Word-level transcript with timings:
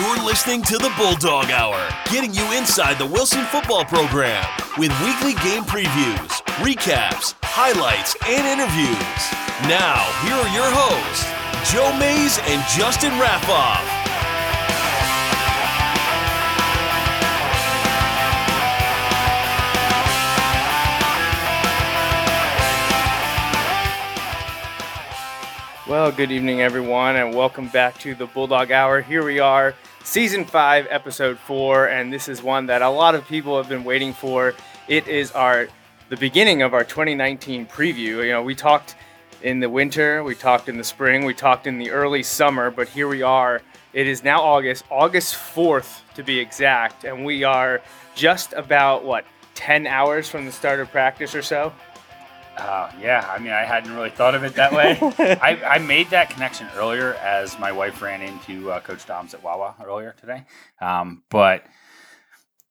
You're 0.00 0.24
listening 0.24 0.62
to 0.62 0.78
the 0.78 0.90
Bulldog 0.96 1.50
Hour, 1.50 1.78
getting 2.10 2.32
you 2.32 2.56
inside 2.56 2.96
the 2.96 3.04
Wilson 3.04 3.44
football 3.44 3.84
program 3.84 4.42
with 4.78 4.88
weekly 5.04 5.34
game 5.44 5.62
previews, 5.64 6.40
recaps, 6.64 7.34
highlights, 7.42 8.16
and 8.26 8.46
interviews. 8.48 8.96
Now, 9.68 10.00
here 10.24 10.32
are 10.32 10.54
your 10.56 10.70
hosts, 10.72 11.70
Joe 11.70 11.92
Mays 11.98 12.38
and 12.48 12.64
Justin 12.70 13.10
Raffoff. 13.20 14.00
Well, 25.86 26.10
good 26.10 26.30
evening, 26.30 26.62
everyone, 26.62 27.16
and 27.16 27.34
welcome 27.34 27.68
back 27.68 27.98
to 27.98 28.14
the 28.14 28.24
Bulldog 28.24 28.70
Hour. 28.70 29.02
Here 29.02 29.24
we 29.24 29.40
are, 29.40 29.74
season 30.04 30.44
five, 30.44 30.86
episode 30.90 31.38
four, 31.38 31.88
and 31.88 32.12
this 32.12 32.28
is 32.28 32.42
one 32.42 32.66
that 32.66 32.82
a 32.82 32.88
lot 32.88 33.14
of 33.14 33.26
people 33.26 33.56
have 33.56 33.68
been 33.68 33.84
waiting 33.84 34.12
for. 34.12 34.54
It 34.88 35.06
is 35.08 35.30
our 35.32 35.68
the 36.08 36.16
beginning 36.16 36.62
of 36.62 36.74
our 36.74 36.82
2019 36.82 37.66
preview. 37.66 38.24
You 38.24 38.32
know, 38.32 38.42
we 38.42 38.54
talked 38.54 38.96
in 39.42 39.60
the 39.60 39.70
winter, 39.70 40.24
we 40.24 40.34
talked 40.34 40.68
in 40.68 40.76
the 40.76 40.84
spring, 40.84 41.24
we 41.24 41.34
talked 41.34 41.66
in 41.66 41.78
the 41.78 41.90
early 41.90 42.22
summer, 42.22 42.70
but 42.70 42.88
here 42.88 43.08
we 43.08 43.22
are. 43.22 43.62
It 43.92 44.06
is 44.06 44.24
now 44.24 44.42
August, 44.42 44.84
August 44.90 45.34
4th 45.34 46.00
to 46.14 46.22
be 46.22 46.38
exact, 46.38 47.04
and 47.04 47.24
we 47.24 47.44
are 47.44 47.80
just 48.14 48.52
about 48.54 49.04
what 49.04 49.24
10 49.54 49.86
hours 49.86 50.28
from 50.28 50.46
the 50.46 50.52
start 50.52 50.80
of 50.80 50.90
practice 50.90 51.34
or 51.34 51.42
so. 51.42 51.72
Uh, 52.60 52.92
yeah, 53.00 53.26
I 53.30 53.38
mean, 53.38 53.52
I 53.52 53.64
hadn't 53.64 53.94
really 53.94 54.10
thought 54.10 54.34
of 54.34 54.44
it 54.44 54.54
that 54.54 54.72
way. 54.72 54.98
I, 55.40 55.60
I 55.64 55.78
made 55.78 56.10
that 56.10 56.30
connection 56.30 56.68
earlier 56.76 57.14
as 57.14 57.58
my 57.58 57.72
wife 57.72 58.00
ran 58.02 58.20
into 58.22 58.70
uh, 58.70 58.80
Coach 58.80 59.06
Doms 59.06 59.34
at 59.34 59.42
Wawa 59.42 59.74
earlier 59.84 60.14
today. 60.20 60.44
Um, 60.80 61.22
but 61.30 61.64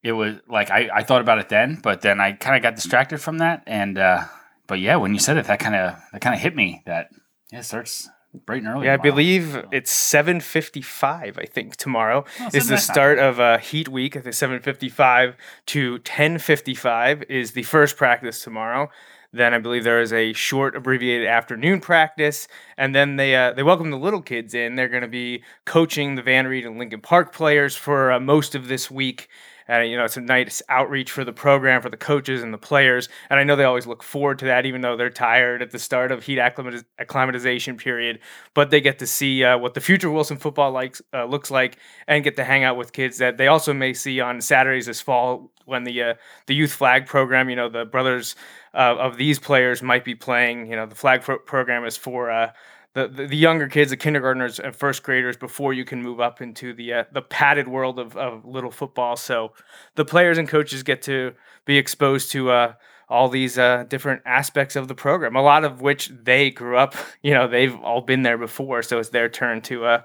it 0.03 0.12
was 0.13 0.35
like 0.48 0.70
I, 0.71 0.90
I 0.93 1.04
thought 1.04 1.21
about 1.21 1.40
it 1.40 1.49
then, 1.49 1.79
but 1.82 2.01
then 2.01 2.20
I 2.21 2.34
kind 2.34 2.55
of 2.55 2.62
got 2.63 2.76
distracted 2.76 3.20
from 3.20 3.40
that. 3.40 3.63
And 3.67 3.98
uh, 3.98 4.26
but 4.67 4.79
yeah, 4.79 4.95
when 4.98 5.13
you 5.13 5.20
said 5.20 5.37
it, 5.37 5.45
that 5.48 5.60
kind 5.60 5.76
of 5.76 5.95
that 6.13 6.21
kind 6.21 6.35
of 6.35 6.41
hit 6.41 6.55
me. 6.55 6.84
That 6.85 7.10
yeah, 7.51 7.60
it 7.60 7.63
starts 7.63 8.07
bright 8.45 8.62
and 8.62 8.67
early. 8.71 8.85
Yeah, 8.85 8.93
I 8.93 8.98
tomorrow. 8.98 9.12
believe 9.15 9.65
it's 9.71 9.91
7:55. 9.91 11.37
I 11.40 11.45
think 11.45 11.76
tomorrow 11.76 12.26
Oh, 12.40 12.49
is 12.54 12.67
the 12.67 12.76
nice 12.76 12.87
time. 12.87 12.93
start 12.93 13.20
of 13.20 13.40
uh, 13.40 13.57
Heat 13.57 13.90
Week. 13.90 14.15
I 14.15 14.21
think 14.21 14.35
7:55 14.35 15.34
to 15.67 15.99
10:55 15.99 17.23
is 17.29 17.51
the 17.54 17.63
first 17.63 17.98
practice 17.98 18.43
tomorrow. 18.43 18.90
Then 19.32 19.54
I 19.54 19.60
believe 19.60 19.84
there 19.84 20.02
is 20.02 20.12
a 20.12 20.34
short 20.34 20.76
abbreviated 20.76 21.27
afternoon 21.27 21.82
practice, 21.82 22.48
and 22.77 22.96
then 22.96 23.16
they 23.16 23.35
uh, 23.35 23.54
they 23.54 23.62
welcome 23.62 23.91
the 23.91 23.98
little 23.98 24.22
kids 24.22 24.55
in. 24.55 24.76
They're 24.76 24.90
going 24.90 25.04
to 25.04 25.08
be 25.08 25.44
coaching 25.66 26.16
the 26.16 26.24
Van 26.24 26.48
Reed 26.48 26.66
and 26.66 26.80
Lincoln 26.80 27.02
Park 27.02 27.32
players 27.32 27.76
for 27.76 28.12
uh, 28.12 28.20
most 28.20 28.55
of 28.55 28.68
this 28.68 28.90
week. 28.90 29.30
And 29.70 29.87
you 29.87 29.95
know, 29.95 30.03
it's 30.03 30.17
a 30.17 30.21
nice 30.21 30.63
outreach 30.67 31.12
for 31.12 31.23
the 31.23 31.31
program, 31.31 31.84
for 31.84 31.89
the 31.89 31.95
coaches 31.95 32.41
and 32.41 32.51
the 32.51 32.57
players. 32.57 33.07
And 33.29 33.39
I 33.39 33.43
know 33.43 33.55
they 33.55 33.63
always 33.63 33.85
look 33.85 34.01
forward 34.01 34.39
to 34.39 34.45
that, 34.45 34.65
even 34.65 34.81
though 34.81 34.98
they're 34.98 35.11
tired 35.11 35.61
at 35.61 35.70
the 35.70 35.77
start 35.77 36.11
of 36.11 36.23
heat 36.23 36.39
acclimatiz- 36.39 36.85
acclimatization 36.98 37.77
period. 37.77 38.20
But 38.55 38.71
they 38.71 38.81
get 38.81 38.98
to 38.99 39.07
see 39.07 39.43
uh, 39.43 39.59
what 39.59 39.76
the 39.76 39.81
future 39.81 40.09
Wilson 40.09 40.37
football 40.37 40.71
likes 40.71 41.03
uh, 41.13 41.26
looks 41.26 41.51
like, 41.51 41.77
and 42.07 42.23
get 42.23 42.35
to 42.37 42.43
hang 42.43 42.63
out 42.63 42.77
with 42.77 42.93
kids 42.93 43.20
that 43.20 43.37
they 43.37 43.45
also 43.45 43.71
may 43.71 43.93
see 43.93 44.20
on 44.20 44.41
Saturdays 44.41 44.87
this 44.87 45.01
fall 45.01 45.51
when 45.65 45.83
the 45.83 46.01
uh, 46.01 46.13
the 46.48 46.55
youth 46.55 46.73
flag 46.73 47.05
program. 47.05 47.48
You 47.48 47.55
know, 47.55 47.70
the 47.70 47.85
brothers 47.85 48.35
uh, 48.73 48.95
of 48.98 49.17
these 49.17 49.37
players 49.37 49.83
might 49.83 50.04
be 50.04 50.15
playing. 50.15 50.65
You 50.65 50.77
know, 50.77 50.87
the 50.87 50.95
flag 50.95 51.21
pro- 51.21 51.37
program 51.37 51.85
is 51.85 51.95
for. 51.95 52.51
The, 52.95 53.07
the, 53.07 53.27
the 53.27 53.37
younger 53.37 53.68
kids, 53.68 53.91
the 53.91 53.98
kindergartners 53.98 54.59
and 54.59 54.76
first 54.76 55.04
graders, 55.04 55.37
before 55.37 55.73
you 55.73 55.85
can 55.85 56.01
move 56.01 56.20
up 56.20 56.41
into 56.41 56.73
the 56.73 56.93
uh, 56.93 57.04
the 57.12 57.21
padded 57.21 57.68
world 57.68 57.99
of, 57.99 58.18
of 58.18 58.45
little 58.45 58.71
football. 58.71 59.15
So 59.15 59.54
the 59.95 60.05
players 60.05 60.37
and 60.37 60.48
coaches 60.48 60.82
get 60.82 61.04
to 61.04 61.34
be 61.65 61.77
exposed 61.77 62.32
to 62.32 62.49
uh, 62.49 62.73
all 63.07 63.29
these 63.29 63.57
uh, 63.57 63.85
different 63.87 64.22
aspects 64.25 64.75
of 64.75 64.88
the 64.88 64.95
program. 64.95 65.35
A 65.35 65.41
lot 65.41 65.63
of 65.66 65.81
which 65.81 66.09
they 66.09 66.51
grew 66.51 66.77
up. 66.77 66.95
You 67.22 67.33
know, 67.33 67.47
they've 67.50 67.75
all 67.75 68.00
been 68.01 68.23
there 68.23 68.38
before, 68.38 68.81
so 68.81 68.97
it's 68.97 69.09
their 69.09 69.27
turn 69.27 69.61
to 69.63 69.85
uh, 69.85 70.01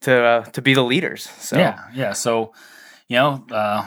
to 0.00 0.24
uh, 0.24 0.44
to 0.44 0.62
be 0.62 0.72
the 0.72 0.82
leaders. 0.82 1.28
So 1.38 1.58
Yeah, 1.58 1.84
yeah. 1.94 2.12
So 2.12 2.54
you 3.08 3.16
know, 3.16 3.44
uh, 3.50 3.86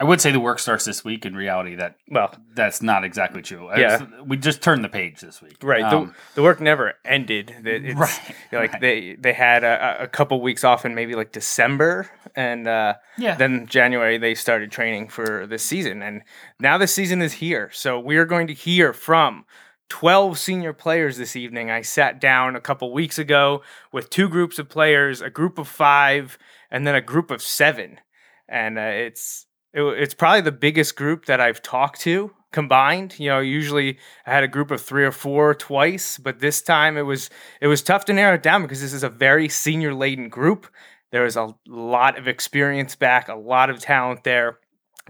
I 0.00 0.04
would 0.04 0.20
say 0.20 0.30
the 0.30 0.38
work 0.40 0.60
starts 0.60 0.84
this 0.84 1.04
week. 1.04 1.26
In 1.26 1.34
reality, 1.34 1.74
that 1.74 1.96
well, 2.08 2.32
that's 2.54 2.80
not 2.82 3.02
exactly 3.04 3.42
true. 3.42 3.68
Yeah. 3.76 3.98
was- 4.04 4.08
we 4.26 4.36
just 4.36 4.62
turned 4.62 4.84
the 4.84 4.88
page 4.88 5.20
this 5.20 5.42
week. 5.42 5.56
right. 5.62 5.82
Um, 5.82 6.08
the, 6.08 6.14
the 6.36 6.42
work 6.42 6.60
never 6.60 6.94
ended. 7.04 7.54
It's, 7.64 7.98
Right, 7.98 8.34
Like 8.52 8.72
right. 8.74 8.80
they 8.80 9.16
they 9.18 9.32
had 9.32 9.64
a, 9.64 10.02
a 10.04 10.06
couple 10.06 10.40
weeks 10.40 10.62
off 10.64 10.84
in 10.84 10.94
maybe 10.94 11.14
like 11.16 11.32
December, 11.32 12.08
and 12.36 12.68
uh, 12.68 12.94
Yeah. 13.16 13.34
then 13.36 13.66
January 13.66 14.18
they 14.18 14.34
started 14.34 14.70
training 14.70 15.08
for 15.08 15.46
this 15.46 15.64
season, 15.64 16.02
and 16.02 16.22
now 16.60 16.78
the 16.78 16.86
season 16.86 17.20
is 17.20 17.34
here. 17.34 17.70
So 17.72 17.98
we 17.98 18.16
are 18.18 18.24
going 18.26 18.46
to 18.46 18.54
hear 18.54 18.92
from. 18.92 19.44
12 19.90 20.38
senior 20.38 20.74
players 20.74 21.16
this 21.16 21.34
evening. 21.34 21.70
I 21.70 21.80
sat 21.80 22.20
down 22.20 22.54
a 22.56 22.60
couple 22.60 22.92
weeks 22.92 23.18
ago 23.18 23.62
with 23.90 24.10
two 24.10 24.28
groups 24.28 24.58
of 24.58 24.68
players, 24.68 25.22
a 25.22 25.30
group 25.30 25.56
of 25.58 25.66
five, 25.66 26.36
and 26.70 26.86
then 26.86 26.94
a 26.94 27.00
group 27.00 27.30
of 27.30 27.40
seven. 27.40 27.98
And 28.46 28.78
uh, 28.78 28.82
it's 28.82 29.46
it, 29.72 29.82
it's 29.82 30.14
probably 30.14 30.40
the 30.40 30.52
biggest 30.52 30.96
group 30.96 31.26
that 31.26 31.40
I've 31.40 31.62
talked 31.62 32.00
to 32.02 32.32
combined. 32.52 33.18
You 33.18 33.28
know, 33.28 33.40
usually 33.40 33.98
I 34.26 34.32
had 34.32 34.44
a 34.44 34.48
group 34.48 34.70
of 34.70 34.80
three 34.80 35.04
or 35.04 35.12
four 35.12 35.54
twice, 35.54 36.18
but 36.18 36.40
this 36.40 36.62
time 36.62 36.96
it 36.96 37.02
was 37.02 37.30
it 37.60 37.66
was 37.66 37.82
tough 37.82 38.04
to 38.06 38.12
narrow 38.12 38.34
it 38.34 38.42
down 38.42 38.62
because 38.62 38.80
this 38.80 38.92
is 38.92 39.02
a 39.02 39.08
very 39.08 39.48
senior 39.48 39.94
laden 39.94 40.28
group. 40.28 40.66
There 41.10 41.22
was 41.22 41.36
a 41.36 41.54
lot 41.66 42.18
of 42.18 42.28
experience 42.28 42.94
back, 42.94 43.28
a 43.28 43.34
lot 43.34 43.70
of 43.70 43.80
talent 43.80 44.24
there. 44.24 44.58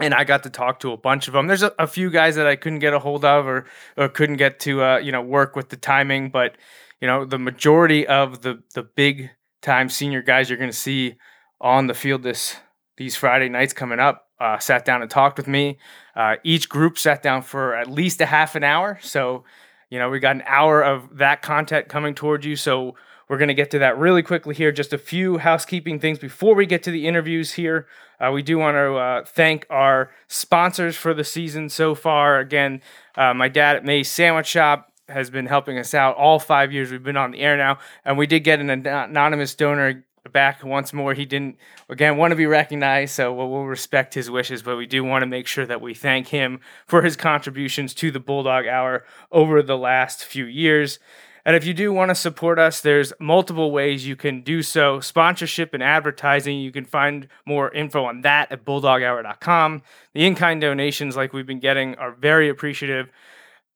And 0.01 0.13
I 0.13 0.23
got 0.23 0.43
to 0.43 0.49
talk 0.49 0.79
to 0.79 0.93
a 0.93 0.97
bunch 0.97 1.27
of 1.27 1.33
them. 1.33 1.47
There's 1.47 1.63
a, 1.63 1.73
a 1.77 1.85
few 1.85 2.09
guys 2.09 2.37
that 2.37 2.47
I 2.47 2.55
couldn't 2.55 2.79
get 2.79 2.93
a 2.93 2.99
hold 2.99 3.25
of 3.25 3.45
or, 3.45 3.65
or 3.97 4.07
couldn't 4.07 4.37
get 4.37 4.61
to, 4.61 4.81
uh, 4.81 4.97
you 4.99 5.11
know, 5.11 5.21
work 5.21 5.57
with 5.57 5.67
the 5.67 5.75
timing. 5.75 6.29
But, 6.29 6.55
you 7.01 7.07
know, 7.07 7.25
the 7.25 7.37
majority 7.37 8.07
of 8.07 8.41
the, 8.41 8.63
the 8.75 8.83
big 8.83 9.31
time 9.61 9.89
senior 9.89 10.21
guys 10.21 10.49
you're 10.49 10.57
going 10.57 10.71
to 10.71 10.75
see 10.75 11.15
on 11.59 11.87
the 11.87 11.93
field 11.93 12.23
this 12.23 12.55
these 12.95 13.17
Friday 13.17 13.49
nights 13.49 13.73
coming 13.73 13.99
up 13.99 14.28
uh, 14.39 14.57
sat 14.59 14.85
down 14.85 15.01
and 15.01 15.11
talked 15.11 15.37
with 15.37 15.47
me. 15.47 15.77
Uh, 16.15 16.35
each 16.43 16.69
group 16.69 16.97
sat 16.97 17.21
down 17.21 17.41
for 17.41 17.75
at 17.75 17.89
least 17.89 18.21
a 18.21 18.25
half 18.25 18.55
an 18.55 18.63
hour. 18.63 18.99
So, 19.01 19.43
you 19.89 19.99
know, 19.99 20.09
we 20.09 20.19
got 20.19 20.35
an 20.35 20.43
hour 20.45 20.81
of 20.81 21.17
that 21.17 21.41
content 21.41 21.87
coming 21.89 22.15
towards 22.15 22.45
you. 22.45 22.55
So, 22.55 22.95
we're 23.29 23.37
going 23.37 23.49
to 23.49 23.53
get 23.53 23.69
to 23.71 23.79
that 23.79 23.97
really 23.97 24.23
quickly 24.23 24.55
here. 24.55 24.71
Just 24.71 24.91
a 24.91 24.97
few 24.97 25.37
housekeeping 25.37 25.99
things 25.99 26.17
before 26.17 26.55
we 26.55 26.65
get 26.65 26.81
to 26.83 26.91
the 26.91 27.07
interviews 27.07 27.53
here. 27.53 27.87
Uh, 28.19 28.31
we 28.33 28.41
do 28.41 28.57
want 28.57 28.75
to 28.75 28.95
uh, 28.95 29.23
thank 29.23 29.67
our 29.69 30.11
sponsors 30.27 30.97
for 30.97 31.13
the 31.13 31.23
season 31.23 31.69
so 31.69 31.93
far. 31.93 32.39
Again, 32.39 32.81
uh, 33.15 33.35
my 33.35 33.47
dad 33.47 33.75
at 33.75 33.85
May's 33.85 34.09
Sandwich 34.09 34.47
Shop 34.47 34.91
has 35.07 35.29
been 35.29 35.45
helping 35.45 35.77
us 35.77 35.93
out 35.93 36.15
all 36.17 36.39
five 36.39 36.71
years 36.71 36.91
we've 36.91 37.03
been 37.03 37.17
on 37.17 37.31
the 37.31 37.39
air 37.39 37.55
now. 37.55 37.77
And 38.03 38.17
we 38.17 38.25
did 38.25 38.41
get 38.41 38.59
an 38.59 38.71
an- 38.71 38.87
anonymous 38.87 39.53
donor 39.53 40.03
back 40.31 40.63
once 40.63 40.93
more. 40.93 41.13
He 41.13 41.25
didn't, 41.25 41.57
again, 41.89 42.17
want 42.17 42.31
to 42.31 42.35
be 42.35 42.45
recognized, 42.45 43.15
so 43.15 43.33
we'll, 43.33 43.49
we'll 43.49 43.65
respect 43.65 44.13
his 44.13 44.29
wishes, 44.29 44.61
but 44.61 44.77
we 44.77 44.85
do 44.85 45.03
want 45.03 45.23
to 45.23 45.27
make 45.27 45.47
sure 45.47 45.65
that 45.65 45.81
we 45.81 45.93
thank 45.93 46.27
him 46.27 46.59
for 46.85 47.01
his 47.01 47.15
contributions 47.15 47.93
to 47.95 48.11
the 48.11 48.19
Bulldog 48.19 48.67
Hour 48.67 49.05
over 49.31 49.61
the 49.61 49.77
last 49.77 50.23
few 50.23 50.45
years. 50.45 50.99
And 51.45 51.55
if 51.55 51.65
you 51.65 51.73
do 51.73 51.91
want 51.91 52.09
to 52.09 52.15
support 52.15 52.59
us, 52.59 52.81
there's 52.81 53.13
multiple 53.19 53.71
ways 53.71 54.05
you 54.05 54.15
can 54.15 54.41
do 54.41 54.61
so. 54.61 54.99
Sponsorship 54.99 55.73
and 55.73 55.81
advertising, 55.81 56.59
you 56.59 56.71
can 56.71 56.85
find 56.85 57.27
more 57.45 57.71
info 57.71 58.05
on 58.05 58.21
that 58.21 58.51
at 58.51 58.65
bulldoghour.com. 58.65 59.81
The 60.13 60.25
in 60.25 60.35
kind 60.35 60.61
donations, 60.61 61.15
like 61.15 61.33
we've 61.33 61.47
been 61.47 61.59
getting, 61.59 61.95
are 61.95 62.11
very 62.11 62.49
appreciative. 62.49 63.09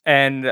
And 0.06 0.44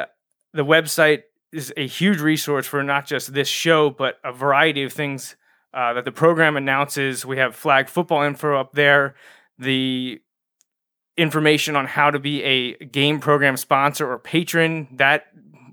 the 0.54 0.66
website 0.66 1.24
is 1.52 1.74
a 1.76 1.86
huge 1.86 2.22
resource 2.22 2.66
for 2.66 2.82
not 2.82 3.06
just 3.06 3.34
this 3.34 3.48
show, 3.48 3.90
but 3.90 4.18
a 4.24 4.32
variety 4.32 4.84
of 4.84 4.94
things 4.94 5.36
uh, 5.74 5.94
that 5.94 6.06
the 6.06 6.12
program 6.12 6.58
announces. 6.58 7.26
We 7.26 7.38
have 7.38 7.56
flag 7.56 7.90
football 7.90 8.24
info 8.24 8.60
up 8.60 8.74
there, 8.74 9.16
the 9.58 10.22
information 11.18 11.76
on 11.76 11.86
how 11.86 12.12
to 12.12 12.20
be 12.20 12.44
a 12.44 12.86
game 12.86 13.20
program 13.20 13.58
sponsor 13.58 14.10
or 14.10 14.20
patron. 14.20 14.88
That 14.94 15.26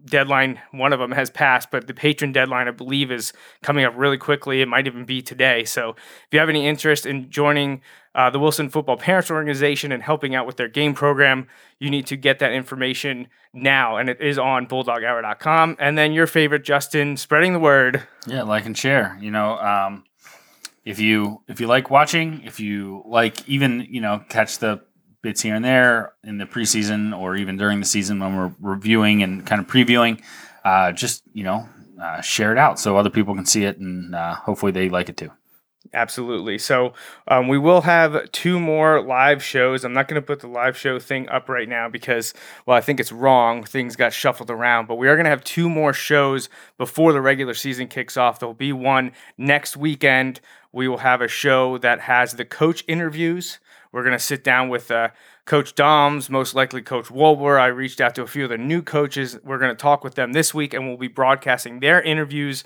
deadline, 0.09 0.61
one 0.73 0.93
of 0.93 0.99
them 0.99 1.13
has 1.13 1.31
passed, 1.31 1.71
but 1.71 1.87
the 1.87 1.95
patron 1.95 2.33
deadline, 2.33 2.69
I 2.69 2.73
believe, 2.73 3.11
is 3.11 3.33
coming 3.63 3.85
up 3.85 3.95
really 3.97 4.19
quickly. 4.19 4.61
It 4.61 4.69
might 4.69 4.87
even 4.87 5.05
be 5.05 5.23
today. 5.23 5.65
So 5.65 5.91
if 5.91 6.29
you 6.33 6.39
have 6.39 6.49
any 6.49 6.67
interest 6.67 7.07
in 7.07 7.31
joining 7.31 7.83
uh, 8.19 8.29
the 8.29 8.39
Wilson 8.41 8.69
Football 8.69 8.97
Parents 8.97 9.31
Organization 9.31 9.93
and 9.93 10.03
helping 10.03 10.35
out 10.35 10.45
with 10.45 10.57
their 10.57 10.67
game 10.67 10.93
program, 10.93 11.47
you 11.79 11.89
need 11.89 12.05
to 12.09 12.17
get 12.17 12.41
that 12.41 12.53
information 12.53 13.29
now. 13.53 13.97
And 13.97 14.09
it 14.09 14.21
is 14.21 14.41
on 14.41 14.67
bulldoghour.com. 14.67 15.77
And 15.79 15.97
then 15.97 16.13
your 16.13 16.27
favorite, 16.27 16.65
Justin, 16.65 17.17
spreading 17.17 17.53
the 17.53 17.61
word. 17.61 18.03
Yeah, 18.27 18.43
like 18.43 18.67
and 18.67 18.77
share. 18.77 19.17
You 19.21 19.31
know, 19.31 19.57
um, 19.59 20.03
if 20.85 20.99
you 20.99 21.43
if 21.47 21.61
you 21.61 21.69
like 21.69 21.91
watching, 21.91 22.43
if 22.45 22.59
you 22.59 23.05
like 23.07 23.49
even 23.49 23.87
you 23.89 24.01
know 24.01 24.25
catch 24.29 24.59
the 24.59 24.83
bits 25.23 25.43
here 25.43 25.55
and 25.55 25.65
there 25.65 26.15
in 26.25 26.39
the 26.39 26.45
preseason 26.45 27.17
or 27.17 27.37
even 27.37 27.57
during 27.57 27.79
the 27.79 27.87
season 27.87 28.19
when 28.19 28.37
we're 28.37 28.53
reviewing 28.61 29.23
and 29.23 29.47
kind 29.47 29.61
of 29.61 29.69
previewing, 29.69 30.21
uh, 30.65 30.91
just 30.91 31.23
you 31.35 31.45
know 31.45 31.69
uh, 32.03 32.21
share 32.21 32.51
it 32.51 32.59
out 32.59 32.81
so 32.81 32.97
other 32.97 33.11
people 33.11 33.37
can 33.37 33.47
see 33.47 33.65
it 33.65 33.79
and 33.79 34.13
uh, 34.13 34.35
hopefully 34.35 34.73
they 34.73 34.89
like 34.89 35.09
it 35.09 35.17
too. 35.17 35.31
Absolutely. 35.95 36.59
So 36.59 36.93
um, 37.29 37.49
we 37.49 37.59
will 37.59 37.81
have 37.81 38.31
two 38.31 38.61
more 38.61 39.01
live 39.01 39.43
shows. 39.43 39.85
I'm 39.85 39.95
not 39.95 40.07
going 40.07 40.21
to 40.21 40.27
put 40.27 40.41
the 40.41 40.47
live 40.47 40.77
show 40.77 40.99
thing 40.99 41.29
up 41.31 41.49
right 41.49 41.69
now 41.69 41.89
because, 41.89 42.35
well, 42.67 42.77
I 42.77 42.81
think 42.83 43.01
it's 43.01 43.13
wrong. 43.13 43.65
Things 43.65 43.97
got 43.97 44.13
shuffled 44.13 44.51
around, 44.51 44.87
but 44.87 44.97
we 44.97 45.09
are 45.09 45.17
going 45.17 45.25
to 45.25 45.31
have 45.31 45.45
two 45.45 45.71
more 45.71 45.95
shows 45.95 46.51
before 46.77 47.13
the 47.13 47.23
regular 47.23 47.55
season 47.55 47.89
kicks 47.89 48.17
off. 48.17 48.39
There'll 48.39 48.55
be 48.55 48.73
one 48.73 49.13
next 49.39 49.77
weekend. 49.77 50.41
We 50.73 50.89
will 50.89 50.99
have 50.99 51.23
a 51.23 51.29
show 51.29 51.79
that 51.79 52.01
has 52.01 52.35
the 52.35 52.45
coach 52.45 52.85
interviews. 52.87 53.59
We're 53.91 54.03
going 54.03 54.13
to 54.13 54.23
sit 54.23 54.45
down 54.45 54.69
with 54.69 54.91
uh, 54.91 55.09
Coach 55.47 55.75
Doms, 55.75 56.29
most 56.29 56.55
likely 56.55 56.83
Coach 56.83 57.07
Wolber. 57.07 57.59
I 57.59 57.69
reached 57.69 58.03
out 58.03 58.15
to 58.17 58.23
a 58.23 58.27
few 58.27 58.45
of 58.45 58.51
the 58.51 58.59
new 58.59 58.83
coaches. 58.83 59.39
We're 59.43 59.59
going 59.59 59.75
to 59.75 59.81
talk 59.81 60.05
with 60.05 60.15
them 60.15 60.35
this 60.35 60.53
week, 60.53 60.75
and 60.75 60.87
we'll 60.87 60.99
be 60.99 61.09
broadcasting 61.09 61.81
their 61.81 62.03
interviews 62.03 62.65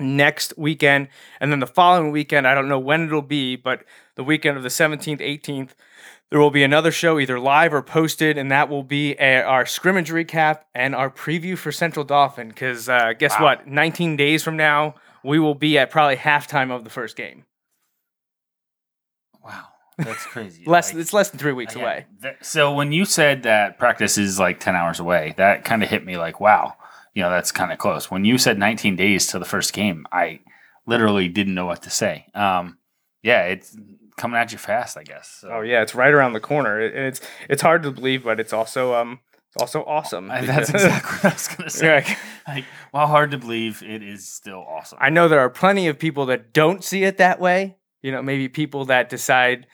next 0.00 0.54
weekend. 0.56 1.08
And 1.40 1.52
then 1.52 1.60
the 1.60 1.66
following 1.66 2.10
weekend, 2.10 2.46
I 2.46 2.54
don't 2.54 2.68
know 2.68 2.78
when 2.78 3.06
it'll 3.06 3.22
be, 3.22 3.56
but 3.56 3.84
the 4.14 4.24
weekend 4.24 4.56
of 4.56 4.62
the 4.62 4.68
17th, 4.68 5.20
18th, 5.20 5.70
there 6.30 6.40
will 6.40 6.50
be 6.50 6.62
another 6.62 6.90
show 6.90 7.18
either 7.18 7.40
live 7.40 7.72
or 7.72 7.82
posted, 7.82 8.36
and 8.36 8.50
that 8.50 8.68
will 8.68 8.82
be 8.82 9.12
a, 9.12 9.40
our 9.40 9.64
scrimmage 9.64 10.10
recap 10.10 10.60
and 10.74 10.94
our 10.94 11.10
preview 11.10 11.56
for 11.56 11.72
Central 11.72 12.04
Dauphin. 12.04 12.48
Because 12.48 12.88
uh, 12.88 13.14
guess 13.18 13.32
wow. 13.38 13.44
what? 13.44 13.66
19 13.66 14.16
days 14.16 14.42
from 14.42 14.56
now, 14.56 14.94
we 15.24 15.38
will 15.38 15.54
be 15.54 15.78
at 15.78 15.90
probably 15.90 16.16
halftime 16.16 16.70
of 16.70 16.84
the 16.84 16.90
first 16.90 17.16
game. 17.16 17.44
Wow. 19.42 19.68
That's 19.96 20.24
crazy. 20.26 20.64
less, 20.66 20.92
like, 20.92 21.00
it's 21.00 21.12
less 21.14 21.30
than 21.30 21.38
three 21.38 21.52
weeks 21.52 21.74
uh, 21.74 21.80
away. 21.80 22.06
so 22.42 22.74
when 22.74 22.92
you 22.92 23.04
said 23.06 23.44
that 23.44 23.78
practice 23.78 24.18
is 24.18 24.38
like 24.38 24.60
ten 24.60 24.76
hours 24.76 25.00
away, 25.00 25.34
that 25.38 25.64
kind 25.64 25.82
of 25.82 25.88
hit 25.88 26.04
me 26.04 26.18
like, 26.18 26.40
wow 26.40 26.74
you 27.18 27.24
know, 27.24 27.30
that's 27.30 27.50
kind 27.50 27.72
of 27.72 27.78
close. 27.78 28.12
When 28.12 28.24
you 28.24 28.38
said 28.38 28.60
19 28.60 28.94
days 28.94 29.26
to 29.26 29.40
the 29.40 29.44
first 29.44 29.72
game, 29.72 30.06
I 30.12 30.38
literally 30.86 31.26
didn't 31.26 31.56
know 31.56 31.66
what 31.66 31.82
to 31.82 31.90
say. 31.90 32.26
Um, 32.32 32.78
yeah, 33.24 33.46
it's 33.46 33.76
coming 34.16 34.38
at 34.38 34.52
you 34.52 34.58
fast, 34.58 34.96
I 34.96 35.02
guess. 35.02 35.38
So. 35.40 35.48
Oh 35.50 35.60
yeah, 35.62 35.82
it's 35.82 35.96
right 35.96 36.14
around 36.14 36.34
the 36.34 36.40
corner. 36.40 36.80
It, 36.80 36.94
it's 36.94 37.20
it's 37.50 37.60
hard 37.60 37.82
to 37.82 37.90
believe, 37.90 38.22
but 38.22 38.38
it's 38.38 38.52
also 38.52 38.94
um 38.94 39.18
it's 39.48 39.60
also 39.60 39.82
awesome. 39.82 40.28
That's 40.28 40.70
exactly 40.70 41.16
what 41.16 41.24
I 41.24 41.34
was 41.34 41.48
gonna 41.48 41.70
say. 41.70 41.94
Like, 41.96 42.18
like, 42.46 42.64
while 42.92 43.08
hard 43.08 43.32
to 43.32 43.38
believe, 43.38 43.82
it 43.82 44.04
is 44.04 44.28
still 44.28 44.64
awesome. 44.68 44.98
I 45.00 45.10
know 45.10 45.26
there 45.26 45.40
are 45.40 45.50
plenty 45.50 45.88
of 45.88 45.98
people 45.98 46.26
that 46.26 46.52
don't 46.52 46.84
see 46.84 47.02
it 47.02 47.16
that 47.16 47.40
way. 47.40 47.78
You 48.00 48.12
know, 48.12 48.22
maybe 48.22 48.48
people 48.48 48.84
that 48.84 49.08
decide 49.08 49.66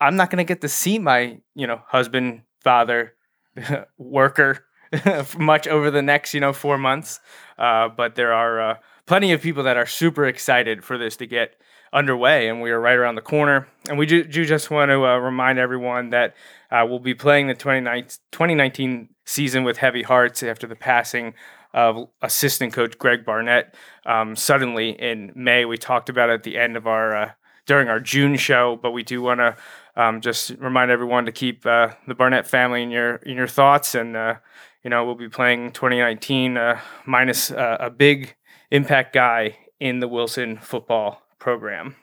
I'm 0.00 0.14
not 0.14 0.30
gonna 0.30 0.44
get 0.44 0.60
to 0.60 0.68
see 0.68 1.00
my 1.00 1.40
you 1.56 1.66
know 1.66 1.80
husband, 1.88 2.42
father, 2.62 3.14
worker 3.98 4.64
much 5.38 5.66
over 5.66 5.90
the 5.90 6.02
next, 6.02 6.34
you 6.34 6.40
know, 6.40 6.52
four 6.52 6.78
months. 6.78 7.20
Uh, 7.58 7.88
but 7.88 8.14
there 8.14 8.32
are 8.32 8.60
uh, 8.60 8.76
plenty 9.06 9.32
of 9.32 9.42
people 9.42 9.62
that 9.64 9.76
are 9.76 9.86
super 9.86 10.26
excited 10.26 10.84
for 10.84 10.98
this 10.98 11.16
to 11.16 11.26
get 11.26 11.56
underway, 11.92 12.48
and 12.48 12.60
we 12.60 12.70
are 12.70 12.80
right 12.80 12.96
around 12.96 13.14
the 13.14 13.22
corner. 13.22 13.68
And 13.88 13.98
we 13.98 14.06
do, 14.06 14.24
do 14.24 14.44
just 14.44 14.70
want 14.70 14.90
to 14.90 15.06
uh, 15.06 15.16
remind 15.18 15.58
everyone 15.58 16.10
that 16.10 16.34
uh, 16.70 16.84
we'll 16.88 16.98
be 16.98 17.14
playing 17.14 17.46
the 17.46 17.54
2019 17.54 19.08
season 19.24 19.64
with 19.64 19.78
heavy 19.78 20.02
hearts 20.02 20.42
after 20.42 20.66
the 20.66 20.74
passing 20.74 21.34
of 21.72 22.08
assistant 22.22 22.72
coach 22.72 22.98
Greg 22.98 23.24
Barnett 23.24 23.74
um, 24.06 24.36
suddenly 24.36 24.90
in 24.90 25.32
May. 25.34 25.64
We 25.64 25.76
talked 25.76 26.08
about 26.08 26.30
it 26.30 26.34
at 26.34 26.42
the 26.44 26.56
end 26.58 26.76
of 26.76 26.86
our 26.86 27.16
uh, 27.16 27.30
during 27.66 27.88
our 27.88 28.00
June 28.00 28.36
show, 28.36 28.78
but 28.80 28.90
we 28.90 29.02
do 29.02 29.22
want 29.22 29.40
to 29.40 29.56
um, 29.96 30.20
just 30.20 30.50
remind 30.58 30.90
everyone 30.90 31.24
to 31.26 31.32
keep 31.32 31.64
uh, 31.66 31.88
the 32.06 32.14
Barnett 32.14 32.46
family 32.46 32.82
in 32.82 32.90
your 32.90 33.16
in 33.16 33.36
your 33.36 33.48
thoughts 33.48 33.94
and 33.94 34.16
uh, 34.16 34.34
you 34.84 34.90
know, 34.90 35.04
we'll 35.04 35.14
be 35.14 35.30
playing 35.30 35.72
2019 35.72 36.56
uh, 36.58 36.80
minus 37.06 37.50
uh, 37.50 37.78
a 37.80 37.90
big 37.90 38.36
impact 38.70 39.14
guy 39.14 39.56
in 39.80 40.00
the 40.00 40.08
Wilson 40.08 40.58
football 40.58 41.22
program. 41.38 41.96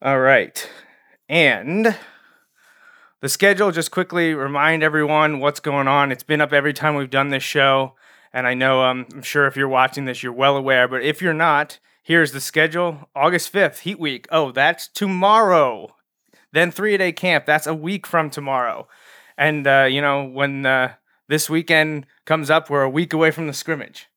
All 0.00 0.20
right. 0.20 0.68
And 1.28 1.96
the 3.20 3.28
schedule, 3.28 3.72
just 3.72 3.90
quickly 3.90 4.34
remind 4.34 4.84
everyone 4.84 5.40
what's 5.40 5.58
going 5.58 5.88
on. 5.88 6.12
It's 6.12 6.22
been 6.22 6.40
up 6.40 6.52
every 6.52 6.72
time 6.72 6.94
we've 6.94 7.10
done 7.10 7.30
this 7.30 7.42
show. 7.42 7.94
And 8.32 8.46
I 8.46 8.54
know, 8.54 8.82
um, 8.82 9.06
I'm 9.12 9.22
sure 9.22 9.46
if 9.46 9.56
you're 9.56 9.68
watching 9.68 10.04
this, 10.04 10.22
you're 10.22 10.32
well 10.32 10.56
aware. 10.56 10.86
But 10.86 11.02
if 11.02 11.20
you're 11.20 11.34
not, 11.34 11.80
here's 12.02 12.30
the 12.32 12.40
schedule 12.40 13.08
August 13.16 13.52
5th, 13.52 13.80
Heat 13.80 13.98
Week. 13.98 14.28
Oh, 14.30 14.52
that's 14.52 14.86
tomorrow. 14.86 15.96
Then 16.52 16.70
three 16.70 16.94
a 16.94 16.98
day 16.98 17.12
camp. 17.12 17.46
That's 17.46 17.66
a 17.66 17.74
week 17.74 18.06
from 18.06 18.30
tomorrow. 18.30 18.86
And, 19.36 19.66
uh, 19.66 19.88
you 19.90 20.00
know, 20.00 20.24
when 20.24 20.64
uh, 20.64 20.94
this 21.28 21.50
weekend 21.50 22.06
comes 22.24 22.50
up. 22.50 22.70
We're 22.70 22.82
a 22.82 22.90
week 22.90 23.12
away 23.12 23.30
from 23.30 23.46
the 23.46 23.52
scrimmage. 23.52 24.08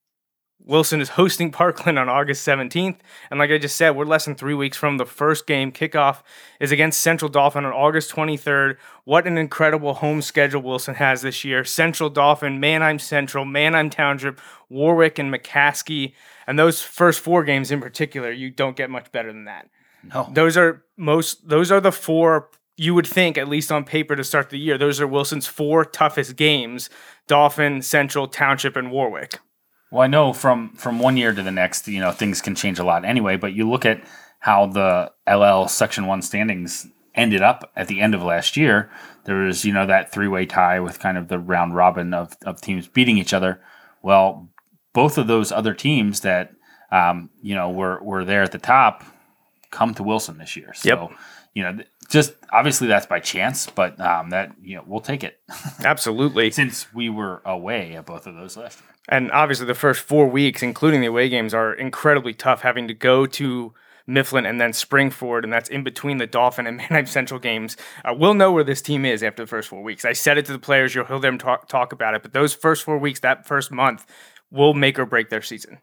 Wilson 0.70 1.02
is 1.02 1.10
hosting 1.10 1.52
Parkland 1.52 1.98
on 1.98 2.10
August 2.10 2.48
17th. 2.48 2.98
And 3.32 3.40
like 3.40 3.50
I 3.50 3.58
just 3.58 3.76
said, 3.76 3.92
we're 3.92 4.06
less 4.06 4.26
than 4.26 4.36
three 4.36 4.54
weeks 4.54 4.78
from 4.78 4.98
the 4.98 5.06
first 5.06 5.48
game. 5.48 5.72
Kickoff 5.72 6.22
is 6.60 6.72
against 6.72 7.02
Central 7.02 7.30
Dauphin 7.30 7.66
on 7.66 7.74
August 7.74 8.12
23rd. 8.12 8.78
What 9.06 9.26
an 9.26 9.38
incredible 9.38 9.96
home 9.96 10.22
schedule 10.22 10.62
Wilson 10.62 10.96
has 10.96 11.22
this 11.22 11.44
year. 11.44 11.64
Central 11.64 12.10
Dauphin, 12.10 12.60
Manheim 12.60 13.00
Central, 13.00 13.46
Manheim 13.46 13.90
Township, 13.90 14.40
Warwick, 14.70 15.18
and 15.18 15.34
McCaskey. 15.34 16.14
And 16.46 16.60
those 16.60 16.82
first 16.82 17.22
four 17.22 17.44
games 17.44 17.72
in 17.72 17.82
particular, 17.82 18.32
you 18.32 18.52
don't 18.52 18.76
get 18.76 18.90
much 18.90 19.12
better 19.12 19.32
than 19.32 19.46
that. 19.46 19.70
No. 20.04 20.30
Those 20.32 20.56
are 20.56 20.84
most 20.98 21.48
those 21.48 21.72
are 21.72 21.82
the 21.82 21.92
four 21.92 22.50
you 22.80 22.96
would 22.96 23.08
think, 23.08 23.38
at 23.38 23.48
least 23.48 23.72
on 23.72 23.84
paper, 23.84 24.16
to 24.16 24.24
start 24.24 24.50
the 24.50 24.60
year, 24.60 24.78
those 24.78 25.02
are 25.02 25.08
Wilson's 25.08 25.48
four 25.48 25.86
toughest 25.86 26.36
games: 26.36 26.90
Dauphin, 27.28 27.82
Central, 27.82 28.28
Township, 28.28 28.76
and 28.76 28.92
Warwick. 28.92 29.40
Well, 29.92 30.04
I 30.04 30.08
know 30.08 30.34
from 30.34 30.74
from 30.76 31.00
one 31.00 31.18
year 31.18 31.34
to 31.34 31.44
the 31.44 31.52
next, 31.52 31.88
you 31.88 32.00
know, 32.00 32.12
things 32.12 32.42
can 32.42 32.56
change 32.56 32.80
a 32.80 32.84
lot 32.84 33.06
anyway. 33.06 33.38
But 33.38 33.54
you 33.54 33.70
look 33.70 33.86
at 33.86 34.04
how 34.40 34.68
the 34.68 35.12
LL 35.28 35.68
Section 35.68 36.06
One 36.08 36.22
standings 36.22 36.88
ended 37.16 37.42
up 37.42 37.72
at 37.76 37.88
the 37.88 38.00
end 38.00 38.16
of 38.16 38.24
last 38.24 38.56
year. 38.56 38.90
There 39.26 39.38
was, 39.38 39.66
you 39.66 39.74
know, 39.74 39.86
that 39.86 40.12
three 40.12 40.28
way 40.28 40.46
tie 40.46 40.80
with 40.80 41.00
kind 41.00 41.18
of 41.18 41.28
the 41.28 41.40
round 41.40 41.76
robin 41.76 42.14
of 42.14 42.38
of 42.46 42.62
teams 42.62 42.88
beating 42.88 43.18
each 43.18 43.34
other. 43.34 43.62
Well, 44.02 44.50
both 44.94 45.18
of 45.18 45.28
those 45.28 45.52
other 45.52 45.74
teams 45.74 46.22
that 46.22 46.52
um, 46.92 47.30
you 47.42 47.56
know 47.56 47.70
were 47.70 48.02
were 48.02 48.24
there 48.24 48.44
at 48.44 48.52
the 48.52 48.60
top 48.60 49.04
come 49.72 49.94
to 49.96 50.04
Wilson 50.04 50.38
this 50.38 50.56
year. 50.56 50.74
So, 50.74 50.90
yep. 50.90 51.12
you 51.54 51.64
know, 51.64 51.84
just 52.10 52.34
obviously 52.52 52.88
that's 52.88 53.06
by 53.06 53.20
chance, 53.20 53.68
but 53.68 54.00
um, 54.02 54.32
that 54.32 54.52
you 54.62 54.76
know 54.76 54.84
we'll 54.86 55.00
take 55.00 55.24
it. 55.24 55.40
Absolutely, 55.84 56.52
since 56.52 56.92
we 56.94 57.10
were 57.10 57.42
away 57.46 57.94
at 57.96 58.06
both 58.06 58.28
of 58.28 58.36
those 58.36 58.58
last 58.58 58.80
year. 58.80 58.90
And 59.08 59.32
obviously, 59.32 59.66
the 59.66 59.76
first 59.76 60.02
four 60.02 60.28
weeks, 60.28 60.62
including 60.62 61.02
the 61.02 61.08
away 61.08 61.30
games, 61.30 61.54
are 61.54 61.74
incredibly 61.74 62.34
tough. 62.34 62.62
Having 62.62 62.88
to 62.90 62.94
go 62.94 63.26
to 63.28 63.74
Mifflin 64.08 64.46
and 64.46 64.60
then 64.60 64.74
Spring-Ford, 64.74 65.44
and 65.44 65.54
that's 65.54 65.70
in 65.70 65.84
between 65.84 66.18
the 66.18 66.28
Dauphin 66.28 66.66
and 66.66 66.78
Manheim 66.78 67.06
Central 67.06 67.40
games. 67.40 67.78
Uh, 68.04 68.14
we'll 68.18 68.34
know 68.34 68.52
where 68.52 68.64
this 68.64 68.82
team 68.82 69.06
is 69.06 69.22
after 69.22 69.44
the 69.44 69.48
first 69.48 69.70
four 69.70 69.84
weeks. 69.84 70.04
I 70.04 70.14
said 70.14 70.38
it 70.38 70.46
to 70.46 70.52
the 70.52 70.60
players; 70.60 70.96
you'll 70.96 71.06
hear 71.06 71.20
them 71.20 71.38
talk, 71.38 71.68
talk 71.68 71.94
about 71.94 72.16
it. 72.16 72.24
But 72.24 72.34
those 72.34 72.54
first 72.54 72.84
four 72.84 72.98
weeks, 72.98 73.20
that 73.22 73.48
first 73.48 73.72
month, 73.72 74.06
will 74.52 74.74
make 74.74 74.98
or 74.98 75.06
break 75.06 75.30
their 75.30 75.44
season 75.44 75.80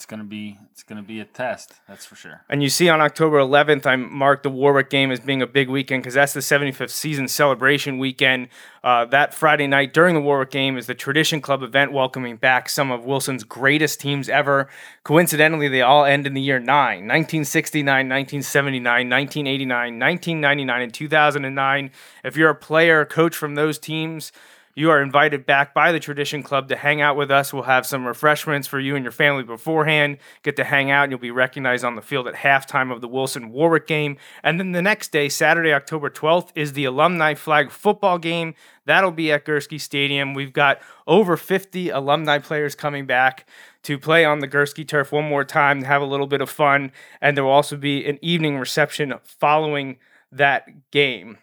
it's 0.00 0.06
gonna 0.06 0.24
be 0.24 0.56
it's 0.72 0.82
gonna 0.82 1.02
be 1.02 1.20
a 1.20 1.26
test. 1.26 1.74
That's 1.86 2.06
for 2.06 2.16
sure. 2.16 2.40
And 2.48 2.62
you 2.62 2.70
see 2.70 2.88
on 2.88 3.02
October 3.02 3.36
11th, 3.36 3.84
I 3.84 3.96
marked 3.96 4.44
the 4.44 4.48
Warwick 4.48 4.88
game 4.88 5.12
as 5.12 5.20
being 5.20 5.42
a 5.42 5.46
big 5.46 5.68
weekend 5.68 6.02
because 6.02 6.14
that's 6.14 6.32
the 6.32 6.40
75th 6.40 6.88
season 6.88 7.28
celebration 7.28 7.98
weekend. 7.98 8.48
Uh, 8.82 9.04
that 9.04 9.34
Friday 9.34 9.66
night 9.66 9.92
during 9.92 10.14
the 10.14 10.22
Warwick 10.22 10.50
game 10.50 10.78
is 10.78 10.86
the 10.86 10.94
Tradition 10.94 11.42
Club 11.42 11.62
event 11.62 11.92
welcoming 11.92 12.36
back 12.36 12.70
some 12.70 12.90
of 12.90 13.04
Wilson's 13.04 13.44
greatest 13.44 14.00
teams 14.00 14.30
ever. 14.30 14.70
Coincidentally, 15.04 15.68
they 15.68 15.82
all 15.82 16.06
end 16.06 16.26
in 16.26 16.32
the 16.32 16.40
year 16.40 16.58
nine: 16.58 17.06
1969, 17.06 17.84
1979, 17.84 18.82
1989, 18.82 19.98
1999, 19.98 20.80
and 20.80 20.94
2009. 20.94 21.90
If 22.24 22.38
you're 22.38 22.48
a 22.48 22.54
player 22.54 23.04
coach 23.04 23.36
from 23.36 23.54
those 23.54 23.78
teams 23.78 24.32
you 24.74 24.90
are 24.90 25.02
invited 25.02 25.46
back 25.46 25.74
by 25.74 25.90
the 25.92 26.00
Tradition 26.00 26.42
Club 26.42 26.68
to 26.68 26.76
hang 26.76 27.00
out 27.00 27.16
with 27.16 27.30
us. 27.30 27.52
We'll 27.52 27.64
have 27.64 27.84
some 27.84 28.06
refreshments 28.06 28.68
for 28.68 28.78
you 28.78 28.94
and 28.94 29.04
your 29.04 29.12
family 29.12 29.42
beforehand. 29.42 30.18
Get 30.42 30.56
to 30.56 30.64
hang 30.64 30.90
out, 30.90 31.04
and 31.04 31.12
you'll 31.12 31.20
be 31.20 31.30
recognized 31.30 31.84
on 31.84 31.96
the 31.96 32.02
field 32.02 32.28
at 32.28 32.34
halftime 32.34 32.92
of 32.92 33.00
the 33.00 33.08
Wilson 33.08 33.50
Warwick 33.50 33.86
game. 33.86 34.16
And 34.42 34.60
then 34.60 34.72
the 34.72 34.82
next 34.82 35.10
day, 35.12 35.28
Saturday, 35.28 35.72
October 35.72 36.08
12th, 36.08 36.50
is 36.54 36.72
the 36.72 36.84
alumni 36.84 37.34
flag 37.34 37.70
football 37.70 38.18
game. 38.18 38.54
That'll 38.86 39.10
be 39.10 39.32
at 39.32 39.44
Gursky 39.44 39.80
Stadium. 39.80 40.34
We've 40.34 40.52
got 40.52 40.80
over 41.06 41.36
50 41.36 41.90
alumni 41.90 42.38
players 42.38 42.74
coming 42.74 43.06
back 43.06 43.46
to 43.82 43.98
play 43.98 44.24
on 44.24 44.38
the 44.38 44.48
Gursky 44.48 44.86
turf 44.86 45.10
one 45.10 45.24
more 45.24 45.44
time, 45.44 45.80
to 45.80 45.86
have 45.86 46.02
a 46.02 46.06
little 46.06 46.26
bit 46.26 46.40
of 46.40 46.50
fun. 46.50 46.92
And 47.20 47.36
there 47.36 47.44
will 47.44 47.50
also 47.50 47.76
be 47.76 48.06
an 48.06 48.18
evening 48.22 48.58
reception 48.58 49.14
following 49.24 49.98
that 50.32 50.90
game. 50.90 51.38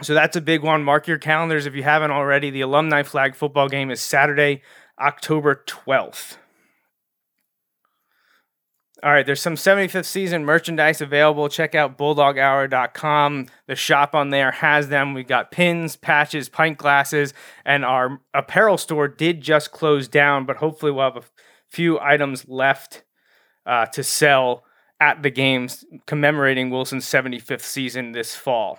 So 0.00 0.14
that's 0.14 0.36
a 0.36 0.40
big 0.40 0.62
one. 0.62 0.82
Mark 0.82 1.06
your 1.06 1.18
calendars 1.18 1.66
if 1.66 1.74
you 1.74 1.82
haven't 1.82 2.10
already. 2.10 2.50
The 2.50 2.62
alumni 2.62 3.02
flag 3.02 3.34
football 3.34 3.68
game 3.68 3.90
is 3.90 4.00
Saturday, 4.00 4.62
October 4.98 5.62
12th. 5.66 6.38
All 9.04 9.10
right, 9.10 9.26
there's 9.26 9.40
some 9.40 9.56
75th 9.56 10.04
season 10.04 10.44
merchandise 10.44 11.00
available. 11.00 11.48
Check 11.48 11.74
out 11.74 11.98
bulldoghour.com. 11.98 13.46
The 13.66 13.74
shop 13.74 14.14
on 14.14 14.30
there 14.30 14.52
has 14.52 14.88
them. 14.88 15.12
We've 15.12 15.26
got 15.26 15.50
pins, 15.50 15.96
patches, 15.96 16.48
pint 16.48 16.78
glasses, 16.78 17.34
and 17.64 17.84
our 17.84 18.20
apparel 18.32 18.78
store 18.78 19.08
did 19.08 19.40
just 19.40 19.72
close 19.72 20.06
down, 20.06 20.46
but 20.46 20.58
hopefully 20.58 20.92
we'll 20.92 21.12
have 21.12 21.16
a 21.16 21.26
few 21.68 21.98
items 21.98 22.48
left 22.48 23.02
uh, 23.66 23.86
to 23.86 24.04
sell 24.04 24.62
at 25.00 25.24
the 25.24 25.30
games 25.30 25.84
commemorating 26.06 26.70
Wilson's 26.70 27.04
75th 27.04 27.62
season 27.62 28.12
this 28.12 28.36
fall. 28.36 28.78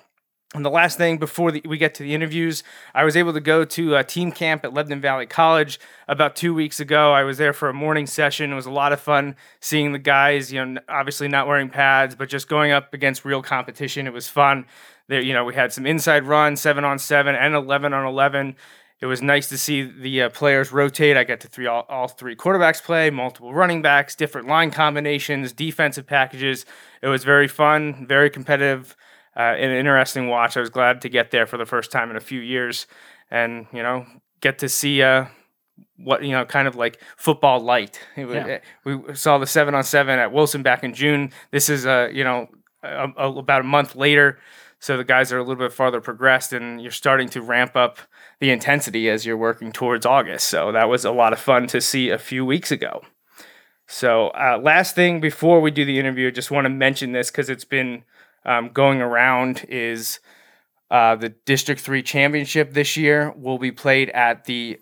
And 0.54 0.64
the 0.64 0.70
last 0.70 0.98
thing 0.98 1.18
before 1.18 1.52
the, 1.52 1.64
we 1.66 1.80
get 1.80 1.96
to 1.96 2.04
the 2.04 2.14
interviews, 2.14 2.64
I 2.94 3.04
was 3.04 3.18
able 3.18 3.34
to 3.34 3.42
go 3.42 3.66
to 3.66 3.96
a 3.96 4.04
team 4.04 4.32
camp 4.32 4.64
at 4.64 4.74
Lebanon 4.74 5.02
Valley 5.02 5.26
College 5.26 5.80
about 6.08 6.36
two 6.36 6.54
weeks 6.54 6.80
ago. 6.80 7.12
I 7.12 7.24
was 7.24 7.40
there 7.40 7.54
for 7.54 7.70
a 7.70 7.74
morning 7.74 8.06
session. 8.06 8.52
It 8.52 8.56
was 8.56 8.68
a 8.68 8.72
lot 8.72 8.94
of 8.94 9.00
fun 9.00 9.36
seeing 9.62 9.94
the 9.94 10.00
guys, 10.00 10.54
you 10.54 10.64
know, 10.64 10.80
obviously 10.88 11.28
not 11.28 11.48
wearing 11.48 11.70
pads, 11.70 12.14
but 12.16 12.30
just 12.30 12.48
going 12.48 12.72
up 12.72 12.94
against 12.94 13.26
real 13.26 13.42
competition. 13.42 14.06
It 14.06 14.14
was 14.14 14.28
fun. 14.28 14.66
There, 15.08 15.22
you 15.22 15.34
know, 15.34 15.44
we 15.44 15.56
had 15.56 15.74
some 15.74 15.88
inside 15.88 16.24
runs, 16.26 16.62
seven 16.62 16.84
on 16.84 17.00
seven 17.00 17.34
and 17.34 17.56
11 17.56 17.92
on 17.92 18.06
11. 18.06 18.56
It 19.02 19.08
was 19.08 19.24
nice 19.24 19.50
to 19.50 19.58
see 19.58 19.82
the 19.82 20.22
uh, 20.22 20.30
players 20.30 20.72
rotate. 20.72 21.18
I 21.18 21.24
got 21.24 21.40
to 21.42 21.48
three 21.48 21.66
all, 21.66 21.86
all 21.90 22.08
three 22.08 22.36
quarterbacks 22.36 22.82
play, 22.82 23.10
multiple 23.10 23.54
running 23.54 23.82
backs, 23.82 24.16
different 24.16 24.48
line 24.48 24.70
combinations, 24.70 25.52
defensive 25.52 26.06
packages. 26.06 26.66
It 27.02 27.08
was 27.08 27.24
very 27.24 27.48
fun, 27.48 28.06
very 28.08 28.30
competitive 28.30 28.96
uh, 29.36 29.56
an 29.58 29.72
interesting 29.72 30.28
watch. 30.28 30.58
I 30.58 30.60
was 30.60 30.70
glad 30.70 31.02
to 31.02 31.10
get 31.10 31.32
there 31.32 31.46
for 31.46 31.58
the 31.58 31.66
first 31.66 31.92
time 31.92 32.10
in 32.10 32.16
a 32.16 32.22
few 32.22 32.40
years, 32.40 32.88
and 33.32 33.68
you 33.74 33.82
know, 33.82 34.06
get 34.42 34.60
to 34.60 34.70
see 34.70 35.02
uh, 35.02 35.26
what 35.98 36.24
you 36.24 36.32
know, 36.32 36.46
kind 36.46 36.68
of 36.68 36.76
like 36.76 37.02
football 37.18 37.60
light. 37.60 38.00
Was, 38.18 38.36
yeah. 38.36 38.60
We 38.84 39.16
saw 39.16 39.38
the 39.38 39.48
seven 39.48 39.76
on 39.76 39.84
seven 39.84 40.20
at 40.20 40.32
Wilson 40.32 40.64
back 40.64 40.84
in 40.84 40.94
June. 40.94 41.32
This 41.52 41.70
is 41.70 41.86
uh, 41.86 42.10
you 42.12 42.24
know, 42.24 42.48
a, 42.84 43.08
a, 43.18 43.32
about 43.34 43.62
a 43.62 43.66
month 43.66 43.96
later. 43.96 44.40
So 44.80 44.98
the 44.98 45.06
guys 45.06 45.32
are 45.32 45.38
a 45.38 45.44
little 45.44 45.56
bit 45.56 45.72
farther 45.72 46.02
progressed, 46.02 46.52
and 46.52 46.82
you're 46.82 46.92
starting 46.92 47.30
to 47.30 47.42
ramp 47.42 47.76
up 47.76 48.00
the 48.42 48.52
intensity 48.52 49.10
as 49.10 49.26
you're 49.26 49.38
working 49.38 49.72
towards 49.72 50.06
August. 50.06 50.50
So 50.50 50.74
that 50.74 50.90
was 50.90 51.06
a 51.06 51.12
lot 51.12 51.32
of 51.32 51.40
fun 51.40 51.68
to 51.68 51.80
see 51.80 52.10
a 52.10 52.18
few 52.18 52.46
weeks 52.46 52.70
ago. 52.70 53.02
So 53.88 54.28
uh, 54.30 54.60
last 54.62 54.94
thing 54.94 55.22
before 55.22 55.62
we 55.62 55.72
do 55.72 55.86
the 55.86 56.00
interview, 56.00 56.28
I 56.28 56.32
just 56.32 56.52
want 56.52 56.66
to 56.66 56.70
mention 56.70 57.14
this 57.14 57.32
because 57.32 57.50
it's 57.50 57.64
been 57.64 58.04
um, 58.46 58.70
going 58.70 59.02
around 59.02 59.66
is 59.70 60.20
uh, 60.92 61.16
the 61.16 61.30
District 61.30 61.80
Three 61.82 62.04
championship 62.04 62.74
this 62.74 62.98
year 62.98 63.34
will 63.36 63.58
be 63.58 63.72
played 63.72 64.10
at 64.10 64.46
the 64.46 64.80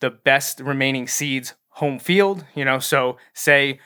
the 0.00 0.10
best 0.10 0.60
remaining 0.60 1.06
seeds 1.06 1.54
home 1.68 1.98
field. 1.98 2.44
You 2.54 2.64
know, 2.64 2.78
so 2.78 3.16
say 3.34 3.80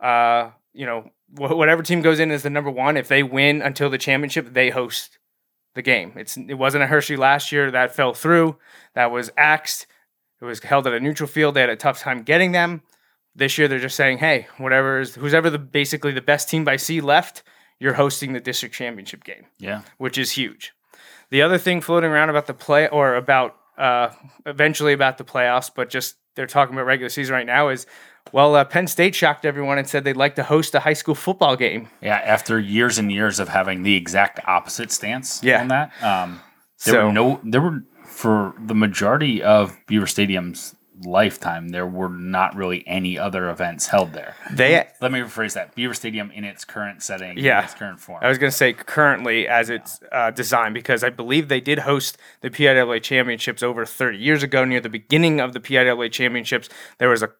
uh, 0.00 0.50
you 0.72 0.86
know 0.86 1.10
whatever 1.36 1.82
team 1.82 2.02
goes 2.02 2.20
in 2.20 2.30
as 2.30 2.42
the 2.42 2.50
number 2.50 2.70
one, 2.70 2.96
if 2.96 3.08
they 3.08 3.22
win 3.22 3.60
until 3.60 3.90
the 3.90 3.98
championship, 3.98 4.52
they 4.52 4.70
host 4.70 5.18
the 5.74 5.82
game. 5.82 6.12
It's 6.16 6.36
it 6.36 6.54
wasn't 6.54 6.84
a 6.84 6.86
Hershey 6.86 7.16
last 7.16 7.52
year 7.52 7.70
that 7.70 7.94
fell 7.94 8.14
through. 8.14 8.56
That 8.94 9.10
was 9.10 9.30
axed. 9.36 9.86
It 10.40 10.44
was 10.44 10.62
held 10.62 10.86
at 10.86 10.92
a 10.92 11.00
neutral 11.00 11.28
field. 11.28 11.54
They 11.54 11.60
had 11.60 11.70
a 11.70 11.76
tough 11.76 12.00
time 12.00 12.22
getting 12.22 12.52
them. 12.52 12.82
This 13.34 13.58
year 13.58 13.68
they're 13.68 13.78
just 13.78 13.96
saying, 13.96 14.18
hey, 14.18 14.46
whatever 14.58 15.00
is 15.00 15.14
who's 15.14 15.34
ever 15.34 15.50
the 15.50 15.58
basically 15.58 16.12
the 16.12 16.20
best 16.20 16.48
team 16.48 16.64
by 16.64 16.76
seed 16.76 17.04
left, 17.04 17.42
you're 17.78 17.94
hosting 17.94 18.32
the 18.32 18.40
district 18.40 18.74
championship 18.74 19.24
game. 19.24 19.46
Yeah. 19.58 19.82
Which 19.98 20.18
is 20.18 20.32
huge. 20.32 20.72
The 21.30 21.42
other 21.42 21.58
thing 21.58 21.80
floating 21.80 22.10
around 22.10 22.30
about 22.30 22.46
the 22.46 22.54
play 22.54 22.88
or 22.88 23.16
about 23.16 23.56
uh, 23.76 24.10
eventually 24.46 24.92
about 24.92 25.18
the 25.18 25.24
playoffs, 25.24 25.70
but 25.74 25.90
just 25.90 26.16
they're 26.34 26.46
talking 26.46 26.74
about 26.74 26.86
regular 26.86 27.08
season 27.08 27.34
right 27.34 27.46
now 27.46 27.68
is 27.68 27.86
well, 28.32 28.54
uh, 28.54 28.64
Penn 28.64 28.86
State 28.86 29.14
shocked 29.14 29.44
everyone 29.44 29.78
and 29.78 29.88
said 29.88 30.04
they'd 30.04 30.16
like 30.16 30.34
to 30.36 30.42
host 30.42 30.74
a 30.74 30.80
high 30.80 30.92
school 30.92 31.14
football 31.14 31.56
game. 31.56 31.88
Yeah, 32.02 32.16
after 32.16 32.58
years 32.58 32.98
and 32.98 33.10
years 33.10 33.38
of 33.38 33.48
having 33.48 33.82
the 33.82 33.94
exact 33.94 34.40
opposite 34.46 34.90
stance 34.90 35.42
yeah. 35.42 35.60
on 35.60 35.68
that, 35.68 36.02
um, 36.02 36.40
there 36.84 36.94
so, 36.94 37.06
were 37.06 37.12
no, 37.12 37.40
there 37.44 37.60
were 37.60 37.82
for 38.04 38.54
the 38.58 38.74
majority 38.74 39.42
of 39.42 39.76
Beaver 39.86 40.06
Stadium's 40.06 40.74
lifetime, 41.04 41.68
there 41.68 41.86
were 41.86 42.08
not 42.08 42.54
really 42.54 42.86
any 42.86 43.18
other 43.18 43.50
events 43.50 43.86
held 43.86 44.12
there. 44.12 44.34
They 44.52 44.88
let 45.00 45.12
me 45.12 45.20
rephrase 45.20 45.54
that: 45.54 45.74
Beaver 45.74 45.94
Stadium 45.94 46.30
in 46.30 46.44
its 46.44 46.64
current 46.64 47.02
setting, 47.02 47.38
yeah, 47.38 47.64
its 47.64 47.74
current 47.74 48.00
form. 48.00 48.20
I 48.22 48.28
was 48.28 48.38
going 48.38 48.50
to 48.50 48.56
say 48.56 48.72
currently 48.72 49.46
as 49.48 49.70
it's 49.70 50.00
uh, 50.12 50.30
designed 50.30 50.74
because 50.74 51.04
I 51.04 51.10
believe 51.10 51.48
they 51.48 51.60
did 51.60 51.80
host 51.80 52.18
the 52.40 52.50
PIAA 52.50 53.02
championships 53.02 53.62
over 53.62 53.84
30 53.84 54.18
years 54.18 54.42
ago. 54.42 54.64
Near 54.64 54.80
the 54.80 54.88
beginning 54.88 55.40
of 55.40 55.52
the 55.52 55.60
PIAA 55.60 56.10
championships, 56.10 56.68
there 56.98 57.08
was 57.08 57.22
a 57.22 57.30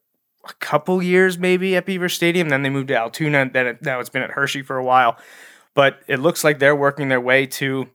a 0.48 0.54
couple 0.54 1.02
years 1.02 1.38
maybe 1.38 1.76
at 1.76 1.86
Beaver 1.86 2.08
Stadium. 2.08 2.48
Then 2.48 2.62
they 2.62 2.70
moved 2.70 2.88
to 2.88 2.96
Altoona. 2.96 3.50
Then 3.52 3.66
it, 3.66 3.82
now 3.82 4.00
it's 4.00 4.10
been 4.10 4.22
at 4.22 4.30
Hershey 4.30 4.62
for 4.62 4.76
a 4.76 4.84
while. 4.84 5.18
But 5.74 6.00
it 6.06 6.20
looks 6.20 6.42
like 6.42 6.58
they're 6.58 6.76
working 6.76 7.08
their 7.08 7.20
way 7.20 7.46
to 7.46 7.88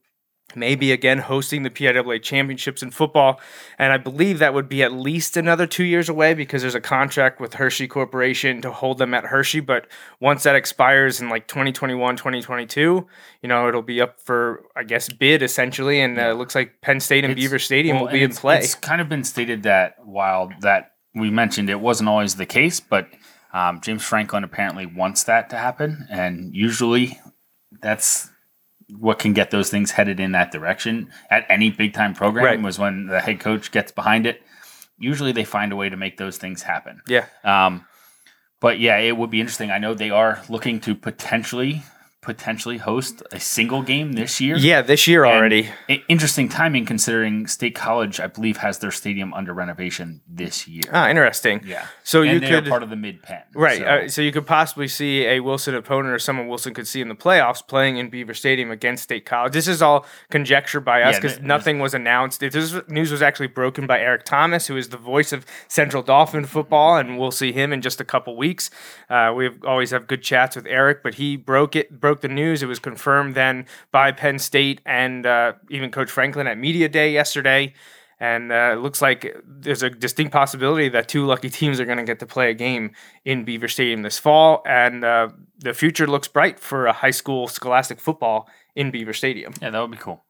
maybe 0.55 0.91
again 0.91 1.19
hosting 1.19 1.63
the 1.63 1.69
PIAA 1.69 2.21
championships 2.21 2.83
in 2.83 2.91
football. 2.91 3.39
And 3.77 3.93
I 3.93 3.97
believe 3.97 4.39
that 4.39 4.53
would 4.53 4.69
be 4.69 4.83
at 4.83 4.91
least 4.91 5.37
another 5.37 5.67
two 5.67 5.83
years 5.83 6.09
away 6.09 6.33
because 6.33 6.61
there's 6.61 6.75
a 6.75 6.81
contract 6.81 7.39
with 7.39 7.55
Hershey 7.55 7.87
Corporation 7.87 8.61
to 8.61 8.71
hold 8.71 8.97
them 8.97 9.13
at 9.13 9.25
Hershey. 9.25 9.59
But 9.59 9.87
once 10.19 10.43
that 10.43 10.55
expires 10.55 11.21
in 11.21 11.29
like 11.29 11.47
2021, 11.47 12.15
2022, 12.15 13.07
you 13.41 13.49
know, 13.49 13.67
it'll 13.67 13.81
be 13.81 14.01
up 14.01 14.19
for, 14.19 14.63
I 14.75 14.83
guess, 14.83 15.09
bid 15.09 15.41
essentially. 15.41 16.01
And 16.01 16.19
uh, 16.19 16.31
it 16.31 16.33
looks 16.33 16.55
like 16.55 16.81
Penn 16.81 16.99
State 16.99 17.23
and 17.23 17.33
it's, 17.33 17.41
Beaver 17.41 17.59
Stadium 17.59 17.97
well, 17.97 18.05
will 18.05 18.11
be 18.11 18.23
in 18.23 18.33
play. 18.33 18.59
It's 18.59 18.75
kind 18.75 19.01
of 19.01 19.09
been 19.09 19.23
stated 19.23 19.63
that 19.63 19.95
while 20.05 20.51
that 20.61 20.93
we 21.13 21.29
mentioned 21.29 21.69
it 21.69 21.79
wasn't 21.79 22.09
always 22.09 22.35
the 22.35 22.45
case, 22.45 22.79
but 22.79 23.07
um, 23.53 23.81
James 23.81 24.03
Franklin 24.03 24.43
apparently 24.43 24.85
wants 24.85 25.23
that 25.25 25.49
to 25.49 25.57
happen. 25.57 26.07
And 26.09 26.55
usually 26.55 27.19
that's 27.81 28.30
what 28.99 29.19
can 29.19 29.33
get 29.33 29.51
those 29.51 29.69
things 29.69 29.91
headed 29.91 30.19
in 30.19 30.33
that 30.33 30.51
direction 30.51 31.09
at 31.29 31.45
any 31.49 31.69
big 31.69 31.93
time 31.93 32.13
program 32.13 32.45
right. 32.45 32.61
was 32.61 32.77
when 32.77 33.07
the 33.07 33.19
head 33.19 33.39
coach 33.39 33.71
gets 33.71 33.91
behind 33.91 34.25
it. 34.25 34.41
Usually 34.97 35.31
they 35.31 35.45
find 35.45 35.71
a 35.71 35.75
way 35.75 35.89
to 35.89 35.97
make 35.97 36.17
those 36.17 36.37
things 36.37 36.63
happen. 36.63 37.01
Yeah. 37.07 37.25
Um, 37.43 37.85
but 38.59 38.79
yeah, 38.79 38.97
it 38.97 39.17
would 39.17 39.31
be 39.31 39.39
interesting. 39.39 39.71
I 39.71 39.79
know 39.79 39.93
they 39.93 40.11
are 40.11 40.43
looking 40.47 40.79
to 40.81 40.93
potentially 40.93 41.83
potentially 42.21 42.77
host 42.77 43.23
a 43.31 43.39
single 43.39 43.81
game 43.81 44.13
this 44.13 44.39
year. 44.39 44.55
Yeah, 44.55 44.83
this 44.83 45.07
year 45.07 45.25
and 45.25 45.35
already. 45.35 45.69
Interesting 46.07 46.49
timing 46.49 46.85
considering 46.85 47.47
State 47.47 47.73
College, 47.73 48.19
I 48.19 48.27
believe, 48.27 48.57
has 48.57 48.77
their 48.77 48.91
stadium 48.91 49.33
under 49.33 49.53
renovation 49.53 50.21
this 50.27 50.67
year. 50.67 50.83
Ah, 50.93 51.09
interesting. 51.09 51.61
Yeah. 51.65 51.87
So 52.03 52.21
and 52.21 52.31
you 52.31 52.39
could 52.39 52.67
part 52.67 52.83
of 52.83 52.91
the 52.91 52.95
Mid-Penn, 52.95 53.41
right? 53.55 53.79
So. 53.79 53.85
Uh, 53.85 54.07
so. 54.07 54.21
you 54.21 54.31
could 54.31 54.45
possibly 54.45 54.87
see 54.87 55.25
a 55.25 55.39
Wilson 55.39 55.73
opponent 55.73 56.13
or 56.13 56.19
someone 56.19 56.47
Wilson 56.47 56.75
could 56.75 56.87
see 56.87 57.01
in 57.01 57.09
the 57.09 57.15
playoffs 57.15 57.65
playing 57.67 57.97
in 57.97 58.11
Beaver 58.11 58.35
Stadium 58.35 58.69
against 58.69 59.03
State 59.03 59.25
College. 59.25 59.53
This 59.53 59.67
is 59.67 59.81
all 59.81 60.05
conjecture 60.29 60.79
by 60.79 61.01
us 61.01 61.15
because 61.15 61.39
yeah, 61.39 61.45
nothing 61.45 61.79
was 61.79 61.95
announced. 61.95 62.39
This 62.39 62.75
news 62.87 63.11
was 63.11 63.23
actually 63.23 63.47
broken 63.47 63.87
by 63.87 63.99
Eric 63.99 64.25
Thomas, 64.25 64.67
who 64.67 64.77
is 64.77 64.89
the 64.89 64.97
voice 64.97 65.33
of 65.33 65.43
Central 65.67 66.03
Dauphin 66.03 66.45
football, 66.45 66.97
and 66.97 67.17
we'll 67.17 67.31
see 67.31 67.51
him 67.51 67.73
in 67.73 67.81
just 67.81 67.99
a 67.99 68.05
couple 68.05 68.37
weeks. 68.37 68.69
Uh, 69.09 69.33
we 69.35 69.49
always 69.65 69.89
have 69.89 70.05
good 70.05 70.21
chats 70.21 70.55
with 70.55 70.67
Eric, 70.67 71.01
but 71.01 71.15
he 71.15 71.35
broke 71.35 71.75
it. 71.75 71.99
Broke 71.99 72.10
broke 72.11 72.19
the 72.19 72.27
news. 72.27 72.61
It 72.61 72.65
was 72.65 72.79
confirmed 72.79 73.35
then 73.35 73.65
by 73.93 74.11
Penn 74.11 74.37
State 74.37 74.81
and 74.85 75.25
uh, 75.25 75.53
even 75.69 75.91
Coach 75.91 76.11
Franklin 76.11 76.45
at 76.45 76.57
Media 76.57 76.89
Day 76.89 77.13
yesterday. 77.13 77.73
And 78.19 78.51
uh, 78.51 78.71
it 78.73 78.81
looks 78.81 79.01
like 79.01 79.33
there's 79.45 79.81
a 79.81 79.89
distinct 79.89 80.33
possibility 80.33 80.89
that 80.89 81.07
two 81.07 81.25
lucky 81.25 81.49
teams 81.49 81.79
are 81.79 81.85
going 81.85 81.99
to 81.99 82.03
get 82.03 82.19
to 82.19 82.25
play 82.25 82.51
a 82.51 82.53
game 82.53 82.91
in 83.23 83.45
Beaver 83.45 83.69
Stadium 83.69 84.01
this 84.01 84.19
fall. 84.19 84.61
And 84.65 85.05
uh, 85.05 85.29
the 85.57 85.73
future 85.73 86.05
looks 86.05 86.27
bright 86.27 86.59
for 86.59 86.85
a 86.85 86.91
high 86.91 87.11
school 87.11 87.47
scholastic 87.47 88.01
football 88.01 88.49
in 88.75 88.91
Beaver 88.91 89.13
Stadium. 89.13 89.53
Yeah, 89.61 89.69
that 89.69 89.79
would 89.79 89.91
be 89.91 89.97
cool. 89.97 90.21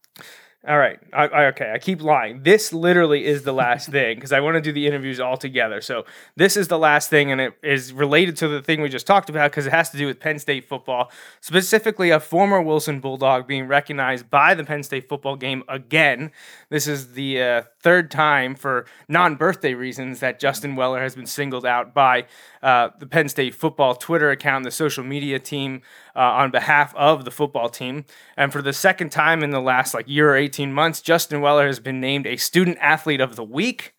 All 0.68 0.78
right. 0.78 1.00
I, 1.12 1.26
I, 1.26 1.46
okay. 1.48 1.72
I 1.74 1.80
keep 1.80 2.04
lying. 2.04 2.44
This 2.44 2.72
literally 2.72 3.26
is 3.26 3.42
the 3.42 3.52
last 3.52 3.90
thing 3.92 4.16
because 4.16 4.32
I 4.32 4.42
want 4.42 4.56
to 4.56 4.62
do 4.62 4.72
the 4.72 4.86
interviews 4.86 5.20
all 5.20 5.36
together. 5.36 5.82
So 5.82 6.06
this 6.36 6.56
is 6.56 6.68
the 6.68 6.78
last 6.78 7.10
thing, 7.10 7.32
and 7.32 7.42
it 7.42 7.54
is 7.64 7.92
related 7.94 8.38
to 8.38 8.48
the 8.48 8.62
thing 8.62 8.80
we 8.80 8.90
just 8.90 9.08
talked 9.08 9.28
about 9.28 9.50
because 9.50 9.66
it 9.66 9.72
has 9.72 9.90
to 9.90 9.98
do 9.98 10.06
with 10.06 10.20
Penn 10.20 10.38
State 10.38 10.70
football, 10.70 11.12
specifically 11.40 12.12
a 12.12 12.20
former 12.20 12.62
Wilson 12.62 13.00
Bulldog 13.00 13.48
being 13.48 13.68
recognized 13.68 14.30
by 14.30 14.54
the 14.54 14.64
Penn 14.64 14.84
State 14.84 15.10
football 15.10 15.36
game 15.36 15.64
again. 15.68 16.32
This 16.70 16.88
is 16.88 17.14
the 17.14 17.42
uh, 17.42 17.62
third 17.80 18.12
time 18.12 18.54
for 18.54 18.86
non-birthday 19.08 19.74
reasons 19.74 20.20
that 20.20 20.40
Justin 20.40 20.76
Weller 20.76 21.02
has 21.02 21.16
been 21.16 21.26
singled 21.26 21.66
out 21.66 21.96
by 21.96 22.26
uh, 22.62 22.90
the 23.00 23.08
Penn 23.08 23.30
State 23.30 23.56
football 23.56 23.96
Twitter 23.96 24.30
account, 24.30 24.64
the 24.64 24.70
social 24.72 25.04
media 25.04 25.40
team, 25.40 25.82
uh, 26.16 26.20
on 26.20 26.52
behalf 26.52 26.94
of 26.96 27.26
the 27.26 27.32
football 27.32 27.70
team. 27.70 28.06
And 28.38 28.52
for 28.52 28.62
the 28.62 28.74
second 28.74 29.10
time 29.10 29.44
in 29.44 29.50
the 29.50 29.62
last 29.62 29.94
like 29.94 30.08
year 30.08 30.32
or 30.32 30.38
18 30.52 30.74
months, 30.74 31.02
Justin 31.02 31.40
Weller 31.40 31.68
has 31.68 31.80
been 31.80 32.02
named 32.02 32.28
a 32.28 32.36
student 32.36 32.78
athlete 32.82 33.22
of 33.22 33.38
the 33.38 33.44
week. 33.44 33.96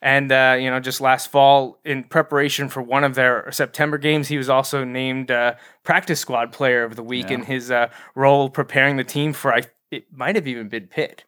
And 0.00 0.30
uh, 0.30 0.56
you 0.60 0.70
know, 0.70 0.78
just 0.78 1.00
last 1.00 1.32
fall, 1.32 1.80
in 1.84 2.04
preparation 2.04 2.68
for 2.68 2.80
one 2.80 3.02
of 3.02 3.16
their 3.16 3.50
September 3.50 3.98
games, 3.98 4.28
he 4.28 4.36
was 4.36 4.48
also 4.48 4.84
named 4.84 5.30
uh, 5.30 5.54
practice 5.82 6.20
squad 6.20 6.52
player 6.52 6.84
of 6.84 6.94
the 6.94 7.02
week 7.02 7.30
yeah. 7.30 7.36
in 7.36 7.42
his 7.42 7.70
uh, 7.70 7.88
role 8.14 8.48
preparing 8.48 8.96
the 8.98 9.04
team 9.04 9.32
for. 9.32 9.52
I 9.52 9.62
it 9.90 10.06
might 10.12 10.36
have 10.36 10.46
even 10.46 10.68
been 10.68 10.86
Pitt. 10.86 11.24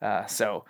Uh, 0.00 0.24
so 0.26 0.64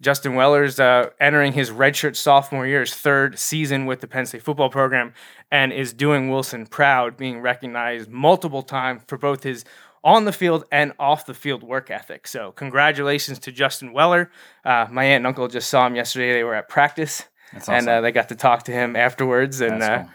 Justin 0.00 0.34
Weller's 0.34 0.78
uh, 0.78 1.10
entering 1.20 1.52
his 1.52 1.70
redshirt 1.70 2.16
sophomore 2.16 2.66
year, 2.66 2.80
his 2.80 2.94
third 2.94 3.38
season 3.38 3.86
with 3.86 4.00
the 4.00 4.06
Penn 4.06 4.26
State 4.26 4.42
football 4.42 4.70
program, 4.70 5.12
and 5.50 5.72
is 5.72 5.92
doing 5.92 6.30
Wilson 6.30 6.66
proud, 6.66 7.16
being 7.16 7.40
recognized 7.40 8.08
multiple 8.10 8.62
times 8.62 9.02
for 9.06 9.18
both 9.18 9.42
his 9.42 9.64
on 10.04 10.24
the 10.24 10.32
field 10.32 10.64
and 10.70 10.92
off 10.98 11.26
the 11.26 11.34
field 11.34 11.62
work 11.62 11.90
ethic. 11.90 12.26
So, 12.26 12.52
congratulations 12.52 13.38
to 13.40 13.52
Justin 13.52 13.92
Weller. 13.92 14.30
Uh, 14.64 14.86
my 14.90 15.04
aunt 15.04 15.18
and 15.18 15.26
uncle 15.26 15.48
just 15.48 15.68
saw 15.68 15.86
him 15.86 15.96
yesterday. 15.96 16.32
They 16.32 16.44
were 16.44 16.54
at 16.54 16.68
practice, 16.68 17.24
awesome. 17.54 17.74
and 17.74 17.88
uh, 17.88 18.00
they 18.00 18.12
got 18.12 18.28
to 18.28 18.34
talk 18.34 18.64
to 18.64 18.72
him 18.72 18.96
afterwards. 18.96 19.60
And 19.60 19.82
uh, 19.82 19.98
cool. 19.98 20.10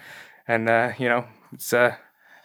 and 0.48 0.70
uh, 0.70 0.92
you 0.98 1.10
know, 1.10 1.26
it's 1.52 1.74
uh, 1.74 1.96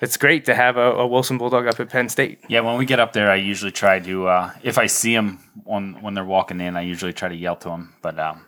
it's 0.01 0.17
great 0.17 0.45
to 0.45 0.55
have 0.55 0.77
a, 0.77 0.93
a 0.93 1.07
Wilson 1.07 1.39
Bulldog 1.39 1.67
up 1.67 1.81
at 1.81 1.89
Penn 1.89 2.09
State. 2.09 2.41
Yeah, 2.49 2.61
when 2.61 2.79
we 2.79 2.87
get 2.87 3.01
up 3.01 3.13
there, 3.13 3.31
I 3.31 3.37
usually 3.37 3.73
try 3.73 3.99
to, 4.01 4.29
uh, 4.29 4.53
if 4.63 4.79
I 4.79 4.87
see 4.87 5.15
them 5.15 5.41
on 5.67 6.01
when 6.03 6.15
they're 6.15 6.25
walking 6.25 6.61
in, 6.61 6.77
I 6.77 6.83
usually 6.83 7.13
try 7.13 7.29
to 7.29 7.35
yell 7.35 7.57
to 7.57 7.69
them. 7.69 7.95
But 8.01 8.19
um, 8.19 8.45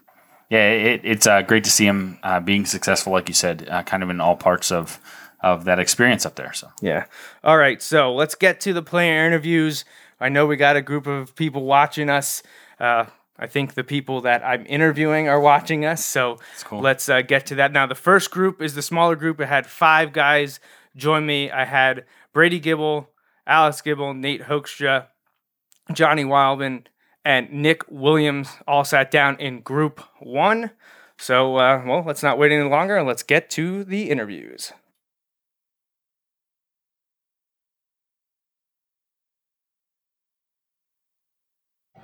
yeah, 0.48 0.68
it, 0.68 1.00
it's 1.04 1.26
uh, 1.26 1.42
great 1.42 1.64
to 1.64 1.70
see 1.70 1.86
him 1.86 2.18
uh, 2.22 2.40
being 2.40 2.66
successful, 2.66 3.12
like 3.12 3.28
you 3.28 3.34
said, 3.34 3.68
uh, 3.68 3.82
kind 3.82 4.02
of 4.02 4.10
in 4.10 4.20
all 4.20 4.36
parts 4.36 4.70
of 4.70 5.00
of 5.42 5.64
that 5.64 5.78
experience 5.78 6.26
up 6.26 6.34
there. 6.36 6.52
So 6.52 6.68
Yeah. 6.80 7.06
All 7.42 7.56
right. 7.56 7.80
So 7.82 8.12
let's 8.14 8.34
get 8.34 8.60
to 8.60 8.72
the 8.72 8.82
player 8.82 9.26
interviews. 9.26 9.84
I 10.20 10.28
know 10.28 10.46
we 10.46 10.56
got 10.56 10.76
a 10.76 10.82
group 10.82 11.06
of 11.06 11.34
people 11.34 11.64
watching 11.64 12.10
us. 12.10 12.42
Uh, 12.78 13.06
I 13.38 13.46
think 13.46 13.72
the 13.72 13.84
people 13.84 14.20
that 14.20 14.44
I'm 14.44 14.66
interviewing 14.66 15.28
are 15.28 15.40
watching 15.40 15.86
us. 15.86 16.04
So 16.04 16.38
cool. 16.64 16.80
let's 16.80 17.08
uh, 17.08 17.22
get 17.22 17.46
to 17.46 17.54
that. 17.56 17.72
Now, 17.72 17.86
the 17.86 17.94
first 17.94 18.30
group 18.30 18.60
is 18.60 18.74
the 18.74 18.82
smaller 18.82 19.16
group. 19.16 19.40
It 19.40 19.46
had 19.46 19.66
five 19.66 20.12
guys 20.12 20.60
join 20.94 21.24
me. 21.24 21.50
I 21.50 21.64
had 21.64 22.04
Brady 22.34 22.60
Gibble, 22.60 23.08
Alex 23.46 23.80
Gibble, 23.80 24.12
Nate 24.12 24.42
Hoekstra, 24.42 25.06
Johnny 25.92 26.24
Wildman, 26.24 26.86
and 27.24 27.50
Nick 27.50 27.82
Williams 27.88 28.50
all 28.68 28.84
sat 28.84 29.10
down 29.10 29.38
in 29.40 29.60
group 29.60 30.00
one. 30.20 30.70
So, 31.18 31.56
uh, 31.56 31.82
well, 31.86 32.04
let's 32.06 32.22
not 32.22 32.38
wait 32.38 32.52
any 32.52 32.68
longer 32.68 32.96
and 32.96 33.06
let's 33.06 33.22
get 33.22 33.50
to 33.50 33.84
the 33.84 34.10
interviews. 34.10 34.72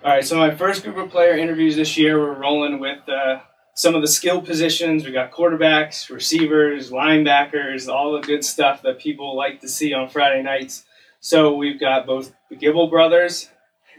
All 0.06 0.12
right, 0.12 0.24
so 0.24 0.36
my 0.36 0.54
first 0.54 0.84
group 0.84 0.98
of 0.98 1.10
player 1.10 1.36
interviews 1.36 1.74
this 1.74 1.96
year, 1.98 2.16
we're 2.16 2.40
rolling 2.40 2.78
with 2.78 3.08
uh, 3.08 3.40
some 3.74 3.96
of 3.96 4.02
the 4.02 4.06
skill 4.06 4.40
positions. 4.40 5.04
We 5.04 5.10
got 5.10 5.32
quarterbacks, 5.32 6.10
receivers, 6.10 6.92
linebackers, 6.92 7.92
all 7.92 8.12
the 8.12 8.20
good 8.20 8.44
stuff 8.44 8.82
that 8.82 9.00
people 9.00 9.36
like 9.36 9.60
to 9.62 9.68
see 9.68 9.92
on 9.92 10.08
Friday 10.08 10.44
nights. 10.44 10.84
So 11.18 11.56
we've 11.56 11.80
got 11.80 12.06
both 12.06 12.32
the 12.48 12.54
Gibble 12.54 12.86
brothers, 12.88 13.50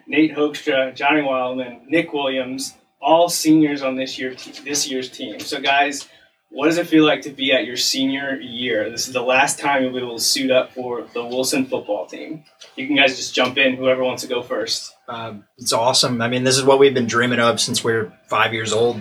Nate 0.08 0.34
Hoekstra, 0.34 0.96
Johnny 0.96 1.24
Wildman, 1.24 1.82
Nick 1.90 2.14
Williams, 2.14 2.76
all 3.02 3.28
seniors 3.28 3.82
on 3.82 3.98
this 3.98 4.18
year 4.18 4.34
this 4.64 4.90
year's 4.90 5.10
team. 5.10 5.42
So 5.42 5.60
guys, 5.60 6.08
what 6.48 6.68
does 6.68 6.78
it 6.78 6.88
feel 6.88 7.06
like 7.06 7.24
to 7.24 7.32
be 7.32 7.52
at 7.52 7.66
your 7.66 7.76
senior 7.76 8.40
year? 8.40 8.90
This 8.90 9.10
is 9.10 9.14
the 9.14 9.22
last 9.22 9.60
time 9.60 9.84
you'll 9.84 9.92
be 9.92 9.98
able 9.98 10.18
to 10.18 10.24
suit 10.24 10.52
up 10.52 10.72
for 10.72 11.06
the 11.14 11.26
Wilson 11.26 11.66
football 11.66 12.06
team. 12.06 12.46
You 12.78 12.88
can 12.88 12.96
guys 12.96 13.18
just 13.18 13.36
jump 13.36 13.58
in, 13.58 13.76
whoever 13.76 14.06
wants 14.06 14.22
to 14.22 14.30
go 14.30 14.42
first. 14.42 14.94
Um, 15.08 15.46
it's 15.58 15.74
awesome. 15.74 16.22
I 16.22 16.28
mean, 16.28 16.44
this 16.44 16.58
is 16.58 16.64
what 16.64 16.80
we've 16.80 16.94
been 16.94 17.08
dreaming 17.08 17.40
of 17.40 17.62
since 17.62 17.84
we 17.84 17.94
were 17.94 18.12
five 18.30 18.54
years 18.54 18.74
old. 18.74 19.00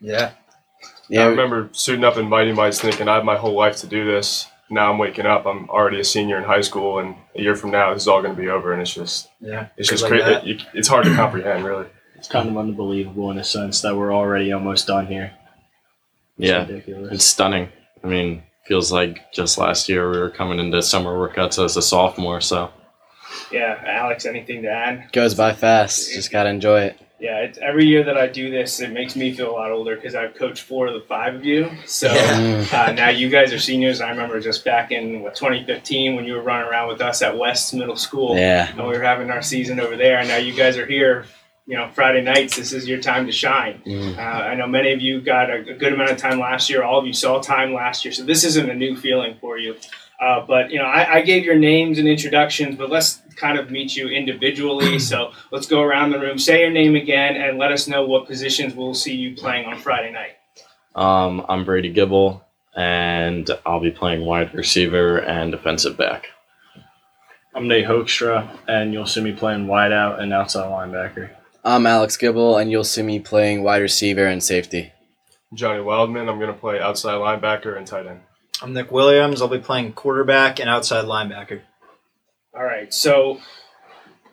Yeah. 0.00 0.32
Yeah. 1.08 1.24
I 1.24 1.26
remember 1.26 1.68
suiting 1.72 2.04
up 2.04 2.16
in 2.16 2.28
Mighty 2.28 2.52
Mites 2.52 2.80
thinking 2.80 3.08
I 3.08 3.16
have 3.16 3.24
my 3.24 3.36
whole 3.36 3.54
life 3.54 3.76
to 3.78 3.86
do 3.86 4.04
this. 4.04 4.46
Now 4.70 4.90
I'm 4.90 4.98
waking 4.98 5.26
up. 5.26 5.44
I'm 5.46 5.68
already 5.68 6.00
a 6.00 6.04
senior 6.04 6.38
in 6.38 6.44
high 6.44 6.62
school, 6.62 6.98
and 6.98 7.14
a 7.36 7.42
year 7.42 7.54
from 7.54 7.72
now, 7.72 7.92
this 7.92 8.04
is 8.04 8.08
all 8.08 8.22
going 8.22 8.34
to 8.34 8.40
be 8.40 8.48
over. 8.48 8.72
And 8.72 8.80
it's 8.80 8.94
just, 8.94 9.28
Yeah. 9.40 9.66
it's 9.76 9.88
Feels 9.90 10.00
just 10.00 10.10
like 10.10 10.20
that. 10.22 10.42
crazy. 10.44 10.64
It's 10.72 10.88
hard 10.88 11.04
to 11.04 11.14
comprehend, 11.14 11.64
really. 11.64 11.86
It's 12.16 12.28
kind 12.28 12.48
of 12.48 12.56
unbelievable 12.56 13.30
in 13.30 13.38
a 13.38 13.44
sense 13.44 13.82
that 13.82 13.96
we're 13.96 14.14
already 14.14 14.52
almost 14.52 14.86
done 14.86 15.08
here. 15.08 15.32
It's 16.38 16.48
Yeah, 16.48 16.60
ridiculous. 16.66 17.12
it's 17.12 17.24
stunning. 17.24 17.68
I 18.02 18.06
mean, 18.06 18.44
feels 18.64 18.90
like 18.90 19.32
just 19.32 19.58
last 19.58 19.88
year 19.88 20.08
we 20.10 20.18
were 20.18 20.30
coming 20.30 20.58
into 20.58 20.80
summer 20.82 21.10
workouts 21.10 21.62
as 21.62 21.76
a 21.76 21.82
sophomore. 21.82 22.40
So 22.40 22.70
Yeah, 23.50 23.82
Alex, 23.86 24.26
anything 24.26 24.62
to 24.62 24.68
add? 24.70 25.12
goes 25.12 25.34
by 25.34 25.52
fast. 25.54 26.12
Just 26.12 26.30
gotta 26.30 26.50
enjoy 26.50 26.82
it. 26.82 26.98
Yeah, 27.20 27.38
it's, 27.42 27.56
every 27.58 27.86
year 27.86 28.02
that 28.02 28.16
I 28.18 28.26
do 28.26 28.50
this, 28.50 28.80
it 28.80 28.90
makes 28.90 29.14
me 29.14 29.32
feel 29.32 29.48
a 29.50 29.52
lot 29.52 29.70
older 29.70 29.94
because 29.94 30.16
I've 30.16 30.34
coached 30.34 30.64
four 30.64 30.88
of 30.88 30.94
the 30.94 31.02
five 31.06 31.36
of 31.36 31.44
you. 31.44 31.70
So 31.86 32.08
Mm. 32.08 32.72
uh, 32.74 32.90
now 32.92 33.10
you 33.10 33.28
guys 33.28 33.52
are 33.52 33.60
seniors. 33.60 34.00
I 34.00 34.10
remember 34.10 34.40
just 34.40 34.64
back 34.64 34.90
in 34.90 35.20
what 35.22 35.36
2015 35.36 36.16
when 36.16 36.24
you 36.24 36.34
were 36.34 36.42
running 36.42 36.68
around 36.68 36.88
with 36.88 37.00
us 37.00 37.22
at 37.22 37.38
West 37.38 37.74
Middle 37.74 37.94
School, 37.96 38.36
Yeah. 38.36 38.68
and 38.70 38.78
we 38.78 38.84
were 38.98 39.02
having 39.04 39.30
our 39.30 39.40
season 39.42 39.78
over 39.78 39.96
there. 39.96 40.18
And 40.18 40.26
now 40.26 40.38
you 40.38 40.52
guys 40.52 40.76
are 40.76 40.86
here. 40.86 41.26
You 41.64 41.76
know, 41.76 41.88
Friday 41.94 42.22
nights. 42.22 42.56
This 42.56 42.72
is 42.72 42.88
your 42.88 42.98
time 43.00 43.26
to 43.26 43.32
shine. 43.32 43.80
Mm. 43.86 44.18
Uh, 44.18 44.20
I 44.20 44.56
know 44.56 44.66
many 44.66 44.92
of 44.92 45.00
you 45.00 45.20
got 45.20 45.48
a, 45.48 45.58
a 45.58 45.74
good 45.74 45.92
amount 45.92 46.10
of 46.10 46.16
time 46.16 46.40
last 46.40 46.68
year. 46.68 46.82
All 46.82 46.98
of 46.98 47.06
you 47.06 47.12
saw 47.12 47.40
time 47.40 47.72
last 47.72 48.04
year, 48.04 48.10
so 48.10 48.24
this 48.24 48.42
isn't 48.42 48.68
a 48.68 48.74
new 48.74 48.96
feeling 48.96 49.36
for 49.40 49.56
you. 49.58 49.76
Uh, 50.20 50.44
but 50.44 50.72
you 50.72 50.78
know, 50.80 50.86
I, 50.86 51.18
I 51.18 51.20
gave 51.22 51.44
your 51.44 51.54
names 51.54 51.98
and 52.00 52.08
introductions, 52.08 52.74
but 52.74 52.90
let's 52.90 53.21
kind 53.36 53.58
of 53.58 53.70
meet 53.70 53.96
you 53.96 54.08
individually. 54.08 54.98
so 55.10 55.32
let's 55.50 55.66
go 55.66 55.82
around 55.82 56.10
the 56.10 56.18
room, 56.20 56.38
say 56.38 56.60
your 56.60 56.70
name 56.70 56.96
again, 56.96 57.36
and 57.36 57.58
let 57.58 57.72
us 57.72 57.88
know 57.88 58.04
what 58.04 58.26
positions 58.26 58.74
we'll 58.74 58.94
see 58.94 59.14
you 59.14 59.36
playing 59.36 59.66
on 59.66 59.78
Friday 59.78 60.12
night. 60.12 60.36
um, 60.94 61.44
I'm 61.48 61.64
Brady 61.64 61.92
Gibble, 61.92 62.44
and 62.76 63.50
I'll 63.66 63.80
be 63.80 63.90
playing 63.90 64.24
wide 64.24 64.54
receiver 64.54 65.18
and 65.18 65.52
defensive 65.52 65.96
back. 65.96 66.26
I'm 67.54 67.68
Nate 67.68 67.84
Hoekstra, 67.86 68.48
and 68.66 68.92
you'll 68.94 69.06
see 69.06 69.20
me 69.20 69.32
playing 69.32 69.66
wide 69.66 69.92
out 69.92 70.20
and 70.20 70.32
outside 70.32 70.70
linebacker. 70.70 71.30
I'm 71.64 71.86
Alex 71.86 72.16
Gibble, 72.16 72.56
and 72.56 72.70
you'll 72.70 72.82
see 72.82 73.02
me 73.02 73.20
playing 73.20 73.62
wide 73.62 73.82
receiver 73.82 74.26
and 74.26 74.42
safety. 74.42 74.92
Johnny 75.54 75.82
Wildman, 75.82 76.28
I'm 76.30 76.38
going 76.38 76.52
to 76.52 76.58
play 76.58 76.80
outside 76.80 77.14
linebacker 77.16 77.76
and 77.76 77.86
tight 77.86 78.06
end. 78.06 78.20
I'm 78.62 78.72
Nick 78.72 78.90
Williams. 78.90 79.42
I'll 79.42 79.48
be 79.48 79.58
playing 79.58 79.92
quarterback 79.92 80.60
and 80.60 80.70
outside 80.70 81.04
linebacker. 81.04 81.60
All 82.54 82.64
right, 82.64 82.92
so 82.92 83.40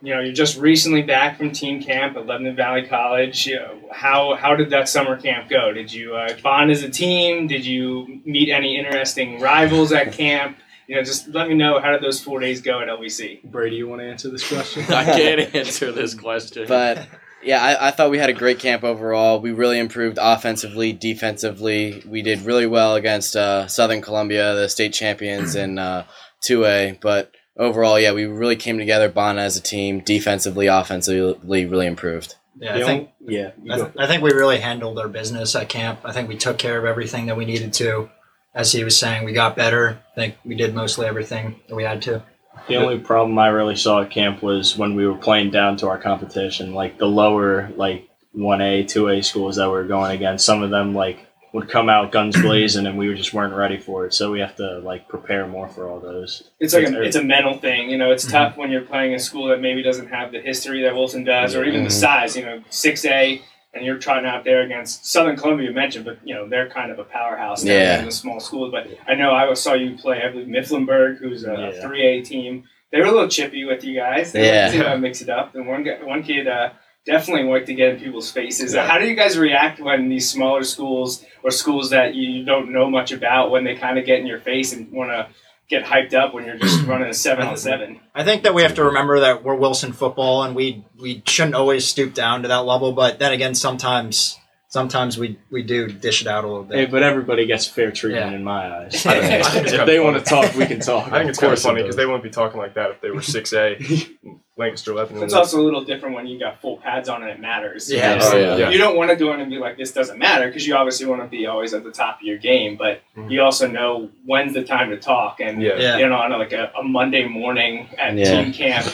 you 0.01 0.13
know 0.13 0.19
you're 0.19 0.33
just 0.33 0.57
recently 0.57 1.01
back 1.01 1.37
from 1.37 1.51
team 1.51 1.81
camp 1.81 2.17
at 2.17 2.25
Lebanon 2.25 2.53
Valley 2.53 2.85
College. 2.85 3.47
You 3.47 3.55
know, 3.55 3.79
how 3.93 4.35
how 4.35 4.57
did 4.57 4.71
that 4.71 4.89
summer 4.89 5.19
camp 5.19 5.49
go? 5.49 5.71
Did 5.71 5.93
you 5.93 6.15
uh, 6.15 6.35
bond 6.41 6.69
as 6.69 6.83
a 6.83 6.89
team? 6.89 7.47
Did 7.47 7.65
you 7.65 8.21
meet 8.25 8.49
any 8.49 8.77
interesting 8.77 9.39
rivals 9.39 9.93
at 9.93 10.11
camp? 10.11 10.57
You 10.87 10.95
know, 10.95 11.03
just 11.03 11.29
let 11.29 11.47
me 11.47 11.53
know 11.53 11.79
how 11.79 11.91
did 11.91 12.01
those 12.01 12.21
four 12.21 12.41
days 12.41 12.61
go 12.61 12.81
at 12.81 12.89
LVC. 12.89 13.43
Brady, 13.43 13.77
you 13.77 13.87
want 13.87 14.01
to 14.01 14.09
answer 14.09 14.29
this 14.29 14.45
question? 14.45 14.83
I 14.93 15.05
can't 15.05 15.55
answer 15.55 15.93
this 15.93 16.13
question. 16.13 16.67
But 16.67 17.07
yeah, 17.41 17.63
I, 17.63 17.87
I 17.87 17.91
thought 17.91 18.09
we 18.09 18.17
had 18.17 18.29
a 18.29 18.33
great 18.33 18.59
camp 18.59 18.83
overall. 18.83 19.39
We 19.39 19.51
really 19.51 19.79
improved 19.79 20.17
offensively, 20.19 20.91
defensively. 20.91 22.03
We 22.05 22.21
did 22.21 22.41
really 22.41 22.67
well 22.67 22.95
against 22.95 23.37
uh, 23.37 23.67
Southern 23.67 24.01
Columbia, 24.01 24.55
the 24.55 24.67
state 24.67 24.91
champions 24.91 25.55
in 25.55 25.79
uh, 25.79 26.05
2A. 26.41 26.99
But 26.99 27.33
overall, 27.59 27.99
yeah, 27.99 28.13
we 28.13 28.25
really 28.25 28.55
came 28.55 28.79
together, 28.79 29.09
bonded 29.09 29.43
as 29.43 29.57
a 29.57 29.61
team. 29.61 29.99
Defensively, 29.99 30.67
offensively, 30.67 31.65
really 31.65 31.85
improved. 31.85 32.35
Yeah, 32.57 32.75
I 32.75 32.83
think 32.83 33.09
yeah. 33.21 33.51
I, 33.69 33.75
th- 33.75 33.91
I 33.97 34.07
think 34.07 34.23
we 34.23 34.31
really 34.31 34.59
handled 34.59 34.97
our 34.97 35.07
business 35.07 35.55
at 35.55 35.69
camp. 35.69 35.99
I 36.03 36.11
think 36.11 36.27
we 36.27 36.37
took 36.37 36.57
care 36.57 36.77
of 36.79 36.85
everything 36.85 37.27
that 37.27 37.37
we 37.37 37.45
needed 37.45 37.73
to. 37.73 38.09
As 38.55 38.71
he 38.71 38.83
was 38.83 38.97
saying, 38.97 39.25
we 39.25 39.33
got 39.33 39.55
better. 39.55 40.01
I 40.11 40.15
think 40.15 40.35
we 40.43 40.55
did 40.55 40.73
mostly 40.73 41.05
everything 41.05 41.59
that 41.67 41.75
we 41.75 41.83
had 41.83 42.01
to. 42.03 42.23
The 42.67 42.75
only 42.75 42.99
problem 42.99 43.37
I 43.37 43.47
really 43.47 43.75
saw 43.75 44.01
at 44.01 44.09
camp 44.09 44.41
was 44.41 44.75
when 44.75 44.95
we 44.95 45.07
were 45.07 45.17
playing 45.17 45.51
down 45.51 45.77
to 45.77 45.87
our 45.87 45.99
competition, 45.99 46.73
like 46.73 46.97
the 46.97 47.05
lower, 47.05 47.71
like 47.77 48.09
one 48.33 48.61
A, 48.61 48.83
two 48.83 49.07
A 49.07 49.21
schools 49.21 49.55
that 49.55 49.67
we 49.67 49.73
were 49.73 49.85
going 49.85 50.11
against. 50.11 50.45
Some 50.45 50.63
of 50.63 50.71
them 50.71 50.93
like 50.93 51.25
would 51.51 51.67
come 51.67 51.89
out 51.89 52.11
guns 52.11 52.39
blazing, 52.39 52.85
and 52.85 52.97
we 52.97 53.13
just 53.15 53.33
weren't 53.33 53.55
ready 53.55 53.77
for 53.77 54.05
it. 54.05 54.13
So 54.13 54.31
we 54.31 54.39
have 54.39 54.55
to 54.57 54.79
like 54.79 55.07
prepare 55.07 55.47
more 55.47 55.67
for 55.67 55.87
all 55.89 55.99
those. 55.99 56.43
It's 56.59 56.73
like 56.73 56.87
a, 56.87 57.01
it's 57.01 57.15
a 57.15 57.23
mental 57.23 57.57
thing, 57.57 57.89
you 57.89 57.97
know. 57.97 58.11
It's 58.11 58.25
Mm-hmm. 58.25 58.31
tough 58.33 58.57
when 58.57 58.69
you're 58.71 58.81
playing 58.81 59.13
a 59.15 59.19
school 59.19 59.47
that 59.47 59.59
maybe 59.59 59.81
doesn't 59.81 60.07
have 60.09 60.31
the 60.31 60.39
history 60.41 60.83
that 60.83 60.93
Wilson 60.93 61.23
does, 61.23 61.55
or 61.55 61.63
even 61.65 61.83
the 61.83 61.89
Mhm. 61.89 61.93
size. 61.99 62.35
You 62.37 62.45
know, 62.45 62.63
six 62.69 63.03
A, 63.05 63.41
and 63.73 63.83
you're 63.85 63.97
trotting 63.97 64.27
out 64.29 64.43
there 64.43 64.61
against 64.61 65.05
Southern 65.07 65.35
Columbia. 65.37 65.69
You 65.69 65.73
mentioned, 65.75 66.05
but 66.05 66.19
you 66.23 66.35
know 66.35 66.47
they're 66.47 66.69
kind 66.69 66.91
of 66.91 66.99
a 66.99 67.03
powerhouse 67.03 67.63
Yeah. 67.65 67.99
in 67.99 68.05
the 68.05 68.11
small 68.11 68.39
schools. 68.39 68.71
But 68.71 68.87
I 69.07 69.15
know 69.15 69.31
I 69.31 69.51
saw 69.55 69.73
you 69.73 69.95
play. 69.97 70.21
I 70.21 70.29
believe 70.29 70.47
Mifflinburg, 70.47 71.17
who's 71.17 71.45
a 71.45 71.71
Yeah. 71.75 71.81
three 71.81 72.05
A 72.05 72.21
team. 72.21 72.65
They 72.91 72.99
were 72.99 73.05
a 73.05 73.11
little 73.11 73.27
chippy 73.27 73.65
with 73.65 73.83
you 73.83 73.95
guys. 73.95 74.31
They 74.31 74.45
Yeah. 74.47 74.67
like 74.67 74.73
to 74.77 74.93
uh, 74.93 74.97
mix 74.97 75.21
it 75.21 75.29
up. 75.29 75.53
And 75.55 75.67
one 75.67 75.83
guy, 75.83 75.97
one 76.03 76.23
kid. 76.23 76.47
Uh, 76.47 76.69
Definitely 77.09 77.51
like 77.51 77.65
to 77.65 77.73
get 77.73 77.93
in 77.95 77.99
people's 77.99 78.31
faces. 78.31 78.73
Yeah. 78.73 78.87
How 78.87 78.99
do 78.99 79.07
you 79.07 79.15
guys 79.15 79.35
react 79.35 79.79
when 79.79 80.09
these 80.09 80.29
smaller 80.29 80.63
schools 80.63 81.25
or 81.43 81.49
schools 81.49 81.89
that 81.89 82.13
you 82.13 82.45
don't 82.45 82.71
know 82.71 82.87
much 82.87 83.11
about 83.11 83.49
when 83.49 83.63
they 83.63 83.75
kind 83.75 83.97
of 83.97 84.05
get 84.05 84.19
in 84.19 84.27
your 84.27 84.39
face 84.39 84.73
and 84.73 84.91
want 84.91 85.09
to 85.09 85.27
get 85.69 85.83
hyped 85.85 86.13
up 86.13 86.33
when 86.35 86.45
you're 86.45 86.57
just 86.57 86.85
running 86.85 87.07
a 87.07 87.13
seven 87.13 87.47
on 87.47 87.53
oh, 87.53 87.55
seven. 87.55 87.99
I 88.13 88.23
think 88.23 88.43
that 88.43 88.53
we 88.53 88.61
have 88.61 88.75
to 88.75 88.83
remember 88.83 89.21
that 89.21 89.43
we're 89.43 89.55
Wilson 89.55 89.91
football, 89.91 90.43
and 90.43 90.55
we 90.55 90.85
we 90.99 91.23
shouldn't 91.25 91.55
always 91.55 91.85
stoop 91.87 92.13
down 92.13 92.43
to 92.43 92.47
that 92.49 92.65
level. 92.65 92.91
But 92.91 93.17
then 93.17 93.31
again, 93.31 93.55
sometimes 93.55 94.37
sometimes 94.67 95.17
we 95.17 95.39
we 95.49 95.63
do 95.63 95.87
dish 95.87 96.21
it 96.21 96.27
out 96.27 96.43
a 96.43 96.47
little 96.47 96.63
Hey, 96.65 96.85
bit. 96.85 96.91
but 96.91 97.01
everybody 97.01 97.47
gets 97.47 97.65
fair 97.65 97.89
treatment 97.91 98.31
Yeah. 98.31 98.37
in 98.37 98.43
my 98.43 98.77
eyes. 98.85 99.03
I 99.05 99.19
think- 99.19 99.45
I 99.45 99.49
think 99.49 99.63
it's 99.65 99.73
if 99.73 99.85
they 99.87 99.99
want 99.99 100.17
to 100.17 100.23
talk, 100.23 100.55
we 100.55 100.67
can 100.67 100.79
talk. 100.79 101.07
I 101.11 101.17
think 101.19 101.29
it's 101.31 101.39
kind 101.39 101.51
of 101.53 101.57
course 101.57 101.63
funny 101.63 101.81
because 101.81 101.95
they 101.95 102.05
wouldn't 102.05 102.23
be 102.23 102.29
talking 102.29 102.59
like 102.59 102.75
that 102.75 102.91
if 102.91 103.01
they 103.01 103.09
were 103.09 103.21
6A, 103.21 104.17
Lancaster 104.59 104.93
Lebanon. 104.93 105.23
It's 105.23 105.33
also 105.33 105.59
a 105.59 105.63
little 105.63 105.83
different 105.85 106.13
when 106.15 106.27
you 106.27 106.37
got 106.37 106.61
full 106.61 106.77
pads 106.77 107.07
on 107.09 107.23
and 107.23 107.31
it 107.31 107.39
matters. 107.39 107.89
Yeah. 107.91 108.19
Oh, 108.21 108.37
yeah. 108.37 108.57
Yeah. 108.57 108.69
You 108.69 108.77
don't 108.77 108.95
want 108.97 109.09
to 109.09 109.15
go 109.15 109.33
in 109.33 109.39
and 109.39 109.49
be 109.49 109.57
like, 109.57 109.77
this 109.77 109.93
doesn't 109.93 110.19
matter 110.19 110.47
because 110.47 110.67
you 110.67 110.75
obviously 110.75 111.05
want 111.07 111.21
to 111.23 111.27
be 111.27 111.47
always 111.47 111.73
at 111.73 111.83
the 111.85 111.91
top 111.91 112.17
of 112.17 112.21
your 112.23 112.37
game, 112.37 112.75
but 112.75 113.01
Mhm. 113.15 113.31
you 113.31 113.41
also 113.41 113.67
know 113.67 114.09
when's 114.25 114.53
the 114.53 114.63
time 114.63 114.89
to 114.89 114.97
talk. 114.97 115.39
And, 115.39 115.61
Yeah. 115.61 115.77
Yeah. 115.77 115.97
you 115.97 116.09
know, 116.09 116.15
on 116.17 116.31
a, 116.33 116.37
like 116.37 116.51
a, 116.51 116.71
a 116.77 116.83
Monday 116.83 117.25
morning 117.25 117.87
at 117.97 118.15
Yeah. 118.15 118.25
team 118.43 118.51
camp 118.53 118.85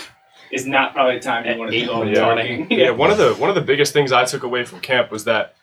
is 0.52 0.68
not 0.68 0.94
probably 0.94 1.16
the 1.16 1.22
time 1.22 1.46
you 1.46 1.58
want 1.58 1.72
to 1.72 1.78
eight 1.78 1.86
do 1.86 1.92
all 1.92 2.06
the 2.06 2.12
Yeah. 2.12 2.20
talking. 2.36 2.68
yeah, 2.70 2.90
one 3.04 3.10
of 3.10 3.18
the 3.18 3.34
one 3.34 3.50
of 3.50 3.56
the 3.56 3.62
biggest 3.62 3.92
things 3.92 4.12
I 4.12 4.24
took 4.26 4.44
away 4.44 4.64
from 4.64 4.80
camp 4.82 5.10
was 5.12 5.26
that 5.26 5.56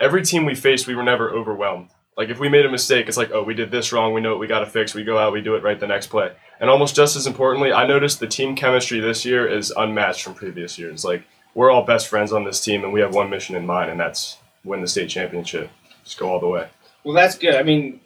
every 0.00 0.22
team 0.22 0.46
we 0.46 0.54
faced, 0.54 0.86
we 0.86 0.94
were 0.94 1.02
never 1.02 1.30
overwhelmed. 1.30 1.90
Like 2.16 2.28
if 2.28 2.38
we 2.38 2.48
made 2.48 2.66
a 2.66 2.70
mistake, 2.70 3.08
it's 3.08 3.16
like, 3.16 3.30
oh, 3.32 3.42
we 3.42 3.54
did 3.54 3.70
this 3.70 3.92
wrong. 3.92 4.12
We 4.12 4.20
know 4.20 4.30
what 4.30 4.40
we 4.40 4.46
got 4.46 4.60
to 4.60 4.66
fix. 4.66 4.94
We 4.94 5.04
go 5.04 5.16
out, 5.16 5.32
we 5.32 5.40
do 5.40 5.54
it 5.54 5.62
right 5.62 5.78
the 5.78 5.86
next 5.86 6.08
play. 6.08 6.32
And 6.60 6.68
almost 6.68 6.94
just 6.94 7.16
as 7.16 7.26
importantly, 7.26 7.72
I 7.72 7.86
noticed 7.86 8.20
the 8.20 8.26
team 8.26 8.54
chemistry 8.56 9.00
this 9.00 9.24
year 9.24 9.48
is 9.48 9.72
unmatched 9.76 10.22
from 10.22 10.34
previous 10.34 10.78
years. 10.78 11.04
Like 11.04 11.24
we're 11.54 11.70
all 11.70 11.84
best 11.84 12.08
friends 12.08 12.32
on 12.32 12.44
this 12.44 12.60
team, 12.60 12.84
and 12.84 12.92
we 12.92 13.00
have 13.00 13.14
one 13.14 13.30
mission 13.30 13.56
in 13.56 13.66
mind, 13.66 13.90
and 13.90 13.98
that's 13.98 14.38
win 14.64 14.80
the 14.80 14.86
state 14.86 15.08
championship. 15.08 15.70
Just 16.04 16.18
go 16.18 16.28
all 16.28 16.40
the 16.40 16.48
way. 16.48 16.68
Well, 17.04 17.14
that's 17.14 17.36
good. 17.38 17.54
I 17.54 17.62
mean, 17.62 18.00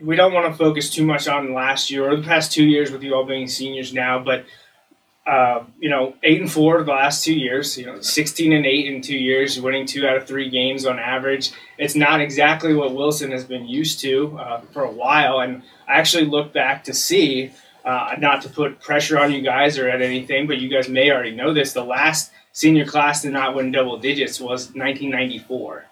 we 0.00 0.16
don't 0.16 0.32
want 0.32 0.50
to 0.50 0.56
focus 0.56 0.90
too 0.90 1.04
much 1.04 1.28
on 1.28 1.54
last 1.54 1.90
year 1.90 2.10
or 2.10 2.16
the 2.16 2.22
past 2.22 2.52
two 2.52 2.64
years 2.64 2.90
with 2.90 3.02
you 3.02 3.14
all 3.14 3.24
being 3.24 3.48
seniors 3.48 3.92
now, 3.92 4.18
but 4.18 4.44
uh, 5.26 5.64
you 5.78 5.90
know, 5.90 6.14
eight 6.22 6.40
and 6.40 6.50
four 6.50 6.82
the 6.82 6.90
last 6.90 7.24
two 7.24 7.34
years. 7.34 7.76
You 7.76 7.86
know, 7.86 8.00
sixteen 8.00 8.52
and 8.52 8.66
eight 8.66 8.86
in 8.86 9.02
two 9.02 9.16
years, 9.16 9.60
winning 9.60 9.86
two 9.86 10.06
out 10.06 10.16
of 10.16 10.26
three 10.26 10.48
games 10.48 10.86
on 10.86 10.98
average. 10.98 11.52
It's 11.78 11.94
not 11.94 12.20
exactly 12.20 12.74
what 12.74 12.94
Wilson 12.94 13.30
has 13.30 13.44
been 13.44 13.68
used 13.68 14.00
to 14.00 14.38
uh, 14.38 14.60
for 14.72 14.82
a 14.82 14.90
while, 14.90 15.40
and 15.40 15.62
I 15.86 15.94
actually 15.94 16.24
look 16.24 16.52
back 16.52 16.84
to 16.84 16.94
see. 16.94 17.52
Uh, 17.82 18.14
not 18.18 18.42
to 18.42 18.48
put 18.50 18.78
pressure 18.78 19.18
on 19.18 19.32
you 19.32 19.40
guys 19.40 19.78
or 19.78 19.88
at 19.88 20.02
anything, 20.02 20.46
but 20.46 20.58
you 20.58 20.68
guys 20.68 20.86
may 20.86 21.10
already 21.10 21.34
know 21.34 21.54
this. 21.54 21.72
The 21.72 21.82
last 21.82 22.30
senior 22.52 22.84
class 22.84 23.22
to 23.22 23.30
not 23.30 23.54
win 23.54 23.72
double 23.72 23.96
digits 23.96 24.38
was 24.38 24.66
1994. 24.74 25.86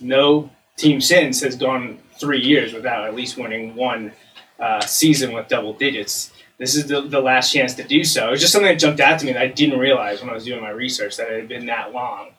No 0.00 0.48
team 0.76 1.00
since 1.00 1.40
has 1.40 1.56
gone 1.56 1.98
three 2.18 2.40
years 2.40 2.72
without 2.72 3.06
at 3.06 3.14
least 3.14 3.36
winning 3.36 3.74
one 3.74 4.12
uh, 4.60 4.80
season 4.80 5.32
with 5.32 5.48
double 5.48 5.72
digits. 5.72 6.32
This 6.58 6.74
is 6.74 6.86
the, 6.86 7.02
the 7.02 7.20
last 7.20 7.52
chance 7.52 7.74
to 7.74 7.84
do 7.84 8.02
so. 8.02 8.28
It 8.28 8.30
was 8.32 8.40
just 8.40 8.52
something 8.52 8.70
that 8.70 8.78
jumped 8.78 9.00
out 9.00 9.20
to 9.20 9.26
me 9.26 9.32
that 9.32 9.42
I 9.42 9.48
didn't 9.48 9.78
realize 9.78 10.20
when 10.20 10.30
I 10.30 10.34
was 10.34 10.44
doing 10.44 10.62
my 10.62 10.70
research 10.70 11.16
that 11.18 11.28
it 11.30 11.40
had 11.40 11.48
been 11.48 11.66
that 11.66 11.92
long. 11.92 12.30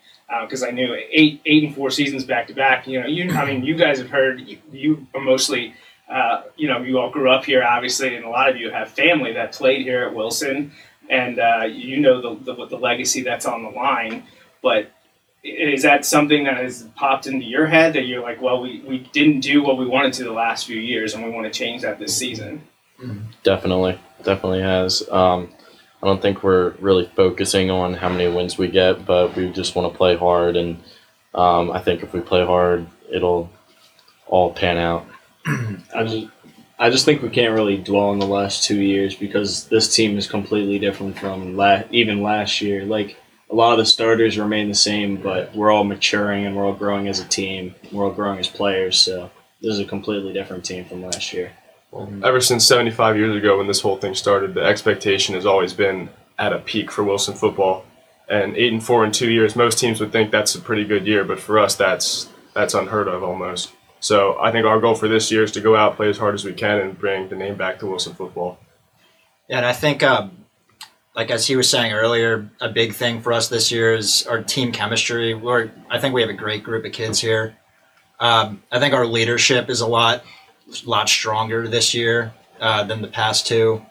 Because 0.41 0.61
uh, 0.61 0.67
I 0.67 0.71
knew 0.71 0.93
eight 0.93 1.41
eight 1.45 1.63
and 1.63 1.73
four 1.73 1.89
seasons 1.89 2.25
back 2.25 2.47
to 2.47 2.53
back. 2.53 2.85
You 2.85 2.99
know, 2.99 3.07
you 3.07 3.31
I 3.31 3.45
mean, 3.45 3.63
you 3.63 3.75
guys 3.75 3.99
have 3.99 4.09
heard. 4.09 4.41
You, 4.41 4.57
you 4.73 5.07
are 5.13 5.21
mostly 5.21 5.73
uh, 6.09 6.43
you 6.55 6.67
know, 6.67 6.81
you 6.81 6.99
all 6.99 7.09
grew 7.09 7.29
up 7.29 7.45
here, 7.45 7.63
obviously, 7.63 8.15
and 8.15 8.23
a 8.23 8.29
lot 8.29 8.49
of 8.49 8.57
you 8.57 8.71
have 8.71 8.89
family 8.89 9.33
that 9.33 9.51
played 9.51 9.81
here 9.81 10.05
at 10.05 10.13
Wilson, 10.13 10.71
and 11.09 11.39
uh, 11.39 11.65
you 11.65 11.99
know 11.99 12.21
the, 12.21 12.53
the, 12.53 12.65
the 12.65 12.77
legacy 12.77 13.23
that's 13.23 13.45
on 13.45 13.63
the 13.63 13.69
line. 13.69 14.23
But 14.61 14.91
is 15.43 15.83
that 15.83 16.05
something 16.05 16.45
that 16.45 16.57
has 16.57 16.83
popped 16.95 17.27
into 17.27 17.45
your 17.45 17.67
head 17.67 17.93
that 17.93 18.05
you're 18.05 18.21
like, 18.21 18.41
well, 18.41 18.61
we, 18.61 18.81
we 18.87 18.99
didn't 18.99 19.41
do 19.41 19.61
what 19.61 19.77
we 19.77 19.85
wanted 19.85 20.13
to 20.13 20.23
the 20.23 20.31
last 20.31 20.65
few 20.65 20.79
years, 20.79 21.13
and 21.13 21.23
we 21.23 21.29
want 21.29 21.51
to 21.51 21.57
change 21.57 21.81
that 21.81 21.99
this 21.99 22.15
season? 22.15 22.61
Definitely, 23.43 23.99
definitely 24.27 24.61
has. 24.61 25.07
Um, 25.09 25.49
I 26.03 26.05
don't 26.05 26.21
think 26.21 26.43
we're 26.43 26.71
really 26.79 27.09
focusing 27.15 27.71
on 27.71 27.95
how 27.95 28.09
many 28.09 28.27
wins 28.27 28.57
we 28.57 28.67
get, 28.67 29.05
but 29.05 29.35
we 29.35 29.49
just 29.49 29.75
want 29.75 29.91
to 29.91 29.97
play 29.97 30.15
hard, 30.15 30.55
and 30.55 30.77
um, 31.33 31.71
I 31.71 31.79
think 31.79 32.03
if 32.03 32.13
we 32.13 32.19
play 32.19 32.45
hard, 32.45 32.85
it'll 33.09 33.49
all 34.27 34.53
pan 34.53 34.77
out. 34.77 35.07
I 35.45 36.03
just, 36.03 36.27
I 36.77 36.89
just 36.89 37.05
think 37.05 37.21
we 37.21 37.29
can't 37.29 37.55
really 37.55 37.77
dwell 37.77 38.09
on 38.09 38.19
the 38.19 38.27
last 38.27 38.63
two 38.63 38.79
years 38.79 39.15
because 39.15 39.67
this 39.69 39.95
team 39.95 40.17
is 40.17 40.27
completely 40.27 40.77
different 40.77 41.17
from 41.17 41.55
la- 41.55 41.83
even 41.89 42.21
last 42.21 42.61
year. 42.61 42.85
Like 42.85 43.17
a 43.49 43.55
lot 43.55 43.71
of 43.71 43.79
the 43.79 43.85
starters 43.85 44.37
remain 44.37 44.67
the 44.67 44.75
same, 44.75 45.17
but 45.17 45.55
we're 45.55 45.71
all 45.71 45.85
maturing 45.85 46.45
and 46.45 46.55
we're 46.55 46.65
all 46.65 46.73
growing 46.73 47.07
as 47.07 47.19
a 47.19 47.27
team. 47.27 47.73
We're 47.91 48.05
all 48.05 48.11
growing 48.11 48.39
as 48.39 48.47
players. 48.47 48.99
So 48.99 49.31
this 49.61 49.73
is 49.73 49.79
a 49.79 49.85
completely 49.85 50.33
different 50.33 50.65
team 50.65 50.85
from 50.85 51.01
last 51.03 51.33
year. 51.33 51.53
Ever 51.93 52.41
since 52.41 52.67
75 52.67 53.17
years 53.17 53.35
ago, 53.35 53.57
when 53.57 53.67
this 53.67 53.81
whole 53.81 53.97
thing 53.97 54.13
started, 54.13 54.53
the 54.53 54.63
expectation 54.63 55.35
has 55.35 55.45
always 55.45 55.73
been 55.73 56.09
at 56.37 56.53
a 56.53 56.59
peak 56.59 56.91
for 56.91 57.03
Wilson 57.03 57.33
football. 57.33 57.85
And 58.29 58.55
eight 58.57 58.73
and 58.73 58.83
four 58.83 59.05
in 59.05 59.11
two 59.11 59.31
years, 59.31 59.55
most 59.55 59.79
teams 59.79 59.99
would 60.01 60.11
think 60.11 60.31
that's 60.31 60.53
a 60.53 60.59
pretty 60.59 60.83
good 60.83 61.07
year, 61.07 61.23
but 61.23 61.39
for 61.39 61.57
us, 61.57 61.75
that's 61.75 62.29
that's 62.53 62.73
unheard 62.73 63.07
of 63.07 63.23
almost. 63.23 63.71
So 63.99 64.37
I 64.39 64.51
think 64.51 64.65
our 64.65 64.79
goal 64.79 64.95
for 64.95 65.07
this 65.07 65.31
year 65.31 65.43
is 65.43 65.51
to 65.53 65.61
go 65.61 65.75
out, 65.75 65.95
play 65.95 66.09
as 66.09 66.17
hard 66.17 66.35
as 66.35 66.43
we 66.43 66.53
can, 66.53 66.79
and 66.79 66.97
bring 66.97 67.29
the 67.29 67.35
name 67.35 67.55
back 67.55 67.79
to 67.79 67.87
Wilson 67.87 68.13
football. 68.13 68.59
Yeah, 69.47 69.57
and 69.57 69.65
I 69.65 69.73
think, 69.73 70.03
um, 70.03 70.45
like 71.15 71.31
as 71.31 71.47
he 71.47 71.55
was 71.55 71.69
saying 71.69 71.93
earlier, 71.93 72.49
a 72.59 72.69
big 72.69 72.93
thing 72.93 73.21
for 73.21 73.31
us 73.31 73.47
this 73.47 73.71
year 73.71 73.95
is 73.95 74.27
our 74.27 74.43
team 74.43 74.71
chemistry. 74.71 75.33
We're, 75.33 75.71
I 75.89 75.99
think 75.99 76.13
we 76.13 76.21
have 76.21 76.29
a 76.29 76.33
great 76.33 76.63
group 76.63 76.85
of 76.85 76.91
kids 76.91 77.19
here. 77.19 77.57
Um, 78.19 78.63
I 78.71 78.79
think 78.79 78.93
our 78.93 79.05
leadership 79.05 79.69
is 79.69 79.81
a 79.81 79.87
lot, 79.87 80.23
lot 80.85 81.09
stronger 81.09 81.67
this 81.67 81.93
year 81.93 82.33
uh, 82.59 82.83
than 82.83 83.01
the 83.01 83.07
past 83.07 83.47
two. 83.47 83.81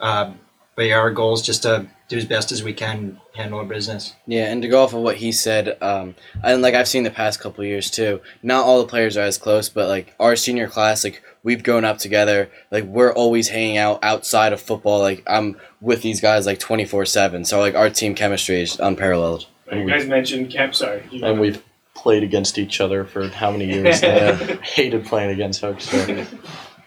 Um, 0.00 0.38
but 0.76 0.86
yeah, 0.86 0.98
our 0.98 1.10
goal 1.10 1.34
is 1.34 1.42
just 1.42 1.62
to 1.62 1.86
do 2.08 2.18
as 2.18 2.24
best 2.24 2.52
as 2.52 2.62
we 2.62 2.72
can, 2.72 3.18
handle 3.34 3.58
our 3.60 3.64
business. 3.64 4.14
Yeah, 4.26 4.52
and 4.52 4.60
to 4.62 4.68
go 4.68 4.82
off 4.82 4.92
of 4.92 5.00
what 5.00 5.16
he 5.16 5.32
said, 5.32 5.78
um, 5.82 6.14
and 6.42 6.60
like 6.60 6.74
I've 6.74 6.88
seen 6.88 7.04
the 7.04 7.10
past 7.10 7.40
couple 7.40 7.62
of 7.62 7.68
years 7.68 7.90
too. 7.90 8.20
Not 8.42 8.64
all 8.66 8.80
the 8.80 8.88
players 8.88 9.16
are 9.16 9.22
as 9.24 9.38
close, 9.38 9.68
but 9.68 9.88
like 9.88 10.14
our 10.20 10.36
senior 10.36 10.68
class, 10.68 11.04
like 11.04 11.22
we've 11.42 11.62
grown 11.62 11.84
up 11.84 11.98
together. 11.98 12.50
Like 12.70 12.84
we're 12.84 13.12
always 13.12 13.48
hanging 13.48 13.78
out 13.78 14.00
outside 14.02 14.52
of 14.52 14.60
football. 14.60 15.00
Like 15.00 15.22
I'm 15.26 15.56
with 15.80 16.02
these 16.02 16.20
guys 16.20 16.44
like 16.44 16.58
twenty 16.58 16.84
four 16.84 17.06
seven. 17.06 17.44
So 17.44 17.60
like 17.60 17.74
our 17.74 17.88
team 17.88 18.14
chemistry 18.14 18.60
is 18.60 18.78
unparalleled. 18.78 19.46
You 19.72 19.88
guys 19.88 20.06
mentioned 20.06 20.50
camp. 20.50 20.74
Sorry, 20.74 21.02
And 21.22 21.40
we've 21.40 21.62
played 22.04 22.22
against 22.22 22.58
each 22.58 22.82
other 22.82 23.06
for 23.06 23.28
how 23.28 23.50
many 23.50 23.64
years? 23.64 24.02
now? 24.02 24.08
Uh, 24.08 24.36
hated 24.62 25.06
playing 25.06 25.30
against 25.30 25.62
Hooks. 25.62 25.88
So. 25.88 26.26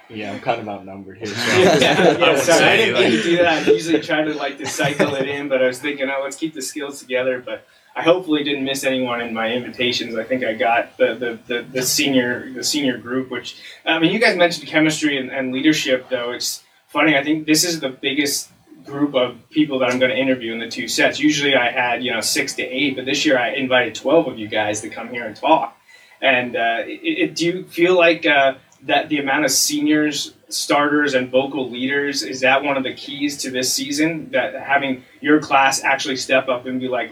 Yeah, 0.09 0.31
I'm 0.31 0.39
kind 0.39 0.61
of 0.61 0.69
outnumbered 0.69 1.17
here. 1.17 1.25
So. 1.25 1.57
yeah, 1.57 2.17
yeah, 2.19 2.25
I 2.25 2.35
sorry, 2.35 2.59
say 2.59 2.73
I 2.73 2.77
didn't 2.77 3.01
mean 3.01 3.11
to 3.11 3.23
do 3.23 3.37
that. 3.37 3.67
I 3.67 3.71
usually 3.71 3.99
try 3.99 4.23
to 4.23 4.33
like 4.35 4.59
to 4.59 4.67
cycle 4.67 5.15
it 5.15 5.27
in, 5.27 5.49
but 5.49 5.63
I 5.63 5.67
was 5.67 5.79
thinking, 5.79 6.07
oh, 6.07 6.21
let's 6.23 6.35
keep 6.37 6.53
the 6.53 6.61
skills 6.61 6.99
together. 6.99 7.41
But 7.43 7.67
I 7.95 8.03
hopefully 8.03 8.43
didn't 8.43 8.63
miss 8.63 8.83
anyone 8.83 9.21
in 9.21 9.33
my 9.33 9.51
invitations. 9.51 10.15
I 10.15 10.23
think 10.23 10.43
I 10.43 10.53
got 10.53 10.95
the 10.97 11.15
the, 11.15 11.39
the, 11.47 11.61
the 11.63 11.81
senior 11.81 12.53
the 12.53 12.63
senior 12.63 12.99
group. 12.99 13.31
Which 13.31 13.57
I 13.87 13.97
mean, 13.97 14.13
you 14.13 14.19
guys 14.19 14.37
mentioned 14.37 14.67
chemistry 14.67 15.17
and, 15.17 15.31
and 15.31 15.51
leadership, 15.51 16.09
though. 16.09 16.29
It's 16.31 16.63
funny. 16.85 17.17
I 17.17 17.23
think 17.23 17.47
this 17.47 17.63
is 17.63 17.79
the 17.79 17.89
biggest 17.89 18.51
group 18.87 19.13
of 19.13 19.37
people 19.49 19.79
that 19.79 19.91
I'm 19.91 19.99
going 19.99 20.11
to 20.11 20.17
interview 20.17 20.53
in 20.53 20.59
the 20.59 20.69
two 20.69 20.87
sets. 20.87 21.19
Usually, 21.19 21.55
I 21.55 21.71
had 21.71 22.03
you 22.03 22.11
know 22.11 22.21
six 22.21 22.53
to 22.55 22.63
eight, 22.63 22.95
but 22.95 23.05
this 23.05 23.25
year 23.25 23.37
I 23.37 23.51
invited 23.51 23.95
twelve 23.95 24.27
of 24.27 24.39
you 24.39 24.47
guys 24.47 24.81
to 24.81 24.89
come 24.89 25.09
here 25.09 25.25
and 25.25 25.35
talk. 25.35 25.77
And 26.21 26.55
uh, 26.55 26.83
it, 26.85 27.29
it, 27.29 27.35
do 27.35 27.45
you 27.45 27.63
feel 27.65 27.95
like 27.95 28.25
uh, 28.25 28.55
that 28.83 29.09
the 29.09 29.19
amount 29.19 29.45
of 29.45 29.51
seniors, 29.51 30.33
starters, 30.49 31.13
and 31.13 31.29
vocal 31.29 31.69
leaders 31.69 32.23
is 32.23 32.41
that 32.41 32.63
one 32.63 32.77
of 32.77 32.83
the 32.83 32.93
keys 32.93 33.37
to 33.37 33.51
this 33.51 33.71
season? 33.71 34.31
That 34.31 34.55
having 34.55 35.03
your 35.21 35.39
class 35.39 35.83
actually 35.83 36.17
step 36.17 36.47
up 36.47 36.65
and 36.65 36.79
be 36.79 36.87
like, 36.87 37.11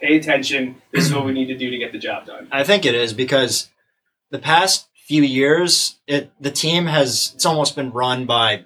"Pay 0.00 0.16
attention! 0.16 0.80
This 0.92 1.06
is 1.06 1.12
what 1.12 1.26
we 1.26 1.32
need 1.32 1.46
to 1.46 1.56
do 1.56 1.70
to 1.70 1.78
get 1.78 1.92
the 1.92 1.98
job 1.98 2.26
done." 2.26 2.48
I 2.50 2.64
think 2.64 2.86
it 2.86 2.94
is 2.94 3.12
because 3.12 3.68
the 4.30 4.38
past 4.38 4.88
few 5.06 5.22
years, 5.22 5.98
it 6.06 6.32
the 6.40 6.50
team 6.50 6.86
has 6.86 7.32
it's 7.34 7.46
almost 7.46 7.76
been 7.76 7.90
run 7.90 8.26
by 8.26 8.64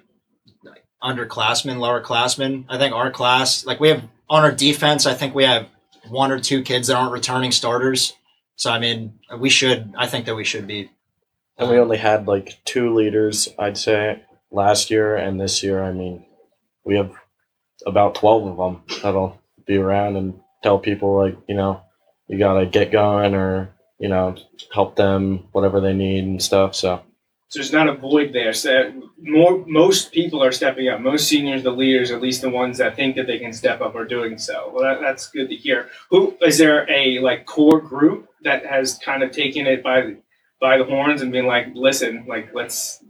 underclassmen, 1.03 1.79
lower 1.79 2.01
classmen. 2.01 2.65
I 2.69 2.77
think 2.77 2.93
our 2.93 3.11
class, 3.11 3.65
like 3.65 3.79
we 3.79 3.89
have 3.89 4.03
on 4.29 4.43
our 4.43 4.51
defense, 4.51 5.05
I 5.05 5.13
think 5.13 5.35
we 5.35 5.43
have 5.43 5.67
one 6.09 6.31
or 6.31 6.39
two 6.39 6.61
kids 6.61 6.87
that 6.87 6.95
aren't 6.95 7.11
returning 7.11 7.51
starters. 7.51 8.13
So 8.55 8.71
I 8.71 8.79
mean, 8.79 9.19
we 9.37 9.49
should. 9.49 9.93
I 9.97 10.07
think 10.07 10.25
that 10.25 10.35
we 10.35 10.43
should 10.43 10.67
be. 10.67 10.89
And 11.57 11.69
we 11.69 11.77
only 11.77 11.97
had 11.97 12.27
like 12.27 12.59
two 12.65 12.93
leaders, 12.93 13.49
I'd 13.59 13.77
say, 13.77 14.21
last 14.51 14.89
year 14.89 15.15
and 15.15 15.39
this 15.39 15.61
year. 15.61 15.83
I 15.83 15.91
mean, 15.91 16.25
we 16.83 16.95
have 16.95 17.11
about 17.85 18.15
12 18.15 18.47
of 18.47 18.57
them 18.57 18.83
that'll 19.01 19.39
be 19.65 19.77
around 19.77 20.15
and 20.15 20.39
tell 20.63 20.79
people, 20.79 21.17
like, 21.17 21.37
you 21.47 21.55
know, 21.55 21.81
you 22.27 22.37
got 22.39 22.59
to 22.59 22.65
get 22.65 22.91
going 22.91 23.35
or, 23.35 23.73
you 23.99 24.09
know, 24.09 24.35
help 24.73 24.95
them, 24.95 25.47
whatever 25.51 25.81
they 25.81 25.93
need 25.93 26.23
and 26.23 26.41
stuff. 26.41 26.75
So, 26.75 27.03
So 27.51 27.59
there's 27.59 27.73
not 27.73 27.89
a 27.89 27.95
void 27.95 28.31
there. 28.31 28.53
So 28.53 28.93
more, 29.21 29.65
most 29.67 30.13
people 30.13 30.41
are 30.41 30.53
stepping 30.53 30.87
up. 30.87 31.01
Most 31.01 31.27
seniors, 31.27 31.63
the 31.63 31.71
leaders, 31.71 32.09
at 32.09 32.21
least 32.21 32.41
the 32.41 32.49
ones 32.49 32.77
that 32.77 32.95
think 32.95 33.17
that 33.17 33.27
they 33.27 33.39
can 33.39 33.51
step 33.51 33.81
up, 33.81 33.93
are 33.93 34.05
doing 34.05 34.37
so. 34.37 34.71
Well, 34.73 34.85
that, 34.85 35.01
that's 35.01 35.27
good 35.27 35.49
to 35.49 35.55
hear. 35.57 35.89
Who 36.11 36.37
is 36.41 36.57
there 36.57 36.89
a 36.89 37.19
like 37.19 37.45
core 37.45 37.81
group 37.81 38.29
that 38.43 38.65
has 38.65 38.97
kind 39.03 39.21
of 39.21 39.31
taken 39.31 39.67
it 39.67 39.83
by 39.83 40.15
by 40.61 40.77
the 40.77 40.85
horns 40.85 41.21
and 41.21 41.29
been 41.33 41.45
like, 41.45 41.67
listen, 41.75 42.23
like 42.25 42.51
let's 42.53 43.03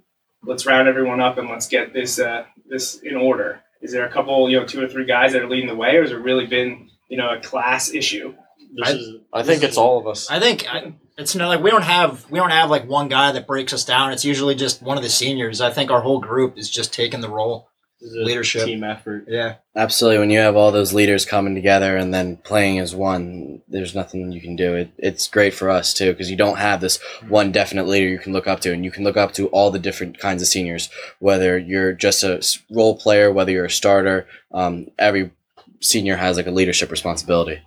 let's 0.43 0.65
round 0.65 0.87
everyone 0.87 1.21
up 1.21 1.37
and 1.37 1.47
let's 1.47 1.67
get 1.67 1.93
this 1.93 2.17
uh, 2.17 2.45
this 2.65 2.95
in 3.03 3.15
order. 3.15 3.61
Is 3.83 3.91
there 3.91 4.07
a 4.07 4.11
couple, 4.11 4.49
you 4.49 4.59
know, 4.59 4.65
two 4.65 4.83
or 4.83 4.87
three 4.87 5.05
guys 5.05 5.33
that 5.33 5.43
are 5.43 5.49
leading 5.49 5.67
the 5.67 5.75
way, 5.75 5.97
or 5.97 6.01
has 6.01 6.11
it 6.11 6.15
really 6.15 6.47
been, 6.47 6.89
you 7.09 7.17
know, 7.17 7.29
a 7.29 7.39
class 7.39 7.93
issue? 7.93 8.33
This 8.73 8.89
I- 8.89 8.91
is, 8.93 9.15
I 9.33 9.43
think 9.43 9.61
it's 9.61 9.77
all 9.77 9.99
of 9.99 10.07
us. 10.07 10.31
I 10.31 10.39
think 10.39 10.65
I, 10.67 10.93
it's 11.17 11.35
not 11.35 11.49
like 11.49 11.61
we 11.61 11.69
don't 11.71 11.83
have 11.83 12.29
we 12.29 12.39
don't 12.39 12.49
have 12.51 12.69
like 12.69 12.87
one 12.87 13.07
guy 13.09 13.31
that 13.31 13.47
breaks 13.47 13.73
us 13.73 13.85
down. 13.85 14.11
It's 14.11 14.25
usually 14.25 14.55
just 14.55 14.81
one 14.81 14.97
of 14.97 15.03
the 15.03 15.09
seniors. 15.09 15.61
I 15.61 15.71
think 15.71 15.91
our 15.91 16.01
whole 16.01 16.19
group 16.19 16.57
is 16.57 16.69
just 16.69 16.93
taking 16.93 17.21
the 17.21 17.29
role. 17.29 17.67
this 17.99 18.09
is 18.11 18.15
a 18.15 18.19
Leadership. 18.21 18.65
team 18.65 18.83
effort. 18.83 19.25
Yeah. 19.27 19.55
Absolutely. 19.75 20.19
When 20.19 20.29
you 20.31 20.39
have 20.39 20.55
all 20.55 20.71
those 20.71 20.93
leaders 20.93 21.25
coming 21.25 21.53
together 21.55 21.95
and 21.95 22.13
then 22.13 22.37
playing 22.37 22.79
as 22.79 22.95
one, 22.95 23.61
there's 23.67 23.93
nothing 23.95 24.31
you 24.31 24.41
can 24.41 24.55
do. 24.55 24.73
It, 24.75 24.91
it's 24.97 25.27
great 25.27 25.53
for 25.53 25.69
us 25.69 25.93
too 25.93 26.11
because 26.11 26.29
you 26.31 26.35
don't 26.37 26.57
have 26.57 26.81
this 26.81 26.99
one 27.29 27.51
definite 27.51 27.87
leader 27.87 28.07
you 28.09 28.19
can 28.19 28.33
look 28.33 28.47
up 28.47 28.59
to, 28.61 28.73
and 28.73 28.83
you 28.83 28.91
can 28.91 29.03
look 29.03 29.17
up 29.17 29.33
to 29.33 29.47
all 29.49 29.69
the 29.71 29.79
different 29.79 30.17
kinds 30.17 30.41
of 30.41 30.47
seniors. 30.47 30.89
Whether 31.19 31.57
you're 31.57 31.93
just 31.93 32.23
a 32.23 32.41
role 32.71 32.95
player, 32.97 33.31
whether 33.31 33.51
you're 33.51 33.65
a 33.65 33.69
starter, 33.69 34.27
um, 34.51 34.87
every 34.97 35.31
senior 35.79 36.15
has 36.15 36.37
like 36.37 36.47
a 36.47 36.51
leadership 36.51 36.89
responsibility. 36.91 37.59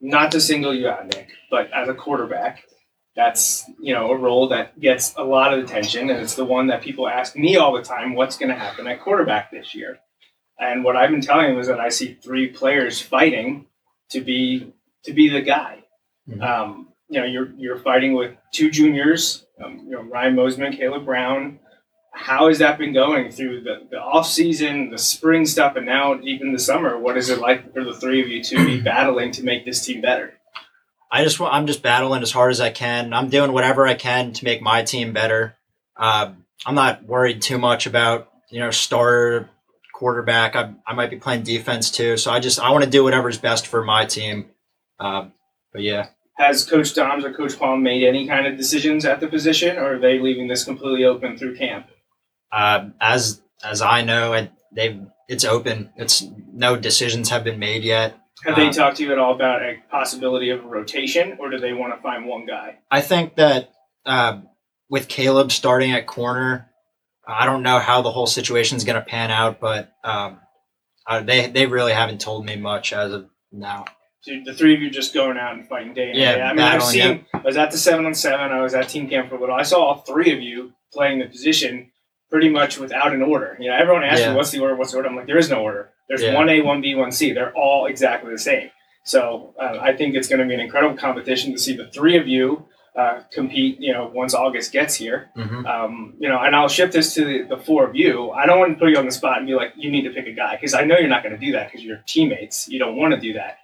Not 0.00 0.32
to 0.32 0.40
single 0.40 0.74
you 0.74 0.88
out, 0.88 1.06
Nick, 1.06 1.28
but 1.50 1.72
as 1.72 1.88
a 1.88 1.94
quarterback, 1.94 2.62
that's 3.16 3.68
you 3.80 3.92
know 3.92 4.10
a 4.12 4.16
role 4.16 4.48
that 4.48 4.78
gets 4.78 5.14
a 5.16 5.24
lot 5.24 5.52
of 5.52 5.64
attention, 5.64 6.08
and 6.10 6.20
it's 6.20 6.36
the 6.36 6.44
one 6.44 6.68
that 6.68 6.82
people 6.82 7.08
ask 7.08 7.34
me 7.34 7.56
all 7.56 7.72
the 7.74 7.82
time, 7.82 8.14
what's 8.14 8.38
going 8.38 8.50
to 8.50 8.54
happen 8.54 8.86
at 8.86 9.00
quarterback 9.00 9.50
this 9.50 9.74
year? 9.74 9.98
And 10.60 10.84
what 10.84 10.96
I've 10.96 11.10
been 11.10 11.20
telling 11.20 11.50
them 11.50 11.58
is 11.58 11.66
that 11.66 11.80
I 11.80 11.88
see 11.88 12.14
three 12.22 12.48
players 12.48 13.00
fighting 13.00 13.66
to 14.10 14.20
be 14.20 14.72
to 15.04 15.12
be 15.12 15.28
the 15.28 15.42
guy. 15.42 15.84
Mhm. 16.28 16.42
Um, 16.42 16.88
you 17.08 17.18
know, 17.20 17.26
you're 17.26 17.50
you're 17.56 17.78
fighting 17.78 18.14
with 18.14 18.36
two 18.52 18.70
juniors, 18.70 19.46
um, 19.62 19.80
you 19.84 19.90
know, 19.92 20.02
Ryan 20.02 20.36
Mosman, 20.36 20.76
Caleb 20.76 21.04
Brown. 21.04 21.58
How 22.18 22.48
has 22.48 22.58
that 22.58 22.78
been 22.78 22.92
going 22.92 23.30
through 23.30 23.62
the, 23.62 23.86
the 23.90 23.96
off 23.96 24.26
season, 24.26 24.90
the 24.90 24.98
spring 24.98 25.46
stuff, 25.46 25.76
and 25.76 25.86
now 25.86 26.18
even 26.20 26.52
the 26.52 26.58
summer? 26.58 26.98
What 26.98 27.16
is 27.16 27.30
it 27.30 27.38
like 27.38 27.72
for 27.72 27.84
the 27.84 27.94
three 27.94 28.20
of 28.20 28.28
you 28.28 28.42
to 28.42 28.66
be 28.66 28.80
battling 28.84 29.30
to 29.32 29.44
make 29.44 29.64
this 29.64 29.86
team 29.86 30.00
better? 30.00 30.34
I 31.12 31.22
just 31.22 31.38
want, 31.38 31.54
I'm 31.54 31.68
just 31.68 31.80
battling 31.80 32.22
as 32.22 32.32
hard 32.32 32.50
as 32.50 32.60
I 32.60 32.70
can. 32.70 33.12
I'm 33.12 33.30
doing 33.30 33.52
whatever 33.52 33.86
I 33.86 33.94
can 33.94 34.32
to 34.32 34.44
make 34.44 34.60
my 34.60 34.82
team 34.82 35.12
better. 35.12 35.54
Uh, 35.96 36.32
I'm 36.66 36.74
not 36.74 37.04
worried 37.04 37.40
too 37.40 37.56
much 37.56 37.86
about 37.86 38.28
you 38.50 38.58
know 38.58 38.72
starter 38.72 39.48
quarterback. 39.94 40.56
I, 40.56 40.74
I 40.86 40.94
might 40.94 41.10
be 41.10 41.18
playing 41.18 41.44
defense 41.44 41.90
too, 41.90 42.16
so 42.16 42.32
I 42.32 42.40
just 42.40 42.58
I 42.58 42.70
want 42.72 42.82
to 42.82 42.90
do 42.90 43.04
whatever's 43.04 43.38
best 43.38 43.68
for 43.68 43.84
my 43.84 44.04
team. 44.04 44.46
Um, 44.98 45.32
but 45.72 45.82
yeah, 45.82 46.08
Has 46.34 46.64
Coach 46.64 46.94
Doms 46.94 47.24
or 47.24 47.32
Coach 47.32 47.56
Palm 47.58 47.82
made 47.82 48.02
any 48.02 48.26
kind 48.26 48.46
of 48.46 48.56
decisions 48.56 49.04
at 49.04 49.20
the 49.20 49.28
position, 49.28 49.76
or 49.78 49.94
are 49.94 49.98
they 49.98 50.18
leaving 50.18 50.48
this 50.48 50.64
completely 50.64 51.04
open 51.04 51.38
through 51.38 51.56
camp? 51.56 51.86
Uh, 52.52 52.88
as 53.00 53.40
as 53.64 53.82
I 53.82 54.02
know, 54.02 54.32
it, 54.34 54.50
they 54.74 55.00
it's 55.28 55.44
open. 55.44 55.90
It's 55.96 56.24
no 56.52 56.76
decisions 56.76 57.30
have 57.30 57.44
been 57.44 57.58
made 57.58 57.82
yet. 57.84 58.18
Have 58.44 58.56
they 58.56 58.68
Uh, 58.68 58.72
talked 58.72 58.98
to 58.98 59.02
you 59.02 59.12
at 59.12 59.18
all 59.18 59.34
about 59.34 59.62
a 59.62 59.76
possibility 59.90 60.50
of 60.50 60.64
a 60.64 60.68
rotation, 60.68 61.36
or 61.40 61.50
do 61.50 61.58
they 61.58 61.72
want 61.72 61.94
to 61.94 62.00
find 62.00 62.26
one 62.26 62.46
guy? 62.46 62.78
I 62.90 63.00
think 63.00 63.34
that 63.36 63.72
uh, 64.06 64.40
with 64.88 65.08
Caleb 65.08 65.50
starting 65.50 65.92
at 65.92 66.06
corner, 66.06 66.70
I 67.26 67.46
don't 67.46 67.62
know 67.62 67.78
how 67.78 68.00
the 68.00 68.12
whole 68.12 68.26
situation 68.26 68.76
is 68.76 68.84
going 68.84 68.96
to 68.96 69.04
pan 69.04 69.30
out, 69.30 69.60
but 69.60 69.92
um, 70.04 70.40
uh, 71.06 71.20
they 71.20 71.48
they 71.48 71.66
really 71.66 71.92
haven't 71.92 72.20
told 72.20 72.46
me 72.46 72.56
much 72.56 72.92
as 72.92 73.12
of 73.12 73.28
now. 73.52 73.86
So 74.20 74.32
the 74.44 74.54
three 74.54 74.74
of 74.74 74.80
you 74.80 74.90
just 74.90 75.14
going 75.14 75.36
out 75.36 75.54
and 75.54 75.68
fighting 75.68 75.94
day 75.94 76.10
in 76.10 76.16
Yeah, 76.16 76.36
day. 76.36 76.42
I 76.42 76.52
mean, 76.52 76.60
I've 76.64 76.82
seen. 76.82 77.24
I 77.34 77.38
was 77.38 77.56
at 77.56 77.70
the 77.70 77.78
seven 77.78 78.06
on 78.06 78.14
seven. 78.14 78.50
I 78.52 78.62
was 78.62 78.74
at 78.74 78.88
team 78.88 79.08
camp 79.08 79.28
for 79.28 79.36
a 79.36 79.40
little. 79.40 79.54
I 79.54 79.62
saw 79.62 79.82
all 79.84 79.94
three 80.02 80.32
of 80.32 80.40
you 80.40 80.72
playing 80.92 81.18
the 81.18 81.26
position 81.26 81.90
pretty 82.30 82.48
much 82.48 82.78
without 82.78 83.12
an 83.14 83.22
order. 83.22 83.56
You 83.60 83.68
know, 83.70 83.76
everyone 83.76 84.04
asks 84.04 84.20
Yeah. 84.20 84.30
me 84.30 84.36
what's 84.36 84.50
the 84.50 84.58
order, 84.60 84.76
what's 84.76 84.90
the 84.92 84.98
order. 84.98 85.08
I'm 85.08 85.16
like, 85.16 85.26
there 85.26 85.38
is 85.38 85.48
no 85.50 85.60
order. 85.62 85.90
There's 86.08 86.22
Yeah. 86.22 86.34
one 86.34 86.48
A, 86.48 86.60
one 86.60 86.80
B, 86.80 86.94
one 86.94 87.12
C. 87.12 87.32
They're 87.32 87.52
all 87.54 87.86
exactly 87.86 88.30
the 88.32 88.38
same. 88.38 88.70
So 89.04 89.54
uh, 89.58 89.78
I 89.80 89.94
think 89.96 90.14
it's 90.14 90.28
going 90.28 90.40
to 90.40 90.46
be 90.46 90.52
an 90.54 90.60
incredible 90.60 90.96
competition 90.96 91.52
to 91.52 91.58
see 91.58 91.74
the 91.74 91.86
three 91.88 92.16
of 92.18 92.28
you 92.28 92.66
uh, 92.96 93.20
compete. 93.32 93.78
You 93.80 93.92
know, 93.92 94.10
once 94.12 94.34
August 94.34 94.72
gets 94.72 94.94
here. 94.94 95.30
hmm 95.36 95.64
Um, 95.66 96.14
you 96.18 96.28
know, 96.28 96.38
and 96.40 96.54
I'll 96.56 96.68
shift 96.68 96.92
this 96.92 97.14
to 97.14 97.24
the, 97.24 97.42
the 97.44 97.56
four 97.56 97.86
of 97.88 97.94
you. 97.94 98.30
I 98.32 98.44
don't 98.44 98.58
want 98.58 98.72
to 98.72 98.78
put 98.78 98.90
you 98.90 98.96
on 98.98 99.06
the 99.06 99.12
spot 99.12 99.38
and 99.38 99.46
be 99.46 99.54
like, 99.54 99.72
you 99.76 99.90
need 99.90 100.02
to 100.02 100.10
pick 100.10 100.26
a 100.26 100.32
guy 100.32 100.56
because 100.56 100.74
I 100.74 100.82
know 100.84 100.98
you're 100.98 101.08
not 101.08 101.22
going 101.22 101.38
to 101.38 101.44
do 101.46 101.52
that 101.52 101.68
because 101.68 101.84
you're 101.84 102.02
teammates. 102.06 102.68
You 102.68 102.78
don't 102.78 102.96
want 102.96 103.14
to 103.14 103.20
do 103.20 103.34
that. 103.34 103.58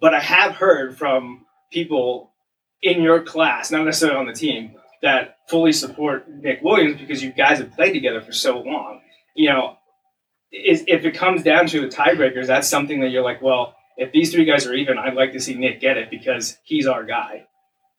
But 0.00 0.12
I 0.14 0.20
have 0.20 0.52
heard 0.56 0.96
from 0.98 1.46
people 1.72 2.32
in 2.82 3.00
your 3.02 3.22
class, 3.22 3.70
not 3.70 3.84
necessarily 3.84 4.18
on 4.18 4.26
the 4.26 4.34
team, 4.34 4.74
that 5.02 5.35
fully 5.48 5.72
support 5.72 6.28
Nick 6.28 6.60
Williams 6.62 7.00
because 7.00 7.22
you 7.22 7.32
guys 7.32 7.58
have 7.58 7.72
played 7.72 7.92
together 7.92 8.20
for 8.20 8.32
so 8.32 8.58
long. 8.60 9.00
You 9.34 9.50
know, 9.50 9.76
is, 10.52 10.84
if 10.86 11.04
it 11.04 11.12
comes 11.14 11.42
down 11.42 11.66
to 11.68 11.84
a 11.84 11.88
tiebreaker, 11.88 12.38
is 12.38 12.48
that 12.48 12.64
something 12.64 13.00
that 13.00 13.08
you're 13.10 13.22
like, 13.24 13.42
well, 13.42 13.74
if 13.96 14.12
these 14.12 14.32
three 14.32 14.44
guys 14.44 14.66
are 14.66 14.74
even, 14.74 14.98
I'd 14.98 15.14
like 15.14 15.32
to 15.32 15.40
see 15.40 15.54
Nick 15.54 15.80
get 15.80 15.96
it 15.96 16.10
because 16.10 16.58
he's 16.64 16.86
our 16.86 17.04
guy. 17.04 17.46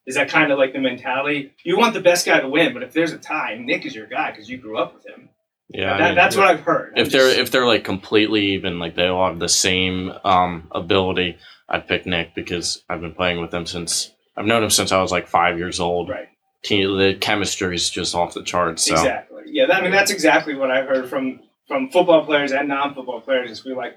Is 0.06 0.16
that 0.16 0.30
kind 0.30 0.52
of 0.52 0.58
like 0.58 0.72
the 0.74 0.80
mentality? 0.80 1.52
You 1.66 1.78
want 1.78 1.94
the 1.94 2.00
best 2.02 2.26
guy 2.26 2.40
to 2.40 2.48
win, 2.48 2.74
but 2.74 2.82
if 2.84 2.94
there's 2.94 3.12
a 3.12 3.18
tie, 3.18 3.58
Nick 3.60 3.86
is 3.86 3.94
your 3.94 4.08
guy 4.08 4.32
because 4.32 4.50
you 4.50 4.58
grew 4.58 4.78
up 4.78 4.94
with 4.94 5.06
him. 5.06 5.30
Yeah, 5.70 5.94
I 5.94 6.06
mean, 6.06 6.16
that's 6.16 6.38
what 6.38 6.48
I've 6.48 6.62
heard. 6.62 6.94
I'm 6.96 7.06
if 7.06 7.12
they're 7.12 7.28
just- 7.28 7.40
if 7.40 7.52
they're 7.52 7.66
like 7.66 7.84
completely 7.84 8.54
even, 8.54 8.80
like 8.80 8.96
they 8.96 9.08
all 9.08 9.28
have 9.28 9.40
the 9.40 9.50
same 9.50 10.14
um, 10.24 10.70
ability, 10.72 11.38
I'd 11.68 11.88
pick 11.90 12.06
Nick 12.06 12.34
because 12.36 12.82
I've 12.90 13.02
been 13.02 13.14
playing 13.14 13.42
with 13.42 13.54
him 13.54 13.66
since 13.66 14.14
I've 14.38 14.46
known 14.46 14.64
him 14.64 14.70
since 14.70 14.94
I 14.94 15.02
was 15.02 15.12
like 15.12 15.28
five 15.28 15.58
years 15.58 15.82
old. 15.82 16.08
right, 16.10 16.30
The 16.64 17.18
chemistry 17.20 17.76
is 17.76 17.90
just 17.90 18.16
off 18.16 18.34
the 18.34 18.44
charts. 18.44 18.86
So 18.86 18.94
exactly. 18.94 19.44
Yeah, 19.48 19.68
that, 19.68 19.78
I 19.78 19.82
mean 19.82 19.92
that's 19.92 20.12
exactly 20.12 20.56
what 20.56 20.72
I've 20.72 20.88
heard 20.88 21.10
from 21.10 21.40
from 21.68 21.90
football 21.90 22.26
players 22.26 22.52
and 22.52 22.68
non-football 22.68 23.22
players. 23.22 23.52
Is 23.52 23.64
we 23.66 23.74
like 23.74 23.96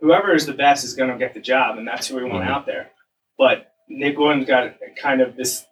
whoever 0.00 0.34
is 0.34 0.46
the 0.46 0.52
best 0.54 0.84
is 0.84 0.94
going 0.94 1.10
to 1.10 1.18
get 1.18 1.34
the 1.34 1.40
job, 1.40 1.78
and 1.78 1.86
that's 1.86 2.08
who 2.08 2.16
we 2.16 2.24
want 2.24 2.44
Mhm. 2.44 2.48
out 2.50 2.66
there. 2.66 2.90
But 3.38 3.72
Nick 3.88 4.18
Williams 4.18 4.46
got 4.46 4.74
kind 5.00 5.20
of 5.20 5.36
this 5.36 5.64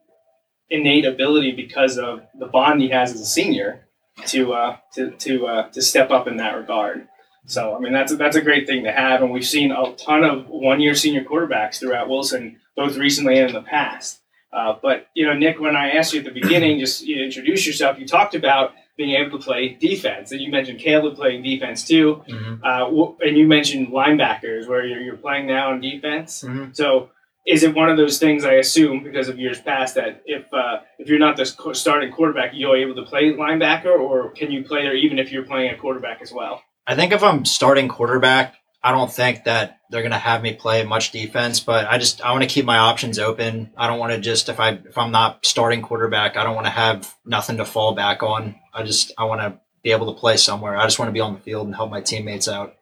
innate 0.70 1.04
ability 1.06 1.52
because 1.52 1.98
of 1.98 2.22
the 2.38 2.46
bond 2.46 2.82
he 2.82 2.88
has 2.90 3.12
as 3.12 3.20
a 3.20 3.26
senior 3.26 3.88
to 4.26 4.52
uh, 4.52 4.76
to 4.94 5.10
to 5.12 5.46
uh, 5.46 5.68
to 5.70 5.82
step 5.82 6.10
up 6.10 6.28
in 6.28 6.36
that 6.36 6.56
regard. 6.56 7.08
So 7.46 7.74
I 7.74 7.78
mean 7.80 7.92
that's 7.92 8.12
a, 8.12 8.16
that's 8.16 8.36
a 8.36 8.42
great 8.42 8.66
thing 8.66 8.84
to 8.84 8.92
have, 8.92 9.22
and 9.22 9.30
we've 9.32 9.46
seen 9.46 9.72
a 9.72 9.94
ton 9.94 10.22
of 10.24 10.48
one-year 10.48 10.94
senior 10.94 11.24
quarterbacks 11.24 11.80
throughout 11.80 12.08
Wilson, 12.08 12.60
both 12.76 12.96
recently 12.96 13.38
and 13.38 13.48
in 13.48 13.54
the 13.54 13.62
past. 13.62 14.20
Uh, 14.52 14.74
but 14.80 15.08
you 15.14 15.26
know, 15.26 15.34
Nick, 15.34 15.60
when 15.60 15.76
I 15.76 15.90
asked 15.90 16.12
you 16.12 16.20
at 16.20 16.24
the 16.24 16.32
beginning, 16.40 16.78
just 16.80 17.06
you 17.06 17.16
know, 17.16 17.22
introduce 17.24 17.66
yourself, 17.66 17.98
you 17.98 18.06
talked 18.06 18.34
about 18.34 18.72
being 18.96 19.14
able 19.14 19.38
to 19.38 19.44
play 19.44 19.76
defense, 19.80 20.32
and 20.32 20.40
you 20.40 20.50
mentioned 20.50 20.80
Caleb 20.80 21.14
playing 21.16 21.42
defense 21.42 21.84
too, 21.86 22.22
hmm 22.28 22.54
uh, 22.64 22.90
and 23.20 23.36
you 23.36 23.46
mentioned 23.46 23.88
linebackers 23.88 24.66
where 24.66 24.84
you're, 24.84 25.00
you're 25.00 25.16
playing 25.16 25.46
now 25.46 25.70
on 25.70 25.80
defense. 25.80 26.42
Mhm. 26.46 26.74
So 26.74 27.10
is 27.46 27.62
it 27.62 27.74
one 27.74 27.88
of 27.88 27.96
those 27.96 28.18
things 28.18 28.44
I 28.44 28.54
assume 28.54 29.02
because 29.02 29.28
of 29.28 29.38
years 29.38 29.60
past 29.60 29.94
that 29.94 30.22
if 30.26 30.52
uh, 30.52 30.80
if 30.98 31.08
you're 31.08 31.18
not 31.18 31.36
the 31.36 31.46
starting 31.72 32.12
quarterback, 32.12 32.50
you're 32.54 32.76
able 32.76 32.94
to 32.96 33.02
play 33.02 33.32
linebacker, 33.32 33.98
or 33.98 34.30
can 34.30 34.50
you 34.50 34.64
play 34.64 34.82
there 34.82 34.94
even 34.94 35.18
if 35.18 35.30
you're 35.32 35.44
playing 35.44 35.72
a 35.72 35.76
quarterback 35.76 36.20
as 36.20 36.32
well? 36.32 36.62
I 36.86 36.94
think 36.94 37.12
if 37.12 37.22
I'm 37.22 37.44
starting 37.44 37.88
quarterback, 37.88 38.54
I 38.82 38.92
don't 38.92 39.12
think 39.12 39.44
that 39.44 39.80
they're 39.90 40.02
going 40.02 40.12
to 40.12 40.18
have 40.18 40.42
me 40.42 40.54
play 40.54 40.84
much 40.84 41.10
defense, 41.10 41.60
but 41.60 41.86
I 41.86 41.98
just 41.98 42.22
I 42.22 42.30
want 42.32 42.42
to 42.42 42.48
keep 42.48 42.64
my 42.64 42.78
options 42.78 43.18
open. 43.18 43.72
I 43.76 43.86
don't 43.86 43.98
want 43.98 44.12
to 44.12 44.20
just 44.20 44.48
if 44.48 44.60
I 44.60 44.70
if 44.70 44.96
I'm 44.96 45.10
not 45.10 45.44
starting 45.44 45.82
quarterback, 45.82 46.36
I 46.36 46.44
don't 46.44 46.54
want 46.54 46.66
to 46.66 46.72
have 46.72 47.14
nothing 47.24 47.56
to 47.56 47.64
fall 47.64 47.94
back 47.94 48.22
on. 48.22 48.54
I 48.72 48.84
just 48.84 49.12
I 49.18 49.24
want 49.24 49.40
to 49.40 49.58
be 49.82 49.90
able 49.90 50.12
to 50.12 50.20
play 50.20 50.36
somewhere. 50.36 50.76
I 50.76 50.84
just 50.84 50.98
want 50.98 51.08
to 51.08 51.12
be 51.12 51.20
on 51.20 51.34
the 51.34 51.40
field 51.40 51.66
and 51.66 51.74
help 51.74 51.90
my 51.90 52.00
teammates 52.00 52.48
out. 52.48 52.76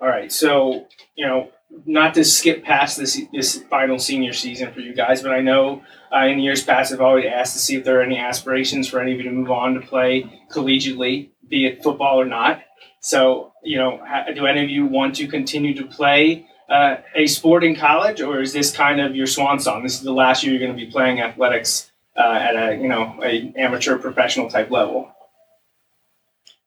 All 0.00 0.08
right, 0.08 0.30
so 0.30 0.86
you 1.16 1.26
know, 1.26 1.50
not 1.86 2.14
to 2.14 2.24
skip 2.24 2.64
past 2.64 2.96
this 2.96 3.20
this 3.32 3.62
final 3.64 3.98
senior 3.98 4.32
season 4.32 4.72
for 4.72 4.80
you 4.80 4.94
guys, 4.94 5.22
but 5.22 5.32
I 5.32 5.40
know 5.40 5.82
uh, 6.14 6.26
in 6.26 6.38
years 6.38 6.62
past 6.62 6.92
I've 6.92 7.00
always 7.00 7.26
asked 7.26 7.52
to 7.54 7.58
see 7.58 7.76
if 7.76 7.84
there 7.84 8.00
are 8.00 8.02
any 8.02 8.18
aspirations 8.18 8.88
for 8.88 9.00
any 9.00 9.12
of 9.12 9.18
you 9.18 9.24
to 9.24 9.30
move 9.30 9.50
on 9.50 9.74
to 9.74 9.80
play 9.80 10.46
collegiately, 10.50 11.30
be 11.48 11.66
it 11.66 11.82
football 11.82 12.20
or 12.20 12.24
not. 12.24 12.62
So, 13.04 13.52
you 13.62 13.76
know, 13.76 14.02
do 14.34 14.46
any 14.46 14.64
of 14.64 14.70
you 14.70 14.86
want 14.86 15.16
to 15.16 15.28
continue 15.28 15.74
to 15.74 15.84
play 15.84 16.46
uh, 16.70 16.96
a 17.14 17.26
sport 17.26 17.62
in 17.62 17.76
college, 17.76 18.22
or 18.22 18.40
is 18.40 18.54
this 18.54 18.74
kind 18.74 18.98
of 18.98 19.14
your 19.14 19.26
swan 19.26 19.60
song? 19.60 19.82
This 19.82 19.96
is 19.96 20.00
the 20.00 20.12
last 20.12 20.42
year 20.42 20.54
you're 20.54 20.66
going 20.66 20.72
to 20.72 20.86
be 20.86 20.90
playing 20.90 21.20
athletics 21.20 21.92
uh, 22.16 22.22
at 22.22 22.56
a 22.56 22.76
you 22.80 22.88
know 22.88 23.20
a 23.22 23.52
amateur 23.56 23.98
professional 23.98 24.48
type 24.48 24.70
level. 24.70 25.12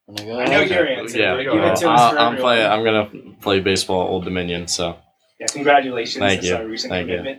I 0.07 0.23
know 0.23 0.61
your 0.61 0.87
answer. 0.87 1.17
yeah, 1.17 1.35
but 1.35 1.41
give 1.41 1.53
uh, 1.53 1.71
it 1.71 1.75
to 1.77 1.89
us 1.89 1.99
I'll, 1.99 2.19
I'm 2.19 2.37
play. 2.37 2.63
I'm 2.63 2.83
gonna 2.83 3.33
play 3.41 3.59
baseball 3.59 4.03
at 4.03 4.09
Old 4.09 4.23
Dominion. 4.23 4.67
So 4.67 4.95
Yeah, 5.39 5.47
congratulations. 5.47 6.21
Thank 6.21 6.41
That's 6.41 6.51
you. 6.51 6.55
our 6.55 6.67
recent 6.67 6.91
Thank 6.91 7.09
you. 7.09 7.37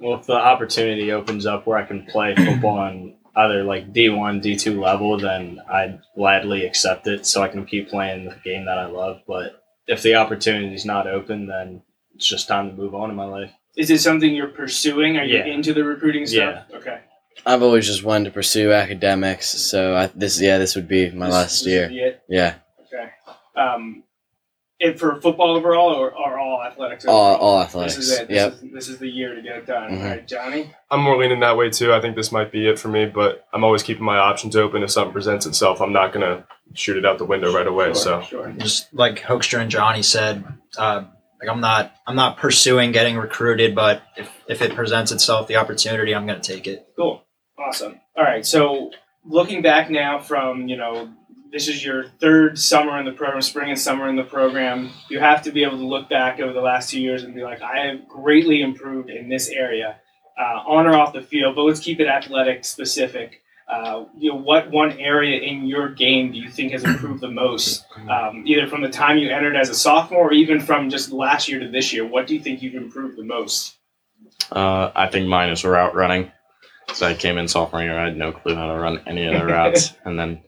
Well, 0.00 0.18
if 0.18 0.26
the 0.26 0.34
opportunity 0.34 1.12
opens 1.12 1.46
up 1.46 1.68
where 1.68 1.78
I 1.78 1.84
can 1.84 2.04
play 2.06 2.34
football 2.34 2.78
on 2.78 3.14
either 3.38 3.64
like 3.64 3.92
D1, 3.92 4.42
D2 4.42 4.78
level, 4.78 5.18
then 5.18 5.60
I'd 5.70 6.00
gladly 6.14 6.66
accept 6.66 7.06
it 7.06 7.24
so 7.26 7.42
I 7.42 7.48
can 7.48 7.64
keep 7.64 7.88
playing 7.88 8.24
the 8.26 8.36
game 8.44 8.66
that 8.66 8.78
I 8.78 8.86
love. 8.86 9.20
But 9.26 9.62
if 9.86 10.02
the 10.02 10.16
opportunity's 10.16 10.84
not 10.84 11.06
open, 11.06 11.46
then 11.46 11.82
it's 12.14 12.28
just 12.28 12.48
time 12.48 12.68
to 12.70 12.76
move 12.76 12.94
on 12.94 13.10
in 13.10 13.16
my 13.16 13.24
life. 13.24 13.50
Is 13.76 13.90
it 13.90 14.00
something 14.00 14.34
you're 14.34 14.48
pursuing? 14.48 15.16
Are 15.18 15.24
you 15.24 15.40
into 15.42 15.72
the 15.72 15.84
recruiting 15.84 16.26
stuff? 16.26 16.64
Yeah. 16.70 16.76
Okay. 16.78 16.98
I've 17.46 17.62
always 17.62 17.86
just 17.86 18.02
wanted 18.02 18.24
to 18.26 18.30
pursue 18.32 18.72
academics, 18.72 19.46
so 19.46 19.94
I, 19.94 20.06
this 20.08 20.40
yeah 20.40 20.58
this 20.58 20.74
would 20.74 20.88
be 20.88 21.08
my 21.12 21.26
This- 21.26 21.34
last 21.34 21.58
this 21.64 21.66
year. 21.72 21.82
would 21.82 21.88
be 21.90 22.00
it? 22.00 22.22
Yeah, 22.28 22.54
Okay. 22.92 23.10
Um, 23.56 24.02
and 24.80 24.98
for 24.98 25.20
football 25.20 25.56
overall, 25.56 25.90
or, 25.94 26.10
or 26.12 26.38
all 26.38 26.62
athletics? 26.62 27.04
all 27.06 27.34
overall? 27.34 27.48
all 27.56 27.60
athletics. 27.62 27.96
This 27.96 28.08
is 28.10 28.18
it. 28.18 28.28
This, 28.28 28.36
Yep. 28.36 28.52
is, 28.52 28.60
this 28.72 28.88
is 28.88 28.98
the 28.98 29.08
year 29.08 29.34
to 29.34 29.42
get 29.42 29.56
it 29.56 29.66
done. 29.66 29.90
Mhm. 29.92 30.02
All 30.02 30.08
right, 30.08 30.26
Johnny. 30.28 30.70
I'm 30.90 31.00
more 31.00 31.16
leaning 31.16 31.40
that 31.40 31.56
way 31.56 31.70
too. 31.70 31.92
I 31.92 32.00
think 32.00 32.16
this 32.16 32.30
might 32.32 32.52
be 32.52 32.68
it 32.68 32.78
for 32.78 32.88
me, 32.88 33.06
but 33.06 33.46
I'm 33.52 33.64
always 33.64 33.82
keeping 33.82 34.04
my 34.04 34.18
options 34.18 34.56
open. 34.56 34.82
If 34.82 34.90
something 34.90 35.12
presents 35.12 35.46
itself, 35.46 35.80
I'm 35.80 35.92
not 35.92 36.12
gonna 36.12 36.44
shoot 36.74 36.96
it 36.96 37.04
out 37.06 37.18
the 37.18 37.24
window 37.24 37.52
right 37.52 37.66
away. 37.66 37.86
Sure, 37.86 37.94
So 37.94 38.22
sure. 38.22 38.52
Just 38.58 38.92
like 38.94 39.20
Hoekstra 39.20 39.60
and 39.60 39.70
Johnny 39.70 40.02
said, 40.02 40.44
uh, 40.76 41.04
like 41.40 41.48
I'm 41.50 41.60
not 41.60 41.92
I'm 42.06 42.16
not 42.16 42.36
pursuing 42.36 42.92
getting 42.92 43.16
recruited, 43.16 43.74
but 43.74 44.02
if, 44.16 44.30
if 44.48 44.62
it 44.62 44.74
presents 44.74 45.12
itself, 45.12 45.46
the 45.48 45.56
opportunity, 45.56 46.14
I'm 46.14 46.26
going 46.26 46.40
to 46.40 46.52
take 46.52 46.66
it. 46.66 46.86
Cool. 46.96 47.22
Awesome. 47.58 48.00
All 48.16 48.24
right. 48.24 48.44
So 48.46 48.90
looking 49.24 49.62
back 49.62 49.90
now 49.90 50.18
from, 50.20 50.68
you 50.68 50.76
know, 50.76 51.10
this 51.52 51.68
is 51.68 51.84
your 51.84 52.04
third 52.20 52.58
summer 52.58 52.98
in 52.98 53.04
the 53.06 53.12
program, 53.12 53.40
spring 53.42 53.70
and 53.70 53.78
summer 53.78 54.08
in 54.08 54.16
the 54.16 54.24
program. 54.24 54.90
You 55.08 55.18
have 55.20 55.42
to 55.42 55.52
be 55.52 55.62
able 55.64 55.78
to 55.78 55.84
look 55.86 56.08
back 56.08 56.40
over 56.40 56.52
the 56.52 56.60
last 56.60 56.90
two 56.90 57.00
years 57.00 57.22
and 57.24 57.34
be 57.34 57.42
like, 57.42 57.62
I 57.62 57.86
have 57.86 58.08
greatly 58.08 58.60
improved 58.62 59.10
in 59.10 59.28
this 59.28 59.48
area. 59.48 60.00
uh, 60.38 60.62
on 60.66 60.86
or 60.86 60.94
off 60.94 61.12
the 61.12 61.20
field, 61.20 61.56
but 61.56 61.62
let's 61.62 61.80
keep 61.80 61.98
it 62.00 62.06
athletic 62.06 62.64
specific. 62.64 63.42
Uh, 63.68 64.04
you 64.16 64.30
know, 64.30 64.36
what 64.38 64.70
one 64.70 64.92
area 64.92 65.40
in 65.40 65.66
your 65.66 65.88
game 65.88 66.30
do 66.32 66.38
you 66.38 66.48
think 66.48 66.72
has 66.72 66.84
improved 66.84 67.20
the 67.20 67.30
most, 67.30 67.84
um, 68.08 68.44
either 68.46 68.66
from 68.68 68.80
the 68.80 68.88
time 68.88 69.18
you 69.18 69.28
entered 69.30 69.56
as 69.56 69.68
a 69.68 69.74
sophomore 69.74 70.28
or 70.28 70.32
even 70.32 70.60
from 70.60 70.88
just 70.90 71.10
last 71.12 71.48
year 71.48 71.58
to 71.58 71.68
this 71.68 71.92
year? 71.92 72.06
What 72.06 72.26
do 72.28 72.34
you 72.34 72.40
think 72.40 72.62
you've 72.62 72.76
improved 72.76 73.18
the 73.18 73.24
most? 73.24 73.76
Uh, 74.52 74.90
I 74.94 75.08
think 75.08 75.26
mine 75.28 75.50
is 75.50 75.64
route 75.64 75.94
running. 75.94 76.30
So 76.94 77.06
I 77.06 77.14
came 77.14 77.36
in 77.36 77.48
sophomore 77.48 77.82
year, 77.82 77.98
I 77.98 78.04
had 78.04 78.16
no 78.16 78.32
clue 78.32 78.54
how 78.54 78.72
to 78.72 78.78
run 78.80 79.00
any 79.06 79.26
of 79.26 79.34
the 79.38 79.44
routes, 79.54 79.92
and 80.04 80.18
then 80.18 80.40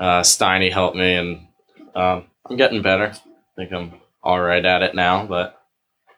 uh, 0.00 0.20
Steiny 0.22 0.72
helped 0.72 0.96
me, 0.96 1.14
and 1.14 1.46
um, 1.94 2.24
I'm 2.48 2.56
getting 2.56 2.82
better. 2.82 3.12
I 3.14 3.20
think 3.56 3.72
I'm 3.72 3.94
all 4.22 4.40
right 4.40 4.64
at 4.64 4.82
it 4.82 4.94
now, 4.94 5.26
but 5.26 5.54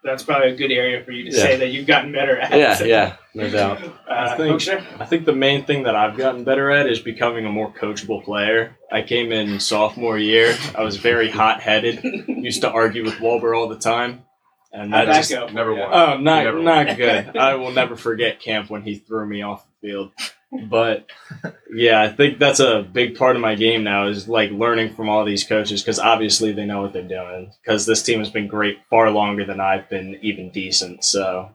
That's 0.03 0.23
probably 0.23 0.51
a 0.53 0.57
good 0.57 0.73
area 0.73 1.05
for 1.05 1.13
you 1.13 1.31
to 1.31 1.37
Yeah. 1.37 1.43
say 1.43 1.57
that 1.57 1.69
you've 1.69 1.87
gotten 1.87 2.13
better 2.13 2.39
at. 2.39 2.59
yeah, 2.59 2.83
yeah, 2.83 3.17
no 3.35 3.51
doubt. 3.51 3.83
Uh, 4.11 4.27
I 4.33 4.37
think- 4.37 4.51
Coach? 4.51 4.69
I 4.99 5.05
think 5.07 5.25
the 5.25 5.33
main 5.35 5.65
thing 5.65 5.85
that 5.85 5.95
I've 5.95 6.17
gotten 6.17 6.43
better 6.43 6.71
at 6.73 6.89
is 6.89 6.99
becoming 6.99 7.47
a 7.47 7.51
more 7.51 7.73
coachable 7.73 8.25
player. 8.25 8.77
I 8.91 9.03
came 9.03 9.31
in 9.31 9.61
sophomore 9.61 10.19
year. 10.19 10.57
I 10.77 10.83
was 10.83 10.97
very 10.97 11.31
hot 11.31 11.61
headed. 11.61 12.03
Used 12.27 12.63
to 12.63 12.71
argue 12.71 13.05
with 13.05 13.21
Wilbur 13.21 13.55
all 13.55 13.69
the 13.69 13.79
time. 13.79 14.25
And 14.73 14.91
How'd 14.93 15.07
that 15.09 15.13
that 15.13 15.19
just 15.19 15.31
go? 15.31 15.47
never 15.49 15.73
Yeah. 15.75 15.89
won. 15.89 15.93
Oh, 15.93 16.17
not 16.21 16.45
never 16.45 16.59
not 16.61 16.87
won. 16.89 16.97
good. 16.97 17.37
I 17.37 17.55
will 17.55 17.71
never 17.71 17.95
forget 17.97 18.41
camp 18.41 18.69
when 18.69 18.83
he 18.83 18.97
threw 18.97 19.25
me 19.27 19.43
off 19.43 19.65
the 19.81 19.89
field. 19.89 20.11
But 20.53 21.07
yeah, 21.73 22.03
I 22.03 22.09
think 22.09 22.39
that's 22.39 22.61
a 22.61 22.83
big 22.83 23.17
part 23.17 23.37
of 23.37 23.43
my 23.43 23.55
game 23.55 23.85
now 23.85 24.09
is 24.09 24.29
like 24.29 24.51
learning 24.51 24.95
from 24.95 25.09
all 25.09 25.25
these 25.25 25.45
coaches 25.45 25.81
because 25.81 25.99
obviously 25.99 26.53
they 26.53 26.67
know 26.67 26.83
what 26.83 26.93
they're 26.93 27.03
doing. 27.03 27.53
Because 27.63 27.87
this 27.87 28.03
team 28.03 28.19
has 28.19 28.31
been 28.31 28.49
great 28.49 28.79
far 28.91 29.11
longer 29.11 29.45
than 29.45 29.61
I've 29.61 29.89
been 29.89 30.19
even 30.23 30.51
decent. 30.51 31.05
So 31.05 31.51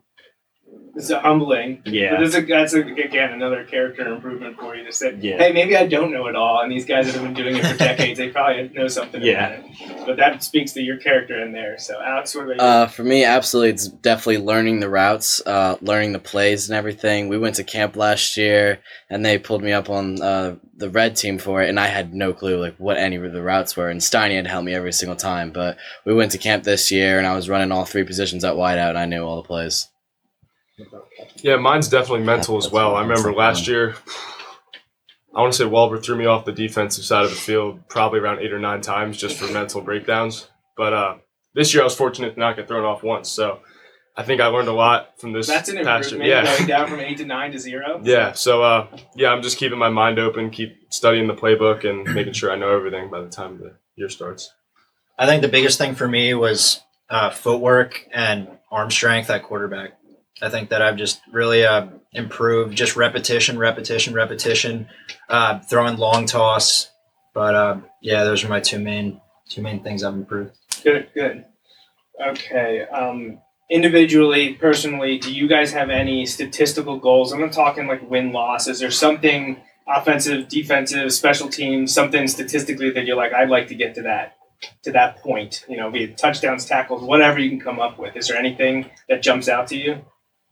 It's 0.95 1.11
humbling. 1.11 1.81
Yeah. 1.85 2.11
But 2.11 2.19
that's, 2.21 2.35
a, 2.35 2.41
that's 2.45 2.73
a, 2.73 2.79
again 2.79 3.33
another 3.33 3.65
character 3.65 4.07
improvement 4.07 4.57
for 4.57 4.75
you 4.75 4.85
to 4.85 4.93
say, 4.93 5.15
Yeah. 5.19 5.37
hey, 5.37 5.51
maybe 5.51 5.75
I 5.75 5.85
don't 5.87 6.11
know 6.13 6.27
it 6.27 6.35
all, 6.37 6.61
and 6.61 6.71
these 6.71 6.85
guys 6.85 7.05
that 7.07 7.15
have 7.15 7.23
been 7.23 7.33
doing 7.33 7.57
it 7.57 7.65
for 7.65 7.77
decades, 7.77 8.17
they 8.17 8.29
probably 8.29 8.69
know 8.69 8.87
something 8.87 9.21
Yeah. 9.21 9.47
about 9.49 9.65
it. 9.65 10.05
But 10.05 10.17
that 10.17 10.41
speaks 10.43 10.71
to 10.73 10.81
your 10.81 10.97
character 10.97 11.37
in 11.43 11.51
there. 11.51 11.77
So, 11.77 12.01
Alex, 12.01 12.33
what 12.33 12.45
about 12.45 12.55
you? 12.55 12.61
Uh, 12.61 12.87
for 12.87 13.03
me, 13.03 13.25
absolutely, 13.25 13.71
it's 13.71 13.87
definitely 13.89 14.37
learning 14.37 14.79
the 14.79 14.89
routes, 14.89 15.41
uh, 15.45 15.75
learning 15.81 16.13
the 16.13 16.19
plays 16.19 16.69
and 16.69 16.77
everything. 16.77 17.27
We 17.27 17.37
went 17.37 17.55
to 17.55 17.63
camp 17.65 17.97
last 17.97 18.37
year, 18.37 18.79
and 19.09 19.25
they 19.25 19.37
pulled 19.37 19.63
me 19.63 19.73
up 19.73 19.89
on 19.89 20.21
uh, 20.21 20.55
the 20.77 20.89
red 20.89 21.17
team 21.17 21.39
for 21.39 21.61
it, 21.61 21.67
and 21.67 21.77
I 21.79 21.87
had 21.87 22.13
no 22.13 22.31
clue 22.31 22.57
like 22.61 22.75
what 22.77 22.95
any 22.97 23.17
of 23.17 23.33
the 23.33 23.41
routes 23.43 23.75
were. 23.75 23.89
And 23.89 23.99
Steiny 23.99 24.35
had 24.37 24.47
helped 24.47 24.65
me 24.65 24.73
every 24.73 24.93
single 24.93 25.17
time. 25.17 25.51
But 25.51 25.77
we 26.05 26.13
went 26.13 26.31
to 26.31 26.37
camp 26.37 26.63
this 26.63 26.89
year, 26.89 27.17
and 27.17 27.27
I 27.27 27.35
was 27.35 27.49
running 27.49 27.73
all 27.73 27.83
three 27.83 28.03
positions 28.05 28.45
at 28.45 28.53
wideout, 28.55 28.89
and 28.89 28.97
I 28.97 29.05
knew 29.05 29.23
all 29.23 29.41
the 29.41 29.47
plays. 29.47 29.89
Yeah, 31.37 31.57
mine's 31.57 31.87
definitely 31.87 32.25
mental 32.25 32.57
as 32.57 32.69
well. 32.69 32.95
I 32.95 33.01
remember 33.01 33.33
last 33.33 33.67
year, 33.67 33.95
I 35.35 35.41
want 35.41 35.53
to 35.53 35.57
say 35.57 35.65
Walber 35.65 36.03
threw 36.03 36.15
me 36.15 36.25
off 36.25 36.45
the 36.45 36.51
defensive 36.51 37.03
side 37.03 37.25
of 37.25 37.29
the 37.29 37.35
field 37.35 37.87
probably 37.87 38.19
around 38.19 38.39
eight 38.39 38.53
or 38.53 38.59
nine 38.59 38.81
times 38.81 39.17
just 39.17 39.37
for 39.37 39.51
mental 39.51 39.81
breakdowns. 39.81 40.49
But 40.77 40.93
uh, 40.93 41.15
this 41.53 41.73
year 41.73 41.83
I 41.83 41.85
was 41.85 41.95
fortunate 41.95 42.33
to 42.33 42.39
not 42.39 42.55
get 42.55 42.67
thrown 42.67 42.83
off 42.83 43.03
once. 43.03 43.29
So 43.29 43.59
I 44.17 44.23
think 44.23 44.39
I 44.39 44.47
learned 44.47 44.69
a 44.69 44.73
lot 44.73 45.19
from 45.19 45.33
this 45.33 45.47
that's 45.47 45.69
an 45.69 45.83
past 45.83 46.11
improvement, 46.11 46.27
year. 46.29 46.43
Yeah. 46.43 46.57
going 46.57 46.67
down 46.67 46.87
from 46.87 46.99
eight 47.01 47.17
to 47.17 47.25
nine 47.25 47.51
to 47.51 47.59
zero. 47.59 47.99
Yeah, 48.03 48.31
so 48.31 48.63
uh, 48.63 48.87
yeah, 49.15 49.29
I'm 49.29 49.41
just 49.41 49.57
keeping 49.57 49.77
my 49.77 49.89
mind 49.89 50.19
open, 50.19 50.51
keep 50.51 50.75
studying 50.89 51.27
the 51.27 51.33
playbook, 51.33 51.89
and 51.89 52.13
making 52.13 52.33
sure 52.33 52.51
I 52.51 52.55
know 52.55 52.75
everything 52.75 53.09
by 53.09 53.21
the 53.21 53.29
time 53.29 53.59
the 53.59 53.77
year 53.95 54.09
starts. 54.09 54.51
I 55.17 55.25
think 55.25 55.41
the 55.41 55.49
biggest 55.49 55.77
thing 55.77 55.95
for 55.95 56.07
me 56.07 56.33
was 56.33 56.81
uh, 57.09 57.29
footwork 57.29 58.05
and 58.13 58.47
arm 58.71 58.89
strength 58.89 59.29
at 59.29 59.43
quarterback. 59.43 59.97
I 60.41 60.49
think 60.49 60.69
that 60.69 60.81
I've 60.81 60.97
just 60.97 61.21
really 61.31 61.65
uh, 61.65 61.87
improved, 62.11 62.75
just 62.75 62.95
repetition, 62.95 63.57
repetition, 63.57 64.13
repetition, 64.13 64.87
uh, 65.29 65.59
throwing 65.59 65.97
long 65.97 66.25
toss. 66.25 66.91
But 67.33 67.55
uh, 67.55 67.77
yeah, 68.01 68.23
those 68.23 68.43
are 68.43 68.49
my 68.49 68.59
two 68.59 68.79
main 68.79 69.21
two 69.49 69.61
main 69.61 69.81
things 69.81 70.03
I've 70.03 70.13
improved. 70.13 70.51
Good, 70.83 71.09
good. 71.13 71.45
Okay. 72.29 72.81
Um, 72.83 73.39
individually, 73.69 74.53
personally, 74.53 75.17
do 75.17 75.33
you 75.33 75.47
guys 75.47 75.71
have 75.73 75.89
any 75.89 76.25
statistical 76.25 76.97
goals? 76.97 77.31
I'm 77.31 77.41
not 77.41 77.53
talking 77.53 77.87
like 77.87 78.09
win 78.09 78.31
loss. 78.31 78.67
Is 78.67 78.79
there 78.79 78.91
something 78.91 79.61
offensive, 79.87 80.47
defensive, 80.47 81.13
special 81.13 81.47
teams, 81.49 81.93
something 81.93 82.27
statistically 82.27 82.89
that 82.91 83.05
you're 83.05 83.17
like, 83.17 83.33
I'd 83.33 83.49
like 83.49 83.67
to 83.67 83.75
get 83.75 83.95
to 83.95 84.01
that 84.03 84.35
to 84.83 84.91
that 84.91 85.17
point? 85.17 85.65
You 85.69 85.77
know, 85.77 85.91
be 85.91 86.03
it 86.03 86.17
touchdowns, 86.17 86.65
tackles, 86.65 87.03
whatever 87.03 87.39
you 87.39 87.49
can 87.49 87.59
come 87.59 87.79
up 87.79 87.97
with. 87.97 88.15
Is 88.15 88.27
there 88.27 88.37
anything 88.37 88.89
that 89.07 89.21
jumps 89.21 89.47
out 89.47 89.67
to 89.67 89.77
you 89.77 90.03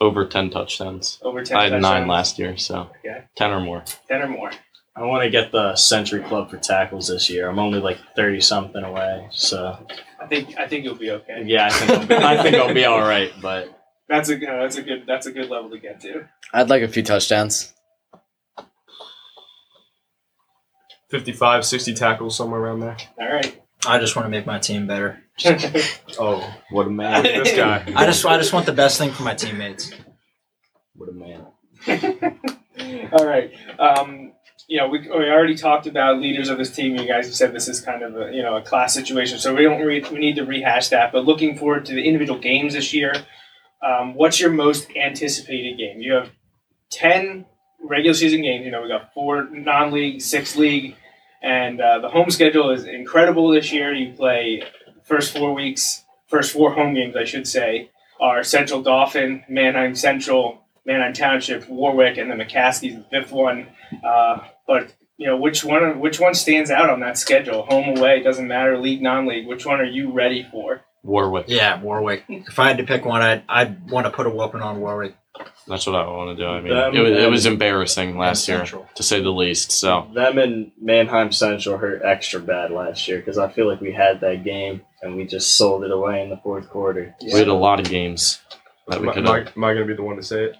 Over 0.03 0.25
ten 0.25 0.49
touchdowns. 0.49 1.17
over 1.21 1.43
ten? 1.43 1.55
I 1.57 1.69
had 1.69 1.81
nine 1.81 2.07
last 2.09 2.37
year, 2.37 2.57
so 2.57 2.89
Okay. 2.99 3.23
ten 3.37 3.51
or 3.51 3.61
more. 3.61 3.83
ten 4.09 4.21
or 4.21 4.27
more. 4.27 4.51
I 4.97 5.03
want 5.05 5.23
to 5.23 5.29
get 5.29 5.51
the 5.53 5.75
Century 5.77 6.21
Club 6.21 6.49
for 6.51 6.57
tackles 6.57 7.07
this 7.07 7.29
year. 7.29 7.47
I'm 7.49 7.57
only 7.57 7.79
like 7.79 7.97
thirty 8.17 8.41
something 8.41 8.83
away, 8.83 9.27
so 9.31 9.87
I 10.21 10.27
think 10.27 10.57
I 10.59 10.67
think 10.67 10.83
you'll 10.83 10.95
be 10.95 11.11
okay. 11.11 11.43
yeah, 11.45 11.67
I 11.67 11.69
think 11.71 11.89
I'll 11.91 12.05
be, 12.07 12.15
I 12.15 12.43
think 12.43 12.55
I'll 12.57 12.73
be 12.73 12.83
all 12.85 12.99
right. 12.99 13.31
But 13.41 13.69
That's 14.09 14.29
a 14.29 14.35
uh, 14.35 14.61
that's 14.63 14.75
a 14.75 14.81
good 14.81 15.05
that's 15.07 15.25
a 15.25 15.31
good 15.31 15.49
level 15.49 15.69
to 15.71 15.79
get 15.79 16.01
to. 16.01 16.27
I'd 16.53 16.69
like 16.69 16.81
a 16.83 16.87
few 16.89 17.01
touchdowns. 17.01 17.73
55, 21.09 21.65
60 21.65 21.93
tackles, 21.93 22.35
somewhere 22.35 22.59
around 22.59 22.79
there. 22.81 22.97
All 23.19 23.31
right. 23.31 23.61
I 23.85 23.99
just 23.99 24.15
want 24.15 24.25
to 24.25 24.29
make 24.29 24.45
my 24.45 24.59
team 24.59 24.85
better. 24.87 25.22
oh, 26.19 26.55
what 26.69 26.87
a 26.87 26.89
man! 26.89 27.23
This 27.43 27.55
guy. 27.55 27.83
I 27.95 28.05
just 28.05 28.25
I 28.25 28.37
just 28.37 28.53
want 28.53 28.65
the 28.65 28.73
best 28.73 28.97
thing 28.97 29.11
for 29.11 29.23
my 29.23 29.33
teammates. 29.33 29.91
What 30.95 31.09
a 31.09 31.13
man! 31.13 31.47
All 33.13 33.25
right. 33.25 33.51
Um, 33.79 34.33
you 34.67 34.77
know, 34.77 34.87
we, 34.87 34.99
we 34.99 35.29
already 35.29 35.55
talked 35.55 35.87
about 35.87 36.19
leaders 36.21 36.49
of 36.49 36.57
this 36.57 36.71
team. 36.71 36.95
You 36.95 37.07
guys 37.07 37.25
have 37.25 37.35
said 37.35 37.53
this 37.53 37.67
is 37.67 37.81
kind 37.81 38.03
of 38.03 38.15
a 38.15 38.31
you 38.31 38.43
know 38.43 38.57
a 38.57 38.61
class 38.61 38.93
situation, 38.93 39.39
so 39.39 39.55
we 39.55 39.63
don't 39.63 39.81
re- 39.81 40.05
we 40.11 40.19
need 40.19 40.35
to 40.35 40.45
rehash 40.45 40.89
that. 40.89 41.11
But 41.11 41.25
looking 41.25 41.57
forward 41.57 41.85
to 41.87 41.93
the 41.95 42.03
individual 42.03 42.39
games 42.39 42.73
this 42.73 42.93
year. 42.93 43.13
Um, 43.81 44.13
what's 44.13 44.39
your 44.39 44.49
most 44.51 44.87
anticipated 44.95 45.77
game? 45.77 45.99
You 45.99 46.13
have 46.13 46.29
ten 46.89 47.45
regular 47.83 48.13
season 48.13 48.41
games. 48.43 48.65
You 48.65 48.71
know, 48.71 48.81
we 48.81 48.87
got 48.87 49.13
four 49.13 49.49
non-league, 49.51 50.21
six 50.21 50.55
league, 50.55 50.95
and 51.41 51.81
uh, 51.81 51.99
the 51.99 52.09
home 52.09 52.29
schedule 52.29 52.69
is 52.69 52.85
incredible 52.85 53.49
this 53.49 53.73
year. 53.73 53.93
You 53.93 54.13
play 54.13 54.63
first 55.03 55.35
four 55.35 55.53
weeks, 55.53 56.03
first 56.27 56.53
four 56.53 56.73
home 56.73 56.93
games, 56.93 57.15
I 57.15 57.25
should 57.25 57.47
say, 57.47 57.89
are 58.19 58.43
Central 58.43 58.81
Dauphin, 58.81 59.43
Manheim 59.49 59.95
Central, 59.95 60.63
Manheim 60.85 61.13
Township, 61.13 61.67
Warwick, 61.69 62.17
and 62.17 62.29
then 62.29 62.39
McCaskey's 62.39 62.95
the 62.95 63.05
fifth 63.09 63.31
one. 63.31 63.67
Uh, 64.03 64.39
but 64.67 64.93
you 65.17 65.27
know, 65.27 65.37
which 65.37 65.63
one 65.63 65.99
which 65.99 66.19
one 66.19 66.33
stands 66.33 66.71
out 66.71 66.89
on 66.89 66.99
that 67.01 67.17
schedule? 67.17 67.63
Home 67.63 67.97
away 67.97 68.21
doesn't 68.21 68.47
matter. 68.47 68.77
League 68.77 69.01
non-league. 69.01 69.47
Which 69.47 69.65
one 69.65 69.79
are 69.79 69.85
you 69.85 70.11
ready 70.11 70.47
for? 70.51 70.81
Warwick. 71.03 71.45
Yeah, 71.47 71.81
Warwick. 71.81 72.23
If 72.29 72.59
I 72.59 72.69
had 72.69 72.77
to 72.77 72.83
pick 72.83 73.05
one, 73.05 73.21
I'd 73.21 73.43
I'd 73.47 73.89
want 73.89 74.05
to 74.05 74.11
put 74.11 74.25
a 74.25 74.29
whooping 74.29 74.61
on 74.61 74.79
Warwick. 74.79 75.15
That's 75.67 75.87
what 75.87 75.95
I 75.95 76.05
want 76.07 76.37
to 76.37 76.43
do. 76.43 76.47
I 76.47 76.61
mean, 76.61 76.73
Them 76.73 76.95
it 76.95 76.99
was, 76.99 77.23
it 77.23 77.29
was 77.29 77.45
embarrassing 77.45 78.17
last 78.17 78.47
year, 78.47 78.65
to 78.95 79.03
say 79.03 79.21
the 79.21 79.31
least. 79.31 79.71
So 79.71 80.07
Them 80.13 80.37
and 80.37 80.71
Manheim 80.79 81.31
Central 81.31 81.77
hurt 81.77 82.01
extra 82.03 82.39
bad 82.39 82.71
last 82.71 83.07
year 83.07 83.17
because 83.17 83.37
I 83.37 83.49
feel 83.49 83.67
like 83.67 83.81
we 83.81 83.91
had 83.91 84.21
that 84.21 84.43
game 84.43 84.81
and 85.03 85.15
we 85.15 85.25
just 85.25 85.57
sold 85.57 85.83
it 85.83 85.91
away 85.91 86.21
in 86.23 86.29
the 86.29 86.37
fourth 86.37 86.69
quarter. 86.69 87.15
we 87.21 87.31
had 87.31 87.47
a 87.47 87.53
lot 87.53 87.79
of 87.79 87.89
games 87.89 88.39
that 88.87 88.99
we 89.01 89.07
Am, 89.07 89.13
could 89.13 89.25
am 89.27 89.31
I, 89.31 89.39
am 89.55 89.63
I 89.63 89.73
going 89.73 89.85
to 89.87 89.93
be 89.93 89.95
the 89.95 90.03
one 90.03 90.15
to 90.15 90.23
say 90.23 90.45
it? 90.45 90.55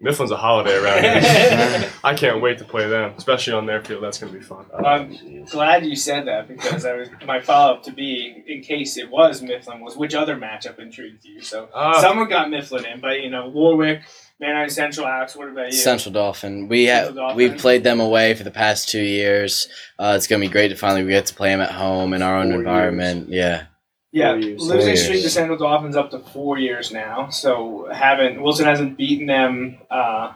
Mifflin's 0.00 0.32
a 0.32 0.36
holiday 0.36 0.74
around 0.76 1.02
here. 1.04 1.90
I 2.04 2.14
can't 2.14 2.42
wait 2.42 2.58
to 2.58 2.64
play 2.64 2.86
them, 2.88 3.14
especially 3.16 3.54
on 3.54 3.64
their 3.64 3.82
field. 3.82 4.02
That's 4.02 4.18
going 4.18 4.32
to 4.32 4.38
be 4.38 4.44
fun. 4.44 4.66
I'm 4.84 5.44
glad 5.46 5.86
you 5.86 5.96
said 5.96 6.26
that 6.26 6.48
because 6.48 6.84
I 6.84 6.94
was 6.94 7.08
my 7.24 7.40
follow 7.40 7.74
up 7.74 7.84
to 7.84 7.92
be 7.92 8.42
in 8.46 8.60
case 8.62 8.98
it 8.98 9.08
was 9.08 9.40
Mifflin 9.40 9.80
was 9.80 9.96
which 9.96 10.14
other 10.14 10.36
matchup 10.36 10.78
intrigued 10.78 11.24
you. 11.24 11.40
So 11.40 11.68
Ah. 11.72 12.00
someone 12.00 12.28
got 12.28 12.50
Mifflin 12.50 12.84
in, 12.84 13.00
but 13.00 13.20
you 13.20 13.30
know 13.30 13.48
Warwick, 13.48 14.02
Manheim 14.40 14.68
Central, 14.68 15.06
Alex. 15.06 15.36
What 15.36 15.48
about 15.48 15.66
you? 15.66 15.72
Central 15.72 16.12
Dauphin. 16.12 16.68
We 16.68 16.84
have 16.84 17.06
Central 17.06 17.24
Dauphin. 17.28 17.36
we've 17.36 17.58
played 17.58 17.84
them 17.84 18.00
away 18.00 18.34
for 18.34 18.42
the 18.42 18.50
past 18.50 18.88
two 18.88 19.02
years. 19.02 19.68
Uh, 19.98 20.14
it's 20.16 20.26
gonna 20.26 20.40
be 20.40 20.48
great 20.48 20.68
to 20.68 20.76
finally 20.76 21.04
we 21.04 21.10
get 21.10 21.26
to 21.26 21.34
play 21.34 21.50
them 21.50 21.60
at 21.60 21.70
home 21.70 22.12
in 22.12 22.22
our 22.22 22.36
own 22.36 22.50
Four 22.50 22.58
environment. 22.58 23.28
Yeah. 23.28 23.66
Yeah, 24.12 24.32
Four 24.40 24.40
losing 24.40 24.96
streak 24.96 25.22
to. 25.22 25.30
Central 25.30 25.58
Dauphin's 25.58 25.96
up 25.96 26.10
to 26.12 26.20
four 26.20 26.56
years 26.58 26.92
now. 26.92 27.30
So 27.30 27.88
haven't 27.92 28.40
Wilson 28.42 28.66
hasn't 28.66 28.96
beaten 28.96 29.26
them 29.26 29.78
uh, 29.90 30.32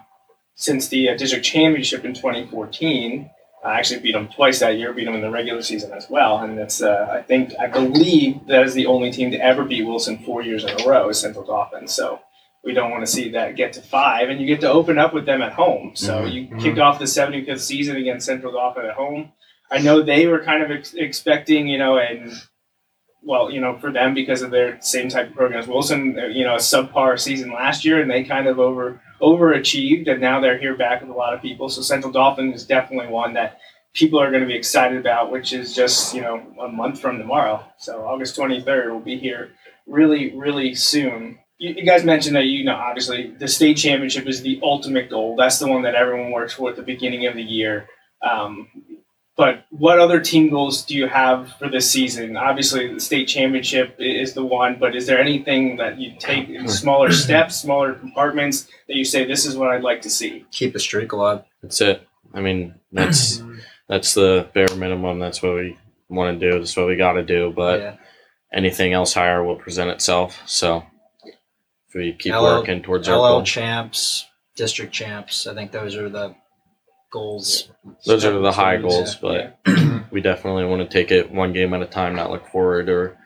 since 0.55 0.89
the 0.89 1.11
uh, 1.11 1.17
district 1.17 1.45
championship 1.45 2.05
in 2.05 2.15
2014. 2.15 3.31
I 3.65 3.79
actually 3.79 4.01
beat 4.01 4.13
them 4.13 4.29
twice 4.29 4.61
that 4.61 4.79
year. 4.79 4.93
Beat 4.93 5.05
them 5.05 5.15
in 5.15 5.21
the 5.21 5.31
regular 5.31 5.63
season 5.63 5.93
as 5.93 6.09
well, 6.09 6.39
and 6.39 6.57
that's 6.57 6.81
uh, 6.81 7.09
I 7.13 7.23
think 7.23 7.53
I 7.61 7.67
believe 7.67 8.47
that 8.47 8.65
is 8.65 8.75
the 8.75 8.87
only 8.87 9.11
team 9.11 9.33
to 9.33 9.41
ever 9.41 9.65
beat 9.65 9.85
Wilson 9.85 10.19
four 10.19 10.43
years 10.43 10.65
in 10.65 10.71
a 10.81 10.89
row 10.89 11.09
is 11.09 11.19
Central 11.21 11.45
Dauphin's. 11.45 11.93
So 11.93 12.21
we 12.65 12.75
don't 12.75 12.91
want 12.91 13.05
to 13.07 13.11
see 13.11 13.31
that 13.31 13.57
get 13.57 13.73
to 13.75 13.83
five, 13.83 14.29
and 14.29 14.41
you 14.41 14.47
get 14.47 14.61
to 14.61 14.71
open 14.71 14.99
up 14.99 15.15
with 15.15 15.27
them 15.27 15.43
at 15.43 15.53
home. 15.53 15.93
So 15.95 16.23
Mhm. 16.25 16.33
you 16.33 16.57
kick 16.61 16.79
off 16.79 16.99
the 16.99 17.07
75th 17.07 17.61
season 17.61 17.97
against 17.97 18.27
Central 18.27 18.53
Dauphin 18.53 18.85
at 18.85 18.95
home. 18.95 19.33
I 19.71 19.79
know 19.79 20.03
they 20.03 20.27
were 20.27 20.41
kind 20.43 20.63
of 20.63 20.71
ex- 20.71 20.95
expecting, 20.95 21.69
you 21.69 21.79
know, 21.79 21.99
and 21.99 22.33
well, 23.23 23.51
you 23.51 23.61
know, 23.61 23.77
for 23.79 23.91
them 23.93 24.15
because 24.15 24.43
of 24.43 24.51
their 24.51 24.79
same 24.81 25.09
type 25.09 25.29
of 25.31 25.35
programs. 25.35 25.67
Wilson, 25.67 26.19
uh, 26.19 26.27
you 26.27 26.45
know, 26.45 26.55
a 26.55 26.59
subpar 26.59 27.19
season 27.19 27.53
last 27.53 27.85
year, 27.85 28.01
and 28.01 28.11
they 28.11 28.25
kind 28.25 28.47
of 28.47 28.59
over 28.59 29.01
overachieved, 29.21 30.09
and 30.11 30.21
now 30.21 30.41
they're 30.41 30.59
here 30.59 30.77
back 30.77 31.01
with 31.01 31.11
a 31.11 31.15
lot 31.15 31.35
of 31.35 31.43
people. 31.43 31.69
So 31.69 31.83
Central 31.83 32.13
Dauphin 32.13 32.53
is 32.53 32.65
definitely 32.65 33.09
one 33.13 33.35
that 33.35 33.59
people 33.95 34.21
are 34.21 34.31
going 34.31 34.43
to 34.43 34.47
be 34.49 34.55
excited 34.55 34.99
about, 34.99 35.33
which 35.33 35.53
is 35.53 35.75
just 35.75 36.15
you 36.15 36.21
know 36.21 36.41
a 36.61 36.69
month 36.69 37.01
from 37.01 37.19
tomorrow. 37.19 37.65
So 37.79 38.05
August 38.07 38.37
23rd 38.37 38.93
will 38.93 39.01
be 39.01 39.19
here 39.19 39.51
really, 39.87 40.35
really 40.37 40.75
soon. 40.75 41.39
You, 41.59 41.75
you 41.75 41.85
guys 41.85 42.05
mentioned 42.05 42.37
that 42.37 42.45
you 42.45 42.65
know 42.65 42.75
obviously 42.75 43.33
the 43.39 43.49
state 43.49 43.77
championship 43.77 44.27
is 44.27 44.43
the 44.43 44.61
ultimate 44.63 45.11
goal. 45.11 45.37
That's 45.37 45.59
the 45.59 45.69
one 45.69 45.83
that 45.83 45.95
everyone 45.95 46.31
works 46.31 46.55
for 46.55 46.71
at 46.71 46.77
the 46.77 46.83
beginning 46.83 47.27
of 47.27 47.35
the 47.35 47.43
year. 47.43 47.89
Um, 48.23 48.69
but 49.39 49.67
what 49.71 50.01
other 50.01 50.19
team 50.19 50.51
goals 50.51 50.85
do 50.85 50.97
you 50.97 51.07
have 51.07 51.53
for 51.61 51.69
this 51.69 51.89
season? 51.89 52.37
Obviously, 52.37 52.93
the 52.93 52.99
state 52.99 53.27
championship 53.27 53.95
is 54.01 54.35
the 54.35 54.45
one, 54.45 54.79
but 54.81 54.97
is 54.97 55.07
there 55.07 55.21
anything 55.21 55.77
that 55.77 55.97
you 55.97 56.15
take 56.19 56.49
in 56.49 56.69
smaller 56.69 57.13
steps, 57.13 57.55
smaller 57.55 57.95
compartments 57.95 58.67
that 58.89 58.97
you 58.97 59.05
say 59.05 59.25
this 59.25 59.47
is 59.47 59.57
what 59.57 59.69
I'd 59.69 59.85
like 59.85 60.03
to 60.03 60.11
see? 60.11 60.45
Keep 60.51 60.73
the 60.73 60.81
streak 60.81 61.13
alive. 61.13 61.45
That's 61.63 61.81
it. 61.81 62.03
I 62.35 62.41
mean, 62.41 62.75
that's 62.91 63.41
that's 63.89 64.15
the 64.15 64.49
bare 64.55 64.75
minimum. 64.75 65.21
That's 65.21 65.41
what 65.41 65.55
we 65.55 65.79
want 66.09 66.41
to 66.41 66.51
do. 66.51 66.59
That's 66.59 66.77
what 66.77 66.89
we 66.89 66.97
got 66.97 67.13
to 67.13 67.23
do. 67.23 67.53
But 67.55 67.81
yeah. 67.81 67.97
anything 68.53 68.93
else 68.93 69.15
higher 69.15 69.45
will 69.45 69.55
present 69.55 69.89
itself. 69.91 70.43
So 70.47 70.79
if 70.79 70.85
we 71.95 72.13
keep 72.13 72.35
LL 72.35 72.43
working 72.43 72.83
towards 72.83 73.09
our 73.09 73.17
LL 73.17 73.21
goal, 73.29 73.43
champs, 73.45 74.27
district 74.57 74.93
champs. 74.93 75.47
I 75.47 75.55
think 75.55 75.73
those 75.73 75.97
are 75.97 76.09
the 76.09 76.35
goals. 77.13 77.71
those 78.07 78.25
are 78.25 78.39
the 78.39 78.53
high 78.53 78.75
Yeah. 78.75 78.83
goals. 78.83 79.15
But 79.17 79.59
we 80.11 80.21
definitely 80.21 80.65
want 80.65 80.83
to 80.83 80.89
take 80.89 81.11
it 81.11 81.31
one 81.31 81.53
game 81.53 81.73
at 81.75 81.83
a 81.83 81.87
time, 81.87 82.17
not 82.17 82.31
look 82.31 82.47
forward 82.49 82.89
or 82.89 83.17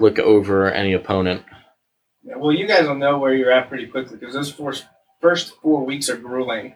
look 0.00 0.18
over 0.18 0.70
any 0.72 0.92
opponent. 0.92 1.42
Yeah, 2.22 2.36
Well, 2.36 2.52
you 2.52 2.66
guys 2.66 2.86
will 2.86 2.94
know 2.94 3.18
where 3.18 3.34
you're 3.34 3.52
at 3.52 3.68
pretty 3.68 3.86
quickly 3.86 4.16
because 4.16 4.34
those 4.34 4.50
four, 4.50 4.74
first 5.20 5.54
four 5.62 5.84
weeks 5.84 6.08
are 6.08 6.16
grueling. 6.16 6.74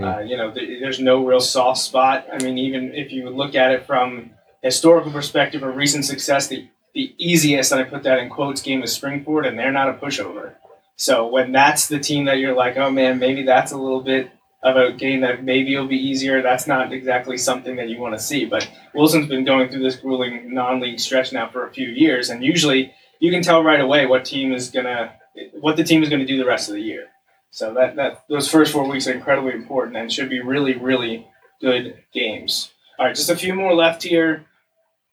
Uh, 0.00 0.20
you 0.20 0.36
know, 0.36 0.52
th- 0.52 0.80
there's 0.80 1.00
no 1.00 1.26
real 1.26 1.40
soft 1.40 1.80
spot. 1.80 2.26
I 2.32 2.38
mean, 2.42 2.58
even 2.58 2.94
if 2.94 3.10
you 3.10 3.28
look 3.30 3.56
at 3.56 3.72
it 3.72 3.86
from 3.86 4.30
historical 4.62 5.10
perspective 5.10 5.64
or 5.64 5.70
recent 5.72 6.04
success, 6.04 6.46
the, 6.46 6.68
the 6.94 7.12
easiest, 7.18 7.72
and 7.72 7.80
I 7.80 7.84
put 7.84 8.04
that 8.04 8.18
in 8.20 8.30
quotes, 8.30 8.62
game 8.62 8.84
is 8.84 8.92
Spring-Ford, 8.92 9.44
and 9.46 9.58
they're 9.58 9.72
not 9.72 9.88
a 9.88 9.94
pushover. 9.94 10.54
So 10.96 11.26
when 11.26 11.52
that's 11.52 11.88
the 11.88 11.98
team 11.98 12.26
that 12.26 12.38
you're 12.38 12.54
like, 12.54 12.76
oh 12.76 12.90
man, 12.90 13.18
maybe 13.18 13.42
that's 13.42 13.72
a 13.72 13.78
little 13.78 14.00
bit 14.00 14.30
of 14.62 14.76
a 14.76 14.92
game 14.92 15.20
that 15.20 15.44
maybe 15.44 15.76
will 15.76 15.86
be 15.86 15.96
easier, 15.96 16.40
that's 16.40 16.66
not 16.66 16.92
exactly 16.92 17.36
something 17.36 17.76
that 17.76 17.90
you 17.90 18.00
want 18.00 18.14
to 18.14 18.20
see. 18.20 18.46
But 18.46 18.68
Wilson's 18.94 19.28
been 19.28 19.44
going 19.44 19.68
through 19.68 19.82
this 19.82 19.96
grueling 19.96 20.54
non-league 20.54 20.98
stretch 20.98 21.32
now 21.32 21.50
for 21.50 21.66
a 21.66 21.72
few 21.72 21.88
years, 21.88 22.30
and 22.30 22.42
usually 22.42 22.92
you 23.20 23.30
can 23.30 23.42
tell 23.42 23.62
right 23.62 23.80
away 23.80 24.06
what 24.06 24.24
team 24.24 24.52
is 24.52 24.70
gonna, 24.70 25.12
what 25.60 25.76
the 25.76 25.84
team 25.84 26.02
is 26.02 26.08
gonna 26.08 26.24
do 26.24 26.38
the 26.38 26.46
rest 26.46 26.70
of 26.70 26.74
the 26.74 26.80
year. 26.80 27.08
So 27.50 27.74
that, 27.74 27.96
that 27.96 28.24
those 28.28 28.50
first 28.50 28.72
four 28.72 28.88
weeks 28.88 29.06
are 29.06 29.12
incredibly 29.12 29.52
important 29.52 29.96
and 29.96 30.10
should 30.10 30.30
be 30.30 30.40
really, 30.40 30.74
really 30.74 31.26
good 31.60 32.02
games. 32.12 32.72
All 32.98 33.06
right, 33.06 33.14
just 33.14 33.30
a 33.30 33.36
few 33.36 33.54
more 33.54 33.74
left 33.74 34.02
here. 34.02 34.46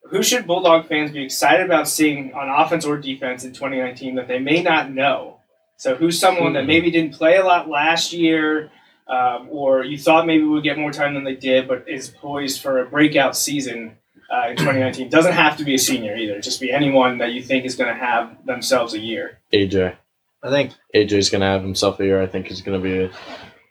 Who 0.10 0.24
should 0.24 0.48
Bulldog 0.48 0.88
fans 0.88 1.12
be 1.12 1.24
excited 1.24 1.66
about 1.66 1.88
seeing 1.88 2.34
on 2.34 2.50
offense 2.50 2.86
or 2.86 2.98
defense 2.98 3.44
in 3.44 3.54
2019 3.54 4.16
that 4.16 4.28
they 4.28 4.40
may 4.40 4.64
not 4.64 4.92
know? 4.92 5.41
So 5.82 5.96
who's 5.96 6.20
someone 6.20 6.54
that 6.54 6.68
maybe 6.68 6.92
didn't 6.92 7.16
play 7.16 7.38
a 7.38 7.44
lot 7.44 7.68
last 7.68 8.14
year, 8.14 8.70
um, 9.08 9.48
or 9.50 9.84
you 9.84 9.98
thought 9.98 10.28
maybe 10.28 10.44
would 10.44 10.64
get 10.64 10.78
more 10.78 10.92
time 10.92 11.16
than 11.16 11.24
they 11.24 11.34
did, 11.34 11.68
but 11.68 11.90
is 11.90 12.08
poised 12.08 12.62
for 12.62 12.78
a 12.78 12.86
breakout 12.86 13.36
season 13.36 13.98
uh, 14.32 14.50
in 14.50 14.58
2019? 14.58 15.10
Doesn't 15.10 15.34
have 15.34 15.58
to 15.58 15.64
be 15.64 15.74
a 15.74 15.80
senior 15.80 16.16
either. 16.16 16.40
Just 16.40 16.62
be 16.62 16.72
anyone 16.72 17.18
that 17.18 17.32
you 17.32 17.42
think 17.42 17.66
is 17.66 17.76
going 17.76 17.92
to 17.92 18.00
have 18.00 18.46
themselves 18.46 18.94
a 18.94 19.00
year. 19.00 19.40
AJ, 19.52 19.96
I 20.44 20.50
think 20.52 20.74
AJ's 20.94 21.32
gonna 21.32 21.48
have 21.48 21.64
himself 21.64 22.00
a 22.00 22.06
year. 22.06 22.22
I 22.22 22.28
think 22.28 22.46
he's 22.46 22.62
gonna 22.62 22.80
be 22.80 23.06
a, 23.06 23.12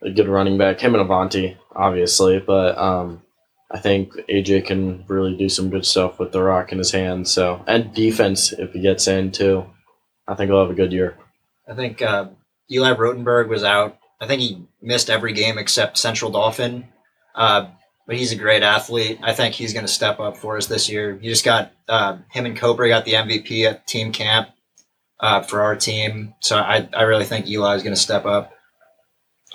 a 0.02 0.10
good 0.10 0.26
running 0.26 0.58
back. 0.58 0.80
Him 0.80 0.96
and 0.96 1.02
Avanti, 1.02 1.58
obviously, 1.76 2.40
but 2.40 2.76
um, 2.76 3.22
I 3.70 3.78
think 3.78 4.14
AJ 4.28 4.66
can 4.66 5.04
really 5.06 5.36
do 5.36 5.48
some 5.48 5.70
good 5.70 5.86
stuff 5.86 6.18
with 6.18 6.32
the 6.32 6.42
rock 6.42 6.72
in 6.72 6.78
his 6.78 6.90
hand. 6.90 7.28
So 7.28 7.62
and 7.68 7.94
defense 7.94 8.50
if 8.50 8.72
he 8.72 8.80
gets 8.80 9.06
in 9.06 9.30
too. 9.30 9.64
I 10.26 10.34
think 10.34 10.50
he'll 10.50 10.60
have 10.60 10.70
a 10.70 10.74
good 10.74 10.92
year. 10.92 11.16
I 11.70 11.74
think 11.74 12.02
uh, 12.02 12.28
Eli 12.70 12.94
Rotenberg 12.94 13.48
was 13.48 13.64
out. 13.64 13.98
I 14.20 14.26
think 14.26 14.40
he 14.40 14.66
missed 14.82 15.08
every 15.08 15.32
game 15.32 15.56
except 15.56 15.98
Central 15.98 16.30
Dauphin. 16.30 16.88
Uh, 17.34 17.68
but 18.06 18.16
he's 18.16 18.32
a 18.32 18.36
great 18.36 18.64
athlete. 18.64 19.20
I 19.22 19.32
think 19.32 19.54
he's 19.54 19.72
going 19.72 19.86
to 19.86 19.92
step 19.92 20.18
up 20.18 20.36
for 20.36 20.56
us 20.56 20.66
this 20.66 20.88
year. 20.88 21.16
You 21.22 21.30
just 21.30 21.44
got 21.44 21.72
uh, 21.88 22.18
him 22.30 22.44
and 22.44 22.56
Cobra 22.56 22.88
got 22.88 23.04
the 23.04 23.12
MVP 23.12 23.64
at 23.64 23.86
team 23.86 24.10
camp 24.10 24.48
uh, 25.20 25.42
for 25.42 25.60
our 25.60 25.76
team. 25.76 26.34
So 26.40 26.56
I, 26.56 26.88
I 26.92 27.02
really 27.02 27.24
think 27.24 27.46
Eli 27.46 27.76
is 27.76 27.84
going 27.84 27.94
to 27.94 28.00
step 28.00 28.26
up. 28.26 28.52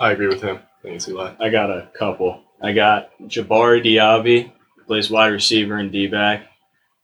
I 0.00 0.12
agree 0.12 0.28
with 0.28 0.40
him. 0.40 0.60
I 0.84 0.98
Eli. 1.06 1.34
I 1.38 1.50
got 1.50 1.70
a 1.70 1.90
couple. 1.98 2.42
I 2.62 2.72
got 2.72 3.10
Jabari 3.24 3.84
Diaby, 3.84 4.52
plays 4.86 5.10
wide 5.10 5.28
receiver 5.28 5.76
and 5.76 5.92
D 5.92 6.06
back. 6.06 6.46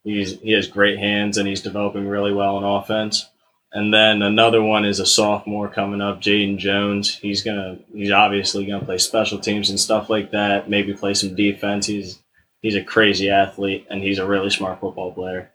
He's 0.05 0.41
he 0.41 0.53
has 0.53 0.69
great 0.69 0.99
hands 0.99 1.37
and 1.37 1.47
he's 1.47 1.61
developing 1.61 2.09
really 2.09 2.33
well 2.33 2.59
in 2.59 2.65
offense. 2.65 3.29
And 3.75 3.93
then 3.93 4.21
another 4.21 4.63
one 4.63 4.85
is 4.85 5.01
a 5.01 5.07
sophomore 5.07 5.69
coming 5.69 6.03
up, 6.03 6.21
Jaden 6.21 6.59
Jones. 6.59 7.17
He's 7.17 7.43
gonna 7.43 7.79
he's 7.93 8.11
obviously 8.11 8.67
gonna 8.67 8.85
play 8.85 8.99
special 8.99 9.39
teams 9.39 9.71
and 9.71 9.81
stuff 9.81 10.11
like 10.11 10.33
that. 10.33 10.69
Maybe 10.69 10.93
play 10.93 11.15
some 11.15 11.35
defense. 11.35 11.87
He's 11.87 12.21
he's 12.61 12.77
a 12.77 12.85
crazy 12.85 13.31
athlete 13.31 13.87
and 13.89 14.03
he's 14.03 14.19
a 14.19 14.27
really 14.27 14.51
smart 14.51 14.81
football 14.81 15.13
player. 15.13 15.51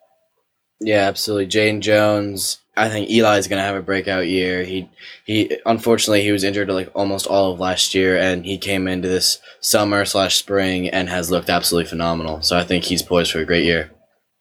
Yeah, 0.79 1.07
absolutely. 1.07 1.47
Jaden 1.47 1.81
Jones. 1.81 2.59
I 2.75 2.89
think 2.89 3.09
Eli's 3.09 3.47
gonna 3.47 3.61
have 3.61 3.75
a 3.75 3.81
breakout 3.83 4.27
year. 4.27 4.63
He 4.63 4.89
he 5.25 5.59
unfortunately 5.65 6.23
he 6.23 6.31
was 6.31 6.43
injured 6.43 6.69
like 6.69 6.91
almost 6.95 7.27
all 7.27 7.53
of 7.53 7.59
last 7.59 7.93
year, 7.93 8.17
and 8.17 8.45
he 8.45 8.57
came 8.57 8.87
into 8.87 9.07
this 9.07 9.39
summer 9.61 10.05
slash 10.05 10.37
spring 10.37 10.89
and 10.89 11.09
has 11.09 11.29
looked 11.29 11.49
absolutely 11.49 11.89
phenomenal. 11.89 12.41
So 12.41 12.57
I 12.57 12.63
think 12.63 12.83
he's 12.83 13.03
poised 13.03 13.31
for 13.31 13.39
a 13.39 13.45
great 13.45 13.65
year. 13.65 13.91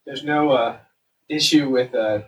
There's 0.07 0.25
no 0.25 0.53
uh, 0.53 0.79
issue 1.29 1.71
with 1.71 1.95
uh, 1.95 2.21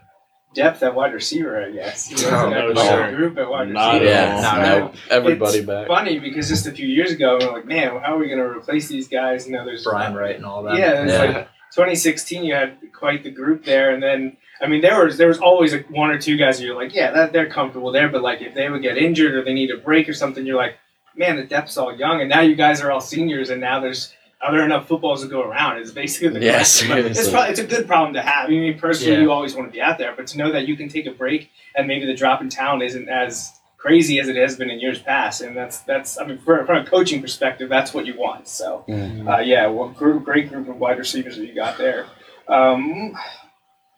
depth 0.55 0.83
at 0.83 0.95
wide 0.95 1.13
receiver, 1.15 1.63
I 1.65 1.71
guess. 1.71 2.13
Oh, 2.17 2.21
you 2.21 2.31
No, 2.31 2.51
know, 2.51 2.69
no, 2.69 2.75
there's 2.75 2.89
sir. 2.89 3.15
group 3.17 3.39
at 3.39 3.49
wide 3.49 3.69
Not 3.69 3.95
receiver. 3.95 4.11
at 4.13 4.41
Yeah, 4.43 4.77
all. 4.77 4.83
No, 4.89 4.93
everybody 5.11 5.59
it's 5.59 5.67
back. 5.67 5.87
funny 5.87 6.19
because 6.19 6.49
just 6.49 6.67
a 6.67 6.73
few 6.73 6.87
years 6.89 7.13
ago, 7.13 7.39
we 7.39 7.47
we're 7.47 7.53
like, 7.53 7.67
man, 7.67 7.89
how 8.01 8.15
are 8.15 8.19
we 8.19 8.27
going 8.27 8.39
to 8.39 8.45
replace 8.49 8.89
these 8.89 9.09
guys? 9.09 9.47
You 9.47 9.53
know, 9.53 9.65
there's 9.65 9.85
Brian 9.85 10.15
Wright 10.15 10.37
and 10.37 10.45
all 10.45 10.63
that. 10.65 10.79
Yeah, 10.79 11.03
it's 11.05 11.13
Yeah. 11.13 11.23
like 11.25 11.49
2016. 11.75 12.45
You 12.45 12.55
had 12.55 12.79
quite 12.93 13.23
the 13.25 13.31
group 13.31 13.65
there, 13.65 13.91
and 13.93 14.03
then 14.03 14.37
I 14.61 14.67
mean, 14.67 14.81
there 14.81 15.05
was 15.05 15.19
there 15.19 15.29
was 15.29 15.39
always 15.39 15.73
like 15.73 15.89
one 15.91 16.11
or 16.11 16.19
two 16.19 16.37
guys. 16.37 16.61
You're 16.61 16.75
like, 16.75 16.95
yeah, 16.95 17.11
that 17.13 17.33
they're 17.33 17.49
comfortable 17.51 17.93
there, 17.93 18.09
but 18.09 18.23
like 18.23 18.41
if 18.41 18.55
they 18.55 18.69
would 18.71 18.83
get 18.83 18.97
injured 18.99 19.35
or 19.35 19.45
they 19.45 19.55
need 19.55 19.71
a 19.71 19.77
break 19.77 20.09
or 20.09 20.15
something, 20.15 20.45
you're 20.47 20.57
like, 20.57 20.77
man, 21.15 21.37
the 21.37 21.45
depth's 21.45 21.77
all 21.77 21.95
young, 21.95 22.21
and 22.21 22.29
now 22.31 22.41
you 22.41 22.57
guys 22.57 22.81
are 22.81 22.91
all 22.91 23.01
seniors, 23.01 23.51
and 23.51 23.61
now 23.61 23.79
there's 23.81 24.15
are 24.41 24.53
there 24.53 24.65
enough 24.65 24.87
footballs 24.87 25.23
to 25.23 25.29
go 25.29 25.43
around? 25.43 25.79
Is 25.79 25.93
basically 25.93 26.29
the 26.39 26.45
Yeah, 26.45 26.57
question. 26.59 26.89
But 26.89 26.99
It's 27.07 27.29
probably 27.31 27.51
it's 27.51 27.61
a 27.61 27.67
good 27.67 27.87
problem 27.87 28.15
to 28.15 28.23
have. 28.23 28.47
I 28.47 28.51
mean, 28.51 28.79
personally, 28.79 29.15
Yeah. 29.15 29.21
you 29.23 29.33
always 29.33 29.55
want 29.55 29.69
to 29.69 29.73
be 29.73 29.81
out 29.81 29.99
there, 29.99 30.15
but 30.17 30.27
to 30.29 30.39
know 30.39 30.53
that 30.53 30.69
you 30.69 30.77
can 30.77 30.89
take 30.89 31.07
a 31.07 31.11
break 31.11 31.51
and 31.77 31.87
maybe 31.89 32.07
the 32.07 32.15
drop 32.15 32.41
in 32.41 32.49
talent 32.49 32.83
isn't 32.85 33.09
as 33.09 33.53
crazy 33.77 34.19
as 34.21 34.29
it 34.29 34.37
has 34.37 34.57
been 34.57 34.71
in 34.71 34.81
years 34.81 34.99
past, 35.01 35.41
and 35.41 35.57
that's 35.57 35.79
that's 35.81 36.19
I 36.21 36.25
mean, 36.27 36.39
for, 36.39 36.65
from 36.67 36.79
a 36.79 36.85
coaching 36.85 37.21
perspective, 37.21 37.69
that's 37.69 37.93
what 37.95 38.07
you 38.07 38.17
want. 38.17 38.49
So. 38.49 38.85
Mm. 38.89 39.29
Uh, 39.29 39.41
yeah, 39.41 39.67
well, 39.67 39.89
group, 39.89 40.25
great 40.25 40.49
group 40.49 40.69
of 40.69 40.77
wide 40.79 40.99
receivers 40.99 41.37
that 41.37 41.47
you 41.47 41.55
got 41.55 41.79
there. 41.79 42.07
Um, 42.49 43.13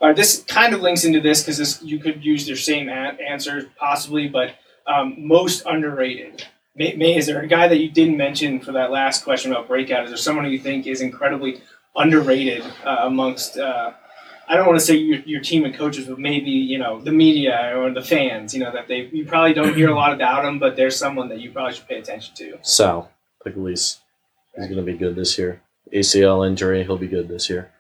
all 0.01 0.09
right, 0.09 0.16
this 0.16 0.43
kind 0.45 0.72
of 0.74 0.80
links 0.80 1.05
into 1.05 1.20
this 1.20 1.43
because 1.43 1.59
this 1.59 1.82
you 1.82 1.99
could 1.99 2.24
use 2.24 2.47
their 2.47 2.57
same 2.57 2.88
a- 2.88 3.16
answers 3.26 3.64
possibly, 3.78 4.28
but 4.28 4.55
um, 4.86 5.14
most 5.18 5.64
underrated. 5.66 6.47
May, 6.76 6.94
May, 6.94 7.16
is 7.16 7.26
there 7.26 7.40
a 7.40 7.46
guy 7.48 7.68
that 7.68 7.78
you 7.78 7.90
didn't 7.90 8.16
mention 8.16 8.60
for 8.60 8.72
that 8.72 8.90
last 8.90 9.24
question 9.24 9.50
about 9.50 9.68
breakout? 9.68 10.04
Is 10.04 10.10
there 10.10 10.16
someone 10.16 10.50
you 10.50 10.58
think 10.58 10.86
is 10.86 11.00
incredibly 11.00 11.62
underrated 11.96 12.62
uh, 12.84 12.98
amongst? 13.00 13.58
Uh, 13.58 13.92
I 14.48 14.56
don't 14.56 14.66
want 14.66 14.78
to 14.78 14.84
say 14.84 14.96
your, 14.96 15.20
your 15.20 15.40
team 15.40 15.64
and 15.64 15.74
coaches, 15.74 16.06
but 16.06 16.18
maybe 16.18 16.50
you 16.50 16.78
know 16.78 17.00
the 17.00 17.12
media 17.12 17.72
or 17.76 17.92
the 17.92 18.02
fans. 18.02 18.54
You 18.54 18.60
know 18.60 18.72
that 18.72 18.88
they 18.88 19.08
you 19.12 19.24
probably 19.26 19.52
don't 19.52 19.74
hear 19.74 19.90
a 19.90 19.94
lot 19.94 20.12
about 20.12 20.42
them, 20.42 20.58
but 20.58 20.76
there's 20.76 20.96
someone 20.96 21.28
that 21.28 21.40
you 21.40 21.50
probably 21.50 21.74
should 21.74 21.88
pay 21.88 21.98
attention 21.98 22.34
to. 22.36 22.58
Sal 22.62 23.10
Pugliese. 23.44 23.98
is 24.56 24.68
gonna 24.68 24.82
be 24.82 24.94
good 24.94 25.16
this 25.16 25.38
year. 25.38 25.62
ACL 25.92 26.46
injury, 26.46 26.84
he'll 26.84 26.96
be 26.96 27.08
good 27.08 27.28
this 27.28 27.50
year. 27.50 27.70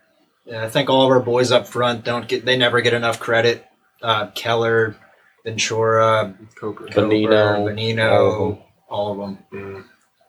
Yeah, 0.44 0.64
I 0.64 0.68
think 0.68 0.90
all 0.90 1.04
of 1.04 1.10
our 1.10 1.20
boys 1.20 1.52
up 1.52 1.66
front 1.66 2.04
don't 2.04 2.26
get 2.26 2.44
they 2.44 2.56
never 2.56 2.80
get 2.80 2.94
enough 2.94 3.20
credit. 3.20 3.64
Uh, 4.02 4.28
Keller, 4.28 4.96
Ventura, 5.44 6.34
Coker. 6.54 6.86
Benino, 6.86 6.92
Cooper, 6.94 7.74
Benino, 7.74 8.62
all 8.90 9.12
of 9.12 9.18
them. 9.18 9.38
all 9.52 9.58
of. 9.58 9.76
Mm. 9.76 9.84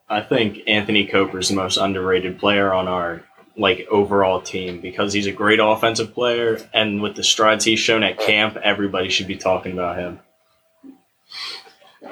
I 0.09 0.21
think 0.21 0.59
Anthony 0.67 1.07
Cooper's 1.07 1.49
the 1.49 1.55
most 1.55 1.77
underrated 1.77 2.37
player 2.37 2.73
on 2.73 2.87
our 2.87 3.23
like 3.57 3.87
overall 3.89 4.41
team 4.41 4.81
because 4.81 5.13
he's 5.13 5.27
a 5.27 5.31
great 5.31 5.59
offensive 5.61 6.13
player, 6.13 6.57
and 6.73 7.01
with 7.01 7.15
the 7.15 7.23
strides 7.23 7.65
he's 7.65 7.79
shown 7.79 8.03
at 8.03 8.19
camp, 8.19 8.57
everybody 8.57 9.09
should 9.09 9.27
be 9.27 9.37
talking 9.37 9.71
about 9.73 9.97
him. 9.97 10.19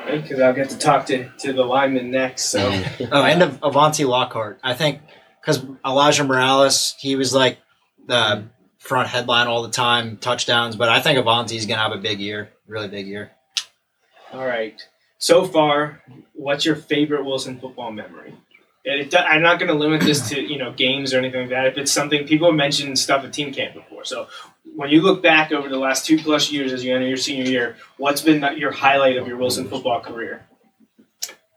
Because 0.10 0.40
I'll 0.40 0.54
get 0.54 0.70
to 0.70 0.78
talk 0.78 1.06
to, 1.08 1.30
to 1.40 1.54
the 1.54 1.64
lineman 1.64 2.12
next. 2.12 2.46
So. 2.46 2.60
Oh, 3.12 3.24
and 3.24 3.42
Av- 3.44 3.60
Avanti 3.64 4.06
Lockhart. 4.06 4.60
I 4.64 4.74
think 4.74 5.02
because 5.42 5.66
Elijah 5.86 6.24
Morales, 6.24 6.96
he 7.00 7.16
was 7.16 7.34
like 7.34 7.58
the 8.08 8.46
front 8.78 9.10
headline 9.10 9.48
all 9.48 9.64
the 9.64 9.70
time, 9.70 10.18
touchdowns. 10.18 10.76
But 10.76 10.90
I 10.90 11.00
think 11.00 11.18
Avanti's 11.18 11.66
gonna 11.66 11.82
have 11.82 11.92
a 11.92 11.98
big 11.98 12.20
year, 12.20 12.50
really 12.68 12.88
big 12.88 13.08
year. 13.08 13.32
All 14.32 14.46
right. 14.46 14.80
So 15.20 15.46
far, 15.46 16.02
what's 16.34 16.66
your 16.66 16.78
favorite 16.78 17.26
Wilson 17.26 17.60
football 17.60 17.92
memory? 17.92 18.34
It, 18.86 19.14
I'm 19.14 19.42
not 19.42 19.60
going 19.60 19.68
to 19.68 19.76
limit 19.76 20.02
this 20.02 20.30
to 20.30 20.42
you 20.42 20.58
know 20.58 20.72
games 20.72 21.14
or 21.14 21.18
anything 21.18 21.42
like 21.42 21.50
that. 21.50 21.68
If 21.68 21.78
it's 21.78 21.92
something 21.92 22.26
people 22.26 22.48
have 22.48 22.56
mentioned 22.56 22.98
stuff 22.98 23.26
at 23.26 23.34
team 23.34 23.54
camp 23.54 23.76
before, 23.76 24.06
so 24.06 24.28
when 24.76 24.90
you 24.90 25.02
look 25.02 25.22
back 25.22 25.52
over 25.52 25.68
the 25.68 25.78
last 25.78 26.06
two 26.06 26.18
plus 26.18 26.52
years 26.52 26.72
as 26.72 26.84
you 26.86 26.96
enter 26.96 27.06
your 27.06 27.18
senior 27.18 27.44
year, 27.44 27.76
what's 27.98 28.22
been 28.22 28.58
your 28.58 28.72
highlight 28.72 29.18
of 29.18 29.28
your 29.28 29.36
Wilson 29.36 29.68
football 29.68 30.00
career? 30.00 30.48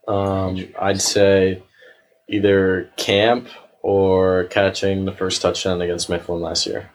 Um, 0.08 0.68
I'd 0.78 1.00
say 1.00 1.62
either 2.28 2.90
camp 2.96 3.48
or 3.80 4.44
catching 4.44 5.04
the 5.04 5.12
first 5.12 5.40
touchdown 5.40 5.80
against 5.80 6.10
Mifflin 6.10 6.40
last 6.40 6.66
year. 6.66 6.90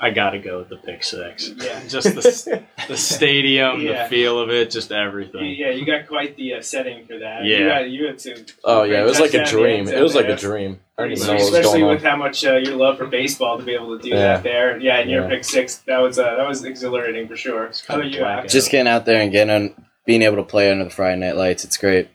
I 0.00 0.10
gotta 0.10 0.38
go 0.38 0.58
with 0.60 0.68
the 0.68 0.76
pick 0.76 1.02
six. 1.02 1.50
Yeah. 1.56 1.82
just 1.88 2.14
the 2.14 2.62
the 2.86 2.96
stadium, 2.96 3.80
Yeah. 3.80 4.04
the 4.04 4.08
feel 4.08 4.38
of 4.38 4.48
it, 4.50 4.70
just 4.70 4.92
everything. 4.92 5.54
Yeah, 5.58 5.70
you 5.70 5.84
got 5.84 6.06
quite 6.06 6.36
the 6.36 6.54
uh, 6.54 6.62
setting 6.62 7.04
for 7.06 7.18
that. 7.18 7.44
Yeah. 7.44 7.58
you, 7.58 7.68
got, 7.68 7.90
you 7.90 8.06
had 8.06 8.20
some. 8.20 8.34
Oh 8.64 8.84
yeah, 8.84 9.02
it 9.02 9.04
was 9.06 9.18
like 9.18 9.34
a 9.34 9.44
dream. 9.44 9.88
It 9.88 10.00
was 10.00 10.14
like 10.14 10.26
a 10.28 10.36
dream. 10.36 10.78
I 10.96 11.08
didn't 11.08 11.20
know 11.26 11.26
what 11.28 11.34
was 11.38 11.48
Especially 11.48 11.80
going 11.80 11.94
with 11.96 12.04
on. 12.04 12.10
how 12.10 12.16
much 12.16 12.44
uh, 12.44 12.54
your 12.56 12.76
love 12.76 12.98
for 12.98 13.06
baseball 13.06 13.58
to 13.58 13.64
be 13.64 13.74
able 13.74 13.96
to 13.96 14.02
do 14.02 14.10
Yeah. 14.10 14.16
that 14.34 14.42
there. 14.44 14.78
Yeah, 14.78 14.98
and 14.98 15.10
your 15.10 15.22
Yeah. 15.24 15.28
pick 15.30 15.44
six, 15.44 15.76
that 15.86 15.98
was 15.98 16.18
uh, 16.18 16.36
that 16.36 16.46
was 16.46 16.64
exhilarating 16.64 17.26
for 17.26 17.36
sure. 17.36 17.70
How 17.88 17.96
about 17.96 18.10
you? 18.10 18.22
Alex? 18.22 18.52
Just 18.52 18.70
getting 18.70 18.88
out 18.88 19.04
there 19.04 19.20
and 19.20 19.32
getting 19.32 19.52
on, 19.54 19.84
being 20.06 20.22
able 20.22 20.36
to 20.36 20.44
play 20.44 20.70
under 20.70 20.84
the 20.84 20.90
Friday 20.90 21.18
night 21.20 21.36
lights. 21.36 21.64
It's 21.64 21.76
great. 21.76 22.08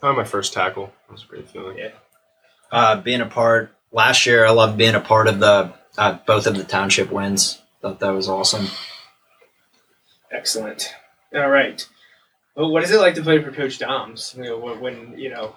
Probably 0.00 0.18
my 0.22 0.28
first 0.28 0.52
tackle. 0.52 0.92
It 1.08 1.12
was 1.12 1.24
a 1.24 1.26
great 1.26 1.48
feeling. 1.48 1.78
Yeah. 1.78 1.88
Uh, 2.70 3.00
being 3.00 3.20
a 3.20 3.26
part 3.26 3.72
last 3.92 4.26
year, 4.26 4.44
I 4.46 4.50
loved 4.50 4.76
being 4.76 4.94
a 4.94 5.00
part 5.00 5.26
of 5.28 5.38
the 5.40 5.72
uh, 5.96 6.18
both 6.26 6.46
of 6.46 6.56
the 6.56 6.64
township 6.64 7.10
wins. 7.10 7.62
Thought 7.82 8.00
that 8.00 8.10
was 8.10 8.28
awesome. 8.28 8.68
Excellent. 10.30 10.94
All 11.34 11.48
right. 11.48 11.86
Well, 12.56 12.70
what 12.70 12.82
is 12.82 12.90
it 12.90 12.98
like 12.98 13.14
to 13.14 13.22
play 13.22 13.42
for 13.42 13.52
Coach 13.52 13.78
Doms? 13.78 14.34
You 14.36 14.44
know, 14.44 14.58
when, 14.58 14.80
when 14.80 15.18
you 15.18 15.30
know, 15.30 15.54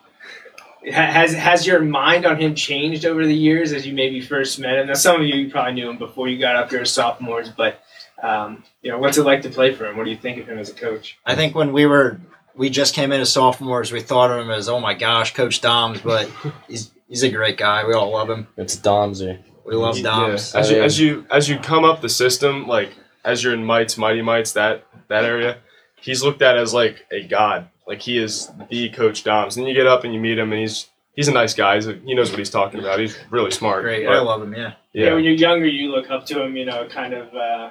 has 0.92 1.34
has 1.34 1.66
your 1.66 1.82
mind 1.82 2.26
on 2.26 2.38
him 2.38 2.56
changed 2.56 3.06
over 3.06 3.26
the 3.26 3.36
years 3.36 3.72
as 3.74 3.88
you 3.88 3.94
maybe 3.94 4.22
first 4.22 4.60
met 4.60 4.78
him? 4.78 4.88
Now, 4.88 4.94
some 4.94 5.22
of 5.22 5.28
you 5.28 5.50
probably 5.50 5.74
knew 5.74 5.90
him 5.90 5.98
before 5.98 6.28
you 6.28 6.38
got 6.40 6.56
up 6.56 6.70
here 6.70 6.82
as 6.82 6.92
sophomores, 6.92 7.50
but 7.50 7.82
um, 8.22 8.64
you 8.82 8.92
know, 8.92 9.00
what's 9.00 9.18
it 9.18 9.24
like 9.24 9.42
to 9.44 9.50
play 9.50 9.74
for 9.74 9.86
him? 9.86 9.98
What 9.98 10.04
do 10.04 10.12
you 10.12 10.18
think 10.18 10.40
of 10.40 10.48
him 10.48 10.58
as 10.58 10.70
a 10.70 10.74
coach? 10.74 11.18
I 11.26 11.36
think 11.36 11.56
when 11.56 11.72
we 11.72 11.86
were 11.86 12.20
we 12.56 12.70
just 12.70 12.94
came 12.94 13.12
in 13.12 13.22
as 13.22 13.32
sophomores, 13.32 13.92
we 13.92 14.02
thought 14.02 14.32
of 14.32 14.40
him 14.40 14.52
as 14.52 14.68
oh 14.68 14.80
my 14.80 14.94
gosh, 14.94 15.34
Coach 15.34 15.62
Doms, 15.62 16.02
but 16.02 16.30
he's 16.68 16.92
he's 17.08 17.24
a 17.24 17.30
great 17.30 17.58
guy. 17.58 17.86
We 17.86 17.94
all 17.94 18.12
love 18.12 18.30
him. 18.30 18.48
It's 18.58 18.76
Domsy. 18.76 19.40
We 19.70 19.76
love 19.76 19.98
Yeah. 19.98 20.04
Doms. 20.04 20.56
As 20.56 20.72
you 20.72 20.82
as 20.82 21.00
you 21.00 21.26
as 21.32 21.48
you 21.48 21.60
come 21.60 21.84
up 21.84 22.02
the 22.02 22.10
system, 22.10 22.68
like 22.68 22.92
as 23.24 23.44
you're 23.44 23.54
in 23.54 23.64
Mites, 23.64 23.98
Mighty 23.98 24.22
Mites, 24.22 24.54
that 24.54 24.86
that 25.08 25.26
area, 25.26 25.58
he's 26.02 26.24
looked 26.24 26.42
at 26.42 26.58
as 26.58 26.74
like 26.74 27.06
a 27.12 27.24
god. 27.24 27.70
Like 27.88 28.02
he 28.02 28.18
is 28.18 28.52
the 28.70 28.90
Coach 28.90 29.24
Doms. 29.24 29.58
And 29.58 29.68
you 29.68 29.74
get 29.74 29.88
up 29.88 30.04
and 30.04 30.14
you 30.14 30.20
meet 30.20 30.38
him, 30.38 30.52
and 30.52 30.62
he's 30.62 30.88
he's 31.16 31.28
a 31.28 31.32
nice 31.32 31.54
guy. 31.54 31.76
He's 31.76 31.88
a, 31.88 31.94
he 31.94 32.14
knows 32.14 32.30
what 32.30 32.40
he's 32.40 32.50
talking 32.50 32.80
about. 32.80 33.00
He's 33.00 33.18
really 33.30 33.52
smart. 33.52 33.84
Great. 33.84 34.06
But, 34.06 34.16
I 34.16 34.20
love 34.20 34.42
him. 34.42 34.54
Yeah. 34.54 34.74
Yeah. 34.94 35.06
yeah. 35.06 35.14
when 35.14 35.24
you're 35.24 35.34
younger, 35.34 35.68
you 35.68 35.92
look 35.92 36.10
up 36.10 36.26
to 36.28 36.44
him. 36.44 36.56
You 36.56 36.66
know, 36.66 36.88
kind 36.88 37.14
of. 37.14 37.34
Uh, 37.34 37.70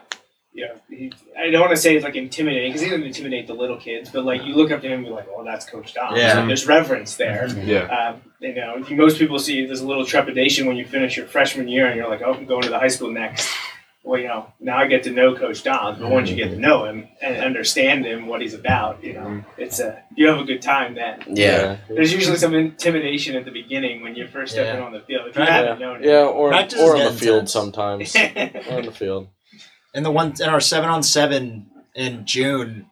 you 0.53 0.67
know, 0.67 0.75
he, 0.89 1.13
I 1.39 1.51
don't 1.51 1.61
want 1.61 1.73
to 1.73 1.77
say 1.77 1.95
it's 1.95 2.05
like 2.05 2.17
intimidating 2.17 2.71
because 2.73 2.83
he 2.83 2.91
doesn't 2.91 3.05
intimidate 3.07 3.47
the 3.47 3.55
little 3.55 3.77
kids, 3.77 4.11
but 4.11 4.25
like 4.25 4.45
you 4.45 4.55
look 4.55 4.71
up 4.71 4.81
to 4.83 4.87
him 4.89 5.01
and 5.01 5.05
be 5.05 5.11
like, 5.11 5.29
"Oh, 5.31 5.45
that's 5.45 5.69
Coach 5.69 5.95
Doms." 5.95 6.19
Yeah. 6.19 6.45
There's 6.47 6.67
reverence 6.67 7.17
there. 7.17 7.47
Mm-hmm. 7.49 7.69
Yeah. 7.69 7.85
Um, 7.85 8.23
you 8.41 8.55
know, 8.55 8.85
most 8.91 9.19
people 9.19 9.39
see 9.39 9.67
there's 9.67 9.81
a 9.81 9.87
little 9.87 10.05
trepidation 10.05 10.67
when 10.67 10.77
you 10.77 10.85
finish 10.85 11.17
your 11.17 11.27
freshman 11.27 11.69
year 11.69 11.87
and 11.87 11.97
you're 11.97 12.09
like, 12.09 12.23
oh, 12.23 12.35
I'm 12.35 12.47
going 12.47 12.63
to 12.63 12.69
the 12.69 12.79
high 12.79 12.89
school 12.89 13.11
next. 13.11 13.49
Well, 14.05 14.21
you 14.21 14.29
know, 14.29 14.53
now 14.61 14.79
I 14.79 14.87
get 14.87 15.03
to 15.03 15.11
know 15.11 15.35
Coach 15.35 15.65
Doms, 15.65 15.99
but 15.99 16.09
once 16.11 16.31
you 16.31 16.37
get 16.37 16.47
to 16.47 16.53
mm-hmm. 16.53 16.61
know 16.61 16.85
him 16.85 17.09
and 17.21 17.37
understand 17.45 18.07
him, 18.07 18.27
what 18.27 18.41
he's 18.41 18.55
about, 18.55 19.03
you 19.05 19.13
know, 19.13 19.21
mm-hmm. 19.21 19.61
it's 19.61 19.81
a 19.81 20.03
you 20.17 20.29
have 20.29 20.39
a 20.39 20.45
good 20.45 20.63
time 20.63 20.95
then. 20.95 21.25
Yeah. 21.29 21.79
There's 21.89 22.13
usually 22.13 22.39
some 22.39 22.55
intimidation 22.55 23.37
at 23.37 23.45
the 23.45 23.51
beginning 23.51 24.03
when 24.03 24.15
you're 24.15 24.29
first 24.29 24.53
stepping 24.53 24.81
Yeah. 24.81 24.87
on 24.87 24.93
the 24.93 25.01
field. 25.01 25.29
If 25.29 25.37
you 25.37 25.43
Yeah. 25.43 25.51
haven't 25.51 25.81
known 25.81 25.97
him. 25.97 26.05
Yeah, 26.05 26.25
or, 26.25 26.55
or 26.79 26.97
on 26.97 27.05
the 27.05 27.19
field 27.19 27.51
sometimes. 27.51 28.17
or 28.17 28.79
on 28.79 28.85
the 28.85 28.93
field. 28.93 29.29
And 29.99 30.07
the 30.07 30.13
one 30.13 30.33
in 30.41 30.49
our 30.49 30.61
seven 30.61 30.89
on 30.89 31.03
seven 31.03 31.67
in 31.93 32.25
June, 32.25 32.87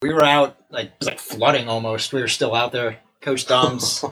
we 0.00 0.14
were 0.14 0.24
out 0.24 0.56
like 0.70 0.86
it 0.86 0.94
was 0.98 1.08
like 1.08 1.18
flooding 1.18 1.68
almost. 1.68 2.14
We 2.14 2.22
were 2.22 2.26
still 2.26 2.54
out 2.54 2.72
there. 2.72 3.00
Coach 3.20 3.46
Doms. 3.46 4.02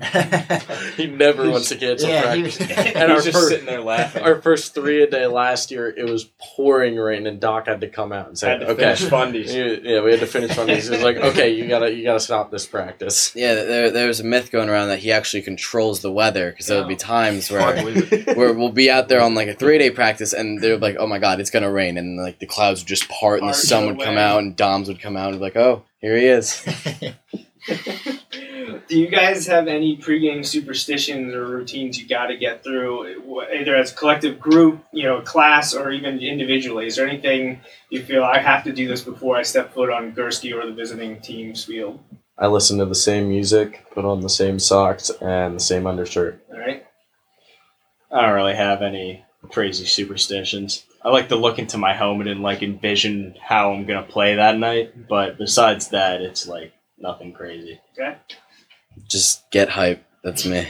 he 0.96 1.06
never 1.06 1.48
wants 1.48 1.68
to 1.68 1.76
cancel 1.76 2.08
yeah, 2.08 2.34
he 2.34 2.42
practice. 2.42 2.58
was, 2.68 2.70
And 2.96 3.10
our 3.12 3.14
He's 3.16 3.24
just 3.26 3.36
first, 3.38 3.48
sitting 3.50 3.66
there 3.66 3.80
laughing. 3.80 4.22
our 4.24 4.42
first 4.42 4.74
three 4.74 5.02
a 5.04 5.06
day 5.08 5.26
last 5.28 5.70
year, 5.70 5.88
it 5.88 6.04
was 6.10 6.24
pouring 6.56 6.96
rain, 6.96 7.28
and 7.28 7.38
Doc 7.38 7.66
had 7.66 7.80
to 7.82 7.88
come 7.88 8.10
out 8.10 8.26
and 8.26 8.36
say, 8.36 8.48
Had 8.48 8.60
to 8.60 8.70
"Okay, 8.70 8.96
finish 8.96 9.02
fundies. 9.02 9.54
Yeah, 9.84 9.92
yeah, 9.94 10.00
we 10.02 10.10
had 10.10 10.18
to 10.20 10.26
finish 10.26 10.50
fundies. 10.50 10.82
He 10.82 10.90
was 10.90 11.02
like, 11.02 11.16
"Okay, 11.18 11.50
you 11.50 11.68
gotta, 11.68 11.92
you 11.94 12.02
gotta 12.02 12.18
stop 12.18 12.50
this 12.50 12.66
practice." 12.66 13.32
Yeah, 13.36 13.54
there, 13.54 13.90
there's 13.92 14.18
a 14.18 14.24
myth 14.24 14.50
going 14.50 14.68
around 14.68 14.88
that 14.88 14.98
he 14.98 15.12
actually 15.12 15.42
controls 15.42 16.00
the 16.00 16.10
weather 16.10 16.50
because 16.50 16.66
there'll 16.66 16.88
be 16.88 16.96
times 16.96 17.50
where 17.52 17.80
where 18.34 18.52
we'll 18.52 18.72
be 18.72 18.90
out 18.90 19.08
there 19.08 19.20
on 19.20 19.36
like 19.36 19.48
a 19.48 19.54
three 19.54 19.78
day 19.78 19.90
practice 19.90 20.32
and 20.32 20.60
they're 20.60 20.76
like, 20.78 20.96
oh 20.98 21.06
my 21.06 21.20
god, 21.20 21.38
it's 21.38 21.50
gonna 21.50 21.70
rain, 21.70 21.96
and 21.98 22.16
like 22.20 22.40
the 22.40 22.46
clouds 22.46 22.80
would 22.80 22.88
just 22.88 23.08
part 23.08 23.42
and 23.42 23.48
the 23.50 23.54
sun 23.54 23.86
would 23.86 24.00
come 24.00 24.16
out 24.18 24.40
and 24.40 24.56
Doms 24.56 24.88
would 24.88 25.00
come 25.00 25.16
out 25.16 25.28
and 25.28 25.38
be 25.38 25.42
like, 25.42 25.56
oh, 25.56 25.84
here 26.00 26.16
he 26.16 26.26
is. 26.26 26.66
Do 28.88 28.98
you 28.98 29.08
guys 29.08 29.46
have 29.46 29.68
any 29.68 29.96
pregame 29.96 30.44
superstitions 30.44 31.34
or 31.34 31.46
routines 31.46 31.98
you 31.98 32.08
got 32.08 32.26
to 32.26 32.36
get 32.36 32.64
through, 32.64 33.44
either 33.52 33.76
as 33.76 33.92
a 33.92 33.94
collective 33.94 34.40
group, 34.40 34.84
you 34.92 35.04
know, 35.04 35.20
class, 35.20 35.74
or 35.74 35.90
even 35.90 36.18
individually? 36.20 36.86
Is 36.86 36.96
there 36.96 37.06
anything 37.06 37.60
you 37.90 38.02
feel 38.02 38.24
I 38.24 38.38
have 38.38 38.64
to 38.64 38.72
do 38.72 38.88
this 38.88 39.02
before 39.02 39.36
I 39.36 39.42
step 39.42 39.74
foot 39.74 39.90
on 39.90 40.12
Gursky 40.12 40.54
or 40.54 40.66
the 40.66 40.72
visiting 40.72 41.20
team's 41.20 41.64
field? 41.64 42.00
I 42.38 42.46
listen 42.46 42.78
to 42.78 42.86
the 42.86 42.94
same 42.94 43.28
music, 43.28 43.84
put 43.92 44.04
on 44.04 44.22
the 44.22 44.30
same 44.30 44.58
socks, 44.58 45.10
and 45.20 45.56
the 45.56 45.60
same 45.60 45.86
undershirt. 45.86 46.42
All 46.50 46.58
right. 46.58 46.86
I 48.10 48.22
don't 48.22 48.34
really 48.34 48.56
have 48.56 48.80
any 48.82 49.24
crazy 49.50 49.84
superstitions. 49.84 50.84
I 51.02 51.10
like 51.10 51.28
to 51.28 51.36
look 51.36 51.58
into 51.58 51.78
my 51.78 51.94
helmet 51.94 52.28
and 52.28 52.42
like 52.42 52.62
envision 52.62 53.34
how 53.40 53.72
I'm 53.72 53.86
gonna 53.86 54.02
play 54.02 54.36
that 54.36 54.58
night. 54.58 55.08
But 55.08 55.38
besides 55.38 55.88
that, 55.88 56.20
it's 56.20 56.46
like 56.46 56.72
nothing 57.00 57.32
crazy. 57.32 57.80
Okay. 57.98 58.16
Just 59.08 59.50
get 59.50 59.68
hype. 59.70 60.04
That's 60.22 60.44
me. 60.46 60.66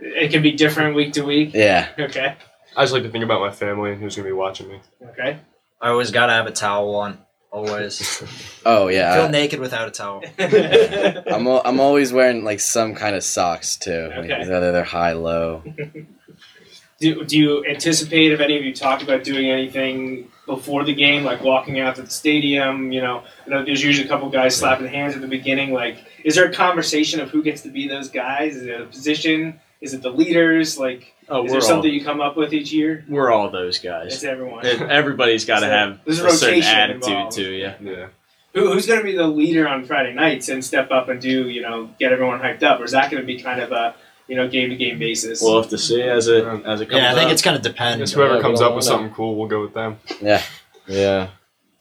It 0.00 0.30
can 0.30 0.42
be 0.42 0.52
different 0.52 0.94
week 0.96 1.12
to 1.14 1.22
week. 1.22 1.50
Yeah. 1.54 1.88
Okay. 1.98 2.36
I 2.76 2.82
just 2.82 2.92
like 2.92 3.02
to 3.02 3.10
think 3.10 3.24
about 3.24 3.40
my 3.40 3.50
family 3.50 3.92
and 3.92 4.00
who's 4.00 4.16
gonna 4.16 4.28
be 4.28 4.32
watching 4.32 4.68
me. 4.68 4.80
Okay. 5.10 5.38
I 5.80 5.88
always 5.88 6.10
gotta 6.10 6.32
have 6.32 6.46
a 6.46 6.52
towel 6.52 6.94
on. 6.96 7.18
Always. 7.50 8.22
Oh 8.66 8.88
yeah. 8.88 9.14
Feel 9.14 9.24
yeah. 9.24 9.30
naked 9.30 9.60
without 9.60 9.88
a 9.88 9.90
towel. 9.90 10.22
I'm 10.38 11.46
al- 11.46 11.62
I'm 11.64 11.80
always 11.80 12.12
wearing 12.12 12.44
like 12.44 12.60
some 12.60 12.94
kind 12.94 13.16
of 13.16 13.24
socks 13.24 13.76
too. 13.76 14.08
Like, 14.14 14.30
Okay. 14.30 14.48
whether 14.48 14.72
they're 14.72 14.84
high, 14.84 15.12
low. 15.12 15.62
do, 17.00 17.24
do 17.24 17.38
you 17.38 17.64
anticipate 17.64 18.32
if 18.32 18.40
any 18.40 18.56
of 18.58 18.64
you 18.64 18.74
talked 18.74 19.02
about 19.02 19.24
doing 19.24 19.50
anything 19.50 20.30
before 20.48 20.82
the 20.82 20.92
game, 20.94 21.22
like 21.22 21.42
walking 21.42 21.78
out 21.78 21.94
to 21.96 22.02
the 22.02 22.10
stadium? 22.10 22.90
You 22.90 23.00
know, 23.02 23.22
I 23.46 23.50
know 23.50 23.64
there's 23.64 23.84
usually 23.84 24.06
a 24.06 24.08
couple 24.10 24.28
guys 24.30 24.56
slapping 24.56 24.88
hands 24.88 25.14
at 25.14 25.20
the 25.20 25.28
beginning. 25.28 25.72
Like, 25.72 25.98
is 26.24 26.34
there 26.34 26.46
a 26.46 26.52
conversation 26.52 27.20
of 27.20 27.30
who 27.30 27.44
gets 27.44 27.62
to 27.62 27.68
be 27.68 27.86
those 27.86 28.08
guys? 28.10 28.56
Is 28.56 28.64
it 28.64 28.80
a 28.80 28.86
position? 28.86 29.60
Is 29.80 29.94
it 29.94 30.02
the 30.02 30.10
leaders? 30.10 30.76
Like, 30.76 31.14
Oh, 31.30 31.44
is 31.44 31.52
we're 31.52 31.60
there 31.60 31.60
all 31.60 31.68
something 31.68 31.92
you 31.92 32.02
come 32.02 32.20
up 32.22 32.36
with 32.36 32.52
each 32.54 32.72
year? 32.72 33.04
we're 33.08 33.30
all 33.30 33.50
those 33.50 33.78
guys. 33.78 34.14
It's 34.14 34.22
guys. 34.22 34.30
everyone. 34.32 34.64
Everybody's 34.66 35.44
got 35.44 35.60
to 35.60 35.66
So, 35.66 35.70
have 35.70 36.00
there's 36.06 36.20
a 36.20 36.26
a 36.26 36.30
certain 36.32 36.54
rotation 36.56 36.74
attitude 36.74 37.04
involved. 37.04 37.36
to 37.36 37.42
you. 37.52 37.72
Yeah. 37.82 38.06
Who, 38.54 38.72
who's 38.72 38.86
going 38.86 38.98
to 39.00 39.04
be 39.04 39.14
the 39.14 39.26
leader 39.28 39.68
on 39.68 39.84
Friday 39.84 40.14
nights 40.14 40.48
and 40.48 40.64
step 40.64 40.90
up 40.90 41.10
and 41.10 41.20
do, 41.20 41.48
you 41.50 41.60
know, 41.60 41.90
get 42.00 42.12
everyone 42.12 42.40
hyped 42.40 42.62
up? 42.62 42.80
Or 42.80 42.84
is 42.84 42.92
that 42.92 43.10
going 43.10 43.20
to 43.22 43.26
be 43.26 43.38
kind 43.40 43.60
of 43.60 43.72
a, 43.72 43.94
you 44.28 44.36
know, 44.36 44.46
game 44.48 44.70
to 44.70 44.76
game 44.76 44.98
basis? 44.98 45.40
We'll 45.42 45.60
have 45.60 45.70
to 45.70 45.78
see 45.78 46.02
as 46.02 46.28
it 46.28 46.44
as 46.44 46.80
it 46.80 46.88
comes. 46.88 47.00
Yeah, 47.02 47.10
I 47.12 47.14
think 47.14 47.26
up. 47.26 47.32
it's 47.32 47.42
gonna 47.42 47.58
I 47.58 47.62
depend. 47.62 48.00
guess 48.00 48.12
whoever 48.12 48.36
Yeah, 48.36 48.40
comes 48.42 48.60
we 48.60 48.64
up 48.64 48.70
don't 48.70 48.76
with 48.76 48.84
know. 48.86 48.90
something 48.92 49.12
cool, 49.14 49.34
we'll 49.36 49.48
go 49.48 49.62
with 49.62 49.74
them. 49.74 49.98
Yeah. 50.20 50.42
Yeah. 50.86 51.28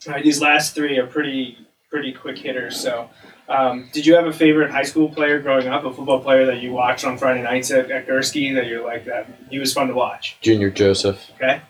All 0.07 0.13
right, 0.13 0.23
these 0.23 0.41
last 0.41 0.73
three 0.75 0.97
are 0.97 1.07
pretty 1.07 1.57
pretty 1.89 2.11
quick 2.13 2.37
hitters. 2.37 2.79
So, 2.79 3.09
um, 3.49 3.89
did 3.93 4.05
you 4.05 4.15
have 4.15 4.25
a 4.25 4.33
favorite 4.33 4.71
high 4.71 4.83
school 4.83 5.09
player 5.09 5.39
growing 5.39 5.67
up, 5.67 5.83
a 5.85 5.93
football 5.93 6.19
player 6.21 6.45
that 6.45 6.61
you 6.61 6.71
watched 6.73 7.05
on 7.05 7.17
Friday 7.17 7.41
nights 7.43 7.71
at, 7.71 7.89
at 7.91 8.07
Gursky 8.07 8.53
that 8.55 8.67
you're 8.67 8.83
like 8.85 9.05
that 9.05 9.27
he 9.49 9.59
was 9.59 9.73
fun 9.73 9.87
to 9.87 9.93
watch? 9.93 10.37
Junior 10.41 10.69
Joseph. 10.69 11.19
Okay, 11.35 11.61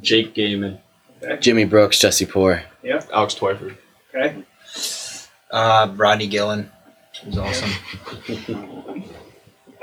Jake 0.00 0.34
Gaiman. 0.34 0.80
Jimmy 1.40 1.64
Brooks, 1.64 1.98
Jesse 1.98 2.26
Poor. 2.26 2.62
Yeah. 2.82 3.02
Alex 3.12 3.34
Twyford. 3.34 3.76
okay. 4.14 4.44
Uh, 5.50 5.90
Rodney 5.96 6.26
Gillen. 6.26 6.70
He's 7.24 7.38
awesome. 7.38 7.70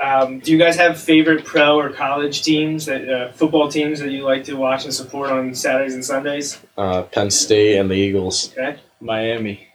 Um, 0.04 0.40
do 0.40 0.52
you 0.52 0.58
guys 0.58 0.76
have 0.76 0.98
favorite 1.00 1.44
pro 1.44 1.78
or 1.78 1.88
college 1.90 2.42
teams 2.42 2.86
that 2.86 3.08
uh, 3.08 3.32
football 3.32 3.68
teams 3.68 4.00
that 4.00 4.10
you 4.10 4.22
like 4.22 4.44
to 4.44 4.54
watch 4.54 4.84
and 4.84 4.92
support 4.92 5.30
on 5.30 5.54
Saturdays 5.54 5.94
and 5.94 6.04
Sundays? 6.04 6.60
Uh, 6.76 7.02
Penn 7.02 7.30
State 7.30 7.78
and 7.78 7.90
the 7.90 7.94
Eagles. 7.94 8.52
Okay, 8.52 8.78
Miami. 9.00 9.68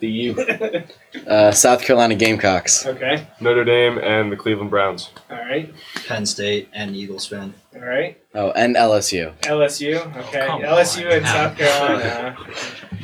The 0.00 0.06
U. 0.08 0.36
Uh, 1.28 1.50
South 1.52 1.80
Carolina 1.82 2.14
Gamecocks. 2.16 2.84
okay, 2.86 3.26
Notre 3.40 3.64
Dame 3.64 3.98
and 3.98 4.30
the 4.30 4.36
Cleveland 4.36 4.68
Browns. 4.70 5.10
all 5.30 5.36
right, 5.38 5.72
Penn 6.06 6.26
State 6.26 6.68
and 6.72 6.94
Eagles 6.96 7.24
fan. 7.26 7.54
all 7.74 7.80
All 7.82 7.86
right. 7.88 8.18
Oh, 8.34 8.50
and 8.50 8.74
LSU. 8.76 9.32
LSU. 9.42 10.16
Okay. 10.16 10.46
come 10.46 10.60
LSU 10.62 11.06
on. 11.06 11.12
and 11.18 11.26
South 11.26 11.56
Carolina. 11.56 12.36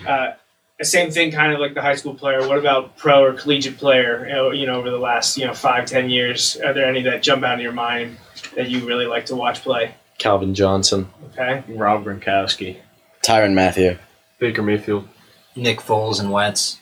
Uh, 0.07 0.33
the 0.81 0.87
same 0.87 1.11
thing, 1.11 1.31
kind 1.31 1.53
of 1.53 1.61
like 1.61 1.75
the 1.75 1.83
high 1.83 1.95
school 1.95 2.15
player. 2.15 2.49
What 2.49 2.59
about 2.59 2.97
pro 2.97 3.23
or 3.23 3.35
collegiate 3.35 3.77
player? 3.77 4.51
You 4.55 4.67
know, 4.67 4.77
over 4.77 4.91
the 4.91 4.99
last 4.99 5.37
you 5.37 5.47
know 5.47 5.53
five, 5.53 5.85
ten 5.85 6.09
years, 6.09 6.57
are 6.57 6.73
there 6.73 6.87
any 6.87 7.03
that 7.03 7.23
jump 7.23 7.45
out 7.45 7.57
of 7.57 7.61
your 7.61 7.73
mind 7.73 8.17
that 8.57 8.71
you 8.71 8.87
really 8.87 9.05
like 9.07 9.27
to 9.27 9.37
watch 9.37 9.61
play? 9.61 9.95
Calvin 10.19 10.55
Johnson. 10.55 11.11
Okay. 11.33 11.63
Rob 11.69 12.05
Gronkowski. 12.05 12.79
Tyrann 13.23 13.53
Mathieu. 13.53 13.99
Baker 14.39 14.63
Mayfield. 14.63 15.07
Nick 15.55 15.81
Foles 15.81 16.19
and 16.19 16.33
Wentz. 16.33 16.79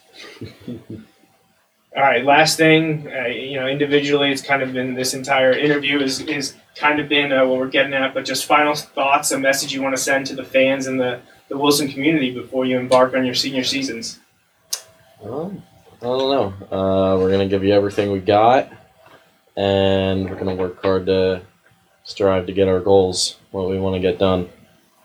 All 1.97 2.05
right. 2.05 2.25
Last 2.25 2.57
thing, 2.57 3.09
uh, 3.13 3.27
you 3.27 3.59
know, 3.59 3.67
individually, 3.67 4.31
it's 4.31 4.43
kind 4.43 4.63
of 4.63 4.73
been 4.73 4.95
this 4.95 5.13
entire 5.13 5.53
interview 5.53 6.01
is 6.01 6.21
is 6.21 6.55
kind 6.77 7.01
of 7.01 7.09
been 7.09 7.33
uh, 7.33 7.45
what 7.45 7.59
we're 7.59 7.67
getting 7.67 7.95
at. 7.95 8.15
But 8.15 8.25
just 8.25 8.45
final 8.45 8.77
thoughts, 8.77 9.33
a 9.33 9.39
message 9.41 9.73
you 9.73 9.83
want 9.83 9.97
to 9.97 10.03
send 10.03 10.27
to 10.27 10.37
the 10.37 10.45
fans 10.45 10.87
and 10.87 11.01
the 11.01 11.21
the 11.49 11.57
Wilson 11.57 11.89
community 11.89 12.31
before 12.31 12.65
you 12.65 12.79
embark 12.79 13.15
on 13.15 13.25
your 13.25 13.35
senior 13.35 13.65
seasons. 13.65 14.21
Um, 15.23 15.63
I 16.01 16.05
don't 16.05 16.31
know. 16.71 16.77
Uh, 16.77 17.19
we're 17.19 17.31
gonna 17.31 17.49
give 17.49 17.65
you 17.65 17.73
everything 17.73 18.13
we 18.13 18.21
got, 18.21 18.71
and 19.57 20.29
we're 20.29 20.37
gonna 20.37 20.55
work 20.55 20.81
hard 20.83 21.07
to 21.07 21.43
strive 22.05 22.47
to 22.47 22.53
get 22.53 22.69
our 22.69 22.81
goals, 22.81 23.37
what 23.51 23.69
we 23.69 23.79
want 23.79 23.95
to 23.95 24.01
get 24.01 24.19
done. 24.19 24.49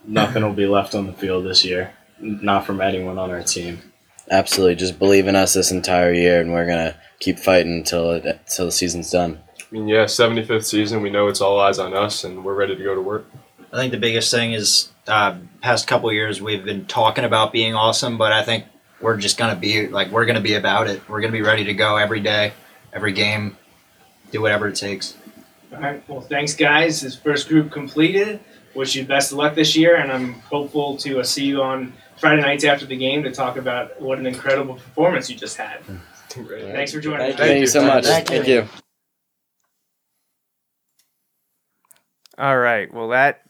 Nothing 0.06 0.44
will 0.44 0.54
be 0.54 0.68
left 0.68 0.96
on 0.96 1.08
the 1.08 1.14
field 1.14 1.46
this 1.46 1.66
year. 1.66 1.94
Not 2.20 2.66
from 2.66 2.82
anyone 2.82 3.18
on 3.18 3.32
our 3.32 3.44
team. 3.44 3.82
Absolutely. 4.30 4.76
Just 4.76 5.00
believe 5.00 5.28
in 5.28 5.36
us 5.36 5.54
this 5.54 5.72
entire 5.72 6.14
year, 6.14 6.40
and 6.40 6.54
we're 6.54 6.68
gonna 6.68 6.96
keep 7.20 7.40
fighting 7.40 7.74
until 7.74 8.12
it 8.12 8.26
until 8.26 8.66
the 8.66 8.72
season's 8.72 9.10
done. 9.10 9.40
I 9.60 9.64
mean, 9.72 9.88
yeah, 9.88 10.06
75th 10.06 10.66
season. 10.66 11.02
We 11.02 11.10
know 11.10 11.28
it's 11.28 11.42
all 11.42 11.60
eyes 11.60 11.80
on 11.80 11.94
us, 11.94 12.24
and 12.24 12.46
we're 12.46 12.54
ready 12.54 12.76
to 12.76 12.84
go 12.84 12.94
to 12.94 13.02
work. 13.02 13.26
I 13.72 13.78
think 13.78 13.92
the 13.92 13.98
biggest 13.98 14.30
thing 14.30 14.54
is 14.54 14.93
uh, 15.08 15.38
past 15.62 15.88
couple 15.88 16.12
years 16.12 16.42
we've 16.42 16.64
been 16.64 16.86
talking 16.86 17.24
about 17.24 17.52
being 17.52 17.76
awesome, 17.76 18.18
but 18.18 18.32
I 18.32 18.44
think 18.44 18.66
we're 19.02 19.18
just 19.18 19.38
gonna 19.38 19.56
be 19.56 19.88
like 19.88 20.10
we're 20.12 20.26
gonna 20.26 20.42
be 20.42 20.56
about 20.56 20.88
it. 20.88 21.08
We're 21.10 21.22
gonna 21.22 21.34
be 21.34 21.42
ready 21.42 21.66
to 21.66 21.74
go 21.74 21.98
every 21.98 22.20
day, 22.20 22.54
every 22.94 23.14
game, 23.14 23.58
do 24.32 24.42
whatever 24.42 24.68
it 24.68 24.76
takes. 24.76 25.16
All 25.74 25.80
right. 25.80 26.08
Well, 26.08 26.22
thanks, 26.22 26.54
guys. 26.54 27.02
This 27.02 27.16
first 27.16 27.50
group 27.50 27.72
completed. 27.72 28.40
Wish 28.76 28.96
you 28.96 29.06
best 29.06 29.32
of 29.32 29.38
luck 29.38 29.56
this 29.56 29.76
year, 29.76 29.98
and 29.98 30.12
I'm 30.12 30.34
hopeful 30.34 30.98
to 30.98 31.20
uh, 31.20 31.24
see 31.24 31.46
you 31.46 31.62
on 31.62 31.94
Friday 32.18 32.42
nights 32.42 32.64
after 32.64 32.86
the 32.86 32.96
game 32.96 33.24
to 33.24 33.32
talk 33.32 33.58
about 33.58 34.02
what 34.02 34.18
an 34.18 34.26
incredible 34.26 34.76
performance 34.76 35.30
you 35.30 35.36
just 35.36 35.58
had. 35.58 35.80
Thanks 36.30 36.92
for 36.92 37.00
joining 37.00 37.32
us. 37.32 37.38
Thank 37.38 37.60
you 37.60 37.68
so 37.68 37.86
much. 37.86 38.06
Thank 38.06 38.30
you. 38.32 38.36
Thank 38.38 38.48
you. 38.48 38.68
All 42.38 42.58
right. 42.58 42.92
Well, 42.92 43.10
that 43.10 43.43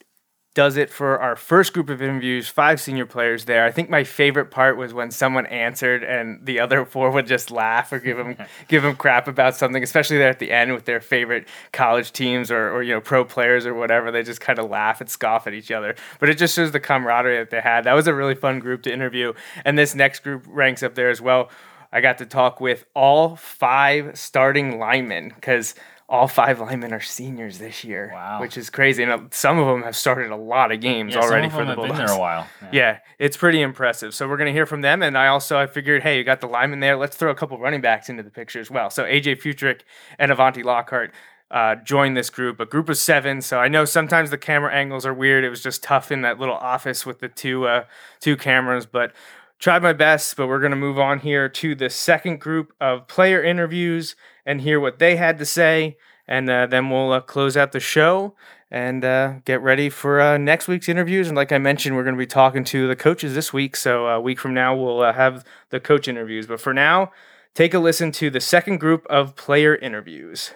does 0.53 0.77
it 0.77 0.89
for 0.89 1.19
our 1.19 1.35
first 1.35 1.73
group 1.73 1.89
of 1.89 2.01
interviews. 2.01 2.47
Five 2.47 2.79
senior 2.79 3.05
players 3.05 3.45
there. 3.45 3.65
I 3.65 3.71
think 3.71 3.89
my 3.89 4.03
favorite 4.03 4.51
part 4.51 4.77
was 4.77 4.93
when 4.93 5.09
someone 5.09 5.47
answered 5.47 6.03
and 6.03 6.45
the 6.45 6.59
other 6.59 6.85
four 6.93 7.09
would 7.11 7.25
just 7.25 7.49
laugh 7.49 7.91
or 7.91 7.99
give 7.99 8.17
them 8.17 8.37
give 8.67 8.83
them 8.83 8.95
crap 8.95 9.27
about 9.27 9.55
something, 9.55 9.81
especially 9.81 10.17
there 10.17 10.29
at 10.29 10.39
the 10.39 10.51
end 10.51 10.73
with 10.73 10.85
their 10.85 11.01
favorite 11.01 11.47
college 11.71 12.11
teams 12.11 12.51
or, 12.51 12.71
or 12.71 12.83
you 12.83 12.93
know 12.93 13.01
pro 13.01 13.25
players 13.25 13.65
or 13.65 13.73
whatever. 13.73 14.11
They 14.11 14.23
just 14.23 14.41
kind 14.41 14.59
of 14.59 14.69
laugh 14.69 15.01
and 15.01 15.09
scoff 15.09 15.47
at 15.47 15.53
each 15.53 15.71
other. 15.71 15.95
But 16.19 16.29
it 16.29 16.37
just 16.37 16.55
shows 16.55 16.71
the 16.71 16.79
camaraderie 16.79 17.37
that 17.37 17.49
they 17.49 17.61
had. 17.61 17.85
That 17.85 17.93
was 17.93 18.07
a 18.07 18.13
really 18.13 18.35
fun 18.35 18.59
group 18.59 18.83
to 18.83 18.93
interview. 18.93 19.33
And 19.65 19.77
this 19.77 19.95
next 19.95 20.19
group 20.19 20.45
ranks 20.47 20.83
up 20.83 20.95
there 20.95 21.09
as 21.09 21.21
well. 21.21 21.49
I 21.91 22.01
got 22.01 22.17
to 22.17 22.25
talk 22.25 22.59
with 22.59 22.85
all 22.95 23.35
five 23.35 24.17
starting 24.17 24.79
linemen 24.79 25.29
because 25.29 25.75
all 26.09 26.27
five 26.27 26.59
linemen 26.59 26.93
are 26.93 26.99
seniors 27.01 27.57
this 27.59 27.83
year, 27.83 28.11
Wow. 28.13 28.41
which 28.41 28.57
is 28.57 28.69
crazy. 28.69 29.03
And 29.03 29.33
some 29.33 29.57
of 29.57 29.65
them 29.67 29.83
have 29.83 29.95
started 29.95 30.31
a 30.31 30.35
lot 30.35 30.71
of 30.71 30.79
games 30.81 31.15
Yeah, 31.15 31.21
already 31.21 31.49
for 31.49 31.57
the 31.63 31.65
have 31.67 31.75
been 31.77 31.87
Bulldogs. 31.87 31.97
there 31.97 32.17
a 32.17 32.19
while. 32.19 32.47
Yeah, 32.71 32.99
it's 33.19 33.37
pretty 33.37 33.61
impressive. 33.61 34.13
So 34.13 34.27
we're 34.27 34.37
going 34.37 34.47
to 34.47 34.53
hear 34.53 34.65
from 34.65 34.81
them. 34.81 35.01
And 35.01 35.17
I 35.17 35.27
also 35.27 35.57
I 35.57 35.65
figured, 35.67 36.03
hey, 36.03 36.17
you 36.17 36.23
got 36.23 36.41
the 36.41 36.47
linemen 36.47 36.79
there. 36.81 36.97
Let's 36.97 37.15
throw 37.15 37.31
a 37.31 37.35
couple 37.35 37.57
running 37.57 37.81
backs 37.81 38.09
into 38.09 38.21
the 38.23 38.29
picture 38.31 38.59
as 38.59 38.69
well. 38.69 38.89
So 38.89 39.03
AJ 39.03 39.41
Futrick 39.41 39.81
and 40.19 40.31
Avanti 40.31 40.61
Lockhart 40.63 41.13
uh, 41.51 41.75
joined 41.75 42.17
this 42.17 42.29
group, 42.29 42.59
a 42.59 42.65
group 42.65 42.89
of 42.89 42.97
seven. 42.97 43.41
So 43.41 43.59
I 43.59 43.67
know 43.67 43.85
sometimes 43.85 44.29
the 44.31 44.37
camera 44.37 44.73
angles 44.73 45.05
are 45.05 45.13
weird. 45.13 45.43
It 45.43 45.49
was 45.49 45.61
just 45.63 45.83
tough 45.83 46.11
in 46.11 46.21
that 46.23 46.39
little 46.39 46.55
office 46.55 47.05
with 47.05 47.19
the 47.19 47.27
two 47.29 47.65
uh, 47.67 47.85
two 48.19 48.35
cameras, 48.35 48.85
but 48.87 49.13
tried 49.59 49.83
my 49.83 49.93
best. 49.93 50.35
But 50.35 50.47
we're 50.47 50.59
going 50.59 50.71
to 50.71 50.75
move 50.77 50.97
on 50.99 51.19
here 51.19 51.47
to 51.49 51.75
the 51.75 51.89
second 51.89 52.39
group 52.41 52.73
of 52.81 53.07
player 53.07 53.41
interviews 53.43 54.15
and 54.45 54.61
hear 54.61 54.79
what 54.79 54.99
they 54.99 55.15
had 55.15 55.37
to 55.39 55.45
say. 55.45 55.97
And 56.27 56.49
uh, 56.49 56.67
then 56.67 56.89
we'll 56.89 57.11
uh, 57.11 57.21
close 57.21 57.57
out 57.57 57.73
the 57.73 57.79
show 57.79 58.35
and 58.71 59.05
uh, 59.05 59.35
get 59.45 59.61
ready 59.61 59.89
for 59.89 60.19
uh, 60.19 60.37
next 60.37 60.67
week's 60.67 60.89
interviews. 60.89 61.27
And 61.27 61.35
like 61.35 61.51
I 61.51 61.57
mentioned, 61.57 61.95
we're 61.95 62.03
going 62.03 62.15
to 62.15 62.19
be 62.19 62.25
talking 62.25 62.63
to 62.65 62.87
the 62.87 62.95
coaches 62.95 63.35
this 63.35 63.53
week. 63.53 63.75
So 63.75 64.07
a 64.07 64.19
week 64.19 64.39
from 64.39 64.53
now, 64.53 64.75
we'll 64.75 65.01
uh, 65.01 65.13
have 65.13 65.45
the 65.69 65.79
coach 65.79 66.07
interviews. 66.07 66.47
But 66.47 66.59
for 66.59 66.73
now, 66.73 67.11
take 67.53 67.73
a 67.73 67.79
listen 67.79 68.11
to 68.13 68.29
the 68.29 68.41
second 68.41 68.79
group 68.79 69.05
of 69.09 69.35
player 69.35 69.75
interviews. 69.75 70.53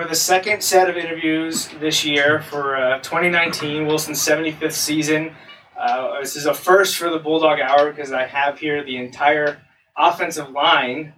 For 0.00 0.08
the 0.08 0.14
second 0.14 0.62
set 0.62 0.88
of 0.88 0.96
interviews 0.96 1.68
this 1.78 2.06
year 2.06 2.40
for 2.40 2.74
uh, 2.74 3.00
2019 3.00 3.86
Wilson's 3.86 4.18
75th 4.18 4.72
season, 4.72 5.36
uh, 5.78 6.20
this 6.20 6.36
is 6.36 6.46
a 6.46 6.54
first 6.54 6.96
for 6.96 7.10
the 7.10 7.18
Bulldog 7.18 7.60
Hour 7.60 7.92
because 7.92 8.10
I 8.10 8.24
have 8.24 8.58
here 8.58 8.82
the 8.82 8.96
entire 8.96 9.60
offensive 9.98 10.48
line 10.52 11.12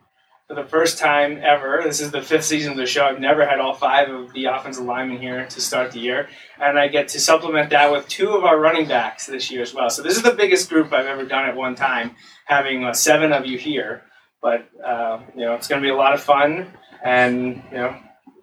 for 0.48 0.56
the 0.56 0.64
first 0.64 0.98
time 0.98 1.40
ever. 1.44 1.80
This 1.84 2.00
is 2.00 2.10
the 2.10 2.22
fifth 2.22 2.44
season 2.44 2.72
of 2.72 2.76
the 2.76 2.86
show. 2.86 3.04
I've 3.04 3.20
never 3.20 3.46
had 3.46 3.60
all 3.60 3.72
five 3.72 4.10
of 4.10 4.32
the 4.32 4.46
offensive 4.46 4.84
linemen 4.84 5.20
here 5.20 5.46
to 5.46 5.60
start 5.60 5.92
the 5.92 6.00
year, 6.00 6.28
and 6.60 6.76
I 6.76 6.88
get 6.88 7.06
to 7.10 7.20
supplement 7.20 7.70
that 7.70 7.92
with 7.92 8.08
two 8.08 8.30
of 8.30 8.42
our 8.42 8.58
running 8.58 8.88
backs 8.88 9.26
this 9.26 9.48
year 9.48 9.62
as 9.62 9.72
well. 9.72 9.90
So 9.90 10.02
this 10.02 10.16
is 10.16 10.24
the 10.24 10.34
biggest 10.34 10.68
group 10.68 10.92
I've 10.92 11.06
ever 11.06 11.24
done 11.24 11.48
at 11.48 11.54
one 11.54 11.76
time, 11.76 12.16
having 12.46 12.82
uh, 12.82 12.94
seven 12.94 13.32
of 13.32 13.46
you 13.46 13.58
here. 13.58 14.02
But 14.42 14.68
uh, 14.84 15.20
you 15.36 15.44
know, 15.44 15.54
it's 15.54 15.68
going 15.68 15.80
to 15.80 15.86
be 15.86 15.92
a 15.92 15.96
lot 15.96 16.14
of 16.14 16.20
fun, 16.20 16.72
and 17.04 17.62
you 17.70 17.78
know, 17.78 17.96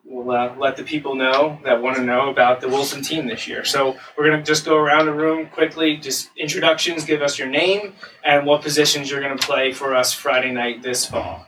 we'll 0.09 0.31
uh, 0.31 0.55
let 0.57 0.75
the 0.75 0.83
people 0.83 1.15
know 1.15 1.59
that 1.63 1.81
want 1.81 1.95
to 1.95 2.03
know 2.03 2.29
about 2.29 2.59
the 2.59 2.67
Wilson 2.67 3.01
team 3.01 3.27
this 3.27 3.47
year. 3.47 3.63
So 3.63 3.95
we're 4.17 4.25
going 4.27 4.39
to 4.39 4.43
just 4.43 4.65
go 4.65 4.75
around 4.75 5.05
the 5.05 5.13
room 5.13 5.47
quickly, 5.47 5.97
just 5.97 6.29
introductions, 6.35 7.05
give 7.05 7.21
us 7.21 7.37
your 7.37 7.47
name 7.47 7.93
and 8.25 8.45
what 8.45 8.61
positions 8.61 9.09
you're 9.09 9.21
going 9.21 9.37
to 9.37 9.45
play 9.45 9.71
for 9.71 9.95
us 9.95 10.11
Friday 10.11 10.51
night 10.51 10.81
this 10.81 11.05
fall. 11.05 11.45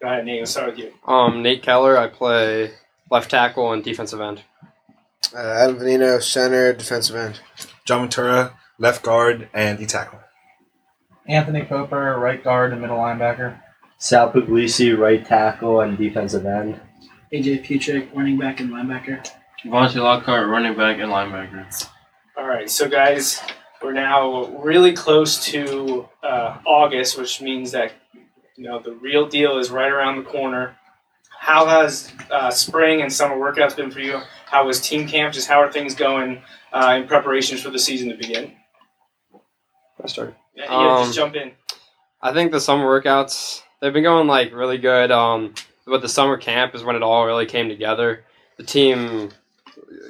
Go 0.00 0.08
ahead, 0.08 0.24
Nate. 0.24 0.40
Let's 0.40 0.52
start 0.52 0.70
with 0.70 0.78
you. 0.78 0.92
Um, 1.06 1.42
Nate 1.42 1.62
Keller. 1.62 1.98
I 1.98 2.06
play 2.06 2.70
left 3.10 3.30
tackle 3.30 3.72
and 3.72 3.82
defensive 3.82 4.20
end. 4.20 4.42
Uh, 5.34 5.38
Adam 5.38 5.76
Venino, 5.76 6.22
center, 6.22 6.72
defensive 6.72 7.16
end. 7.16 7.40
John 7.84 8.02
Ventura, 8.02 8.56
left 8.78 9.02
guard 9.02 9.48
and 9.52 9.76
D 9.78 9.86
tackle. 9.86 10.20
Anthony 11.26 11.62
Cooper, 11.62 12.16
right 12.18 12.42
guard 12.42 12.72
and 12.72 12.80
middle 12.80 12.96
linebacker. 12.96 13.60
Sal 13.98 14.30
Puglisi, 14.32 14.96
right 14.96 15.26
tackle 15.26 15.80
and 15.80 15.98
defensive 15.98 16.46
end. 16.46 16.80
AJ 17.32 17.66
Putrick, 17.66 18.14
running 18.14 18.38
back 18.38 18.60
and 18.60 18.70
linebacker. 18.70 19.26
Vontae 19.64 19.96
Lockhart, 20.02 20.48
running 20.48 20.74
back 20.76 20.98
and 20.98 21.10
linebacker. 21.10 21.88
All 22.36 22.46
right, 22.46 22.70
so 22.70 22.88
guys, 22.88 23.40
we're 23.82 23.92
now 23.92 24.46
really 24.58 24.92
close 24.92 25.44
to 25.46 26.08
uh, 26.22 26.58
August, 26.64 27.18
which 27.18 27.40
means 27.40 27.72
that 27.72 27.92
you 28.56 28.64
know 28.64 28.78
the 28.80 28.92
real 28.94 29.26
deal 29.28 29.58
is 29.58 29.70
right 29.70 29.90
around 29.90 30.16
the 30.16 30.30
corner. 30.30 30.76
How 31.38 31.66
has 31.66 32.12
uh, 32.30 32.50
spring 32.50 33.02
and 33.02 33.12
summer 33.12 33.36
workouts 33.36 33.76
been 33.76 33.90
for 33.90 34.00
you? 34.00 34.20
How 34.46 34.66
was 34.66 34.80
team 34.80 35.06
camp? 35.06 35.34
Just 35.34 35.48
how 35.48 35.60
are 35.60 35.70
things 35.70 35.94
going 35.94 36.42
uh, 36.72 36.98
in 37.00 37.06
preparations 37.08 37.60
for 37.60 37.70
the 37.70 37.78
season 37.78 38.08
to 38.08 38.16
begin? 38.16 38.52
I 40.02 40.06
start. 40.06 40.34
Yeah, 40.54 40.64
yeah, 40.64 40.96
Um, 40.98 41.04
just 41.04 41.16
jump 41.16 41.34
in. 41.34 41.52
I 42.22 42.32
think 42.32 42.52
the 42.52 42.60
summer 42.60 42.84
workouts 42.84 43.62
they've 43.80 43.92
been 43.92 44.02
going 44.02 44.26
like 44.26 44.52
really 44.52 44.78
good. 44.78 45.10
Um, 45.10 45.54
but 45.88 46.02
the 46.02 46.08
summer 46.08 46.36
camp 46.36 46.74
is 46.74 46.84
when 46.84 46.96
it 46.96 47.02
all 47.02 47.26
really 47.26 47.46
came 47.46 47.68
together. 47.68 48.24
The 48.56 48.64
team 48.64 49.30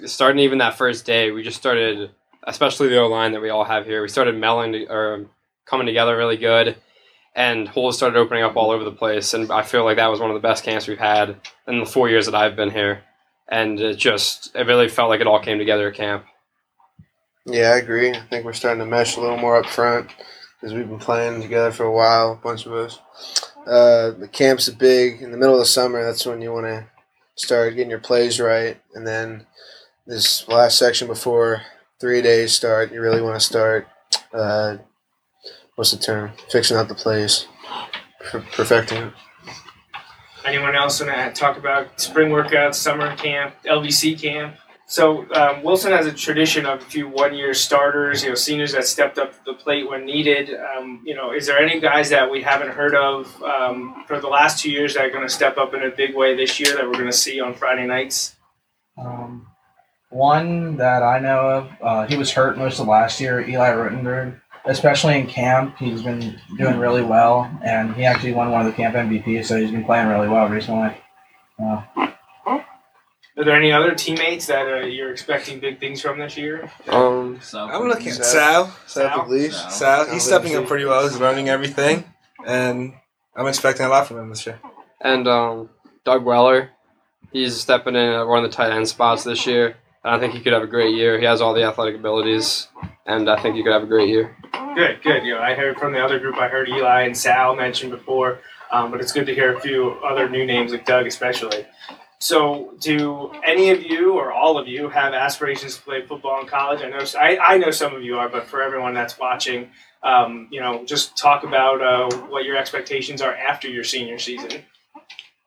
starting 0.07 0.41
even 0.41 0.59
that 0.59 0.79
first 0.79 1.05
day, 1.05 1.31
we 1.31 1.43
just 1.43 1.57
started, 1.57 2.11
especially 2.45 2.89
the 2.89 3.01
O 3.01 3.07
line 3.07 3.33
that 3.33 3.43
we 3.43 3.51
all 3.51 3.65
have 3.65 3.87
here. 3.87 4.03
We 4.03 4.09
started 4.09 4.35
melding 4.35 4.89
or 4.89 5.27
coming 5.67 5.87
together 5.87 6.17
really 6.17 6.37
good, 6.37 6.77
and 7.35 7.69
holes 7.69 7.97
started 7.97 8.19
opening 8.19 8.43
up 8.43 8.57
all 8.57 8.71
over 8.71 8.85
the 8.85 8.93
place. 8.93 9.35
And 9.35 9.51
I 9.51 9.63
feel 9.63 9.85
like 9.85 9.97
that 9.97 10.11
was 10.11 10.21
one 10.21 10.31
of 10.31 10.35
the 10.35 10.47
best 10.47 10.65
camps 10.65 10.87
we've 10.87 10.99
had 10.99 11.37
in 11.67 11.81
the 11.81 11.87
four 11.87 12.09
years 12.09 12.27
that 12.27 12.35
I've 12.35 12.57
been 12.57 12.71
here. 12.71 13.03
And 13.49 13.81
it 13.81 13.97
just 13.97 14.55
it 14.55 14.67
really 14.67 14.89
felt 14.89 15.09
like 15.09 15.21
it 15.21 15.27
all 15.27 15.41
came 15.41 15.59
together 15.59 15.89
at 15.89 15.95
camp. 15.95 16.27
Yeah, 17.47 17.71
I 17.71 17.79
agree. 17.79 18.11
I 18.11 18.21
think 18.21 18.45
we're 18.45 18.53
starting 18.53 18.81
to 18.81 18.87
mesh 18.87 19.17
a 19.17 19.21
little 19.21 19.39
more 19.39 19.57
up 19.57 19.67
front 19.67 20.11
because 20.61 20.75
we've 20.75 20.89
been 20.89 20.99
playing 20.99 21.41
together 21.41 21.73
for 21.73 21.85
a 21.85 21.93
while, 21.93 22.33
a 22.33 22.37
bunch 22.37 22.67
of 22.67 22.73
us. 22.73 22.99
Uh, 23.69 24.13
the 24.13 24.29
camp's 24.29 24.69
are 24.69 24.75
big 24.75 25.21
in 25.21 25.31
the 25.31 25.37
middle 25.37 25.55
of 25.55 25.61
the 25.61 25.67
summer. 25.67 26.03
That's 26.03 26.25
when 26.25 26.41
you 26.41 26.53
want 26.53 26.67
to 26.67 26.87
start 27.35 27.75
getting 27.75 27.91
your 27.91 27.99
plays 27.99 28.41
right, 28.41 28.81
and 28.95 29.07
then 29.07 29.47
this 30.07 30.49
last 30.49 30.79
section 30.79 31.07
before 31.07 31.61
three 32.01 32.23
days 32.23 32.55
start. 32.55 32.93
You 32.93 33.03
really 33.03 33.21
want 33.21 33.39
to 33.39 33.45
start. 33.45 33.87
Uh, 34.33 34.79
what's 35.75 35.91
the 35.91 35.99
term? 35.99 36.33
Fixing 36.51 36.79
out 36.79 36.89
the 36.89 36.95
plays, 36.95 37.47
per- 38.21 38.45
perfecting 38.53 38.99
it. 38.99 39.13
Anyone 40.47 40.75
else 40.75 41.01
want 41.03 41.13
to 41.13 41.39
talk 41.39 41.59
about 41.59 42.01
spring 42.01 42.31
workouts, 42.31 42.77
summer 42.77 43.15
camp, 43.17 43.55
LVC 43.67 44.19
camp? 44.19 44.57
So 44.91 45.31
um, 45.35 45.63
Wilson 45.63 45.93
has 45.93 46.07
a 46.07 46.13
tradition 46.13 46.65
of 46.65 46.81
a 46.81 46.85
few 46.85 47.09
one-year 47.09 47.53
starters, 47.53 48.23
you 48.23 48.31
know, 48.31 48.35
seniors 48.35 48.73
that 48.73 48.87
stepped 48.87 49.19
up 49.19 49.35
the 49.45 49.53
plate 49.53 49.89
when 49.89 50.07
needed. 50.07 50.49
Um, 50.55 51.03
you 51.05 51.15
know, 51.15 51.35
is 51.35 51.47
there 51.47 51.59
any 51.59 51.79
guys 51.79 52.09
that 52.09 52.31
we 52.31 52.41
haven't 52.41 52.71
heard 52.71 52.95
of 52.95 53.43
um, 53.43 54.03
for 54.07 54.19
the 54.19 54.29
last 54.29 54.63
two 54.63 54.71
years 54.71 54.95
that 54.95 55.05
are 55.05 55.11
going 55.11 55.27
to 55.27 55.33
step 55.33 55.59
up 55.59 55.75
in 55.75 55.83
a 55.83 55.91
big 55.91 56.17
way 56.17 56.35
this 56.35 56.59
year 56.59 56.75
that 56.75 56.87
we're 56.87 56.95
going 56.95 57.05
to 57.05 57.13
see 57.13 57.39
on 57.39 57.53
Friday 57.53 57.87
nights? 57.87 58.37
Um, 58.97 59.49
one 60.09 60.79
that 60.79 61.03
I 61.03 61.19
know 61.19 61.51
of, 61.51 61.73
uh, 61.83 62.07
he 62.07 62.17
was 62.17 62.33
hurt 62.33 62.57
most 62.57 62.81
of 62.81 62.89
last 62.89 63.21
year, 63.21 63.47
Eli 63.47 63.69
Rutenberg. 63.69 64.41
Especially 64.65 65.19
in 65.19 65.27
camp, 65.27 65.77
he's 65.79 66.03
been 66.03 66.39
doing 66.57 66.79
really 66.79 67.03
well, 67.03 67.51
and 67.63 67.95
he 67.95 68.05
actually 68.05 68.33
won 68.33 68.51
one 68.51 68.63
of 68.63 68.67
the 68.67 68.73
camp 68.73 68.95
MVPs, 68.95 69.47
so 69.47 69.59
he's 69.59 69.71
been 69.71 69.85
playing 69.85 70.09
really 70.09 70.29
well 70.29 70.49
recently. 70.49 70.95
Uh, 71.63 71.83
Are 73.39 73.45
there 73.45 73.55
any 73.55 73.71
other 73.71 73.95
teammates 73.95 74.47
that 74.47 74.67
uh, 74.67 74.87
you're 74.87 75.13
expecting 75.13 75.61
big 75.61 75.79
things 75.79 76.01
from 76.01 76.19
this 76.19 76.37
year? 76.37 76.73
Um, 76.89 77.39
I'm 77.55 77.87
looking 77.87 78.09
at 78.09 78.25
Sal. 78.25 78.67
Sal. 78.67 78.73
Sal 78.87 79.11
Pugliese. 79.11 79.53
Sal. 79.53 79.71
Sal 79.71 80.13
He's 80.13 80.25
stepping 80.25 80.57
up 80.57 80.67
pretty 80.67 80.85
well. 80.85 81.05
He's 81.09 81.21
learning 81.21 81.49
everything, 81.49 82.03
and 82.45 82.95
I'm 83.37 83.47
expecting 83.47 83.87
a 83.87 83.91
lot 83.91 84.09
from 84.09 84.19
him 84.19 84.31
this 84.31 84.45
year. 84.45 84.59
and 85.01 85.29
um, 85.29 85.71
Doug 86.05 86.25
Weller, 86.25 86.71
he's 87.33 87.61
stepping 87.61 87.95
in 87.95 88.13
at 88.13 88.27
one 88.27 88.45
of 88.45 88.51
the 88.51 88.57
tight 88.57 88.73
end 88.73 88.89
spots 88.89 89.23
this 89.23 89.47
year. 89.47 89.77
And 90.03 90.17
I 90.17 90.19
think 90.19 90.33
he 90.35 90.41
could 90.41 90.53
have 90.53 90.63
a 90.65 90.69
great 90.69 90.97
year. 90.97 91.19
He 91.21 91.25
has 91.25 91.41
all 91.41 91.55
the 91.55 91.63
athletic 91.63 91.95
abilities, 91.95 92.67
and 93.07 93.31
I 93.31 93.41
think 93.41 93.55
he 93.55 93.63
could 93.63 93.73
have 93.73 93.85
a 93.85 93.87
great 93.87 94.09
year. 94.09 94.37
Good, 94.75 95.01
good. 95.03 95.25
You 95.25 95.35
know, 95.35 95.41
I 95.41 95.55
heard 95.55 95.79
from 95.79 95.93
the 95.93 96.05
other 96.05 96.19
group. 96.19 96.37
I 96.39 96.49
heard 96.49 96.69
Eli 96.69 97.03
and 97.03 97.17
Sal 97.17 97.55
mentioned 97.55 97.93
before, 97.93 98.41
um, 98.73 98.91
but 98.91 99.01
it's 99.01 99.13
good 99.13 99.27
to 99.27 99.35
hear 99.35 99.57
a 99.57 99.61
few 99.61 99.91
other 100.05 100.29
new 100.29 100.45
names 100.45 100.73
like 100.73 100.85
Doug, 100.85 101.07
especially. 101.07 101.67
So, 102.29 102.75
do 102.81 103.31
any 103.47 103.71
of 103.71 103.83
you 103.83 104.15
or 104.15 104.33
all 104.33 104.59
of 104.59 104.67
you 104.67 104.89
have 104.89 105.15
aspirations 105.15 105.77
to 105.77 105.83
play 105.83 106.05
football 106.05 106.41
in 106.41 106.47
college? 106.49 106.83
I 106.83 106.89
know 106.89 107.05
I, 107.19 107.39
I 107.55 107.59
know 107.59 107.71
some 107.71 107.95
of 107.95 108.03
you 108.03 108.19
are, 108.19 108.29
but 108.29 108.47
for 108.47 108.61
everyone 108.61 108.93
that's 108.93 109.17
watching, 109.19 109.71
um, 110.03 110.49
you 110.51 110.61
know, 110.61 110.85
just 110.85 111.17
talk 111.17 111.45
about 111.45 111.81
uh, 111.81 112.17
what 112.27 112.45
your 112.45 112.57
expectations 112.57 113.23
are 113.23 113.35
after 113.35 113.69
your 113.69 113.85
senior 113.85 114.19
season. 114.19 114.51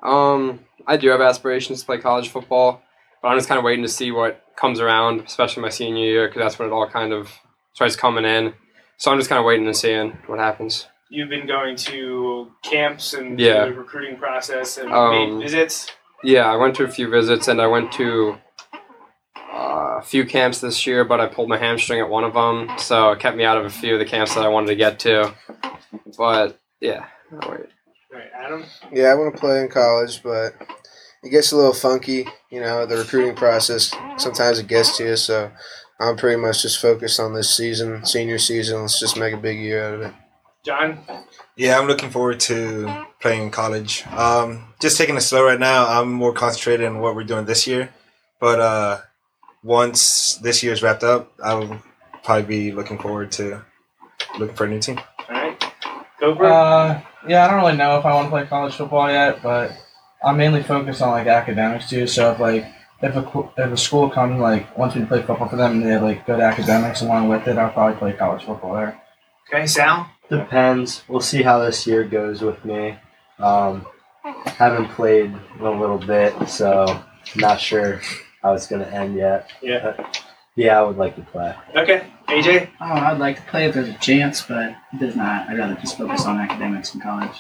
Um, 0.02 0.62
I 0.88 0.96
do 0.96 1.10
have 1.10 1.20
aspirations 1.20 1.82
to 1.82 1.86
play 1.86 1.98
college 1.98 2.30
football, 2.30 2.82
but 3.22 3.28
I'm 3.28 3.38
just 3.38 3.50
kind 3.50 3.60
of 3.60 3.66
waiting 3.66 3.84
to 3.84 3.90
see 3.90 4.12
what 4.12 4.42
comes 4.56 4.80
around, 4.80 5.22
especially 5.22 5.64
my 5.64 5.70
senior 5.70 6.04
year, 6.06 6.28
because 6.30 6.40
that's 6.42 6.58
when 6.58 6.70
it 6.70 6.72
all 6.72 6.88
kind 6.90 7.12
of 7.12 7.30
starts 7.74 7.98
coming 7.98 8.24
in. 8.24 8.54
So 8.98 9.12
I'm 9.12 9.18
just 9.20 9.30
kind 9.30 9.40
of 9.40 9.46
waiting 9.46 9.66
and 9.68 9.76
seeing 9.76 10.12
what 10.28 10.40
happens. 10.40 10.88
You've 11.10 11.30
been 11.30 11.48
going 11.48 11.76
to 11.76 12.50
camps 12.64 13.14
and 13.14 13.38
Yeah. 13.38 13.66
the 13.66 13.74
recruiting 13.74 14.16
process 14.18 14.78
and 14.78 14.94
Um, 14.94 15.12
made 15.40 15.44
visits. 15.44 15.92
Yeah, 16.24 16.52
I 16.52 16.56
went 16.56 16.76
to 16.76 16.84
a 16.84 16.90
few 16.90 17.10
visits 17.10 17.48
and 17.48 17.62
I 17.62 17.68
went 17.68 17.92
to 17.94 18.38
uh, 19.36 19.98
a 20.00 20.02
few 20.04 20.26
camps 20.26 20.62
this 20.62 20.86
year, 20.86 21.04
but 21.04 21.20
I 21.20 21.28
pulled 21.28 21.50
my 21.50 21.58
hamstring 21.58 22.00
at 22.00 22.10
one 22.10 22.24
of 22.24 22.34
them, 22.34 22.78
so 22.78 23.12
it 23.12 23.20
kept 23.20 23.38
me 23.38 23.44
out 23.44 23.58
of 23.58 23.66
a 23.66 23.70
few 23.70 23.94
of 23.94 24.00
the 24.00 24.06
camps 24.06 24.36
that 24.36 24.44
I 24.44 24.48
wanted 24.48 24.68
to 24.68 24.76
get 24.76 25.00
to. 25.00 25.34
But 26.18 26.60
yeah, 26.80 27.06
I'll 27.42 27.52
wait. 27.52 27.68
Adam. 28.34 28.66
Yeah, 28.92 29.06
I 29.06 29.16
want 29.16 29.34
to 29.34 29.40
play 29.40 29.62
in 29.62 29.70
college, 29.70 30.22
but 30.24 30.54
it 31.24 31.30
gets 31.30 31.52
a 31.52 31.56
little 31.56 31.74
funky. 31.74 32.28
You 32.50 32.62
know, 32.62 32.86
the 32.86 32.98
recruiting 32.98 33.36
process 33.36 33.94
sometimes 34.18 34.60
it 34.60 34.68
gets 34.68 34.98
to 34.98 35.06
you. 35.06 35.16
So 35.16 35.52
I'm 36.00 36.18
pretty 36.18 36.42
much 36.42 36.64
just 36.64 36.82
focused 36.82 37.20
on 37.20 37.34
this 37.34 37.56
season, 37.56 38.06
senior 38.06 38.38
season. 38.38 38.82
Let's 38.82 39.00
just 39.00 39.18
make 39.18 39.34
a 39.34 39.38
big 39.38 39.60
year 39.60 39.84
out 39.84 39.94
of 39.94 40.02
it. 40.02 40.14
John. 40.66 41.00
Yeah, 41.56 41.80
I'm 41.80 41.88
looking 41.88 42.10
forward 42.10 42.40
to 42.42 43.06
playing 43.22 43.44
in 43.44 43.52
college. 43.52 44.06
Um, 44.08 44.74
just 44.82 44.98
taking 44.98 45.16
it 45.16 45.22
slow 45.22 45.46
right 45.46 45.60
now. 45.60 45.88
I'm 45.88 46.12
more 46.12 46.34
concentrated 46.34 46.88
on 46.88 47.00
what 47.00 47.16
we're 47.16 47.24
doing 47.24 47.46
this 47.46 47.68
year, 47.68 47.94
but 48.40 48.60
uh, 48.60 49.02
once 49.64 50.36
this 50.38 50.64
year's 50.64 50.82
wrapped 50.82 51.04
up, 51.04 51.32
I 51.44 51.54
will 51.54 51.78
probably 52.24 52.44
be 52.44 52.72
looking 52.72 52.98
forward 52.98 53.32
to 53.34 53.64
looking 54.38 54.56
for 54.56 54.66
a 54.66 54.70
new 54.70 54.80
team. 54.80 55.00
All 55.30 55.36
right. 55.36 55.74
Go 56.20 56.36
for 56.36 56.46
it. 56.46 56.52
Uh, 56.52 57.02
yeah, 57.28 57.46
I 57.46 57.52
don't 57.52 57.62
really 57.62 57.78
know 57.78 57.98
if 57.98 58.06
I 58.06 58.14
want 58.14 58.28
to 58.28 58.32
play 58.32 58.46
college 58.46 58.74
football 58.74 59.10
yet, 59.10 59.42
but 59.44 59.72
I'm 60.24 60.38
mainly 60.38 60.64
focused 60.64 61.02
on 61.02 61.12
like 61.12 61.28
academics 61.28 61.90
too. 61.90 62.08
So 62.08 62.32
if 62.32 62.40
like 62.40 62.66
if 63.02 63.16
a 63.16 63.50
if 63.58 63.72
a 63.72 63.78
school 63.78 64.10
comes 64.10 64.40
like 64.40 64.76
wants 64.78 64.96
me 64.96 65.02
to 65.02 65.08
play 65.08 65.22
football 65.22 65.50
for 65.50 65.56
them 65.56 65.74
and 65.74 65.86
they 65.86 65.92
have 65.92 66.04
like 66.04 66.26
good 66.26 66.40
academics 66.40 67.02
along 67.02 67.30
with 67.30 67.48
it, 67.48 67.58
I'll 67.58 67.72
probably 67.72 67.98
play 67.98 68.14
college 68.14 68.44
football 68.46 68.74
there. 68.76 69.02
Okay, 69.48 69.68
Sal. 69.68 70.10
Depends. 70.30 71.04
We'll 71.08 71.20
see 71.22 71.44
how 71.44 71.60
this 71.60 71.86
year 71.86 72.04
goes 72.04 72.42
with 72.42 72.64
me. 72.64 72.98
Um, 73.42 73.86
haven't 74.46 74.90
played 74.90 75.26
in 75.60 75.66
a 75.66 75.80
little 75.80 75.98
bit, 75.98 76.48
so 76.48 77.02
not 77.36 77.60
sure 77.60 78.02
how 78.42 78.54
it's 78.54 78.68
going 78.68 78.84
to 78.84 78.94
end 78.94 79.16
yet. 79.16 79.50
Yeah. 79.62 79.94
But, 79.98 80.24
yeah, 80.56 80.80
I 80.80 80.84
would 80.84 80.98
like 80.98 81.16
to 81.16 81.22
play. 81.22 81.56
Okay, 81.76 82.06
AJ. 82.28 82.70
Oh, 82.82 82.86
I'd 82.86 83.18
like 83.20 83.38
to 83.38 83.42
play 83.44 83.66
if 83.66 83.74
there's 83.74 83.90
a 83.90 83.94
chance, 84.00 84.42
but 84.42 84.76
if 84.94 85.00
there's 85.00 85.16
not, 85.16 85.50
I'd 85.50 85.58
rather 85.58 85.76
just 85.76 85.98
focus 85.98 86.26
on 86.26 86.40
academics 86.40 86.94
in 86.94 87.02
college. 87.02 87.32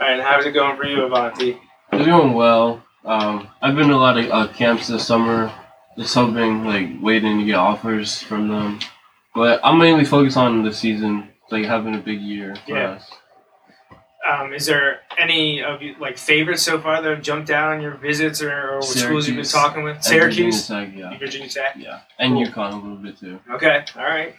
All 0.00 0.06
right, 0.08 0.20
how's 0.20 0.44
it 0.44 0.52
going 0.52 0.76
for 0.76 0.84
you, 0.84 1.02
Avanti? 1.02 1.58
It's 1.92 2.06
going 2.06 2.34
well. 2.34 2.82
Um, 3.04 3.48
I've 3.62 3.74
been 3.76 3.88
to 3.88 3.94
a 3.94 3.96
lot 3.96 4.18
of 4.18 4.30
uh, 4.30 4.48
camps 4.52 4.88
this 4.88 5.06
summer, 5.06 5.50
just 5.96 6.14
hoping, 6.14 6.64
like, 6.64 6.90
waiting 7.00 7.38
to 7.38 7.44
get 7.44 7.54
offers 7.54 8.20
from 8.20 8.48
them. 8.48 8.80
But 9.34 9.60
I'm 9.62 9.78
mainly 9.78 10.04
focused 10.04 10.36
on 10.36 10.62
the 10.64 10.72
season, 10.74 11.28
like 11.50 11.64
having 11.64 11.94
a 11.94 11.98
big 11.98 12.20
year 12.20 12.56
for 12.66 12.76
Yeah. 12.76 12.90
us. 12.90 13.10
Um, 14.28 14.52
is 14.52 14.66
there 14.66 15.00
any 15.16 15.62
of 15.62 15.80
you 15.80 15.94
like 15.98 16.18
favorites 16.18 16.62
so 16.62 16.78
far 16.80 17.00
that 17.00 17.08
have 17.08 17.22
jumped 17.22 17.50
out 17.50 17.72
on 17.72 17.80
your 17.80 17.92
visits 17.92 18.42
or, 18.42 18.76
or 18.76 18.82
schools 18.82 19.26
you've 19.26 19.36
been 19.36 19.44
talking 19.44 19.82
with? 19.84 20.02
Syracuse, 20.02 20.68
Virginia 20.68 20.86
Tech, 20.86 21.12
yeah. 21.12 21.18
Virginia 21.18 21.48
Tech. 21.48 21.76
Yeah, 21.78 22.00
and 22.18 22.34
Cool. 22.34 22.44
UConn 22.46 22.72
a 22.72 22.76
little 22.76 22.96
bit 22.96 23.18
too. 23.18 23.40
Okay, 23.50 23.84
all 23.96 24.02
right. 24.04 24.34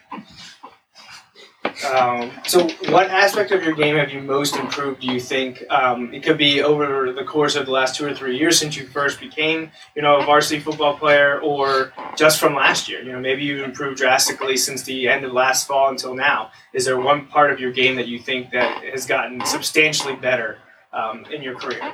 Um, 1.93 2.31
so, 2.45 2.67
what 2.91 3.09
aspect 3.09 3.51
of 3.51 3.63
your 3.63 3.73
game 3.73 3.95
have 3.95 4.11
you 4.11 4.21
most 4.21 4.55
improved? 4.55 5.01
Do 5.01 5.07
you 5.07 5.19
think 5.19 5.63
um, 5.69 6.13
it 6.13 6.23
could 6.23 6.37
be 6.37 6.61
over 6.61 7.11
the 7.11 7.23
course 7.23 7.55
of 7.55 7.65
the 7.65 7.71
last 7.71 7.95
two 7.95 8.05
or 8.05 8.13
three 8.13 8.37
years 8.37 8.59
since 8.59 8.75
you 8.75 8.87
first 8.87 9.19
became, 9.19 9.71
you 9.95 10.01
know, 10.01 10.19
a 10.19 10.25
varsity 10.25 10.59
football 10.59 10.97
player, 10.97 11.39
or 11.41 11.93
just 12.15 12.39
from 12.39 12.55
last 12.55 12.89
year? 12.89 13.01
You 13.01 13.13
know, 13.13 13.19
maybe 13.19 13.43
you 13.43 13.63
improved 13.63 13.97
drastically 13.97 14.57
since 14.57 14.83
the 14.83 15.07
end 15.07 15.25
of 15.25 15.31
last 15.31 15.67
fall 15.67 15.89
until 15.89 16.13
now. 16.15 16.51
Is 16.73 16.85
there 16.85 16.99
one 16.99 17.27
part 17.27 17.51
of 17.51 17.59
your 17.59 17.71
game 17.71 17.95
that 17.95 18.07
you 18.07 18.19
think 18.19 18.51
that 18.51 18.83
has 18.83 19.05
gotten 19.05 19.45
substantially 19.45 20.15
better 20.15 20.57
um, 20.93 21.25
in 21.31 21.41
your 21.41 21.55
career? 21.55 21.93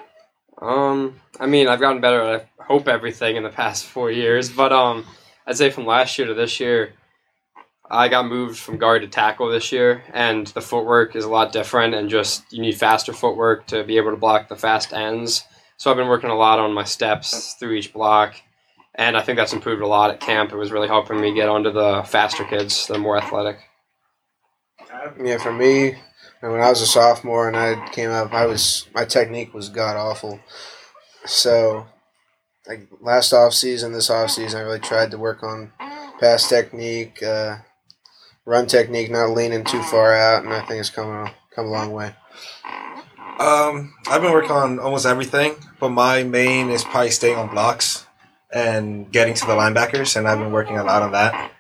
Um, 0.61 1.19
I 1.39 1.47
mean, 1.47 1.67
I've 1.67 1.79
gotten 1.79 2.01
better 2.01 2.21
at 2.21 2.49
I 2.59 2.63
hope 2.63 2.87
everything 2.87 3.35
in 3.35 3.43
the 3.43 3.49
past 3.49 3.85
four 3.85 4.09
years, 4.09 4.49
but 4.49 4.71
um, 4.71 5.05
I'd 5.45 5.57
say 5.57 5.69
from 5.69 5.85
last 5.85 6.17
year 6.17 6.27
to 6.27 6.33
this 6.33 6.59
year, 6.59 6.93
I 7.89 8.07
got 8.07 8.27
moved 8.27 8.57
from 8.57 8.77
guard 8.77 9.03
to 9.03 9.07
tackle 9.07 9.49
this 9.49 9.71
year, 9.71 10.03
and 10.13 10.47
the 10.47 10.61
footwork 10.61 11.15
is 11.15 11.23
a 11.23 11.29
lot 11.29 11.51
different, 11.51 11.93
and 11.93 12.09
just 12.09 12.51
you 12.51 12.61
need 12.61 12.77
faster 12.77 13.13
footwork 13.13 13.67
to 13.67 13.83
be 13.83 13.97
able 13.97 14.11
to 14.11 14.17
block 14.17 14.47
the 14.47 14.55
fast 14.55 14.93
ends. 14.93 15.43
So 15.77 15.91
I've 15.91 15.97
been 15.97 16.07
working 16.07 16.29
a 16.29 16.35
lot 16.35 16.59
on 16.59 16.73
my 16.73 16.83
steps 16.83 17.53
through 17.59 17.73
each 17.73 17.93
block, 17.93 18.35
and 18.95 19.15
I 19.15 19.21
think 19.21 19.37
that's 19.37 19.53
improved 19.53 19.81
a 19.81 19.87
lot 19.87 20.09
at 20.09 20.19
camp. 20.19 20.51
It 20.51 20.57
was 20.57 20.71
really 20.71 20.87
helping 20.87 21.19
me 21.19 21.33
get 21.33 21.49
onto 21.49 21.71
the 21.71 22.03
faster 22.07 22.43
kids, 22.45 22.87
the 22.87 22.97
more 22.97 23.17
athletic. 23.17 23.59
Yeah, 25.23 25.37
for 25.37 25.51
me, 25.51 25.95
when 26.39 26.61
I 26.61 26.69
was 26.69 26.81
a 26.81 26.87
sophomore 26.87 27.47
and 27.47 27.57
I 27.57 27.87
came 27.89 28.11
up, 28.11 28.33
I 28.33 28.45
was 28.45 28.87
my 28.93 29.05
technique 29.05 29.53
was 29.53 29.69
god 29.69 29.95
awful. 29.95 30.39
So, 31.25 31.85
like 32.67 32.87
last 33.01 33.33
off 33.33 33.53
season, 33.53 33.93
this 33.93 34.09
off 34.09 34.31
season, 34.31 34.59
I 34.59 34.63
really 34.63 34.79
tried 34.79 35.11
to 35.11 35.17
work 35.17 35.43
on 35.43 35.71
pass 36.19 36.47
technique, 36.47 37.21
uh, 37.21 37.57
run 38.45 38.67
technique, 38.67 39.09
not 39.11 39.31
leaning 39.31 39.63
too 39.63 39.81
far 39.83 40.13
out, 40.13 40.43
and 40.43 40.53
I 40.53 40.61
think 40.61 40.79
it's 40.79 40.89
come 40.89 41.09
a, 41.09 41.33
come 41.53 41.65
a 41.65 41.69
long 41.69 41.91
way. 41.91 42.15
Um, 43.39 43.93
I've 44.07 44.21
been 44.21 44.31
working 44.31 44.51
on 44.51 44.79
almost 44.79 45.05
everything, 45.05 45.55
but 45.79 45.89
my 45.89 46.23
main 46.23 46.69
is 46.69 46.83
probably 46.83 47.11
staying 47.11 47.37
on 47.37 47.49
blocks 47.49 48.05
and 48.53 49.11
getting 49.11 49.33
to 49.33 49.45
the 49.45 49.53
linebackers, 49.53 50.15
and 50.15 50.27
I've 50.27 50.39
been 50.39 50.51
working 50.51 50.77
a 50.77 50.83
lot 50.83 51.01
on 51.01 51.11
that. 51.11 51.51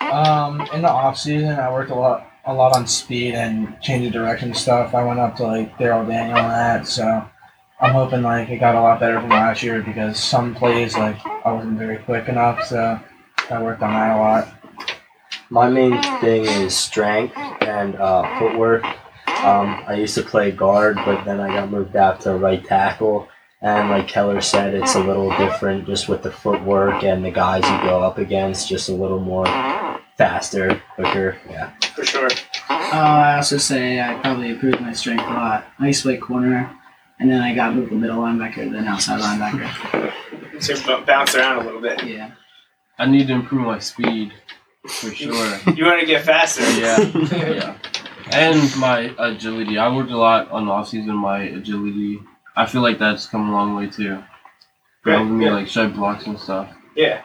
Um, 0.00 0.60
in 0.72 0.82
the 0.82 0.90
off 0.90 1.18
season, 1.18 1.50
I 1.50 1.70
worked 1.70 1.90
a 1.90 1.94
lot, 1.94 2.30
a 2.46 2.54
lot 2.54 2.74
on 2.74 2.86
speed 2.86 3.34
and 3.34 3.76
change 3.82 4.06
of 4.06 4.12
direction 4.12 4.54
stuff. 4.54 4.94
I 4.94 5.04
went 5.04 5.20
up 5.20 5.36
to 5.36 5.44
like 5.44 5.76
Daryl 5.76 6.06
Daniel 6.06 6.38
and 6.38 6.50
that, 6.50 6.86
so 6.86 7.26
I'm 7.80 7.92
hoping 7.92 8.22
like 8.22 8.48
it 8.48 8.58
got 8.58 8.76
a 8.76 8.80
lot 8.80 9.00
better 9.00 9.20
from 9.20 9.30
last 9.30 9.62
year 9.62 9.82
because 9.82 10.18
some 10.18 10.54
plays 10.54 10.96
like 10.96 11.16
I 11.44 11.52
wasn't 11.52 11.78
very 11.78 11.98
quick 11.98 12.28
enough, 12.28 12.64
so 12.64 12.98
I 13.50 13.62
worked 13.62 13.82
on 13.82 13.92
that 13.92 14.16
a 14.16 14.20
lot. 14.20 14.53
My 15.50 15.68
main 15.68 16.00
thing 16.20 16.44
is 16.44 16.76
strength 16.76 17.36
and 17.36 17.96
uh, 17.96 18.38
footwork. 18.38 18.84
Um, 19.44 19.84
I 19.86 19.94
used 19.94 20.14
to 20.14 20.22
play 20.22 20.50
guard, 20.50 20.96
but 21.04 21.24
then 21.24 21.38
I 21.40 21.48
got 21.48 21.70
moved 21.70 21.96
out 21.96 22.20
to 22.22 22.34
right 22.34 22.64
tackle, 22.64 23.28
And 23.60 23.88
like 23.88 24.08
Keller 24.08 24.40
said, 24.42 24.74
it's 24.74 24.94
a 24.94 25.02
little 25.02 25.30
different 25.38 25.86
just 25.86 26.08
with 26.08 26.22
the 26.22 26.30
footwork 26.30 27.02
and 27.02 27.24
the 27.24 27.30
guys 27.30 27.62
you 27.64 27.88
go 27.88 28.02
up 28.02 28.18
against, 28.18 28.68
just 28.68 28.90
a 28.90 28.92
little 28.94 29.20
more 29.20 29.46
faster, 30.18 30.82
quicker. 30.94 31.38
Yeah. 31.48 31.72
For 31.94 32.04
sure. 32.04 32.28
Uh, 32.68 32.92
I 32.92 33.36
also 33.36 33.56
say 33.56 34.00
I 34.00 34.18
probably 34.20 34.50
improved 34.50 34.80
my 34.80 34.92
strength 34.92 35.24
a 35.24 35.32
lot. 35.32 35.64
I 35.78 35.86
used 35.88 36.02
to 36.02 36.08
play 36.08 36.18
corner, 36.18 36.78
and 37.18 37.30
then 37.30 37.40
I 37.40 37.54
got 37.54 37.74
moved 37.74 37.90
to 37.90 37.96
middle 37.96 38.18
linebacker, 38.18 38.70
then 38.70 38.86
outside 38.86 39.20
linebacker. 39.20 40.12
So 40.62 40.74
b- 40.74 41.04
bounce 41.06 41.34
around 41.34 41.62
a 41.62 41.64
little 41.64 41.80
bit. 41.80 42.02
Yeah. 42.04 42.32
I 42.98 43.06
need 43.06 43.26
to 43.28 43.32
improve 43.32 43.62
my 43.62 43.78
speed 43.78 44.32
for 44.88 45.10
sure. 45.14 45.58
You 45.74 45.84
want 45.86 46.00
to 46.00 46.06
get 46.06 46.24
faster. 46.24 46.62
Yeah, 46.78 47.00
yeah. 47.32 47.78
And 48.30 48.76
my 48.76 49.14
agility. 49.18 49.78
I 49.78 49.94
worked 49.94 50.10
a 50.10 50.16
lot 50.16 50.50
on 50.50 50.66
the 50.66 50.72
off 50.72 50.88
season. 50.88 51.14
My 51.14 51.42
agility. 51.42 52.20
I 52.56 52.66
feel 52.66 52.82
like 52.82 52.98
that's 52.98 53.26
come 53.26 53.48
a 53.48 53.52
long 53.52 53.74
way 53.74 53.88
too. 53.88 54.22
Right, 55.04 55.16
Helping 55.16 55.38
me 55.38 55.46
yeah. 55.46 55.54
like 55.54 55.68
shed 55.68 55.94
blocks 55.94 56.26
and 56.26 56.38
stuff. 56.38 56.68
Yeah. 56.96 57.22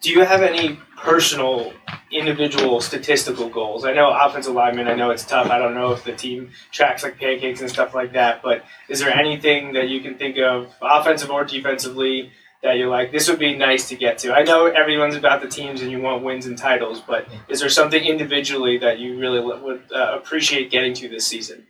Do 0.00 0.10
you 0.10 0.24
have 0.24 0.42
any 0.42 0.78
personal, 0.96 1.72
individual 2.10 2.80
statistical 2.80 3.48
goals? 3.48 3.84
I 3.84 3.92
know 3.92 4.10
offensive 4.10 4.52
linemen. 4.52 4.88
I 4.88 4.94
know 4.94 5.10
it's 5.10 5.24
tough. 5.24 5.48
I 5.48 5.58
don't 5.58 5.74
know 5.74 5.92
if 5.92 6.04
the 6.04 6.12
team 6.12 6.50
tracks 6.72 7.02
like 7.04 7.18
pancakes 7.18 7.60
and 7.60 7.70
stuff 7.70 7.94
like 7.94 8.12
that. 8.12 8.42
But 8.42 8.64
is 8.88 8.98
there 9.00 9.16
anything 9.16 9.74
that 9.74 9.88
you 9.88 10.00
can 10.00 10.16
think 10.16 10.38
of, 10.38 10.72
offensive 10.80 11.30
or 11.30 11.44
defensively, 11.44 12.32
that 12.62 12.76
you're 12.76 12.88
like, 12.88 13.10
this 13.10 13.28
would 13.28 13.38
be 13.38 13.56
nice 13.56 13.88
to 13.88 13.96
get 13.96 14.18
to? 14.18 14.32
I 14.32 14.42
know 14.44 14.66
everyone's 14.66 15.16
about 15.16 15.42
the 15.42 15.48
teams 15.48 15.82
and 15.82 15.90
you 15.90 16.00
want 16.00 16.22
wins 16.22 16.46
and 16.46 16.56
titles, 16.56 17.00
but 17.00 17.26
is 17.48 17.60
there 17.60 17.68
something 17.68 18.02
individually 18.04 18.78
that 18.78 18.98
you 18.98 19.18
really 19.18 19.40
would 19.40 19.82
uh, 19.92 20.16
appreciate 20.16 20.70
getting 20.70 20.94
to 20.94 21.08
this 21.08 21.26
season? 21.26 21.66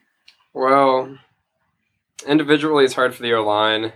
Well, 0.53 1.18
individually, 2.26 2.84
it's 2.84 2.95
hard 2.95 3.14
for 3.14 3.22
the 3.22 3.32
O 3.32 3.45
line. 3.45 3.93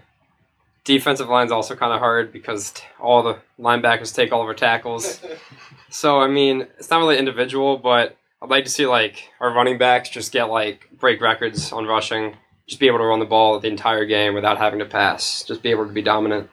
Defensive 0.84 1.28
line's 1.28 1.53
also 1.53 1.74
kind 1.74 1.92
of 1.92 1.99
hard 1.99 2.32
because 2.32 2.72
all 2.99 3.22
the 3.22 3.38
linebackers 3.59 4.14
take 4.14 4.32
all 4.32 4.40
of 4.40 4.47
our 4.47 4.55
tackles. 4.55 5.20
so 5.90 6.20
I 6.20 6.28
mean, 6.28 6.66
it's 6.78 6.90
not 6.90 6.99
really 6.99 7.18
individual, 7.18 7.76
but 7.76 8.16
I'd 8.40 8.51
like 8.51 8.64
to 8.64 8.70
see 8.70 8.86
like 8.86 9.30
our 9.40 9.53
running 9.53 9.76
backs 9.78 10.09
just 10.09 10.32
get 10.32 10.44
like 10.44 10.88
break 10.99 11.20
records 11.20 11.72
on 11.72 11.86
rushing, 11.86 12.36
just 12.66 12.80
be 12.80 12.86
able 12.86 12.99
to 12.99 13.05
run 13.05 13.18
the 13.18 13.26
ball 13.26 13.59
the 13.59 13.68
entire 13.68 14.07
game 14.07 14.34
without 14.34 14.59
having 14.59 14.78
to 14.78 14.86
pass, 14.86 15.42
just 15.42 15.62
be 15.62 15.70
able 15.70 15.86
to 15.86 15.92
be 15.92 16.03
dominant. 16.03 16.49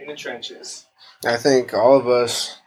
In 0.00 0.06
the 0.06 0.16
trenches. 0.16 0.86
I 1.24 1.36
think 1.36 1.74
all 1.74 1.96
of 1.96 2.08
us, 2.08 2.58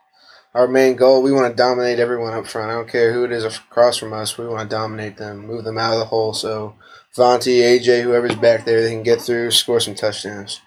our 0.53 0.67
main 0.67 0.95
goal, 0.95 1.23
we 1.23 1.31
want 1.31 1.51
to 1.51 1.55
dominate 1.57 1.99
everyone 1.99 2.34
up 2.34 2.47
front. 2.47 2.69
I 2.69 2.75
don't 2.75 2.88
care 2.88 3.11
who 3.11 3.23
it 3.23 3.31
is 3.31 3.43
across 3.43 3.97
from 3.97 4.13
us. 4.13 4.38
We 4.38 4.47
want 4.47 4.69
to 4.69 4.75
dominate 4.75 5.17
them, 5.17 5.47
move 5.47 5.63
them 5.63 5.79
out 5.79 5.93
of 5.93 5.99
the 5.99 6.05
hole. 6.05 6.34
So, 6.34 6.75
Vontae, 7.15 7.79
AJ, 7.79 8.03
whoever's 8.03 8.36
back 8.36 8.65
there, 8.65 8.81
they 8.81 8.91
can 8.91 9.03
get 9.03 9.21
through, 9.21 9.51
score 9.51 9.79
some 9.79 9.95
touchdowns. 9.95 10.61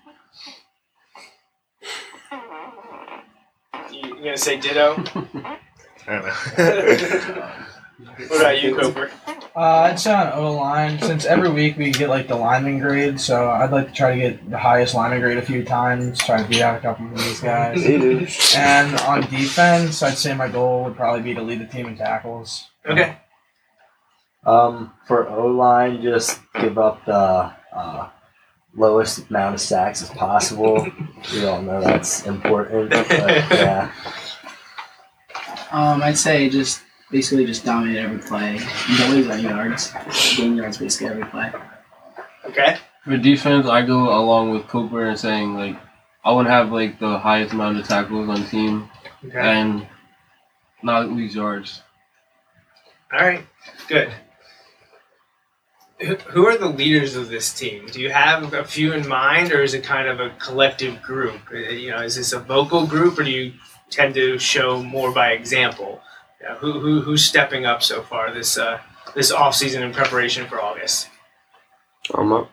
You, 3.92 4.00
you 4.00 4.16
gonna 4.16 4.36
say 4.36 4.58
ditto? 4.58 4.94
I 6.08 6.08
don't 6.08 6.26
know. 6.26 7.52
What 8.28 8.40
about 8.40 8.62
you, 8.62 8.74
Cooper? 8.76 9.10
Uh, 9.57 9.88
I'd 9.88 9.98
say 9.98 10.12
on 10.12 10.34
O 10.34 10.52
line, 10.52 11.00
since 11.00 11.24
every 11.24 11.48
week 11.48 11.78
we 11.78 11.90
get 11.90 12.11
like 12.11 12.28
the 12.28 12.36
lineman 12.36 12.78
grade, 12.78 13.18
so 13.18 13.48
I'd 13.48 13.70
like 13.70 13.86
to 13.86 13.94
try 13.94 14.14
to 14.14 14.20
get 14.20 14.50
the 14.50 14.59
highest 14.59 14.94
lineman 14.94 15.22
grade 15.22 15.38
a 15.38 15.42
few 15.42 15.64
times, 15.64 16.18
try 16.18 16.42
to 16.42 16.46
beat 16.46 16.61
out 16.61 16.76
a 16.76 16.80
couple 16.80 17.07
of 17.07 17.16
these 17.16 17.40
guys. 17.40 17.82
And 18.54 19.00
on 19.00 19.22
defense, 19.22 20.02
I'd 20.02 20.18
say 20.18 20.34
my 20.34 20.48
goal 20.48 20.84
would 20.84 20.94
probably 20.94 21.22
be 21.22 21.32
to 21.32 21.40
lead 21.40 21.61
the 21.61 21.66
team 21.66 21.86
in 21.86 21.96
tackles. 21.96 22.66
Okay. 22.84 23.16
Um, 24.44 24.92
for 25.07 25.26
O 25.30 25.46
line, 25.46 26.02
just 26.02 26.38
give 26.61 26.76
up 26.76 27.07
the 27.07 27.50
uh, 27.72 28.11
lowest 28.74 29.30
amount 29.30 29.54
of 29.54 29.61
sacks 29.62 30.02
as 30.02 30.11
possible. 30.11 30.86
we 31.32 31.46
all 31.46 31.62
know 31.62 31.80
that's 31.80 32.26
important, 32.26 32.90
but 32.90 33.09
yeah. 33.09 33.90
Um, 35.72 36.02
I'd 36.02 36.18
say 36.18 36.50
just 36.50 36.82
basically 37.11 37.46
just 37.46 37.64
dominate 37.64 37.96
every 37.98 38.18
play. 38.18 38.59
And 38.59 38.98
don't 38.98 39.11
lose 39.11 39.28
any 39.28 39.42
yards. 39.44 39.92
Gain 40.36 40.57
yards 40.57 40.78
basically 40.78 41.09
every 41.09 41.24
play. 41.24 41.52
Okay. 42.44 42.76
For 43.04 43.16
defense, 43.16 43.66
I 43.66 43.82
go 43.86 44.16
along 44.18 44.50
with 44.50 44.66
Cooper 44.68 45.07
and 45.07 45.18
saying 45.18 45.54
like 45.54 45.76
I 46.24 46.32
want 46.32 46.48
to 46.48 46.52
have 46.52 46.72
like 46.72 46.98
the 46.98 47.18
highest 47.18 47.52
amount 47.52 47.78
of 47.78 47.86
tackles 47.86 48.28
on 48.28 48.42
the 48.42 48.46
team 48.48 48.90
Okay. 49.24 49.38
and 49.38 49.86
not 50.82 51.09
lose 51.11 51.34
yards. 51.34 51.82
All 53.12 53.20
right, 53.20 53.46
good. 53.88 54.12
Who 56.00 56.14
who 56.16 56.46
are 56.46 56.59
the 56.59 56.66
leaders 56.68 57.14
of 57.16 57.28
this 57.28 57.52
team? 57.54 57.86
Do 57.86 58.00
you 58.00 58.11
have 58.11 58.52
a 58.52 58.64
few 58.64 58.92
in 58.92 59.09
mind, 59.09 59.52
or 59.52 59.62
is 59.62 59.72
it 59.72 59.82
kind 59.84 60.09
of 60.09 60.20
a 60.20 60.30
collective 60.38 61.00
group? 61.00 61.40
Uh, 61.50 61.57
You 61.59 61.90
know, 61.92 62.02
is 62.02 62.16
this 62.16 62.32
a 62.32 62.38
vocal 62.40 62.86
group, 62.86 63.18
or 63.18 63.22
do 63.24 63.30
you 63.30 63.54
tend 63.88 64.14
to 64.14 64.38
show 64.38 64.82
more 64.82 65.12
by 65.12 65.30
example? 65.30 66.02
You 66.47 66.53
know, 66.53 66.59
who, 66.59 66.78
who 66.78 67.01
who's 67.01 67.24
stepping 67.24 67.66
up 67.66 67.82
so 67.82 68.03
far 68.03 68.32
this 68.32 68.57
uh, 68.57 68.78
this 69.14 69.32
off 69.32 69.57
season 69.57 69.82
in 69.82 69.92
preparation 69.92 70.47
for 70.47 70.61
August? 70.61 71.09
Um, 72.14 72.32
um, 72.32 72.47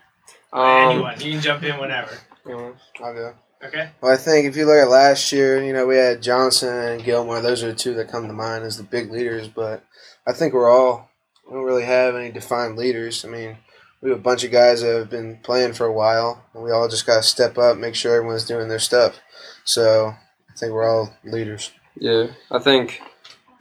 Anyone, 0.54 1.22
you 1.22 1.32
can 1.34 1.42
jump 1.42 1.64
in 1.64 1.78
whenever. 1.80 2.18
I'll 2.48 3.14
go. 3.14 3.34
Okay. 3.64 3.90
Well, 4.02 4.12
I 4.12 4.18
think 4.18 4.48
if 4.48 4.58
you 4.58 4.66
look 4.66 4.82
at 4.82 4.90
last 4.90 5.32
year, 5.32 5.64
you 5.64 5.74
know, 5.74 5.86
we 5.86 5.96
had 5.96 6.24
Johnson 6.24 6.76
and 6.76 7.04
Gilmore. 7.04 7.40
Those 7.42 7.64
are 7.64 7.68
the 7.68 7.76
two 7.76 7.94
that 7.94 8.10
come 8.10 8.28
to 8.28 8.34
mind 8.34 8.64
as 8.64 8.78
the 8.78 8.84
big 8.84 9.12
leaders. 9.12 9.48
But 9.48 9.86
I 10.28 10.34
think 10.34 10.54
we're 10.54 10.70
all, 10.70 11.10
we 11.48 11.54
don't 11.54 11.64
really 11.64 11.86
have 11.86 12.16
any 12.16 12.32
defined 12.32 12.78
leaders. 12.78 13.24
I 13.24 13.30
mean, 13.30 13.58
we 14.02 14.10
have 14.10 14.20
a 14.20 14.22
bunch 14.22 14.44
of 14.44 14.52
guys 14.52 14.82
that 14.82 14.98
have 14.98 15.10
been 15.10 15.38
playing 15.44 15.74
for 15.74 15.86
a 15.86 15.94
while, 15.94 16.44
and 16.54 16.64
we 16.64 16.72
all 16.72 16.90
just 16.90 17.06
got 17.06 17.18
to 17.18 17.24
step 17.24 17.58
up, 17.58 17.78
make 17.78 17.96
sure 17.96 18.16
everyone's 18.16 18.46
doing 18.46 18.68
their 18.68 18.80
stuff. 18.80 19.20
So 19.64 20.08
I 20.08 20.58
think 20.58 20.74
we're 20.74 20.90
all 20.90 21.16
leaders. 21.24 21.72
Yeah, 21.96 22.28
I 22.52 22.60
think 22.60 23.02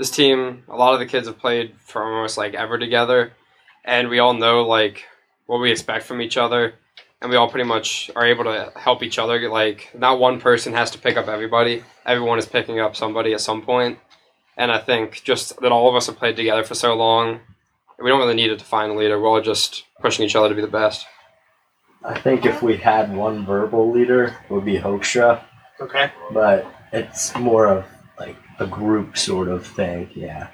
this 0.03 0.11
team, 0.11 0.65
a 0.69 0.75
lot 0.75 0.95
of 0.95 0.99
the 0.99 1.07
kids 1.07 1.29
have 1.29 1.39
played 1.39 1.77
for 1.79 2.03
almost 2.03 2.37
like 2.37 2.55
ever 2.55 2.77
together, 2.77 3.33
and 3.85 4.09
we 4.09 4.19
all 4.19 4.35
know 4.35 4.67
like 4.67 5.05
what 5.47 5.61
we 5.61 5.71
expect 5.71 6.05
from 6.05 6.21
each 6.21 6.37
other, 6.37 6.75
and 7.21 7.31
we 7.31 7.37
all 7.37 7.49
pretty 7.49 7.69
much 7.69 8.11
are 8.17 8.27
able 8.27 8.43
to 8.43 8.73
help 8.75 9.05
each 9.05 9.21
other. 9.21 9.49
Like, 9.49 9.91
not 9.97 10.19
one 10.19 10.41
person 10.41 10.73
has 10.73 10.91
to 10.91 10.99
pick 10.99 11.17
up 11.17 11.29
everybody; 11.29 11.85
everyone 12.05 12.41
is 12.41 12.47
picking 12.47 12.81
up 12.81 12.97
somebody 12.97 13.33
at 13.33 13.41
some 13.41 13.63
point. 13.63 14.01
And 14.57 14.73
I 14.73 14.79
think 14.79 15.23
just 15.23 15.61
that 15.61 15.71
all 15.71 15.89
of 15.89 15.95
us 15.95 16.09
have 16.09 16.17
played 16.17 16.35
together 16.35 16.65
for 16.65 16.75
so 16.75 16.95
long, 16.95 17.39
we 18.03 18.11
don't 18.11 18.19
really 18.19 18.35
need 18.35 18.49
to 18.49 18.57
define 18.57 18.91
a 18.91 18.97
leader. 18.97 19.21
We're 19.21 19.29
all 19.29 19.41
just 19.41 19.85
pushing 20.01 20.27
each 20.27 20.35
other 20.35 20.49
to 20.49 20.55
be 20.57 20.63
the 20.63 20.67
best. 20.67 21.07
I 22.05 22.19
think 22.19 22.45
if 22.45 22.61
we 22.61 22.77
had 22.77 23.15
one 23.15 23.47
verbal 23.47 23.93
leader, 23.93 24.37
it 24.51 24.53
would 24.53 24.65
be 24.65 24.79
Hoekstra, 24.79 25.45
Okay. 25.81 26.11
but 26.33 26.67
it's 26.93 27.37
more 27.37 27.69
of 27.69 27.85
like 27.85 27.92
a 28.59 28.67
group 28.67 29.17
sort 29.19 29.49
of 29.49 29.67
thing. 29.67 30.11
Yeah. 30.15 30.49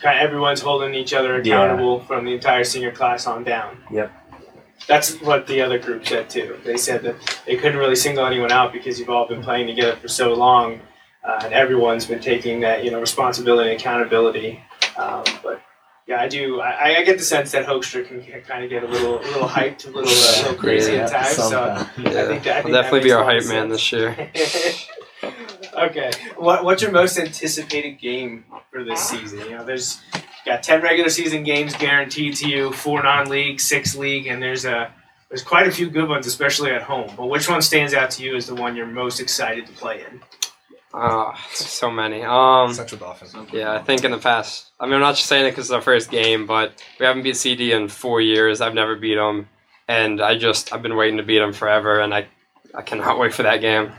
Kind 0.00 0.18
of 0.18 0.24
everyone's 0.24 0.60
holding 0.60 0.94
each 0.94 1.14
other 1.14 1.40
Yeah. 1.42 1.62
accountable 1.62 2.00
from 2.00 2.24
the 2.24 2.34
entire 2.34 2.64
senior 2.64 2.92
class 2.92 3.26
on 3.26 3.44
down. 3.44 3.78
Yep. 3.90 4.12
That's 4.86 5.20
what 5.22 5.46
the 5.46 5.62
other 5.62 5.78
group 5.78 6.06
said 6.06 6.28
too. 6.28 6.58
They 6.64 6.76
said 6.76 7.02
that 7.02 7.16
they 7.46 7.56
couldn't 7.56 7.78
really 7.78 7.96
single 7.96 8.26
anyone 8.26 8.52
out 8.52 8.72
because 8.72 9.00
you've 9.00 9.08
all 9.10 9.26
been 9.26 9.42
playing 9.42 9.66
together 9.68 9.96
for 9.96 10.06
so 10.08 10.34
long, 10.34 10.80
uh, 11.24 11.40
and 11.44 11.54
everyone's 11.54 12.04
been 12.06 12.20
taking 12.20 12.60
that 12.60 12.84
you 12.84 12.90
know 12.90 13.00
responsibility 13.00 13.70
and 13.72 13.80
accountability. 13.80 14.60
Um, 14.98 15.24
but 15.42 15.62
yeah, 16.06 16.20
I 16.20 16.28
do. 16.28 16.60
I, 16.60 16.98
I 16.98 17.04
get 17.04 17.16
the 17.16 17.24
sense 17.24 17.50
that 17.52 17.66
Hoekstra 17.66 18.06
can 18.06 18.22
kind 18.42 18.62
of 18.64 18.70
get 18.70 18.84
a 18.84 18.86
little, 18.86 19.18
a 19.18 19.24
little 19.24 19.48
hyped, 19.48 19.86
a 19.86 19.90
little, 19.90 20.02
uh, 20.10 20.12
a 20.12 20.42
little 20.42 20.54
crazy 20.54 20.92
Yeah, 20.92 21.04
at 21.04 21.10
times. 21.10 21.28
So 21.30 21.42
sometimes. 21.48 21.80
I 21.80 21.84
think 21.86 22.04
that, 22.12 22.16
I 22.28 22.32
think 22.36 22.46
I'll 22.46 22.62
that 22.72 22.82
definitely 22.82 23.00
be 23.00 23.12
our 23.12 23.22
a 23.22 23.24
lot 23.24 23.32
hype 23.32 23.46
man 23.46 23.70
sense. 23.70 23.72
this 23.72 23.92
year. 23.92 24.30
okay. 25.74 26.10
What 26.36 26.64
what's 26.64 26.82
your 26.82 26.90
most 26.92 27.18
anticipated 27.18 27.98
game 27.98 28.44
for 28.70 28.84
this 28.84 29.00
season? 29.00 29.40
You 29.40 29.50
know, 29.58 29.64
there's 29.64 30.00
got 30.44 30.62
ten 30.62 30.82
regular 30.82 31.10
season 31.10 31.42
games 31.42 31.74
guaranteed 31.76 32.36
to 32.36 32.48
you, 32.48 32.72
four 32.72 33.02
non-league, 33.02 33.60
six 33.60 33.96
league, 33.96 34.26
and 34.26 34.42
there's 34.42 34.64
a 34.64 34.92
there's 35.28 35.42
quite 35.42 35.66
a 35.66 35.72
few 35.72 35.90
good 35.90 36.08
ones, 36.08 36.26
especially 36.26 36.70
at 36.70 36.82
home. 36.82 37.10
But 37.16 37.26
which 37.26 37.48
one 37.48 37.62
stands 37.62 37.94
out 37.94 38.10
to 38.12 38.22
you 38.22 38.36
as 38.36 38.46
the 38.46 38.54
one 38.54 38.76
you're 38.76 38.86
most 38.86 39.20
excited 39.20 39.66
to 39.66 39.72
play 39.72 40.04
in? 40.08 40.20
Ah, 40.94 41.38
so 41.52 41.90
many. 41.90 42.22
Um, 42.22 42.72
Central 42.72 42.98
Dauphin's. 42.98 43.34
Yeah, 43.52 43.72
I 43.72 43.82
think 43.82 44.04
in 44.04 44.12
the 44.12 44.18
past. 44.18 44.70
I 44.80 44.86
mean, 44.86 44.94
I'm 44.94 45.00
not 45.00 45.16
just 45.16 45.28
saying 45.28 45.46
it 45.46 45.50
because 45.50 45.66
it's 45.66 45.72
our 45.72 45.82
first 45.82 46.10
game, 46.10 46.46
but 46.46 46.82
we 46.98 47.04
haven't 47.04 47.22
beat 47.22 47.36
CD 47.36 47.72
in 47.72 47.88
four 47.88 48.20
years. 48.20 48.62
I've 48.62 48.72
never 48.72 48.96
beat 48.96 49.16
them, 49.16 49.48
and 49.88 50.22
I 50.22 50.38
just 50.38 50.72
I've 50.72 50.82
been 50.82 50.96
waiting 50.96 51.18
to 51.18 51.22
beat 51.22 51.40
them 51.40 51.52
forever, 51.52 52.00
and 52.00 52.14
I 52.14 52.28
I 52.74 52.82
cannot 52.82 53.18
wait 53.18 53.34
for 53.34 53.42
that 53.42 53.60
game. 53.60 53.92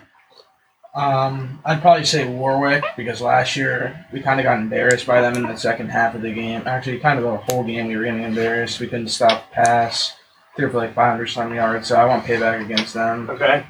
Um, 0.94 1.60
I'd 1.64 1.82
probably 1.82 2.06
say 2.06 2.28
Warwick 2.28 2.84
because 2.96 3.22
last 3.22 3.56
year 3.56 4.06
we 4.12 4.22
kind 4.22 4.40
of 4.40 4.46
got 4.46 4.58
embarrassed 4.58 5.06
by 5.06 5.22
them 5.22 5.36
in 5.36 5.44
the 5.44 5.56
second 5.56 5.90
half 5.90 6.16
of 6.16 6.22
the 6.22 6.34
game. 6.34 6.64
Actually, 6.66 7.00
kind 7.00 7.20
of 7.20 7.26
the 7.26 7.38
whole 7.38 7.64
game 7.64 7.88
we 7.88 7.96
were 7.96 8.04
getting 8.04 8.24
embarrassed. 8.24 8.80
We 8.80 8.88
couldn't 8.88 9.10
stop 9.10 9.50
the 9.50 9.56
pass. 9.56 10.16
Threw 10.56 10.72
for 10.72 10.78
like 10.78 10.96
500 10.96 11.28
some 11.28 11.54
yards, 11.54 11.88
so 11.88 11.96
I 11.98 12.06
want 12.06 12.26
payback 12.26 12.66
against 12.66 12.96
them. 12.96 13.30
Okay. 13.30 13.64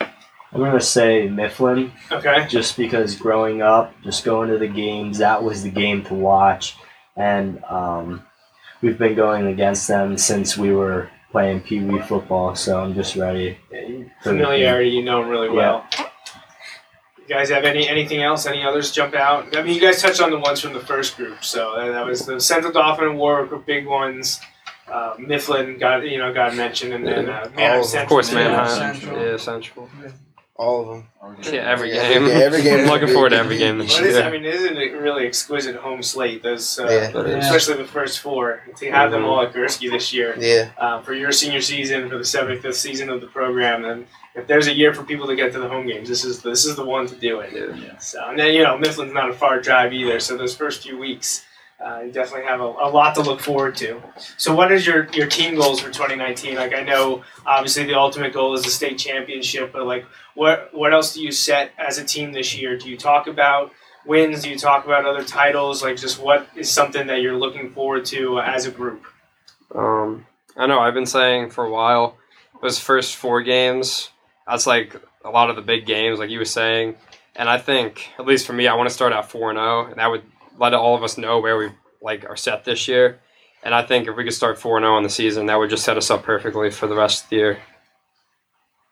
I'm 0.00 0.60
gonna 0.60 0.80
say 0.80 1.28
Mifflin. 1.28 1.90
Okay. 2.12 2.46
Just 2.48 2.76
because 2.76 3.16
growing 3.16 3.60
up, 3.60 3.92
just 4.02 4.24
going 4.24 4.50
to 4.50 4.58
the 4.58 4.68
games, 4.68 5.18
that 5.18 5.42
was 5.42 5.64
the 5.64 5.70
game 5.70 6.04
to 6.04 6.14
watch, 6.14 6.76
and 7.16 7.64
um, 7.64 8.24
we've 8.80 8.98
been 8.98 9.16
going 9.16 9.48
against 9.48 9.88
them 9.88 10.16
since 10.16 10.56
we 10.56 10.72
were 10.72 11.10
playing 11.32 11.60
Pee 11.60 11.80
Wee 11.80 12.00
football, 12.02 12.54
so 12.54 12.80
I'm 12.80 12.94
just 12.94 13.16
ready. 13.16 13.58
for 14.22 14.30
Familiarity, 14.30 14.90
you 14.90 15.02
know 15.02 15.22
them 15.22 15.30
really 15.30 15.56
Yeah. 15.56 15.82
Well. 17.28 17.38
You 17.38 17.42
guys 17.42 17.50
have 17.50 17.64
any 17.64 17.88
anything 17.88 18.22
else? 18.22 18.46
Any 18.46 18.62
others 18.64 18.92
jump 18.92 19.14
out? 19.14 19.56
I 19.56 19.62
mean, 19.62 19.74
you 19.74 19.80
guys 19.80 20.00
touched 20.02 20.20
on 20.20 20.30
the 20.30 20.38
ones 20.38 20.60
from 20.60 20.72
the 20.72 20.80
first 20.80 21.16
group, 21.16 21.44
so 21.44 21.74
that, 21.76 21.92
that 21.92 22.06
was 22.06 22.26
the 22.26 22.40
Central 22.40 22.72
Dauphin 22.72 23.06
and 23.08 23.18
Warwick 23.18 23.50
were 23.50 23.58
big 23.58 23.86
ones. 23.86 24.40
Uh, 24.86 25.14
Mifflin 25.18 25.78
got 25.78 26.06
you 26.06 26.18
know 26.18 26.32
got 26.34 26.54
mentioned, 26.54 26.92
and 26.92 27.06
then 27.06 27.28
uh, 27.28 27.48
Manheim 27.56 27.80
Of 27.80 27.86
Central. 27.86 28.08
course, 28.08 28.32
Yeah. 28.32 28.48
Manheim. 28.48 29.18
Yeah, 29.20 29.36
Central. 29.38 29.88
All 30.56 30.82
of 30.82 30.86
them. 30.88 31.08
Yeah, 31.52 31.68
every 31.68 31.90
game. 31.90 32.26
yeah, 32.28 32.34
every 32.34 32.62
game 32.62 32.74
I'm 32.74 32.80
is 32.84 32.88
a 32.88 32.92
looking 32.92 33.08
forward 33.08 33.30
to 33.30 33.36
every 33.38 33.58
game 33.58 33.78
this 33.78 33.96
But 33.98 34.06
it's, 34.06 34.16
I 34.16 34.20
year. 34.20 34.30
mean, 34.30 34.44
it 34.44 34.54
is 34.54 34.64
a 34.70 34.96
really 35.00 35.26
exquisite 35.26 35.74
home 35.74 36.00
slate. 36.00 36.44
Those, 36.44 36.78
uh, 36.78 36.86
Yeah. 37.12 37.38
Especially 37.38 37.74
the 37.82 37.88
first 37.88 38.20
four. 38.20 38.62
To 38.76 38.90
have 38.92 39.10
them 39.10 39.22
Mhm. 39.22 39.26
all 39.26 39.42
at 39.42 39.52
Gursky 39.52 39.90
this 39.90 40.12
year, 40.12 40.36
Yeah. 40.38 40.68
uh, 40.78 41.00
for 41.00 41.12
your 41.12 41.32
senior 41.32 41.60
season, 41.60 42.08
for 42.08 42.18
the 42.18 42.24
75th 42.24 42.76
season 42.76 43.10
of 43.10 43.20
the 43.20 43.26
program, 43.26 43.82
then 43.82 44.06
if 44.34 44.46
there's 44.46 44.66
a 44.66 44.74
year 44.74 44.92
for 44.92 45.04
people 45.04 45.26
to 45.28 45.36
get 45.36 45.52
to 45.52 45.60
the 45.60 45.68
home 45.68 45.86
games, 45.86 46.08
this 46.08 46.24
is 46.24 46.42
this 46.42 46.64
is 46.64 46.76
the 46.76 46.84
one 46.84 47.06
to 47.06 47.14
do 47.14 47.40
it. 47.40 47.52
So, 48.00 48.28
and 48.28 48.38
then 48.38 48.54
you 48.54 48.62
know, 48.62 48.76
Mifflin's 48.76 49.12
not 49.12 49.30
a 49.30 49.34
far 49.34 49.60
drive 49.60 49.92
either. 49.92 50.18
So 50.20 50.36
those 50.36 50.56
first 50.56 50.82
few 50.82 50.98
weeks, 50.98 51.44
uh, 51.84 52.00
you 52.00 52.12
definitely 52.12 52.46
have 52.46 52.60
a, 52.60 52.64
a 52.64 52.88
lot 52.90 53.14
to 53.14 53.22
look 53.22 53.40
forward 53.40 53.76
to. 53.76 54.00
So, 54.36 54.54
what 54.54 54.72
is 54.72 54.86
your 54.86 55.08
your 55.12 55.26
team 55.26 55.54
goals 55.54 55.80
for 55.80 55.90
2019? 55.90 56.56
Like, 56.56 56.74
I 56.74 56.82
know 56.82 57.22
obviously 57.46 57.84
the 57.84 57.94
ultimate 57.94 58.32
goal 58.32 58.54
is 58.54 58.62
the 58.62 58.70
state 58.70 58.98
championship, 58.98 59.72
but 59.72 59.86
like, 59.86 60.04
what 60.34 60.70
what 60.72 60.92
else 60.92 61.14
do 61.14 61.22
you 61.22 61.30
set 61.30 61.72
as 61.78 61.98
a 61.98 62.04
team 62.04 62.32
this 62.32 62.56
year? 62.56 62.76
Do 62.76 62.88
you 62.88 62.96
talk 62.96 63.26
about 63.26 63.72
wins? 64.06 64.42
Do 64.42 64.50
you 64.50 64.58
talk 64.58 64.84
about 64.84 65.04
other 65.04 65.24
titles? 65.24 65.82
Like, 65.82 65.96
just 65.96 66.20
what 66.20 66.48
is 66.56 66.70
something 66.70 67.06
that 67.06 67.22
you're 67.22 67.36
looking 67.36 67.70
forward 67.70 68.04
to 68.06 68.40
as 68.40 68.66
a 68.66 68.70
group? 68.70 69.04
Um, 69.74 70.26
I 70.56 70.66
know 70.66 70.80
I've 70.80 70.94
been 70.94 71.06
saying 71.06 71.50
for 71.50 71.64
a 71.64 71.70
while, 71.70 72.16
those 72.62 72.78
first 72.78 73.16
four 73.16 73.42
games, 73.42 74.10
that's 74.46 74.66
like 74.66 74.96
a 75.24 75.30
lot 75.30 75.50
of 75.50 75.56
the 75.56 75.62
big 75.62 75.86
games, 75.86 76.18
like 76.18 76.30
you 76.30 76.38
were 76.38 76.44
saying. 76.44 76.96
And 77.36 77.48
I 77.48 77.58
think, 77.58 78.10
at 78.18 78.26
least 78.26 78.46
for 78.46 78.52
me, 78.52 78.68
I 78.68 78.74
want 78.74 78.88
to 78.88 78.94
start 78.94 79.12
out 79.12 79.30
four 79.30 79.50
and 79.50 79.56
zero, 79.56 79.86
and 79.86 79.96
that 79.96 80.10
would 80.10 80.22
let 80.58 80.74
all 80.74 80.94
of 80.94 81.02
us 81.02 81.18
know 81.18 81.40
where 81.40 81.56
we 81.58 81.70
like 82.00 82.28
are 82.28 82.36
set 82.36 82.64
this 82.64 82.86
year. 82.86 83.20
And 83.62 83.74
I 83.74 83.82
think 83.82 84.06
if 84.06 84.16
we 84.16 84.24
could 84.24 84.34
start 84.34 84.58
four 84.58 84.76
and 84.76 84.84
zero 84.84 84.94
on 84.94 85.02
the 85.02 85.10
season, 85.10 85.46
that 85.46 85.58
would 85.58 85.70
just 85.70 85.84
set 85.84 85.96
us 85.96 86.10
up 86.10 86.22
perfectly 86.22 86.70
for 86.70 86.86
the 86.86 86.94
rest 86.94 87.24
of 87.24 87.30
the 87.30 87.36
year. 87.36 87.58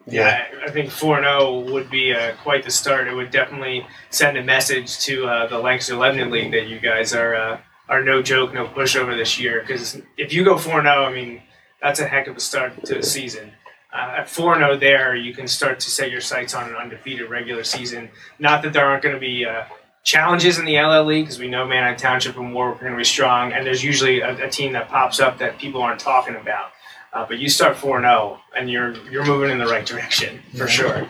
Yeah, 0.06 0.44
I 0.60 0.66
I 0.66 0.70
think 0.70 0.90
4 0.90 1.18
and 1.18 1.24
0 1.24 1.72
would 1.72 1.90
be 1.90 2.12
uh, 2.12 2.32
quite 2.42 2.64
the 2.64 2.70
start. 2.70 3.06
It 3.06 3.14
would 3.14 3.30
definitely 3.30 3.86
send 4.10 4.36
a 4.36 4.42
message 4.42 4.98
to 5.00 5.26
uh, 5.26 5.46
the 5.46 5.58
Lancaster 5.58 5.96
Lebanon 5.96 6.30
League 6.30 6.52
that 6.52 6.66
you 6.66 6.80
guys 6.80 7.14
are 7.14 7.34
uh, 7.34 7.60
are 7.88 8.02
no 8.02 8.22
joke, 8.22 8.54
no 8.54 8.66
pushover 8.66 9.16
this 9.16 9.38
year. 9.38 9.60
Because 9.60 10.00
if 10.16 10.32
you 10.32 10.44
go 10.44 10.56
4 10.56 10.80
and 10.80 10.86
0, 10.86 11.04
I 11.04 11.12
mean, 11.12 11.42
that's 11.80 12.00
a 12.00 12.06
heck 12.06 12.26
of 12.26 12.36
a 12.36 12.40
start 12.40 12.84
to 12.86 12.94
the 12.94 13.02
season. 13.02 13.52
Uh, 13.92 14.14
at 14.20 14.28
4 14.28 14.56
0 14.56 14.76
there, 14.78 15.14
you 15.14 15.34
can 15.34 15.46
start 15.46 15.78
to 15.80 15.90
set 15.90 16.10
your 16.10 16.20
sights 16.22 16.54
on 16.54 16.68
an 16.68 16.76
undefeated 16.76 17.28
regular 17.28 17.62
season. 17.64 18.08
Not 18.38 18.62
that 18.62 18.72
there 18.72 18.86
aren't 18.86 19.02
going 19.02 19.14
to 19.14 19.20
be 19.20 19.44
uh, 19.44 19.64
challenges 20.02 20.58
in 20.58 20.64
the 20.64 20.78
LL 20.80 21.04
League, 21.04 21.26
because 21.26 21.38
we 21.38 21.48
know 21.48 21.66
Manheim 21.66 21.96
Township 21.96 22.36
and 22.38 22.54
Warwick 22.54 22.78
are 22.78 22.80
going 22.84 22.92
to 22.92 22.98
be 22.98 23.04
strong, 23.04 23.52
and 23.52 23.66
there's 23.66 23.84
usually 23.84 24.20
a, 24.20 24.46
a 24.46 24.48
team 24.48 24.72
that 24.72 24.88
pops 24.88 25.20
up 25.20 25.38
that 25.38 25.58
people 25.58 25.82
aren't 25.82 26.00
talking 26.00 26.36
about. 26.36 26.70
Uh, 27.12 27.26
but 27.28 27.38
you 27.38 27.48
start 27.50 27.76
4 27.76 28.00
0, 28.00 28.40
and 28.56 28.70
you're 28.70 28.94
you're 29.10 29.26
moving 29.26 29.50
in 29.50 29.58
the 29.58 29.66
right 29.66 29.84
direction 29.84 30.40
for 30.52 30.64
Yeah. 30.64 30.66
sure. 30.66 31.08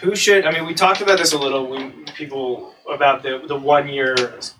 Who 0.00 0.14
should? 0.14 0.44
I 0.44 0.50
mean, 0.52 0.66
we 0.66 0.74
talked 0.74 1.00
about 1.00 1.18
this 1.18 1.32
a 1.32 1.38
little. 1.38 1.68
We 1.70 1.90
people 2.16 2.74
about 2.92 3.22
the 3.22 3.42
the 3.46 3.56
one 3.56 3.88
year 3.88 4.14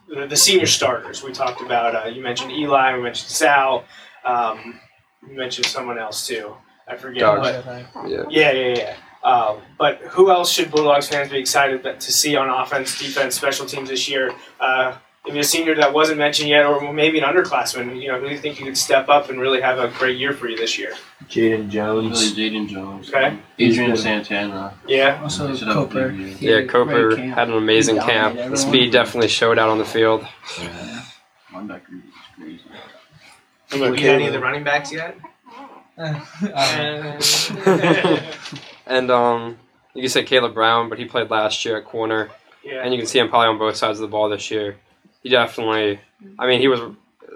the, 0.09 0.26
the 0.26 0.37
senior 0.37 0.66
starters. 0.66 1.22
We 1.22 1.32
talked 1.32 1.61
about. 1.61 1.95
Uh, 1.95 2.09
you 2.09 2.22
mentioned 2.22 2.53
Eli. 2.53 2.97
We 2.97 3.03
mentioned 3.03 3.30
Sal. 3.30 3.84
Um, 4.26 4.80
you 5.28 5.36
mentioned 5.36 5.66
someone 5.66 5.98
else 5.98 6.26
too. 6.26 6.54
I 6.88 6.96
forget. 6.96 7.20
Doug. 7.20 7.42
but- 7.64 8.08
Yeah. 8.10 8.24
yeah, 8.28 8.52
yeah, 8.52 8.74
yeah. 8.76 8.96
Uh, 9.22 9.56
but 9.78 9.98
who 10.10 10.30
else 10.30 10.52
should 10.52 10.70
Bulldogs 10.70 11.08
fans 11.08 11.30
be 11.30 11.38
excited 11.38 11.82
that, 11.82 11.98
to 12.00 12.12
see 12.12 12.36
on 12.36 12.48
offense, 12.48 12.96
defense, 12.98 13.34
special 13.34 13.66
teams 13.66 13.88
this 13.88 14.08
year? 14.08 14.32
Uh, 14.60 14.94
maybe 15.26 15.40
a 15.40 15.44
senior 15.44 15.74
that 15.74 15.92
wasn't 15.92 16.16
mentioned 16.18 16.48
yet, 16.48 16.64
or 16.64 16.92
maybe 16.92 17.18
an 17.18 17.24
underclassman. 17.24 18.00
You 18.00 18.12
know, 18.12 18.20
who 18.20 18.28
do 18.28 18.32
you 18.34 18.38
think 18.38 18.60
you 18.60 18.64
could 18.66 18.78
step 18.78 19.08
up 19.08 19.28
and 19.28 19.40
really 19.40 19.60
have 19.60 19.80
a 19.80 19.88
great 19.98 20.16
year 20.16 20.32
for 20.32 20.48
you 20.48 20.56
this 20.56 20.78
year? 20.78 20.92
Jaden 21.28 21.68
Jones. 21.70 22.36
Really, 22.36 22.50
Jaden 22.50 22.68
Jones. 22.68 23.08
Okay. 23.08 23.36
Adrian 23.58 23.90
He's. 23.90 24.02
Santana. 24.04 24.74
Yeah. 24.86 25.18
Also, 25.20 25.48
They 25.52 25.66
a 25.68 25.72
Cooper. 25.74 26.08
big 26.10 26.18
year. 26.20 26.28
He 26.36 26.46
Yeah, 26.48 26.54
had 26.56 26.64
a 26.64 26.68
Cooper 26.68 27.16
had 27.16 27.48
an 27.48 27.54
amazing 27.54 27.96
camp. 27.96 28.36
dominated 28.36 28.52
The 28.52 28.56
speed 28.58 28.92
definitely 28.92 29.28
showed 29.28 29.58
out 29.58 29.68
on 29.70 29.78
the 29.78 29.84
field. 29.84 30.24
Linebacker 31.52 31.80
is 32.04 32.12
crazy. 32.36 32.60
Have 33.70 33.80
you 33.80 33.90
beat 33.92 34.06
any 34.06 34.26
of 34.26 34.32
the 34.32 34.40
running 34.40 34.64
backs 34.64 34.92
yet? 34.92 35.16
and 38.86 39.10
um, 39.10 39.58
you 39.94 40.02
can 40.02 40.10
say 40.10 40.24
Caleb 40.24 40.54
Brown, 40.54 40.88
but 40.88 40.98
he 40.98 41.04
played 41.06 41.30
last 41.30 41.64
year 41.64 41.78
at 41.78 41.84
corner, 41.84 42.30
Yeah. 42.62 42.82
and 42.82 42.92
you 42.92 42.98
can 43.00 43.06
see 43.06 43.18
him 43.18 43.28
probably 43.28 43.48
on 43.48 43.58
both 43.58 43.76
sides 43.76 43.98
of 43.98 44.02
the 44.02 44.08
ball 44.08 44.28
this 44.28 44.50
year. 44.50 44.76
He 45.22 45.30
definitely, 45.30 46.00
I 46.38 46.46
mean, 46.46 46.60
he 46.60 46.68
was, 46.68 46.80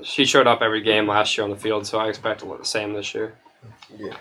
he 0.03 0.25
showed 0.25 0.47
up 0.47 0.61
every 0.63 0.83
game 0.83 1.09
last 1.09 1.37
year 1.37 1.45
on 1.45 1.51
the 1.51 1.57
field, 1.57 1.87
so 1.87 1.99
I 1.99 2.09
expect 2.09 2.41
to 2.41 2.47
look 2.47 2.61
the 2.61 2.67
same 2.67 2.93
this 2.93 3.15
year. 3.15 3.35
Yeah. 3.99 4.15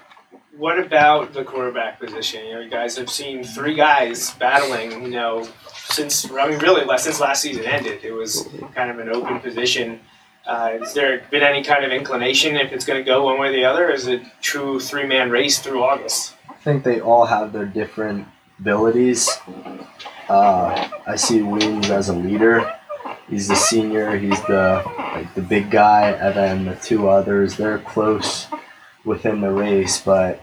What 0.58 0.80
about 0.80 1.34
the 1.34 1.44
quarterback 1.44 2.00
position? 2.00 2.46
You 2.46 2.54
know, 2.56 2.60
you 2.60 2.70
guys 2.70 2.98
have 2.98 3.10
seen 3.10 3.44
three 3.46 3.76
guys 3.76 4.32
battling. 4.32 5.04
You 5.04 5.10
know, 5.10 5.48
since 5.74 6.30
I 6.30 6.50
mean, 6.50 6.60
really, 6.60 6.86
since 6.98 7.22
last 7.22 7.44
season 7.44 7.64
ended, 7.66 8.04
it 8.04 8.12
was 8.12 8.50
kind 8.76 8.90
of 8.90 9.00
an 9.00 9.08
open 9.10 9.40
position. 9.40 10.02
Uh, 10.46 10.80
has 10.80 10.94
there 10.94 11.22
been 11.30 11.44
any 11.44 11.64
kind 11.64 11.86
of 11.86 11.92
inclination 11.92 12.56
if 12.56 12.72
it's 12.72 12.86
going 12.86 13.00
to 13.00 13.04
go 13.04 13.26
one 13.26 13.40
way 13.40 13.50
or 13.50 13.52
the 13.52 13.66
other? 13.66 13.90
Or 13.90 13.92
is 13.92 14.08
it 14.08 14.22
true 14.42 14.80
three 14.80 15.06
man 15.06 15.30
race 15.30 15.60
through 15.60 15.84
August? 15.84 16.36
I 16.50 16.54
think 16.54 16.84
they 16.84 17.00
all 17.00 17.26
have 17.26 17.54
their 17.54 17.66
different 17.66 18.28
abilities. 18.60 19.30
Uh, 20.28 20.90
I 21.08 21.16
see 21.16 21.42
Weems 21.42 21.90
as 21.90 22.10
a 22.10 22.14
leader. 22.14 22.76
He's 23.30 23.48
the 23.48 23.56
senior. 23.56 24.18
He's 24.18 24.42
the 24.44 24.84
like 24.98 25.34
the 25.36 25.42
big 25.42 25.70
guy, 25.70 26.12
and 26.12 26.36
then 26.36 26.66
the 26.66 26.76
two 26.76 27.10
others 27.10 27.58
they're 27.58 27.80
close 27.80 28.48
within 29.06 29.42
the 29.42 29.52
race, 29.52 30.02
but 30.02 30.42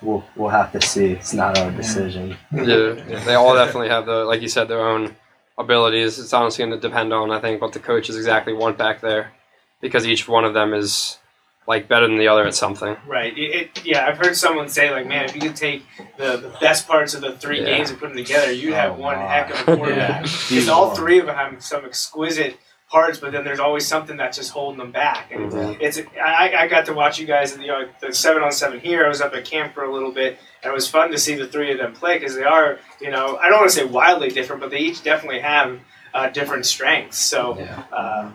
we'll 0.00 0.24
we'll 0.34 0.48
have 0.48 0.72
to 0.72 0.80
see. 0.80 1.12
It's 1.12 1.34
not 1.34 1.58
our 1.58 1.70
decision. 1.70 2.36
Yeah, 2.52 2.94
they 3.24 3.34
all 3.34 3.54
definitely 3.54 3.90
have 3.90 4.06
the, 4.06 4.24
like 4.24 4.40
you 4.40 4.48
said, 4.48 4.68
their 4.68 4.80
own 4.80 5.14
abilities. 5.62 6.18
It's 6.18 6.32
honestly 6.32 6.64
going 6.64 6.78
to 6.78 6.88
depend 6.88 7.12
on, 7.12 7.30
I 7.30 7.40
think, 7.40 7.60
what 7.60 7.72
the 7.72 7.78
coaches 7.80 8.16
exactly 8.16 8.52
want 8.52 8.76
back 8.78 9.00
there, 9.00 9.32
because 9.80 10.06
each 10.06 10.28
one 10.28 10.44
of 10.44 10.54
them 10.54 10.74
is 10.74 11.18
like 11.66 11.86
better 11.86 12.08
than 12.08 12.18
the 12.18 12.26
other 12.28 12.44
at 12.44 12.54
something. 12.54 12.96
Right. 13.06 13.36
It, 13.38 13.40
it, 13.76 13.84
yeah, 13.84 14.06
I've 14.06 14.18
heard 14.18 14.36
someone 14.36 14.68
say 14.68 14.90
like, 14.90 15.06
man, 15.06 15.26
if 15.26 15.34
you 15.34 15.40
could 15.40 15.56
take 15.56 15.84
the, 16.18 16.36
the 16.36 16.52
best 16.60 16.88
parts 16.88 17.14
of 17.14 17.20
the 17.20 17.36
three 17.36 17.60
Yeah. 17.60 17.66
games 17.66 17.90
and 17.90 17.98
put 18.00 18.08
them 18.08 18.16
together, 18.16 18.50
you'd 18.52 18.74
have 18.74 18.92
oh, 18.92 19.00
one 19.00 19.18
wow. 19.18 19.28
heck 19.28 19.50
of 19.50 19.68
a 19.68 19.76
quarterback. 19.76 20.22
Because 20.22 20.68
all 20.68 20.94
three 20.94 21.20
of 21.20 21.26
them 21.26 21.36
have 21.36 21.62
some 21.62 21.84
exquisite 21.84 22.58
parts, 22.92 23.18
but 23.18 23.32
then 23.32 23.42
there's 23.42 23.58
always 23.58 23.86
something 23.86 24.16
that's 24.18 24.36
just 24.36 24.50
holding 24.52 24.78
them 24.78 24.92
back. 24.92 25.32
And 25.32 25.50
Mhm. 25.50 25.78
it's 25.80 25.98
I, 26.22 26.52
I 26.56 26.66
got 26.68 26.84
to 26.86 26.92
watch 26.92 27.18
you 27.18 27.26
guys, 27.26 27.56
you 27.58 27.66
know, 27.66 27.88
the 28.00 28.12
seven 28.12 28.42
on 28.42 28.52
seven 28.52 28.78
here. 28.78 29.04
I 29.04 29.08
was 29.08 29.20
up 29.22 29.34
at 29.34 29.44
camp 29.46 29.74
for 29.74 29.82
a 29.84 29.92
little 29.92 30.12
bit, 30.12 30.38
and 30.62 30.70
it 30.70 30.74
was 30.74 30.88
fun 30.88 31.10
to 31.10 31.18
see 31.18 31.34
the 31.34 31.46
three 31.48 31.72
of 31.72 31.78
them 31.78 31.94
play 31.94 32.18
because 32.18 32.36
they 32.36 32.44
are, 32.44 32.78
you 33.00 33.10
know, 33.10 33.38
I 33.38 33.48
don't 33.48 33.60
want 33.60 33.70
to 33.72 33.76
say 33.76 33.84
wildly 33.84 34.28
different, 34.28 34.60
but 34.60 34.70
they 34.70 34.78
each 34.78 35.02
definitely 35.02 35.40
have 35.40 35.80
uh, 36.14 36.28
different 36.28 36.66
strengths. 36.66 37.18
So. 37.18 37.58
Uh, 37.92 38.30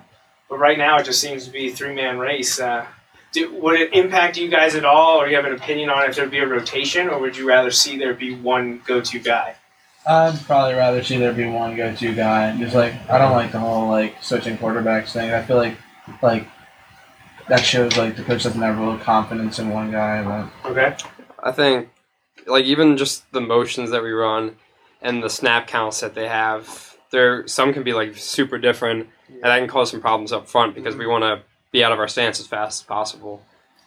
but 0.50 0.60
right 0.60 0.78
now, 0.78 0.98
it 0.98 1.04
just 1.04 1.20
seems 1.20 1.44
to 1.46 1.52
be 1.52 1.70
three 1.72 1.94
man 1.94 2.18
race. 2.18 2.58
Uh, 2.60 2.86
do, 3.34 3.54
would 3.56 3.78
it 3.80 3.94
impact 3.94 4.38
you 4.38 4.48
guys 4.48 4.76
at 4.76 4.86
all, 4.86 5.22
or 5.22 5.28
you 5.28 5.36
have 5.36 5.44
an 5.46 5.54
opinion 5.54 5.90
on 5.90 6.10
if 6.10 6.16
there'd 6.16 6.32
be 6.32 6.40
a 6.40 6.48
rotation, 6.48 7.10
or 7.10 7.20
would 7.20 7.36
you 7.36 7.46
rather 7.48 7.70
see 7.70 7.98
there 7.98 8.14
be 8.14 8.34
one 8.34 8.82
go 8.88 9.02
to 9.02 9.20
guy? 9.20 9.56
I'd 10.08 10.40
probably 10.46 10.76
rather 10.76 11.04
see 11.04 11.18
there 11.18 11.34
be 11.34 11.46
one 11.46 11.76
go-to 11.76 12.14
guy. 12.14 12.58
Just 12.58 12.76
like 12.76 12.94
I 13.10 13.18
don't 13.18 13.34
like 13.34 13.52
the 13.52 13.60
whole 13.60 13.90
like 13.90 14.16
switching 14.24 14.58
quarterbacks 14.58 15.12
thing. 15.12 15.32
I 15.32 15.44
feel 15.44 15.58
like 15.58 15.78
like 16.22 16.48
that 17.50 17.66
shows 17.66 17.98
like 17.98 18.16
the 18.16 18.24
coach 18.24 18.44
doesn't 18.44 18.62
have 18.62 18.78
real 18.78 18.98
confidence 18.98 19.60
in 19.60 19.70
one 19.70 19.92
guy. 19.92 20.24
But 20.24 20.72
Okay. 20.72 20.96
I 21.44 21.52
think, 21.52 21.90
like 22.46 22.66
even 22.66 22.98
just 22.98 23.32
the 23.32 23.42
motions 23.42 23.92
that 23.92 24.04
we 24.04 24.12
run 24.12 24.56
and 25.02 25.22
the 25.24 25.30
snap 25.30 25.68
counts 25.68 26.00
that 26.02 26.16
they 26.16 26.28
have, 26.28 26.96
there 27.12 27.48
some 27.48 27.74
can 27.74 27.84
be 27.84 27.94
like 27.94 28.16
super 28.16 28.58
different, 28.58 29.10
and 29.30 29.44
that 29.44 29.60
can 29.60 29.68
cause 29.68 29.92
some 29.92 30.02
problems 30.02 30.32
up 30.32 30.48
front 30.48 30.74
because 30.76 30.96
we 30.96 31.08
want 31.08 31.24
to 31.24 31.42
be 31.72 31.84
out 31.84 31.92
of 31.92 32.00
our 32.00 32.08
stance 32.08 32.40
as 32.40 32.48
fast 32.48 32.82
as 32.82 32.86
possible. 32.86 33.42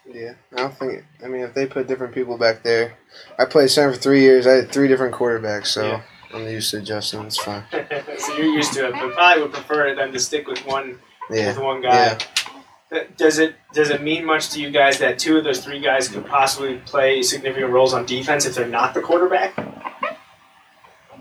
Yeah, 0.07 0.33
I 0.53 0.57
don't 0.57 0.75
think. 0.77 1.05
I 1.25 1.29
mean, 1.29 1.43
if 1.43 1.55
they 1.55 1.67
put 1.67 1.87
different 1.87 2.15
people 2.15 2.37
back 2.37 2.63
there, 2.63 2.95
I 3.39 3.45
played 3.45 3.71
center 3.71 3.93
for 3.93 3.99
three 4.01 4.21
years. 4.21 4.47
I 4.47 4.53
had 4.53 4.73
three 4.73 4.89
different 4.89 5.15
quarterbacks, 5.15 5.67
so 5.67 5.87
Yeah. 5.87 6.03
I'm 6.35 6.47
used 6.49 6.71
to 6.73 6.79
adjusting. 6.79 7.21
It's 7.23 7.37
fine. 7.39 7.65
so 8.19 8.37
you're 8.37 8.47
used 8.47 8.73
to 8.75 8.87
it, 8.89 8.93
but 8.93 9.13
probably 9.15 9.43
would 9.43 9.53
prefer 9.53 9.95
them 9.95 10.13
to 10.13 10.19
stick 10.19 10.47
with 10.47 10.65
one 10.67 10.99
Yeah. 11.31 11.49
with 11.49 11.59
one 11.59 11.81
guy. 11.83 12.19
Yeah. 12.93 13.05
Does 13.17 13.39
it 13.39 13.55
does 13.73 13.91
it 13.91 14.03
mean 14.03 14.25
much 14.25 14.51
to 14.51 14.61
you 14.61 14.71
guys 14.71 14.99
that 14.99 15.19
two 15.19 15.37
of 15.39 15.45
those 15.45 15.65
three 15.65 15.79
guys 15.81 16.09
could 16.09 16.27
possibly 16.27 16.79
play 16.87 17.23
significant 17.23 17.71
roles 17.73 17.95
on 17.95 18.05
defense 18.05 18.47
if 18.47 18.55
they're 18.57 18.67
not 18.67 18.95
the 18.95 19.01
quarterback? 19.01 19.55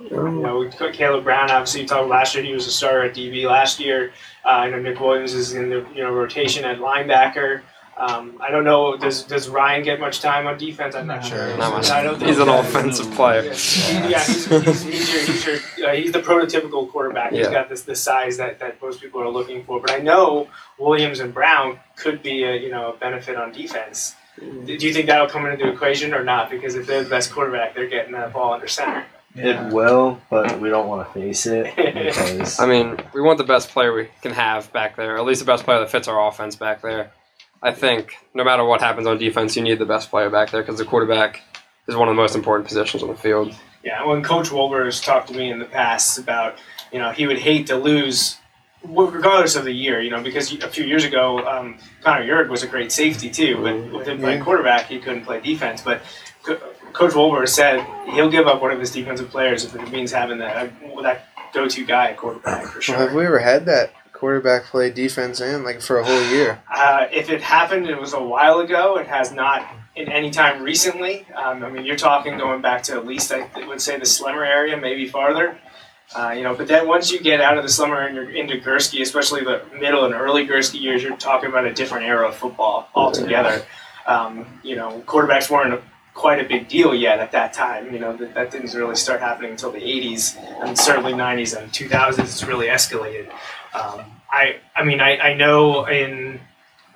You 0.02 0.10
know, 0.42 0.60
we 0.60 0.68
put 0.70 0.94
Caleb 0.94 1.26
Brown. 1.26 1.52
Obviously, 1.52 1.82
you 1.82 1.88
talked 1.88 2.08
last 2.08 2.34
year. 2.34 2.44
He 2.44 2.54
was 2.54 2.66
a 2.66 2.72
starter 2.72 3.04
at 3.04 3.14
DB 3.14 3.44
last 3.46 3.80
year. 3.80 4.14
Uh, 4.46 4.50
I 4.50 4.70
know 4.70 4.80
Nick 4.80 5.00
Williams 5.00 5.34
is 5.34 5.54
in 5.54 5.70
the 5.70 5.86
you 5.94 6.02
know 6.04 6.12
rotation 6.12 6.64
at 6.66 6.80
linebacker. 6.80 7.62
Um, 8.00 8.38
I 8.40 8.50
don't 8.50 8.64
know. 8.64 8.96
Does 8.96 9.24
does 9.24 9.50
Ryan 9.50 9.84
get 9.84 10.00
much 10.00 10.22
time 10.22 10.48
on 10.48 10.58
defense? 10.58 10.96
I'm 10.96 11.06
not 11.08 11.26
sure. 11.26 11.56
Not 11.58 11.74
much. 11.74 11.90
I 11.90 12.02
don't 12.02 12.18
think 12.18 12.30
He's 12.30 12.40
an 12.40 12.48
offensive 12.48 13.12
player. 13.12 13.44
Yeah, 13.44 13.52
He- 13.54 14.10
yeah, 14.12 14.24
he's, 14.26 14.46
he's, 14.46 14.84
he's 14.84 15.14
your, 15.14 15.22
he's, 15.26 15.46
your, 15.78 15.90
uh, 15.90 15.94
he's 15.96 16.12
the 16.14 16.22
prototypical 16.22 16.90
quarterback. 16.90 17.32
He's 17.32 17.42
Yeah. 17.42 17.52
got 17.52 17.68
this 17.70 17.82
the 17.84 17.96
size 17.96 18.38
that, 18.38 18.60
that 18.60 18.82
most 18.82 19.02
people 19.02 19.22
are 19.22 19.28
looking 19.30 19.66
for. 19.66 19.82
But 19.82 19.92
I 19.92 19.98
know 20.00 20.48
Williams 20.78 21.20
and 21.20 21.34
Brown 21.34 21.78
could 21.98 22.24
be 22.24 22.44
a 22.46 22.56
you 22.56 22.70
know 22.72 22.94
a 22.94 22.98
benefit 22.98 23.36
on 23.36 23.52
defense. 23.52 24.16
Do 24.40 24.74
you 24.74 24.94
think 24.94 25.08
that'll 25.08 25.28
come 25.28 25.46
into 25.46 25.66
the 25.66 25.72
equation 25.74 26.14
or 26.14 26.24
not? 26.24 26.50
Because 26.50 26.76
if 26.76 26.88
they're 26.88 27.04
the 27.04 27.10
best 27.10 27.34
quarterback, 27.34 27.76
they're 27.76 27.90
getting 27.90 28.14
that 28.14 28.32
ball 28.32 28.54
under 28.54 28.68
center. 28.68 29.06
It 29.36 29.74
will, 29.74 30.20
but 30.30 30.60
we 30.62 30.70
don't 30.70 30.88
want 30.88 31.06
to 31.06 31.14
face 31.14 31.46
it 31.46 31.76
because 31.76 32.60
I 32.62 32.66
mean, 32.66 32.98
we 33.14 33.20
want 33.22 33.38
the 33.38 33.44
best 33.44 33.70
player 33.70 33.94
we 33.94 34.08
can 34.22 34.32
have 34.32 34.72
back 34.72 34.96
there, 34.96 35.18
at 35.18 35.26
least 35.26 35.40
the 35.42 35.46
best 35.46 35.66
player 35.66 35.80
that 35.80 35.92
fits 35.92 36.08
our 36.08 36.26
offense 36.28 36.56
back 36.56 36.82
there. 36.82 37.12
I 37.62 37.72
think 37.74 38.16
no 38.34 38.44
matter 38.44 38.64
what 38.64 38.82
happens 38.82 39.08
on 39.08 39.18
defense, 39.18 39.56
you 39.56 39.64
need 39.64 39.80
the 39.80 39.86
best 39.86 40.10
player 40.10 40.30
back 40.30 40.52
there 40.52 40.62
because 40.62 40.78
the 40.78 40.86
quarterback 40.86 41.42
is 41.88 41.96
one 41.96 42.08
of 42.08 42.16
the 42.16 42.22
most 42.22 42.36
important 42.36 42.68
positions 42.68 43.04
on 43.04 43.10
the 43.10 43.16
field. 43.16 43.54
Yeah, 43.84 44.06
when 44.06 44.24
Coach 44.24 44.52
Wolver 44.52 44.86
has 44.86 45.02
talked 45.02 45.30
to 45.30 45.34
me 45.34 45.52
in 45.52 45.60
the 45.60 45.66
past 45.66 46.18
about, 46.18 46.58
you 46.92 47.00
know, 47.00 47.12
he 47.12 47.28
would 47.28 47.40
hate 47.40 47.68
to 47.68 47.76
lose, 47.76 48.38
regardless 48.84 49.56
of 49.56 49.66
the 49.66 49.72
year, 49.72 50.02
you 50.02 50.10
know, 50.10 50.22
because 50.22 50.52
a 50.54 50.68
few 50.70 50.86
years 50.86 51.04
ago, 51.04 51.40
um, 51.48 51.78
Connor 52.02 52.26
Yurg 52.26 52.50
was 52.50 52.64
a 52.64 52.68
great 52.68 52.92
safety 52.92 53.30
too, 53.30 53.62
but 53.62 53.98
with 54.00 54.08
him 54.08 54.20
playing 54.20 54.44
quarterback, 54.44 54.88
he 54.88 55.00
couldn't 55.00 55.26
play 55.26 55.40
defense. 55.40 55.82
But 55.82 56.02
Co- 56.44 56.60
Coach 56.94 57.16
Wolver 57.16 57.46
said 57.48 57.86
he'll 58.14 58.30
give 58.30 58.48
up 58.48 58.62
one 58.62 58.72
of 58.72 58.80
his 58.80 58.92
defensive 58.92 59.30
players 59.30 59.66
if 59.66 59.76
it 59.76 59.92
means 59.92 60.12
having 60.12 60.38
that 60.40 60.56
uh, 60.58 61.02
that 61.02 61.28
go-to 61.54 61.86
guy 61.86 62.10
at 62.10 62.18
quarterback 62.18 62.66
for 62.66 62.82
sure. 62.82 62.96
Well, 62.98 63.08
have 63.08 63.16
we 63.16 63.26
ever 63.26 63.40
had 63.40 63.66
that 63.66 63.94
quarterback 64.20 64.66
play 64.66 64.92
defense 64.92 65.40
and 65.40 65.64
like 65.64 65.82
for 65.82 66.00
a 66.00 66.04
whole 66.04 66.24
year? 66.24 66.62
Uh, 66.70 67.08
if 67.12 67.30
it 67.30 67.42
happened, 67.42 67.88
it 67.88 68.00
was 68.00 68.14
a 68.14 68.22
while 68.22 68.60
ago. 68.60 68.98
It 68.98 69.08
has 69.08 69.32
not 69.32 69.66
in 69.96 70.12
any 70.12 70.30
time 70.30 70.62
recently. 70.62 71.26
Um, 71.34 71.64
I 71.64 71.70
mean, 71.70 71.86
you're 71.86 71.96
talking 71.96 72.38
going 72.38 72.62
back 72.62 72.84
to 72.84 72.94
at 72.94 73.08
least 73.08 73.32
I 73.32 73.50
would 73.66 73.82
say 73.82 73.98
the 73.98 74.06
Slimmer 74.06 74.44
area, 74.44 74.76
maybe 74.76 75.08
farther. 75.08 75.58
Uh, 76.16 76.32
you 76.32 76.44
know, 76.44 76.56
but 76.56 76.68
then 76.68 76.88
once 76.88 77.12
you 77.12 77.20
get 77.20 77.40
out 77.40 77.58
of 77.58 77.64
the 77.64 77.70
Slimmer 77.70 78.02
and 78.02 78.16
you're 78.16 78.32
into 78.32 78.56
Gursky, 78.56 79.02
especially 79.02 79.44
the 79.44 79.62
middle 79.80 80.06
and 80.06 80.14
early 80.14 80.46
Gursky 80.46 80.82
years, 80.82 81.02
you're 81.04 81.16
talking 81.16 81.50
about 81.50 81.66
a 81.66 81.74
different 81.74 82.06
era 82.06 82.28
of 82.28 82.36
football 82.36 82.90
altogether. 82.96 83.64
Um, 84.08 84.60
you 84.64 84.76
know, 84.76 85.04
quarterbacks 85.06 85.50
weren't 85.52 85.74
a, 85.74 85.82
quite 86.16 86.44
a 86.44 86.48
big 86.48 86.68
deal 86.68 86.96
yet 86.96 87.20
at 87.20 87.32
that 87.32 87.54
time. 87.54 87.94
You 87.94 88.00
know, 88.00 88.18
that, 88.18 88.34
that 88.34 88.52
didn't 88.52 88.74
really 88.74 88.96
start 88.96 89.22
happening 89.22 89.52
until 89.52 89.72
the 89.72 89.80
80s 89.80 90.36
and 90.66 90.78
certainly 90.78 91.14
90s 91.14 91.56
and 91.56 91.72
2000s. 91.72 92.20
It's 92.20 92.44
really 92.44 92.68
escalated. 92.68 93.32
Um, 93.74 94.06
I, 94.32 94.58
I 94.76 94.84
mean, 94.84 95.00
I, 95.00 95.18
I 95.18 95.34
know 95.34 95.86
in 95.86 96.40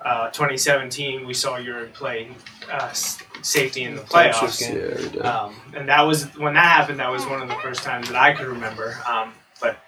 uh, 0.04 0.30
2017 0.30 1.26
we 1.26 1.34
saw 1.34 1.56
Europe 1.56 1.94
play 1.94 2.30
uh, 2.70 2.92
safety 2.92 3.84
in 3.84 3.96
the 3.96 4.02
playoffs, 4.02 4.60
Yeah, 4.60 5.12
we 5.12 5.20
um, 5.20 5.54
and 5.74 5.88
that 5.88 6.02
was 6.02 6.24
when 6.36 6.54
that 6.54 6.64
happened. 6.64 7.00
That 7.00 7.10
was 7.10 7.24
one 7.26 7.40
of 7.42 7.48
the 7.48 7.54
first 7.56 7.82
times 7.82 8.08
that 8.08 8.16
I 8.16 8.32
could 8.32 8.46
remember. 8.46 8.98
Um, 9.08 9.32
but 9.60 9.78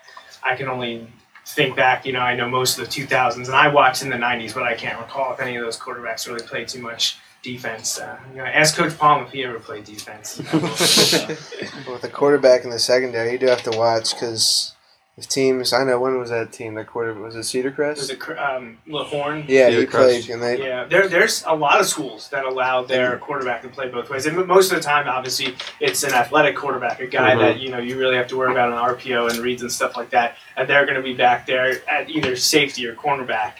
I 0.42 0.56
can 0.56 0.68
only 0.68 1.06
think 1.44 1.76
back. 1.76 2.06
You 2.06 2.12
know, 2.12 2.20
I 2.20 2.34
know 2.34 2.48
most 2.48 2.78
of 2.78 2.84
the 2.84 2.90
2000s, 2.90 3.46
and 3.46 3.48
I 3.48 3.68
watched 3.68 4.02
in 4.02 4.08
the 4.08 4.16
90s, 4.16 4.54
but 4.54 4.62
I 4.62 4.74
can't 4.74 4.98
recall 4.98 5.32
if 5.34 5.40
any 5.40 5.56
of 5.56 5.64
those 5.64 5.78
quarterbacks 5.78 6.26
really 6.26 6.46
played 6.46 6.68
too 6.68 6.80
much 6.80 7.18
defense. 7.42 7.98
Uh, 7.98 8.18
you 8.30 8.38
know, 8.38 8.44
ask 8.44 8.74
Coach 8.74 8.96
Palm 8.98 9.24
if 9.24 9.32
he 9.32 9.44
ever 9.44 9.60
played 9.60 9.84
defense. 9.84 10.38
With 10.52 12.04
a 12.04 12.10
quarterback 12.10 12.64
in 12.64 12.70
the 12.70 12.78
secondary, 12.78 13.32
you 13.32 13.38
do 13.38 13.46
have 13.46 13.62
to 13.64 13.76
watch 13.76 14.14
because 14.14 14.75
if 15.18 15.26
teams, 15.28 15.72
I 15.72 15.82
know 15.84 15.98
when 15.98 16.18
was 16.18 16.28
that 16.28 16.52
team? 16.52 16.74
That 16.74 16.88
quarter 16.88 17.14
was 17.14 17.34
it 17.36 17.44
Cedar 17.44 17.70
Crest? 17.70 18.00
Was 18.00 18.10
it 18.10 18.20
Cr- 18.20 18.36
um, 18.38 18.76
Lahorn? 18.86 19.46
Yeah, 19.48 19.70
he 19.70 19.86
played, 19.86 20.28
and 20.28 20.42
they 20.42 20.58
Yeah, 20.62 20.84
there, 20.84 21.08
there's 21.08 21.42
a 21.46 21.54
lot 21.54 21.80
of 21.80 21.86
schools 21.86 22.28
that 22.28 22.44
allow 22.44 22.82
their 22.82 23.16
quarterback 23.16 23.62
to 23.62 23.68
play 23.68 23.88
both 23.88 24.10
ways. 24.10 24.26
And 24.26 24.36
most 24.46 24.72
of 24.72 24.76
the 24.76 24.82
time, 24.82 25.08
obviously, 25.08 25.54
it's 25.80 26.02
an 26.02 26.12
athletic 26.12 26.54
quarterback, 26.54 27.00
a 27.00 27.06
guy 27.06 27.30
Mhm. 27.34 27.38
that 27.40 27.60
you 27.60 27.70
know 27.70 27.78
you 27.78 27.98
really 27.98 28.16
have 28.16 28.26
to 28.28 28.36
worry 28.36 28.52
about 28.52 28.68
an 28.70 28.76
RPO 28.76 29.28
and 29.28 29.38
reads 29.38 29.62
and 29.62 29.72
stuff 29.72 29.96
like 29.96 30.10
that. 30.10 30.36
And 30.54 30.68
they're 30.68 30.84
going 30.84 30.96
to 30.96 31.02
be 31.02 31.14
back 31.14 31.46
there 31.46 31.80
at 31.88 32.10
either 32.10 32.36
safety 32.36 32.86
or 32.86 32.94
cornerback. 32.94 33.52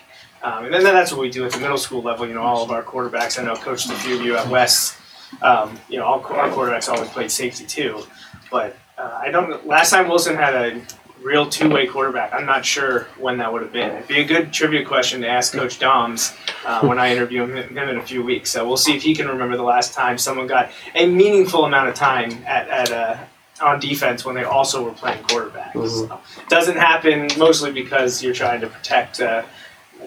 Um, 0.43 0.67
and 0.67 0.75
then 0.75 0.85
that's 0.85 1.11
what 1.11 1.23
we 1.23 1.31
do 1.31 1.47
at 1.47 1.53
the 1.53 1.59
middle 1.59 1.79
school 1.79 2.03
level. 2.03 2.29
You 2.29 2.35
know, 2.35 2.43
all 2.43 2.63
of 2.63 2.71
our 2.71 2.83
quarterbacks. 2.83 3.39
I 3.41 3.45
know 3.45 3.55
coached 3.57 3.89
a 3.89 3.95
few 3.95 4.17
of 4.17 4.23
you 4.23 4.37
at 4.37 4.47
West. 4.49 4.99
Um, 5.41 5.79
you 5.89 5.99
know, 5.99 6.05
all 6.05 6.23
our 6.23 6.51
quarterbacks 6.51 6.91
always 6.93 7.09
played 7.09 7.31
safety 7.31 7.65
too. 7.65 8.03
But 8.51 8.77
uh, 8.99 9.21
I 9.23 9.31
don't. 9.31 9.67
Last 9.67 9.89
time 9.89 10.07
Wilson 10.07 10.37
had 10.37 10.55
a 10.55 10.81
real 11.27 11.49
two-way 11.49 11.89
quarterback. 11.89 12.33
I'm 12.33 12.47
not 12.47 12.65
sure 12.65 13.09
when 13.19 13.39
that 13.39 13.53
would 13.53 13.63
have 13.63 13.73
been. 13.73 13.91
It'd 13.91 14.07
be 14.07 14.21
a 14.21 14.25
good 14.25 14.53
trivia 14.53 14.85
question 14.85 15.21
to 15.23 15.29
ask 15.29 15.53
Coach 15.53 15.81
Doms 15.81 16.33
uh, 16.65 16.87
when 16.87 17.01
I 17.01 17.11
interview 17.13 17.43
him, 17.43 17.77
him 17.77 17.89
in 17.89 17.97
a 17.97 18.03
few 18.03 18.23
weeks. 18.23 18.53
So 18.53 18.67
we'll 18.67 18.77
see 18.77 18.97
if 18.97 19.03
he 19.03 19.13
can 19.13 19.27
remember 19.27 19.57
the 19.57 19.65
last 19.65 19.93
time 19.93 20.19
someone 20.19 20.47
got 20.47 20.71
a 20.95 21.07
meaningful 21.07 21.65
amount 21.65 21.89
of 21.89 21.97
time 21.97 22.31
at, 22.47 22.69
at 22.69 22.93
uh, 22.93 23.17
on 23.61 23.81
defense 23.81 24.25
when 24.25 24.37
they 24.37 24.45
also 24.45 24.85
were 24.85 24.93
playing 24.93 25.23
quarterback. 25.25 25.75
Mhm. 25.75 26.09
So, 26.09 26.21
doesn't 26.49 26.77
happen 26.77 27.29
mostly 27.37 27.73
because 27.73 28.23
you're 28.23 28.35
trying 28.35 28.61
to 28.61 28.69
protect 28.69 29.21
uh, 29.21 29.43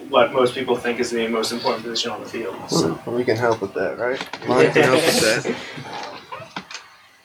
what 0.08 0.32
most 0.32 0.54
people 0.54 0.76
think 0.76 1.00
is 1.00 1.10
the 1.10 1.28
most 1.28 1.52
important 1.52 1.82
position 1.84 2.12
on 2.12 2.20
the 2.22 2.28
field. 2.28 2.56
So. 2.68 2.98
we 3.06 3.24
can 3.24 3.36
help 3.36 3.60
with 3.60 3.74
that, 3.74 3.98
right? 3.98 4.48
Mine 4.48 4.72
can 4.72 4.84
help 4.84 5.04
with 5.04 5.20
that. 5.20 5.56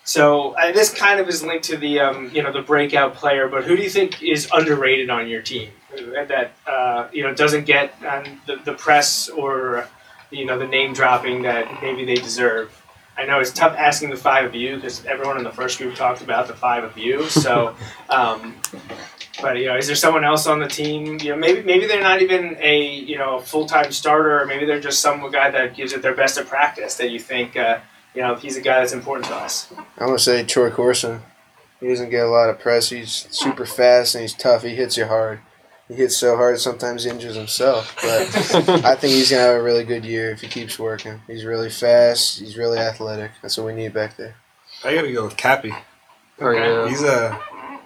So 0.06 0.56
this 0.72 0.94
kind 0.94 1.20
of 1.20 1.28
is 1.28 1.44
linked 1.44 1.66
to 1.66 1.78
the 1.78 2.00
um, 2.00 2.30
you 2.32 2.44
know 2.44 2.54
the 2.54 2.62
breakout 2.62 3.16
player, 3.16 3.48
but 3.48 3.64
who 3.64 3.76
do 3.76 3.82
you 3.82 3.90
think 3.90 4.22
is 4.22 4.48
underrated 4.54 5.10
on 5.10 5.28
your 5.28 5.42
team 5.42 5.72
that 6.14 6.54
uh, 6.68 7.08
you 7.12 7.24
know 7.24 7.34
doesn't 7.34 7.66
get 7.66 7.92
um, 8.06 8.40
the, 8.46 8.58
the 8.64 8.74
press 8.74 9.30
or 9.30 9.88
you 10.30 10.46
know 10.46 10.60
the 10.60 10.68
name 10.68 10.94
dropping 10.94 11.42
that 11.42 11.82
maybe 11.82 12.06
they 12.06 12.16
deserve? 12.16 12.80
I 13.18 13.26
know 13.26 13.40
it's 13.40 13.52
tough 13.52 13.76
asking 13.76 14.12
the 14.12 14.16
five 14.16 14.46
of 14.46 14.54
you 14.54 14.76
because 14.76 15.04
everyone 15.08 15.38
in 15.40 15.44
the 15.44 15.52
first 15.52 15.80
group 15.80 15.96
talked 15.96 16.22
about 16.22 16.48
the 16.48 16.54
five 16.54 16.84
of 16.84 16.96
you. 17.00 17.28
So, 17.30 17.76
um, 18.10 18.56
but 19.42 19.58
you 19.58 19.66
know, 19.66 19.76
is 19.76 19.88
there 19.88 19.96
someone 19.96 20.24
else 20.24 20.46
on 20.46 20.60
the 20.60 20.68
team? 20.68 21.18
You 21.20 21.32
know, 21.32 21.36
maybe 21.36 21.64
maybe 21.64 21.88
they're 21.88 22.04
not 22.04 22.22
even 22.22 22.58
a 22.62 22.94
you 22.94 23.18
know 23.18 23.40
full 23.40 23.66
time 23.66 23.92
starter, 23.92 24.40
or 24.40 24.46
maybe 24.46 24.68
they're 24.68 24.80
just 24.80 25.00
some 25.00 25.32
guy 25.32 25.50
that 25.50 25.76
gives 25.76 25.94
it 25.94 26.04
their 26.04 26.14
best 26.14 26.38
at 26.38 26.46
practice 26.46 26.94
that 26.98 27.10
you 27.10 27.20
think. 27.20 27.58
Uh, 27.58 27.80
you 28.16 28.22
know, 28.22 28.36
he's 28.36 28.58
a 28.58 28.62
guy 28.62 28.80
that's 28.80 28.94
important 28.94 29.28
to 29.28 29.36
us. 29.36 29.72
I'm 29.98 30.08
gonna 30.08 30.20
say 30.20 30.44
Troy 30.44 30.70
Corson. 30.72 31.22
He 31.80 31.88
doesn't 31.88 32.10
get 32.10 32.26
a 32.26 32.30
lot 32.30 32.50
of 32.50 32.60
press. 32.60 32.90
He's 32.90 33.28
super 33.32 33.66
fast 33.66 34.16
and 34.16 34.22
he's 34.22 34.34
tough. 34.34 34.64
He 34.64 34.70
hits 34.76 34.98
you 34.98 35.06
hard. 35.06 35.40
He 35.88 35.94
hits 35.96 36.18
so 36.18 36.36
hard 36.36 36.60
sometimes 36.60 37.04
he 37.04 37.10
injures 37.12 37.36
himself. 37.36 37.96
But 38.02 38.22
I 38.86 38.96
think 38.96 39.14
he's 39.14 39.30
gonna 39.30 39.44
have 39.44 39.56
a 39.56 39.62
really 39.64 39.84
good 39.84 40.06
year 40.06 40.32
if 40.32 40.42
he 40.42 40.48
keeps 40.48 40.80
working. 40.80 41.22
He's 41.28 41.44
really 41.46 41.70
fast. 41.70 42.40
He's 42.40 42.58
really 42.58 42.80
athletic. 42.80 43.32
That's 43.42 43.58
what 43.58 43.68
we 43.68 43.74
need 43.74 43.94
back 43.94 44.18
there. 44.18 44.36
I 44.84 44.96
gotta 44.96 45.12
go 45.12 45.26
with 45.26 45.38
Cappy. 45.38 45.74
Oh, 46.40 46.50
yeah. 46.52 46.88
He's 46.90 47.04
a 47.04 47.40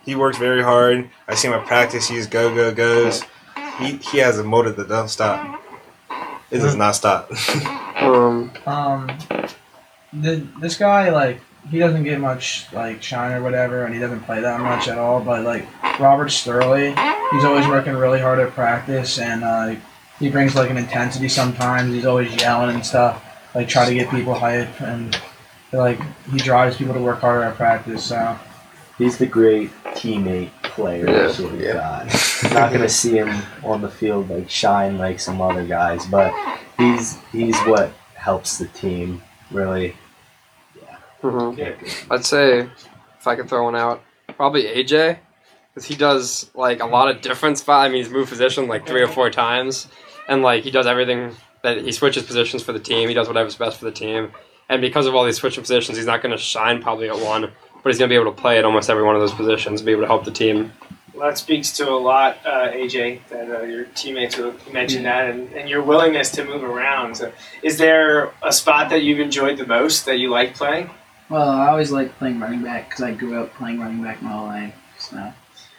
he 0.06 0.16
works 0.16 0.38
very 0.38 0.64
hard. 0.64 1.10
I 1.28 1.36
see 1.36 1.48
him 1.50 1.56
at 1.56 1.66
practice. 1.68 2.08
He's 2.08 2.28
go 2.28 2.54
go 2.56 2.74
goes. 2.74 3.24
He 3.80 3.98
he 3.98 4.20
has 4.20 4.38
a 4.40 4.44
motor 4.44 4.72
that 4.72 4.88
doesn't 4.88 5.10
stop. 5.10 5.62
It 6.52 6.60
does 6.60 6.76
not 6.76 6.96
stop. 6.96 7.32
Um, 8.00 8.50
Um, 8.66 9.10
the, 10.14 10.48
this 10.60 10.78
guy 10.78 11.10
like 11.10 11.42
he 11.70 11.78
doesn't 11.80 12.04
get 12.04 12.20
much 12.20 12.66
like 12.74 13.04
shine 13.04 13.34
or 13.34 13.44
whatever, 13.44 13.84
and 13.86 13.94
he 13.94 14.00
doesn't 14.00 14.22
play 14.22 14.42
that 14.42 14.60
much 14.62 14.88
at 14.88 14.98
all. 14.98 15.20
But 15.20 15.44
like 15.44 15.68
Robert 16.00 16.30
Sterling, 16.30 16.96
he's 17.32 17.44
always 17.44 17.68
working 17.68 17.94
really 17.94 18.20
hard 18.20 18.40
at 18.40 18.52
practice, 18.54 19.20
and 19.20 19.44
uh, 19.44 19.76
he 20.20 20.30
brings 20.30 20.56
like 20.56 20.70
an 20.70 20.78
intensity. 20.78 21.28
Sometimes 21.30 21.94
he's 21.94 22.06
always 22.06 22.34
yelling 22.36 22.76
and 22.76 22.86
stuff, 22.86 23.24
like 23.54 23.68
try 23.68 23.88
to 23.88 23.94
get 23.94 24.10
people 24.10 24.34
hype, 24.34 24.82
and 24.82 25.20
like 25.72 26.00
he 26.32 26.38
drives 26.38 26.78
people 26.78 26.94
to 26.94 27.02
work 27.02 27.20
harder 27.20 27.44
at 27.44 27.56
practice. 27.56 28.06
So 28.06 28.38
he's 28.98 29.18
the 29.18 29.28
great 29.28 29.70
teammate 29.90 30.50
player 30.64 31.08
Yeah. 31.10 31.32
sort 31.32 31.54
of 31.54 31.62
guy. 31.62 32.10
Not 32.54 32.72
gonna 32.72 32.90
see 32.90 33.18
him 33.18 33.30
on 33.64 33.82
the 33.82 33.90
field 33.90 34.30
like 34.30 34.50
shine 34.50 34.98
like 34.98 35.20
some 35.20 35.42
other 35.42 35.66
guys, 35.66 36.06
but 36.06 36.34
he's 36.78 37.18
he's 37.32 37.60
what 37.62 37.92
helps 38.16 38.58
the 38.58 38.68
team 38.68 39.22
really. 39.52 39.96
mhm. 41.22 42.12
I'd 42.12 42.26
say 42.26 42.60
if 43.20 43.28
I 43.28 43.36
could 43.36 43.50
throw 43.50 43.66
one 43.66 43.76
out, 43.76 44.02
probably 44.36 44.64
AJ, 44.64 45.18
because 45.74 45.86
he 45.88 45.96
does 45.96 46.50
like 46.54 46.82
a 46.82 46.86
lot 46.86 47.10
of 47.10 47.22
different 47.22 47.58
spots. 47.58 47.86
I 47.86 47.90
mean, 47.90 48.04
he's 48.04 48.12
moved 48.12 48.30
position 48.30 48.68
like 48.68 48.88
three 48.88 49.02
or 49.02 49.08
four 49.08 49.30
times, 49.30 49.88
and 50.28 50.42
like 50.42 50.64
he 50.64 50.72
does 50.72 50.88
everything 50.88 51.36
that 51.64 51.78
he 51.82 51.92
switches 51.92 52.24
positions 52.24 52.64
for 52.64 52.72
the 52.72 52.80
team. 52.80 53.08
He 53.10 53.14
does 53.14 53.28
whatever's 53.28 53.56
best 53.56 53.78
for 53.78 53.86
the 53.86 53.92
team, 53.92 54.32
and 54.70 54.82
because 54.82 55.06
of 55.08 55.16
all 55.16 55.26
these 55.26 55.38
switching 55.38 55.64
positions, 55.64 55.98
he's 55.98 56.08
not 56.08 56.22
going 56.22 56.32
to 56.32 56.38
shine 56.38 56.82
probably 56.82 57.10
at 57.10 57.20
one, 57.20 57.52
but 57.84 57.90
he's 57.90 57.98
going 58.00 58.10
to 58.10 58.14
be 58.14 58.20
able 58.20 58.32
to 58.34 58.42
play 58.42 58.58
at 58.58 58.66
almost 58.66 58.90
every 58.90 59.04
one 59.04 59.16
of 59.16 59.22
those 59.22 59.34
positions, 59.34 59.82
and 59.82 59.86
be 59.86 59.92
able 59.92 60.04
to 60.04 60.08
help 60.08 60.24
the 60.26 60.32
team. 60.32 60.72
Well, 61.20 61.28
that 61.28 61.38
speaks 61.38 61.74
to 61.74 61.90
a 61.90 62.00
lot, 62.00 62.38
uh, 62.46 62.70
AJ, 62.72 63.28
that 63.28 63.50
uh, 63.50 63.64
your 63.64 63.84
teammates 63.94 64.38
will 64.38 64.54
mention 64.72 65.04
that, 65.04 65.30
and, 65.30 65.52
and 65.52 65.68
your 65.68 65.82
willingness 65.82 66.32
to 66.32 66.46
move 66.46 66.64
around. 66.64 67.18
So, 67.18 67.34
is 67.62 67.78
there 67.78 68.32
a 68.42 68.54
spot 68.54 68.90
that 68.92 69.04
you've 69.04 69.20
enjoyed 69.20 69.58
the 69.58 69.68
most 69.68 70.06
that 70.06 70.20
you 70.20 70.30
like 70.30 70.56
playing? 70.56 70.90
Well, 71.28 71.50
I 71.50 71.68
always 71.68 71.92
liked 71.92 72.18
playing 72.20 72.40
running 72.40 72.64
back 72.64 72.88
because 72.88 73.04
I 73.04 73.12
grew 73.12 73.38
up 73.44 73.54
playing 73.56 73.82
running 73.82 74.02
back 74.02 74.22
my 74.22 74.32
whole 74.32 74.46
life. 74.46 74.74
So 74.98 75.34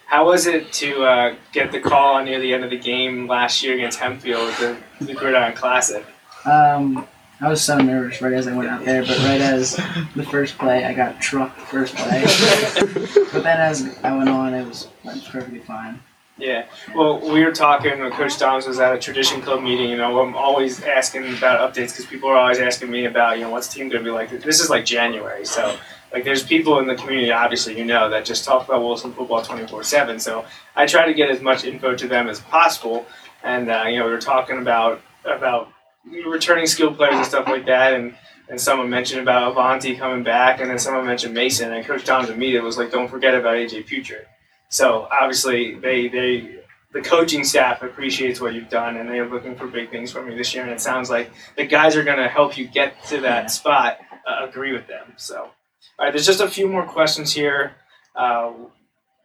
How 0.04 0.26
was 0.26 0.44
it 0.46 0.74
to 0.74 1.04
uh, 1.04 1.34
get 1.52 1.72
the 1.72 1.80
call 1.80 2.22
near 2.22 2.38
the 2.38 2.52
end 2.52 2.62
of 2.62 2.68
the 2.68 2.78
game 2.78 3.26
last 3.26 3.62
year 3.62 3.74
against 3.76 3.98
Hempfield 3.98 4.58
the, 4.58 4.76
the 5.06 5.14
Gridiron 5.14 5.54
Classic? 5.54 6.04
um, 6.44 7.08
I 7.40 7.48
was 7.48 7.62
so 7.62 7.78
nervous 7.78 8.20
right 8.20 8.32
as 8.34 8.46
I 8.46 8.54
went 8.54 8.68
out 8.68 8.84
there, 8.84 9.02
but 9.02 9.18
right 9.20 9.40
as 9.40 9.76
the 10.14 10.26
first 10.30 10.58
play, 10.58 10.84
I 10.84 10.92
got 10.92 11.20
trucked 11.20 11.58
the 11.58 11.66
first 11.66 11.94
play. 11.96 12.22
but 13.32 13.42
then 13.42 13.58
as 13.60 13.98
I 14.02 14.14
went 14.16 14.28
on, 14.28 14.52
it 14.52 14.66
was 14.66 14.88
went 15.04 15.24
perfectly 15.24 15.60
fine. 15.60 16.00
Yeah. 16.36 16.66
Well, 16.94 17.20
we 17.20 17.44
were 17.44 17.52
talking 17.52 17.98
when 17.98 18.10
Coach 18.12 18.38
Doms 18.38 18.66
was 18.66 18.78
at 18.78 18.94
a 18.94 18.98
tradition 18.98 19.42
club 19.42 19.62
meeting. 19.62 19.90
You 19.90 19.96
know, 19.96 20.20
I'm 20.20 20.34
always 20.34 20.82
asking 20.82 21.34
about 21.36 21.60
updates 21.60 21.92
because 21.92 22.06
people 22.06 22.30
are 22.30 22.36
always 22.36 22.58
asking 22.58 22.90
me 22.90 23.04
about, 23.04 23.38
you 23.38 23.44
know, 23.44 23.50
what's 23.50 23.68
the 23.68 23.74
team 23.74 23.88
going 23.88 24.04
to 24.04 24.10
be 24.10 24.14
like. 24.14 24.30
This 24.42 24.60
is 24.60 24.70
like 24.70 24.84
January, 24.84 25.44
so 25.44 25.76
like 26.12 26.24
there's 26.24 26.42
people 26.42 26.78
in 26.78 26.86
the 26.86 26.94
community, 26.94 27.30
obviously, 27.30 27.78
you 27.78 27.84
know, 27.84 28.08
that 28.10 28.24
just 28.24 28.44
talk 28.44 28.66
about 28.66 28.82
Wilson 28.82 29.12
football 29.12 29.42
24 29.42 29.82
seven. 29.84 30.18
So 30.18 30.44
I 30.76 30.86
try 30.86 31.06
to 31.06 31.14
get 31.14 31.30
as 31.30 31.40
much 31.40 31.64
info 31.64 31.94
to 31.94 32.08
them 32.08 32.28
as 32.28 32.40
possible. 32.40 33.06
And 33.42 33.70
uh, 33.70 33.84
you 33.86 33.98
know, 33.98 34.06
we 34.06 34.10
were 34.10 34.18
talking 34.18 34.58
about 34.58 35.00
about 35.24 35.72
returning 36.04 36.66
skill 36.66 36.94
players 36.94 37.14
and 37.14 37.26
stuff 37.26 37.46
like 37.46 37.66
that, 37.66 37.94
and. 37.94 38.14
And 38.48 38.60
someone 38.60 38.90
mentioned 38.90 39.20
about 39.20 39.52
Avanti 39.52 39.94
coming 39.94 40.24
back, 40.24 40.60
and 40.60 40.68
then 40.68 40.76
someone 40.80 41.06
mentioned 41.06 41.32
Mason, 41.32 41.72
and 41.72 41.86
Coach 41.86 42.04
Doms 42.04 42.30
immediately 42.30 42.66
was 42.66 42.76
like, 42.76 42.90
"Don't 42.90 43.06
forget 43.06 43.32
about 43.32 43.54
AJ 43.54 43.84
Future." 43.86 44.26
So 44.70 45.06
obviously, 45.12 45.76
they 45.76 46.08
they 46.08 46.60
the 46.92 47.00
coaching 47.00 47.44
staff 47.44 47.82
appreciates 47.82 48.40
what 48.40 48.54
you've 48.54 48.68
done, 48.68 48.96
and 48.96 49.08
they're 49.08 49.28
looking 49.28 49.54
for 49.54 49.66
big 49.66 49.90
things 49.90 50.10
from 50.10 50.30
you 50.30 50.36
this 50.36 50.54
year. 50.54 50.64
And 50.64 50.72
it 50.72 50.80
sounds 50.80 51.10
like 51.10 51.30
the 51.56 51.64
guys 51.66 51.96
are 51.96 52.02
going 52.02 52.18
to 52.18 52.28
help 52.28 52.58
you 52.58 52.66
get 52.66 53.02
to 53.04 53.20
that 53.20 53.50
spot. 53.50 53.98
Uh, 54.26 54.46
agree 54.48 54.72
with 54.72 54.86
them. 54.86 55.12
So, 55.16 55.42
all 55.42 55.50
right, 55.98 56.12
there's 56.12 56.26
just 56.26 56.40
a 56.40 56.48
few 56.48 56.68
more 56.68 56.84
questions 56.86 57.32
here. 57.32 57.76
Uh, 58.14 58.52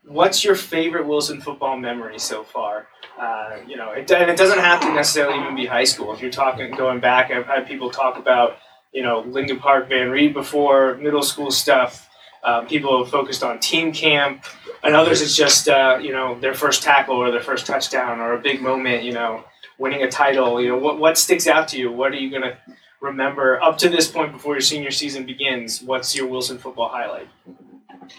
what's 0.08 0.44
your 0.44 0.56
favorite 0.56 1.08
Wilson 1.08 1.42
football 1.42 1.78
memory 1.78 2.20
so 2.20 2.44
far? 2.44 2.88
Uh, 3.20 3.58
you 3.68 3.76
know, 3.76 3.92
it, 3.92 4.10
and 4.12 4.30
it 4.30 4.38
doesn't 4.38 4.60
have 4.60 4.82
to 4.82 4.94
necessarily 4.94 5.40
even 5.40 5.56
be 5.56 5.66
high 5.66 5.84
school. 5.84 6.14
If 6.14 6.22
you're 6.22 6.32
talking 6.32 6.72
going 6.72 7.00
back, 7.00 7.32
I've 7.32 7.46
had 7.46 7.68
people 7.68 7.90
talk 7.90 8.18
about 8.18 8.58
you 8.92 9.04
know 9.04 9.22
Lincoln 9.22 9.60
Park, 9.60 9.90
Van 9.90 10.10
Reed 10.10 10.34
before, 10.34 10.96
middle 10.96 11.24
school 11.24 11.52
stuff. 11.52 12.10
Um, 12.44 12.68
people 12.68 13.04
have 13.04 13.12
focused 13.12 13.44
on 13.44 13.60
team 13.60 13.92
camp, 13.92 14.44
and 14.84 14.96
others 14.96 15.22
it's 15.22 15.36
just 15.36 15.68
uh, 15.68 15.98
you 16.02 16.12
know 16.12 16.40
their 16.40 16.54
first 16.54 16.84
tackle 16.84 17.16
or 17.16 17.32
their 17.32 17.42
first 17.42 17.66
touchdown 17.66 18.20
or 18.20 18.34
a 18.34 18.40
big 18.40 18.62
moment. 18.62 19.04
You 19.04 19.14
know, 19.14 19.44
winning 19.78 20.04
a 20.04 20.12
title. 20.12 20.62
You 20.62 20.70
know, 20.70 20.78
what 20.78 21.00
what 21.00 21.18
sticks 21.18 21.48
out 21.48 21.68
to 21.70 21.80
you? 21.80 21.92
What 21.92 22.12
are 22.12 22.18
you 22.18 22.30
gonna 22.30 22.58
remember 23.02 23.62
up 23.62 23.78
to 23.80 23.90
this 23.90 24.10
point 24.10 24.34
before 24.34 24.54
your 24.54 24.62
senior 24.62 24.92
season 24.92 25.26
begins? 25.26 25.82
What's 25.82 26.16
your 26.16 26.28
Wilson 26.28 26.58
football 26.58 26.90
highlight? 26.90 27.28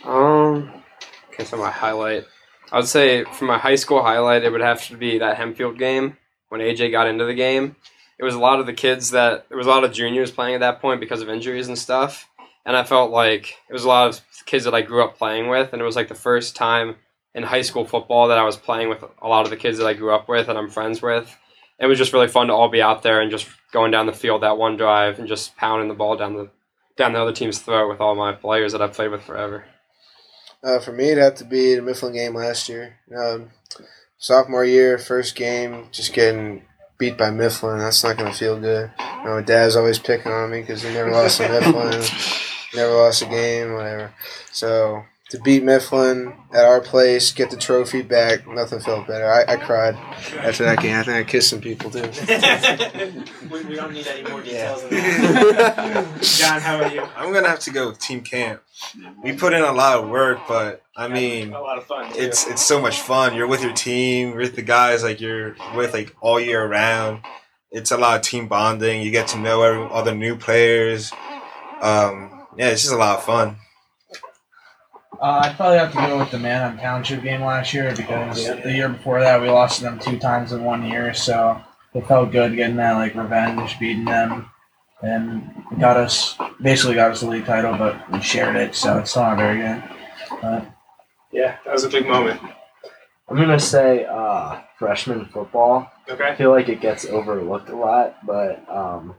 Um, 0.05 0.83
okay, 1.37 1.45
so 1.45 1.57
my 1.59 1.71
highlight. 1.71 2.25
I 2.73 2.79
would 2.79 2.89
say 2.89 3.25
for 3.25 3.45
my 3.45 3.59
high 3.59 3.75
school 3.75 4.03
highlight, 4.03 4.43
it 4.43 4.51
would 4.51 4.63
have 4.63 4.87
to 4.89 4.97
be 4.97 5.19
that 5.19 5.37
Hempfield 5.37 5.79
game 5.79 6.17
when 6.49 6.61
AJ 6.61 6.91
got 6.91 7.07
into 7.07 7.25
the 7.25 7.35
game. 7.35 7.77
It 8.19 8.25
was 8.25 8.35
a 8.35 8.41
lot 8.41 8.59
of 8.59 8.67
the 8.67 8.73
kids 8.73 9.11
that 9.11 9.49
there 9.49 9.59
was 9.59 9.67
a 9.67 9.71
lot 9.71 9.85
of 9.85 9.93
juniors 9.93 10.31
playing 10.31 10.55
at 10.55 10.61
that 10.61 10.81
point 10.81 11.01
because 11.01 11.21
of 11.21 11.29
injuries 11.29 11.69
and 11.69 11.79
stuff, 11.79 12.29
and 12.65 12.75
I 12.75 12.85
felt 12.85 13.11
like 13.11 13.55
it 13.69 13.73
was 13.73 13.85
a 13.85 13.89
lot 13.89 14.09
of 14.09 14.21
kids 14.47 14.65
that 14.65 14.75
I 14.75 14.81
grew 14.81 15.05
up 15.05 15.19
playing 15.19 15.49
with, 15.49 15.73
and 15.73 15.83
it 15.83 15.85
was 15.85 15.97
like 15.97 16.09
the 16.09 16.15
first 16.15 16.57
time 16.57 16.97
in 17.35 17.43
high 17.43 17.63
school 17.63 17.85
football 17.85 18.29
that 18.29 18.39
I 18.39 18.45
was 18.45 18.57
playing 18.57 18.89
with 18.89 19.05
a 19.21 19.29
lot 19.29 19.45
of 19.45 19.51
the 19.51 19.59
kids 19.59 19.77
that 19.77 19.87
I 19.87 19.93
grew 19.93 20.15
up 20.15 20.27
with 20.27 20.49
and 20.49 20.57
I'm 20.57 20.71
friends 20.71 21.03
with. 21.03 21.37
It 21.79 21.85
was 21.85 21.99
just 21.99 22.15
really 22.15 22.29
fun 22.29 22.47
to 22.47 22.55
all 22.55 22.71
be 22.71 22.81
out 22.81 23.03
there 23.03 23.21
and 23.21 23.31
just 23.31 23.47
going 23.73 23.91
down 23.91 24.07
the 24.07 24.13
field 24.15 24.43
that 24.43 24.57
one 24.57 24.79
drive 24.79 25.19
and 25.19 25.29
just 25.29 25.55
pounding 25.59 25.89
the 25.89 25.95
ball 25.95 26.17
down 26.17 26.35
the 26.35 26.49
down 26.97 27.13
the 27.13 27.21
other 27.21 27.35
team's 27.35 27.59
throat 27.59 27.91
with 27.91 28.01
all 28.01 28.15
my 28.15 28.33
players 28.33 28.73
that 28.73 28.81
I've 28.81 28.95
played 28.95 29.11
with 29.11 29.23
forever. 29.23 29.67
Uh, 30.67 30.81
for 30.81 30.91
me, 30.91 31.13
it'd 31.13 31.23
have 31.23 31.37
to 31.37 31.45
be 31.45 31.77
the 31.77 31.81
Mifflin 31.83 32.13
game 32.13 32.35
last 32.35 32.69
year. 32.69 32.97
Um, 33.17 33.51
sophomore 34.19 34.65
year, 34.65 34.99
first 34.99 35.37
game, 35.37 35.87
just 35.93 36.13
getting 36.13 36.63
beat 36.99 37.17
by 37.17 37.31
Mifflin. 37.31 37.79
That's 37.79 38.03
not 38.03 38.17
going 38.17 38.33
to 38.33 38.37
feel 38.37 38.59
good. 38.59 38.91
You 38.99 39.25
know, 39.25 39.35
my 39.37 39.43
dad's 39.43 39.77
always 39.77 40.01
picking 40.01 40.33
on 40.33 40.51
me 40.51 40.63
because 40.63 40.83
he 40.83 40.93
never 40.93 41.13
lost 41.13 41.37
to 41.37 41.49
Mifflin, 41.49 42.03
never 42.75 42.95
lost 42.95 43.23
a 43.23 43.27
game, 43.27 43.75
whatever. 43.75 44.13
So 44.51 45.05
to 45.31 45.41
beat 45.41 45.65
Mifflin 45.65 46.33
at 46.53 46.65
our 46.65 46.81
place, 46.81 47.33
get 47.33 47.51
the 47.51 47.57
trophy 47.57 48.03
back, 48.03 48.47
nothing 48.47 48.79
felt 48.79 49.09
better. 49.09 49.27
I, 49.27 49.55
I 49.55 49.57
cried 49.57 49.97
after 50.39 50.65
that 50.65 50.79
game. 50.79 50.95
I 50.95 51.03
think 51.03 51.17
I 51.17 51.25
kissed 51.25 51.51
some 51.51 51.61
people 51.61 51.91
too. 51.91 52.03
we, 53.51 53.65
we 53.65 53.75
don't 53.75 53.93
need 53.93 54.07
any 54.07 54.29
more 54.31 54.41
details 54.41 54.83
than 54.83 54.91
that. 54.93 56.23
John, 56.23 56.61
how 56.61 56.81
are 56.81 56.93
you? 56.93 57.03
I'm 57.17 57.33
gonna 57.33 57.49
have 57.49 57.59
to 57.61 57.73
go 57.73 57.89
with 57.89 57.99
team 57.99 58.21
camp. 58.21 58.63
We 59.23 59.33
put 59.33 59.53
in 59.53 59.63
a 59.63 59.73
lot 59.73 59.99
of 59.99 60.09
work, 60.09 60.39
but 60.47 60.83
I 60.97 61.09
mean, 61.09 61.53
a 61.53 61.61
lot 61.61 61.79
of 61.79 61.87
fun. 61.87 62.13
Too. 62.13 62.21
it's 62.21 62.47
it's 62.47 62.63
so 62.63 62.81
much 62.81 63.01
fun. 63.01 63.35
You're 63.35 63.49
with 63.49 63.63
your 63.63 63.73
team, 63.73 64.31
you're 64.31 64.39
with 64.39 64.55
the 64.55 64.63
guys 64.63 65.03
like 65.03 65.21
you're 65.21 65.57
with 65.75 65.93
like 65.93 66.15
all 66.21 66.39
year 66.39 66.65
round. 66.65 67.23
It's 67.73 67.91
a 67.91 67.97
lot 67.97 68.17
of 68.17 68.23
team 68.23 68.47
bonding. 68.47 69.03
You 69.03 69.11
get 69.11 69.27
to 69.29 69.39
know 69.39 69.63
every, 69.63 69.83
all 69.83 70.05
the 70.05 70.15
new 70.15 70.37
players. 70.37 71.13
Um, 71.81 72.47
yeah, 72.57 72.69
it's 72.69 72.83
just 72.83 72.95
a 72.95 72.97
lot 72.97 73.19
of 73.19 73.25
fun. 73.25 73.57
Uh, 75.21 75.41
I'd 75.45 75.57
probably 75.57 75.79
have 75.79 75.93
to 75.93 75.99
go 75.99 76.19
with 76.19 76.31
the 76.31 76.39
Manheim 76.39 76.79
Township 76.79 77.23
game 77.23 77.43
last 77.43 77.73
year 77.73 77.95
because 77.97 78.47
the 78.47 78.73
year 78.73 78.89
before 78.89 79.21
that 79.21 79.41
we 79.41 79.49
lost 79.49 79.79
to 79.79 79.85
them 79.85 79.99
two 79.99 80.19
times 80.19 80.53
in 80.53 80.65
one 80.65 80.85
year, 80.85 81.15
so 81.15 81.61
it 81.95 82.07
felt 82.07 82.33
good 82.33 82.55
getting 82.55 82.77
that 82.77 82.93
like 82.93 83.15
revenge, 83.15 83.79
beating 83.79 84.05
them, 84.05 84.51
and 85.03 85.51
it 85.73 85.79
got 85.79 85.97
us 85.97 86.37
basically 86.61 86.95
got 86.95 87.11
us 87.11 87.21
the 87.21 87.29
league 87.29 87.47
title, 87.47 87.77
but 87.77 88.11
we 88.13 88.21
shared 88.21 88.57
it, 88.57 88.75
so 88.75 88.99
it's 88.99 89.11
still 89.11 89.23
not 89.23 89.39
very 89.39 89.59
good. 89.59 89.83
But 90.43 90.67
Yeah, 91.33 91.57
that 91.65 91.73
was 91.73 91.85
a 91.85 91.89
big 91.89 92.07
moment. 92.07 92.41
I'm 93.29 93.37
gonna 93.37 93.59
say 93.59 94.05
uh, 94.05 94.61
freshman 94.79 95.27
football. 95.27 95.91
Okay. 96.09 96.25
I 96.25 96.37
feel 96.37 96.51
like 96.51 96.69
it 96.69 96.81
gets 96.81 97.07
overlooked 97.07 97.71
a 97.71 97.77
lot, 97.77 98.25
but 98.25 98.69
um, 98.71 99.17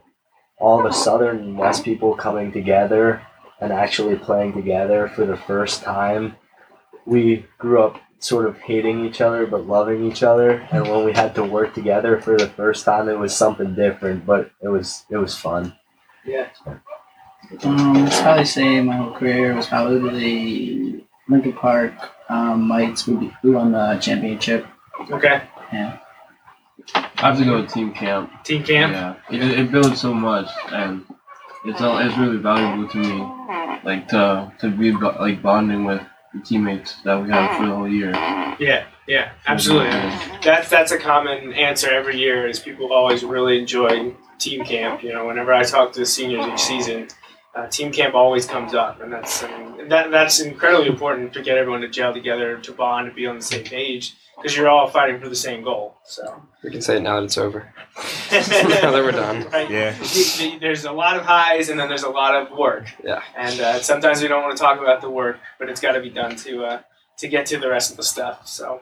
all 0.58 0.82
the 0.82 0.92
Southern 0.92 1.38
and 1.38 1.58
West 1.58 1.84
people 1.84 2.14
coming 2.14 2.52
together 2.52 3.22
and 3.60 3.72
actually 3.72 4.16
playing 4.16 4.52
together 4.52 5.08
for 5.08 5.26
the 5.26 5.36
first 5.36 5.82
time. 5.82 6.36
We 7.04 7.46
grew 7.58 7.82
up 7.82 8.00
sort 8.20 8.46
of 8.46 8.58
hating 8.58 9.04
each 9.04 9.20
other 9.20 9.46
but 9.46 9.66
loving 9.66 10.04
each 10.10 10.22
other, 10.22 10.66
and 10.70 10.88
when 10.88 11.04
we 11.04 11.12
had 11.12 11.34
to 11.36 11.44
work 11.44 11.74
together 11.74 12.20
for 12.20 12.36
the 12.36 12.48
first 12.48 12.84
time, 12.84 13.08
it 13.08 13.18
was 13.18 13.36
something 13.36 13.74
different, 13.74 14.26
but 14.26 14.50
it 14.60 14.68
was 14.68 15.04
it 15.10 15.16
was 15.16 15.36
fun. 15.36 15.74
Yeah. 16.24 16.48
Um, 17.64 17.96
I'd 17.96 18.12
probably 18.12 18.44
say 18.44 18.80
my 18.82 18.96
whole 18.96 19.12
career 19.12 19.54
was 19.54 19.66
probably 19.66 21.06
Lincoln 21.28 21.52
Park 21.54 21.94
um, 22.28 22.68
Mites. 22.68 23.06
We, 23.06 23.32
we 23.42 23.50
won 23.50 23.72
the 23.72 23.98
championship. 24.00 24.66
Okay. 25.10 25.42
Yeah. 25.72 25.98
I 26.94 27.10
have 27.16 27.38
to 27.38 27.44
go 27.44 27.60
with 27.60 27.72
team 27.72 27.92
camp. 27.92 28.44
Team 28.44 28.64
camp. 28.64 28.92
Yeah, 28.92 29.14
it, 29.30 29.58
it 29.58 29.72
builds 29.72 30.00
so 30.00 30.14
much, 30.14 30.48
and 30.70 31.04
it's 31.64 31.80
all 31.80 31.98
it's 31.98 32.16
really 32.16 32.38
valuable 32.38 32.88
to 32.88 32.98
me, 32.98 33.80
like 33.84 34.08
to 34.08 34.52
to 34.60 34.70
be 34.70 34.92
like 34.92 35.42
bonding 35.42 35.84
with 35.84 36.02
the 36.32 36.40
teammates 36.40 36.96
that 37.02 37.22
we 37.22 37.30
have 37.30 37.56
for 37.56 37.66
the 37.66 37.74
whole 37.74 37.88
year. 37.88 38.10
Yeah, 38.58 38.84
yeah, 39.06 39.32
absolutely. 39.46 39.90
That's 40.42 40.68
that's 40.68 40.92
a 40.92 40.98
common 40.98 41.52
answer 41.52 41.90
every 41.90 42.18
year. 42.18 42.46
Is 42.46 42.58
people 42.60 42.92
always 42.92 43.24
really 43.24 43.58
enjoy 43.58 44.14
team 44.38 44.64
camp. 44.64 45.02
You 45.02 45.12
know, 45.12 45.26
whenever 45.26 45.52
I 45.52 45.64
talk 45.64 45.92
to 45.92 46.00
the 46.00 46.06
seniors 46.06 46.46
each 46.46 46.60
season, 46.60 47.08
uh, 47.54 47.66
team 47.68 47.92
camp 47.92 48.14
always 48.14 48.46
comes 48.46 48.74
up, 48.74 49.00
and 49.00 49.12
that's 49.12 49.42
I 49.42 49.58
mean, 49.58 49.88
that 49.88 50.10
that's 50.10 50.40
incredibly 50.40 50.88
important 50.88 51.32
to 51.32 51.42
get 51.42 51.58
everyone 51.58 51.80
to 51.80 51.88
gel 51.88 52.12
together, 52.12 52.58
to 52.58 52.72
bond, 52.72 53.08
to 53.08 53.14
be 53.14 53.26
on 53.26 53.36
the 53.36 53.42
same 53.42 53.64
page, 53.64 54.14
because 54.40 54.56
you're 54.56 54.68
all 54.68 54.88
fighting 54.88 55.20
for 55.20 55.28
the 55.28 55.36
same 55.36 55.62
goal. 55.62 55.96
So. 56.04 56.42
We 56.62 56.70
can 56.70 56.80
say 56.80 56.96
it 56.96 57.00
now 57.02 57.16
that 57.16 57.24
it's 57.24 57.38
over. 57.38 57.72
now 58.32 58.90
that 58.90 59.02
we're 59.04 59.10
done. 59.12 59.48
Right? 59.50 59.68
Yeah. 59.70 59.92
The- 59.92 60.38
the- 60.52 60.58
There's 60.60 60.84
a 60.84 60.92
lot 60.92 61.16
of 61.16 61.24
highs 61.24 61.68
and 61.68 61.78
then 61.78 61.88
there's 61.88 62.02
a 62.04 62.08
lot 62.10 62.34
of 62.34 62.56
work. 62.56 62.86
Yeah. 63.04 63.22
And 63.36 63.60
uh, 63.60 63.80
sometimes 63.80 64.22
we 64.22 64.28
don't 64.28 64.42
want 64.42 64.56
to 64.56 64.62
talk 64.62 64.80
about 64.80 65.00
the 65.00 65.10
work, 65.10 65.38
but 65.58 65.68
it's 65.68 65.80
got 65.80 65.92
to 65.92 66.00
be 66.00 66.10
done 66.10 66.36
to 66.36 66.64
uh, 66.64 66.80
to 67.18 67.28
get 67.28 67.46
to 67.46 67.58
the 67.58 67.68
rest 67.68 67.90
of 67.90 67.96
the 67.96 68.02
stuff. 68.04 68.46
So, 68.46 68.80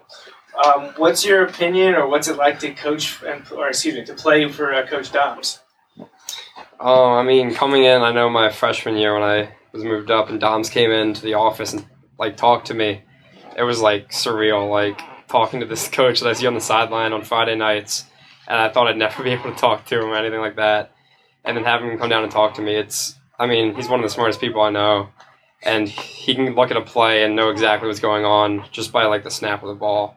um, 0.63 0.93
what's 0.99 1.25
your 1.25 1.45
opinion, 1.45 1.95
or 1.95 2.07
what's 2.09 2.29
it 2.29 2.37
like 2.37 2.59
to 2.61 2.73
coach 2.73 3.23
and 3.23 3.43
or 3.51 3.69
excuse 3.69 3.95
me, 3.95 4.05
to 4.05 4.15
play 4.15 4.47
for 4.51 4.75
uh, 4.75 4.87
Coach 4.87 5.11
Doms? 5.11 5.61
Oh, 6.79 7.13
I 7.15 7.23
mean, 7.23 7.55
coming 7.55 7.85
in, 7.85 8.03
I 8.03 8.13
know 8.13 8.29
my 8.29 8.51
freshman 8.51 8.97
year 8.97 9.15
when 9.15 9.23
I 9.23 9.55
was 9.73 9.83
moved 9.85 10.11
up 10.11 10.29
and 10.29 10.39
Doms 10.39 10.69
came 10.69 10.91
into 10.91 11.23
the 11.23 11.35
office 11.35 11.73
and 11.73 11.87
like 12.19 12.37
talked 12.37 12.67
to 12.67 12.75
me, 12.75 13.03
it 13.57 13.63
was 13.63 13.81
like 13.81 14.11
surreal, 14.11 14.71
like 14.71 15.01
talking 15.37 15.61
to 15.61 15.67
this 15.67 15.89
coach 16.01 16.21
that 16.21 16.29
I 16.29 16.33
see 16.33 16.47
on 16.47 16.55
the 16.55 16.61
sideline 16.61 17.13
on 17.13 17.23
Friday 17.23 17.57
nights, 17.57 18.05
and 18.49 18.59
I 18.59 18.71
thought 18.71 18.87
I'd 18.87 18.97
never 18.97 19.23
be 19.29 19.31
able 19.31 19.53
to 19.53 19.59
talk 19.59 19.85
to 19.87 20.01
him 20.01 20.07
or 20.07 20.17
anything 20.17 20.41
like 20.41 20.57
that, 20.57 20.93
and 21.45 21.57
then 21.57 21.65
having 21.65 21.91
him 21.91 21.99
come 21.99 22.09
down 22.09 22.23
and 22.23 22.33
talk 22.33 22.55
to 22.55 22.63
me, 22.63 22.75
it's, 22.75 23.17
I 23.39 23.47
mean, 23.47 23.75
he's 23.75 23.89
one 23.89 24.01
of 24.01 24.05
the 24.05 24.15
smartest 24.15 24.41
people 24.41 24.63
I 24.63 24.71
know, 24.71 25.11
and 25.63 25.89
he 25.89 26.35
can 26.35 26.55
look 26.55 26.71
at 26.71 26.77
a 26.77 26.83
play 26.83 27.23
and 27.23 27.37
know 27.37 27.51
exactly 27.51 27.87
what's 27.87 28.01
going 28.01 28.25
on 28.25 28.65
just 28.73 28.93
by 28.93 29.05
like 29.05 29.25
the 29.25 29.31
snap 29.31 29.63
of 29.63 29.69
the 29.69 29.75
ball, 29.75 30.17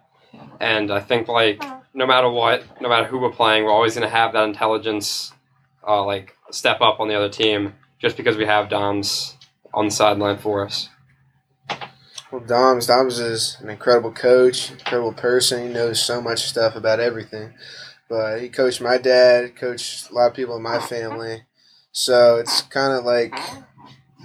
and 0.59 0.89
I 0.91 1.01
think 1.01 1.27
like 1.27 1.61
no 1.93 2.05
matter 2.05 2.29
what, 2.29 2.63
no 2.81 2.87
matter 2.87 3.05
who 3.05 3.19
we're 3.19 3.31
playing, 3.31 3.65
we're 3.65 3.73
always 3.73 3.95
gonna 3.95 4.09
have 4.09 4.33
that 4.33 4.47
intelligence 4.47 5.33
uh, 5.85 6.05
like 6.05 6.35
step 6.51 6.79
up 6.81 6.99
on 6.99 7.09
the 7.09 7.15
other 7.15 7.29
team 7.29 7.73
just 7.99 8.15
because 8.15 8.37
we 8.37 8.45
have 8.45 8.69
Doms 8.69 9.35
on 9.73 9.85
the 9.85 9.91
sideline 9.91 10.37
for 10.37 10.65
us. 10.65 10.87
Well, 12.31 12.41
Dom's 12.41 12.85
Dom's 12.85 13.19
is 13.19 13.57
an 13.59 13.69
incredible 13.69 14.11
coach, 14.11 14.71
incredible 14.71 15.13
person. 15.13 15.67
He 15.67 15.73
knows 15.73 15.99
so 15.99 16.21
much 16.21 16.43
stuff 16.43 16.75
about 16.75 16.99
everything. 16.99 17.53
But 18.07 18.41
he 18.41 18.49
coached 18.49 18.81
my 18.81 18.97
dad, 18.97 19.55
coached 19.55 20.11
a 20.11 20.13
lot 20.13 20.27
of 20.27 20.33
people 20.35 20.55
in 20.55 20.61
my 20.61 20.79
family. 20.79 21.43
So 21.91 22.37
it's 22.37 22.61
kind 22.61 22.93
of 22.93 23.03
like 23.03 23.33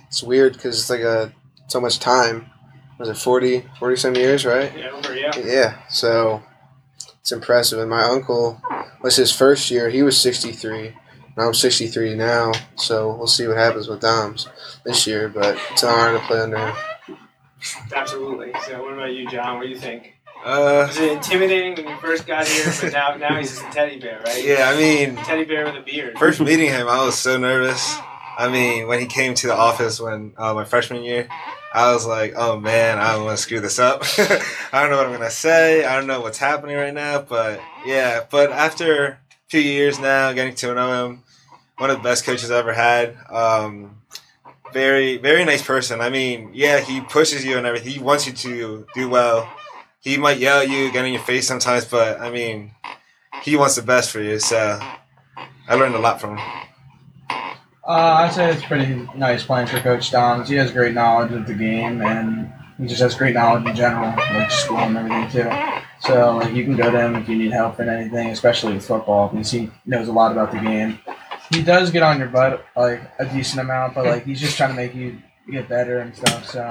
it's 0.06 0.22
weird 0.22 0.52
because 0.52 0.78
it's 0.78 0.90
like 0.90 1.00
a 1.00 1.32
so 1.68 1.80
much 1.80 1.98
time. 1.98 2.50
Was 2.98 3.08
it 3.08 3.16
40, 3.16 3.64
40 3.78 3.96
some 3.96 4.14
years, 4.14 4.44
right? 4.44 4.76
Yeah, 4.76 4.90
over, 4.90 5.16
yeah. 5.16 5.32
Yeah. 5.36 5.78
So 5.88 6.42
it's 7.20 7.32
impressive. 7.32 7.78
And 7.78 7.90
my 7.90 8.02
uncle 8.02 8.60
was 9.02 9.16
his 9.16 9.34
first 9.34 9.70
year. 9.70 9.88
He 9.88 10.02
was 10.02 10.20
63. 10.20 10.88
And 10.88 10.96
I'm 11.44 11.54
63 11.54 12.14
now. 12.14 12.52
So 12.76 13.14
we'll 13.14 13.26
see 13.26 13.48
what 13.48 13.56
happens 13.56 13.88
with 13.88 14.00
Dom's 14.00 14.46
this 14.84 15.06
year. 15.06 15.28
But 15.28 15.58
it's 15.72 15.82
an 15.82 15.88
honor 15.88 16.18
to 16.18 16.24
play 16.26 16.40
under 16.40 16.58
him. 16.58 16.74
Absolutely. 17.94 18.52
So, 18.66 18.82
what 18.82 18.94
about 18.94 19.12
you, 19.12 19.28
John? 19.28 19.56
What 19.58 19.64
do 19.64 19.68
you 19.70 19.78
think? 19.78 20.14
Uh, 20.44 20.84
Was 20.88 20.98
it 20.98 21.12
intimidating 21.12 21.74
when 21.74 21.88
you 21.94 22.00
first 22.00 22.26
got 22.26 22.46
here, 22.46 22.70
but 22.82 22.92
now 22.92 23.16
now 23.16 23.38
he's 23.38 23.52
just 23.52 23.64
a 23.64 23.70
teddy 23.70 23.98
bear, 23.98 24.20
right? 24.26 24.44
Yeah, 24.44 24.68
I 24.68 24.76
mean, 24.76 25.16
teddy 25.16 25.44
bear 25.44 25.64
with 25.64 25.76
a 25.76 25.80
beard. 25.80 26.18
First 26.18 26.40
meeting 26.40 26.68
him, 26.68 26.86
I 26.86 27.02
was 27.02 27.16
so 27.18 27.38
nervous. 27.38 27.96
I 28.36 28.48
mean, 28.50 28.86
when 28.86 29.00
he 29.00 29.06
came 29.06 29.34
to 29.34 29.46
the 29.46 29.54
office 29.54 30.00
when 30.00 30.34
uh, 30.36 30.52
my 30.52 30.64
freshman 30.64 31.02
year, 31.02 31.28
I 31.72 31.92
was 31.94 32.06
like, 32.06 32.34
"Oh 32.36 32.60
man, 32.60 32.98
I'm 32.98 33.20
gonna 33.20 33.38
screw 33.38 33.60
this 33.60 33.78
up. 33.78 34.02
I 34.72 34.82
don't 34.82 34.90
know 34.90 34.98
what 34.98 35.06
I'm 35.06 35.12
gonna 35.12 35.30
say. 35.30 35.84
I 35.84 35.96
don't 35.96 36.06
know 36.06 36.20
what's 36.20 36.38
happening 36.38 36.76
right 36.76 36.92
now." 36.92 37.22
But 37.22 37.60
yeah, 37.86 38.24
but 38.30 38.52
after 38.52 39.06
a 39.06 39.18
few 39.48 39.60
years 39.60 39.98
now, 39.98 40.32
getting 40.32 40.54
to 40.56 40.74
know 40.74 41.06
him, 41.06 41.22
one 41.78 41.88
of 41.90 41.96
the 41.96 42.02
best 42.02 42.24
coaches 42.26 42.50
I 42.50 42.58
ever 42.58 42.74
had. 42.74 43.16
Um, 43.30 44.02
very, 44.74 45.16
very 45.16 45.44
nice 45.44 45.62
person. 45.62 46.00
I 46.00 46.10
mean, 46.10 46.50
yeah, 46.52 46.80
he 46.80 47.00
pushes 47.00 47.44
you 47.44 47.56
and 47.56 47.66
everything. 47.66 47.92
He 47.92 48.00
wants 48.00 48.26
you 48.26 48.32
to 48.32 48.86
do 48.94 49.08
well. 49.08 49.48
He 50.00 50.18
might 50.18 50.38
yell 50.38 50.60
at 50.60 50.68
you, 50.68 50.92
get 50.92 51.04
in 51.06 51.12
your 51.12 51.22
face 51.22 51.46
sometimes, 51.46 51.86
but 51.86 52.20
I 52.20 52.30
mean, 52.30 52.72
he 53.42 53.56
wants 53.56 53.76
the 53.76 53.82
best 53.82 54.10
for 54.10 54.20
you. 54.20 54.38
So 54.38 54.78
I 55.68 55.74
learned 55.76 55.94
a 55.94 56.00
lot 56.00 56.20
from 56.20 56.36
him. 56.36 56.46
Uh, 57.86 58.16
I'd 58.20 58.32
say 58.32 58.50
it's 58.50 58.64
pretty 58.64 59.08
nice 59.14 59.44
playing 59.44 59.68
for 59.68 59.78
Coach 59.78 60.10
Doms. 60.10 60.48
He 60.48 60.56
has 60.56 60.72
great 60.72 60.94
knowledge 60.94 61.32
of 61.32 61.46
the 61.46 61.54
game, 61.54 62.02
and 62.02 62.52
he 62.78 62.86
just 62.86 63.00
has 63.00 63.14
great 63.14 63.34
knowledge 63.34 63.66
in 63.66 63.76
general, 63.76 64.12
like 64.16 64.50
school 64.50 64.78
and 64.78 64.96
everything 64.96 65.30
too. 65.30 65.50
So 66.00 66.36
like 66.38 66.52
you 66.52 66.64
can 66.64 66.76
go 66.76 66.90
to 66.90 67.00
him 67.00 67.14
if 67.14 67.28
you 67.28 67.36
need 67.36 67.52
help 67.52 67.78
in 67.80 67.88
anything, 67.88 68.30
especially 68.30 68.74
with 68.74 68.86
football, 68.86 69.28
because 69.28 69.50
he 69.50 69.70
knows 69.86 70.08
a 70.08 70.12
lot 70.12 70.32
about 70.32 70.50
the 70.50 70.58
game. 70.58 70.98
He 71.50 71.62
does 71.62 71.90
get 71.90 72.02
on 72.02 72.18
your 72.18 72.28
butt 72.28 72.64
like 72.76 73.02
a 73.18 73.26
decent 73.26 73.60
amount, 73.60 73.94
but 73.94 74.06
like 74.06 74.24
he's 74.24 74.40
just 74.40 74.56
trying 74.56 74.70
to 74.70 74.76
make 74.76 74.94
you 74.94 75.18
get 75.50 75.68
better 75.68 75.98
and 75.98 76.14
stuff. 76.16 76.50
So 76.50 76.70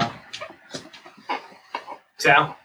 Sal? 2.17 2.57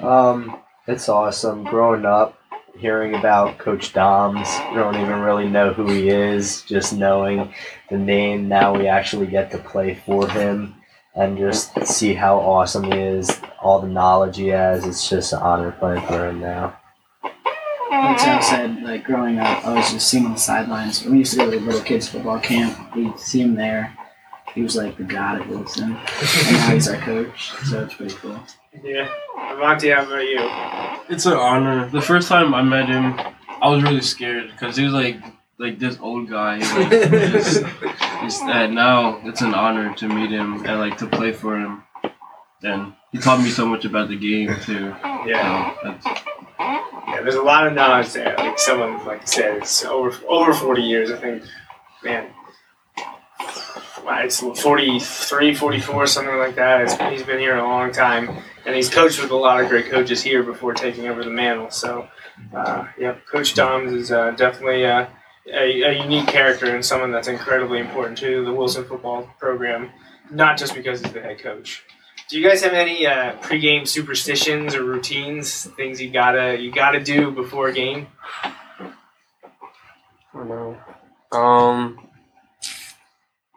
Um, 0.00 0.58
it's 0.86 1.08
awesome. 1.08 1.64
Growing 1.64 2.04
up, 2.04 2.38
hearing 2.76 3.14
about 3.14 3.58
Coach 3.58 3.92
Doms, 3.92 4.48
you 4.70 4.74
don't 4.74 4.96
even 4.96 5.20
really 5.20 5.48
know 5.48 5.72
who 5.72 5.88
he 5.88 6.08
is. 6.08 6.62
Just 6.62 6.92
knowing 6.92 7.54
the 7.90 7.98
name, 7.98 8.48
now 8.48 8.74
we 8.76 8.86
actually 8.86 9.26
get 9.26 9.50
to 9.52 9.58
play 9.58 9.94
for 9.94 10.28
him 10.28 10.74
and 11.14 11.38
just 11.38 11.86
see 11.86 12.12
how 12.12 12.38
awesome 12.38 12.84
he 12.84 12.98
is, 12.98 13.40
all 13.62 13.80
the 13.80 13.86
knowledge 13.88 14.36
he 14.36 14.48
has. 14.48 14.84
It's 14.84 15.08
just 15.08 15.32
an 15.32 15.38
honor 15.38 15.70
playing 15.72 16.04
for 16.06 16.28
him 16.28 16.40
now. 16.40 16.76
Like 18.02 18.18
Sal 18.18 18.42
said, 18.42 18.82
like 18.82 19.04
growing 19.04 19.38
up, 19.38 19.64
I 19.64 19.74
was 19.74 19.92
just 19.92 20.08
seeing 20.08 20.26
on 20.26 20.32
the 20.32 20.38
sidelines. 20.38 21.02
When 21.02 21.12
we 21.12 21.18
used 21.18 21.32
to 21.32 21.38
go 21.38 21.50
to 21.50 21.58
the 21.58 21.64
little 21.64 21.80
kids 21.80 22.08
football 22.08 22.40
camp, 22.40 22.94
we'd 22.94 23.18
see 23.18 23.40
him 23.40 23.54
there. 23.54 23.96
He 24.54 24.62
was 24.62 24.76
like 24.76 24.96
the 24.96 25.04
god 25.04 25.40
at 25.40 25.48
Wilson, 25.48 25.96
and 25.96 26.52
now 26.52 26.70
he's 26.70 26.88
our 26.88 27.00
coach. 27.00 27.52
So 27.64 27.84
it's 27.84 27.94
pretty 27.94 28.14
cool. 28.14 28.38
Yeah. 28.82 29.08
Avanti, 29.50 29.90
how 29.90 30.02
about 30.04 30.20
you? 30.20 30.38
It's 31.12 31.26
an 31.26 31.34
honor. 31.34 31.88
The 31.90 32.00
first 32.00 32.28
time 32.28 32.54
I 32.54 32.62
met 32.62 32.88
him, 32.88 33.18
I 33.60 33.68
was 33.68 33.82
really 33.82 34.00
scared 34.00 34.50
because 34.52 34.76
he 34.76 34.84
was 34.84 34.92
like 34.92 35.16
like 35.58 35.78
this 35.78 35.98
old 36.00 36.28
guy. 36.28 36.58
Like, 36.58 36.90
just, 37.32 37.62
just, 38.22 38.42
and 38.42 38.74
now 38.74 39.20
it's 39.24 39.40
an 39.40 39.54
honor 39.54 39.94
to 39.94 40.08
meet 40.08 40.30
him 40.30 40.64
and 40.64 40.80
like 40.80 40.98
to 40.98 41.06
play 41.06 41.32
for 41.32 41.58
him. 41.58 41.82
And 42.62 42.94
he 43.12 43.18
taught 43.18 43.40
me 43.40 43.50
so 43.50 43.66
much 43.66 43.84
about 43.84 44.08
the 44.08 44.16
game 44.16 44.54
too. 44.62 44.94
Yeah. 45.26 45.74
So 45.74 45.80
that's, 45.84 46.20
Yeah, 46.58 47.20
there's 47.22 47.34
a 47.34 47.42
lot 47.42 47.66
of 47.66 47.72
knowledge 47.72 48.12
there. 48.12 48.34
Like 48.36 48.58
someone, 48.58 49.04
like 49.06 49.26
said, 49.26 49.58
it's 49.58 49.84
over 49.84 50.16
over 50.26 50.52
40 50.54 50.82
years. 50.82 51.10
I 51.10 51.16
think, 51.16 51.42
man, 52.02 52.30
it's 54.06 54.40
43, 54.40 55.54
44, 55.54 56.06
something 56.06 56.36
like 56.36 56.54
that. 56.56 56.82
It's, 56.82 56.94
he's 56.94 57.22
been 57.22 57.38
here 57.38 57.56
a 57.56 57.62
long 57.62 57.92
time, 57.92 58.30
and 58.66 58.74
he's 58.74 58.88
coached 58.88 59.20
with 59.20 59.30
a 59.30 59.36
lot 59.36 59.62
of 59.62 59.68
great 59.68 59.90
coaches 59.90 60.22
here 60.22 60.42
before 60.42 60.74
taking 60.74 61.08
over 61.08 61.24
the 61.24 61.30
mantle. 61.30 61.70
So, 61.70 62.08
uh, 62.54 62.86
yeah, 62.98 63.16
Coach 63.30 63.54
Doms 63.54 63.92
is 63.92 64.12
uh, 64.12 64.32
definitely 64.32 64.86
uh, 64.86 65.06
a, 65.52 65.82
a 65.82 66.02
unique 66.02 66.26
character 66.26 66.74
and 66.74 66.84
someone 66.84 67.10
that's 67.10 67.28
incredibly 67.28 67.80
important 67.80 68.18
to 68.18 68.44
the 68.44 68.52
Wilson 68.52 68.84
football 68.84 69.28
program, 69.38 69.90
not 70.30 70.58
just 70.58 70.74
because 70.74 71.00
he's 71.00 71.12
the 71.12 71.20
head 71.20 71.38
coach. 71.38 71.84
Do 72.34 72.40
you 72.40 72.48
guys 72.48 72.64
have 72.64 72.72
any 72.72 73.06
uh, 73.06 73.36
pregame 73.42 73.86
superstitions 73.86 74.74
or 74.74 74.82
routines, 74.82 75.66
things 75.76 76.02
you 76.02 76.10
gotta 76.10 76.60
you 76.60 76.72
gotta 76.72 76.98
do 76.98 77.30
before 77.30 77.68
a 77.68 77.72
game? 77.72 78.08
Don't 80.32 80.48
know. 80.48 80.76
Um. 81.30 82.08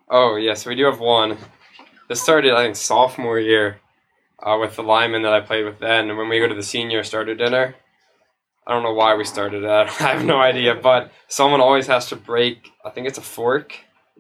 Oh 0.08 0.36
yes, 0.36 0.68
we 0.68 0.76
do 0.76 0.86
have 0.86 1.00
one. 1.00 1.40
This 2.08 2.22
started 2.22 2.54
I 2.54 2.66
think 2.66 2.76
sophomore 2.76 3.40
year, 3.40 3.80
uh, 4.44 4.60
with 4.62 4.76
the 4.76 4.84
lineman 4.84 5.24
that 5.24 5.34
I 5.34 5.40
played 5.40 5.66
with 5.66 5.80
then. 5.80 6.10
And 6.12 6.18
when 6.20 6.30
we 6.30 6.38
go 6.38 6.48
to 6.48 6.54
the 6.54 6.62
senior 6.62 7.04
starter 7.04 7.34
dinner, 7.34 7.74
I 8.68 8.74
don't 8.74 8.84
know 8.84 8.94
why 8.94 9.16
we 9.16 9.24
started 9.24 9.64
that. 9.64 9.88
I 10.00 10.14
have 10.14 10.24
no 10.24 10.40
idea, 10.40 10.76
but 10.76 11.12
someone 11.28 11.62
always 11.62 11.88
has 11.88 12.10
to 12.10 12.16
break. 12.16 12.70
I 12.86 12.92
think 12.92 13.08
it's 13.08 13.18
a 13.18 13.24
fork, 13.24 13.76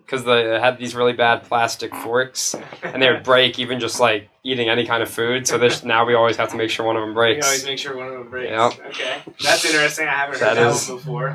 because 0.08 0.24
they 0.24 0.46
had 0.60 0.78
these 0.80 0.96
really 0.96 1.12
bad 1.14 1.44
plastic 1.44 1.94
forks, 1.94 2.56
and 2.82 3.04
they 3.04 3.12
would 3.12 3.24
break 3.24 3.60
even 3.60 3.80
just 3.80 4.00
like 4.00 4.30
eating 4.44 4.70
any 4.70 4.86
kind 4.88 5.04
of 5.04 5.10
food. 5.10 5.46
So 5.48 5.58
this 5.58 5.84
now 5.84 6.06
we 6.06 6.14
always 6.16 6.38
have 6.38 6.50
to 6.52 6.56
make 6.58 6.70
sure 6.70 6.86
one 6.86 6.96
of 6.96 7.02
them 7.02 7.10
You 7.10 7.16
breaks. 7.16 7.46
always 7.46 7.66
make 7.66 7.78
sure 7.78 7.96
one 7.96 8.08
of 8.08 8.14
them 8.14 8.30
breaks. 8.30 8.50
Yep. 8.50 8.88
Okay, 8.88 9.22
that's 9.44 9.66
interesting. 9.66 10.08
I 10.08 10.12
haven't 10.12 10.40
That 10.40 10.56
heard 10.58 10.66
that, 10.66 10.76
is- 10.76 10.88
one 10.90 10.98
before. 10.98 11.34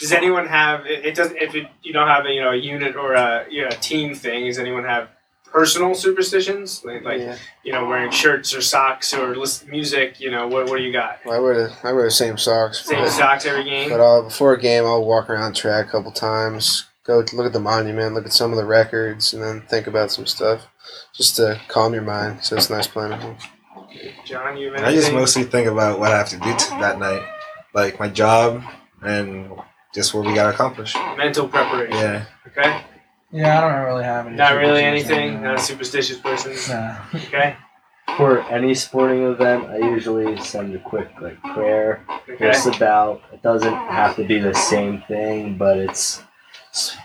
Does 0.00 0.12
anyone 0.12 0.46
have? 0.46 0.84
It, 0.86 1.06
it 1.06 1.14
doesn't. 1.14 1.36
If 1.38 1.54
it, 1.54 1.68
you 1.82 1.92
don't 1.92 2.08
have 2.08 2.26
a 2.26 2.30
you 2.30 2.40
know 2.42 2.50
a 2.50 2.56
unit 2.56 2.96
or 2.96 3.14
a 3.14 3.46
you 3.50 3.62
know, 3.62 3.68
a 3.68 3.74
team 3.74 4.14
thing, 4.14 4.44
does 4.46 4.58
anyone 4.58 4.84
have 4.84 5.08
personal 5.44 5.94
superstitions 5.94 6.84
like, 6.84 7.02
like 7.02 7.22
you 7.64 7.72
know 7.72 7.86
wearing 7.86 8.10
shirts 8.10 8.54
or 8.54 8.60
socks 8.60 9.14
or 9.14 9.34
listen 9.34 9.70
music? 9.70 10.20
You 10.20 10.30
know 10.30 10.48
what 10.48 10.68
what 10.68 10.76
do 10.78 10.82
you 10.82 10.92
got? 10.92 11.20
Well, 11.24 11.34
I 11.36 11.38
wear 11.38 11.54
the 11.68 11.74
I 11.82 11.92
wear 11.92 12.04
the 12.04 12.10
same 12.10 12.36
socks. 12.36 12.84
Same 12.84 13.04
but- 13.04 13.10
socks 13.10 13.46
every 13.46 13.64
game. 13.64 13.88
But 13.88 14.00
uh, 14.00 14.22
before 14.22 14.52
a 14.52 14.60
game, 14.60 14.84
I'll 14.84 15.04
walk 15.04 15.30
around 15.30 15.54
the 15.54 15.58
track 15.58 15.86
a 15.86 15.90
couple 15.90 16.10
times, 16.12 16.84
go 17.06 17.24
look 17.32 17.46
at 17.46 17.52
the 17.52 17.60
monument, 17.60 18.14
look 18.14 18.26
at 18.26 18.32
some 18.32 18.50
of 18.50 18.56
the 18.56 18.64
records, 18.64 19.32
and 19.32 19.42
then 19.42 19.62
think 19.62 19.86
about 19.86 20.10
some 20.10 20.26
stuff, 20.26 20.66
just 21.14 21.36
to 21.36 21.60
calm 21.68 21.94
your 21.94 22.02
mind. 22.02 22.44
So 22.44 22.56
it's 22.56 22.70
nice 22.70 22.86
playing 22.86 23.12
at 23.12 23.22
home. 23.22 23.36
John, 24.24 24.56
you 24.56 24.72
have 24.72 24.84
I 24.84 24.92
just 24.92 25.12
mostly 25.12 25.44
think 25.44 25.68
about 25.68 25.98
what 25.98 26.12
I 26.12 26.18
have 26.18 26.28
to 26.30 26.38
do 26.38 26.56
to 26.56 26.70
that 26.80 26.98
night, 26.98 27.22
like 27.74 27.98
my 27.98 28.08
job 28.08 28.62
and 29.02 29.50
just 29.94 30.12
what 30.14 30.26
we 30.26 30.34
got 30.34 30.44
to 30.44 30.50
accomplish. 30.50 30.94
mental 31.16 31.48
preparation. 31.48 31.96
Yeah. 31.96 32.24
Okay. 32.48 32.82
yeah, 33.32 33.58
I 33.58 33.60
don't 33.72 33.84
really 33.86 34.04
have 34.04 34.26
any. 34.26 34.36
Not 34.36 34.56
really 34.56 34.82
anything. 34.82 35.42
Not 35.42 35.56
a 35.56 35.58
superstitious 35.58 36.18
person. 36.18 36.54
Nah. 36.68 36.98
Okay. 37.14 37.56
For 38.16 38.40
any 38.42 38.74
sporting 38.74 39.24
event, 39.24 39.66
I 39.66 39.78
usually 39.78 40.38
send 40.40 40.74
a 40.74 40.78
quick 40.78 41.08
like 41.20 41.42
prayer, 41.42 42.04
Okay. 42.28 42.36
just 42.38 42.66
about. 42.66 43.22
It 43.32 43.42
doesn't 43.42 43.74
have 43.74 44.16
to 44.16 44.24
be 44.24 44.38
the 44.38 44.54
same 44.54 45.02
thing, 45.08 45.58
but 45.58 45.76
it's, 45.76 46.22
it's 46.22 46.25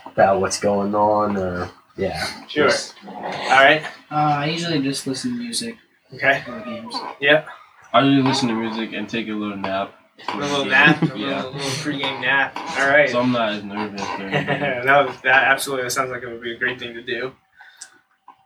about 0.06 0.40
what's 0.40 0.58
going 0.60 0.94
on, 0.94 1.36
or 1.36 1.70
yeah. 1.96 2.46
Sure. 2.48 2.68
just- 2.68 2.94
All 3.06 3.22
right. 3.50 3.82
Uh, 4.10 4.14
I 4.42 4.46
usually 4.46 4.80
just 4.80 5.06
listen 5.06 5.32
to 5.32 5.38
music. 5.38 5.76
Okay. 6.14 6.42
For 6.44 6.60
games. 6.60 6.94
Yep. 7.20 7.46
I 7.92 8.00
usually 8.02 8.22
listen 8.28 8.48
to 8.48 8.54
music 8.54 8.92
and 8.92 9.08
take 9.08 9.28
a 9.28 9.32
little 9.32 9.56
nap. 9.56 9.94
A 10.28 10.36
little 10.36 10.64
nap, 10.66 11.02
a 11.02 11.18
yeah. 11.18 11.36
little, 11.36 11.52
little 11.52 11.70
pregame 11.82 12.20
nap. 12.20 12.56
All 12.78 12.86
right. 12.88 13.08
So 13.10 13.20
I'm 13.20 13.32
not 13.32 13.52
as 13.52 13.64
nervous. 13.64 14.02
during 14.18 14.30
the 14.32 14.44
game. 14.44 14.86
no, 14.86 15.10
that 15.24 15.44
absolutely 15.44 15.84
that 15.84 15.90
sounds 15.90 16.10
like 16.10 16.22
it 16.22 16.28
would 16.28 16.42
be 16.42 16.52
a 16.54 16.58
great 16.58 16.78
thing 16.78 16.94
to 16.94 17.02
do. 17.02 17.32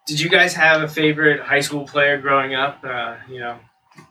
Did 0.06 0.20
you 0.20 0.28
guys 0.28 0.54
have 0.54 0.82
a 0.82 0.88
favorite 0.88 1.40
high 1.40 1.60
school 1.60 1.84
player 1.84 2.18
growing 2.18 2.54
up? 2.54 2.78
Uh, 2.84 3.16
you 3.28 3.40
know, 3.40 3.58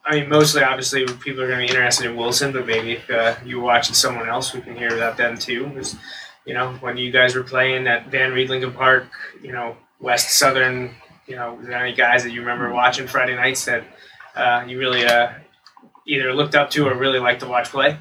I 0.06 0.20
mean, 0.20 0.30
mostly 0.30 0.62
obviously 0.64 1.06
people 1.06 1.42
are 1.42 1.48
going 1.48 1.60
to 1.62 1.66
be 1.66 1.70
interested 1.70 2.06
in 2.12 2.18
Wilson, 2.18 2.52
but 2.52 2.68
maybe 2.68 2.94
if 2.94 3.10
uh, 3.10 3.36
you 3.46 3.58
were 3.60 3.64
watching 3.64 3.96
someone 3.96 4.28
else, 4.28 4.54
we 4.54 4.62
can 4.62 4.76
hear 4.76 4.94
about 4.96 5.16
them 5.18 5.38
too. 5.38 5.72
'Cause, 5.74 5.96
you 6.46 6.54
know, 6.54 6.74
when 6.80 6.98
you 6.98 7.12
guys 7.12 7.36
were 7.36 7.44
playing 7.44 7.88
at 7.88 8.08
Van 8.08 8.32
Reed 8.32 8.50
Lincoln 8.50 8.72
Park, 8.74 9.08
you 9.42 9.52
know, 9.52 9.76
West 10.00 10.38
Southern, 10.38 10.92
you 11.28 11.36
know, 11.36 11.56
was 11.56 11.68
there 11.68 11.78
any 11.84 11.96
guys 11.96 12.24
that 12.24 12.32
you 12.32 12.42
remember 12.42 12.72
watching 12.72 13.08
Friday 13.08 13.36
nights 13.36 13.66
that 13.66 13.84
uh, 14.36 14.64
you 14.68 14.78
really 14.78 15.06
uh, 15.06 15.32
either 16.06 16.34
looked 16.34 16.56
up 16.56 16.70
to 16.72 16.88
or 16.88 16.94
really 16.96 17.20
liked 17.20 17.42
to 17.42 17.48
watch 17.48 17.70
play? 17.70 17.98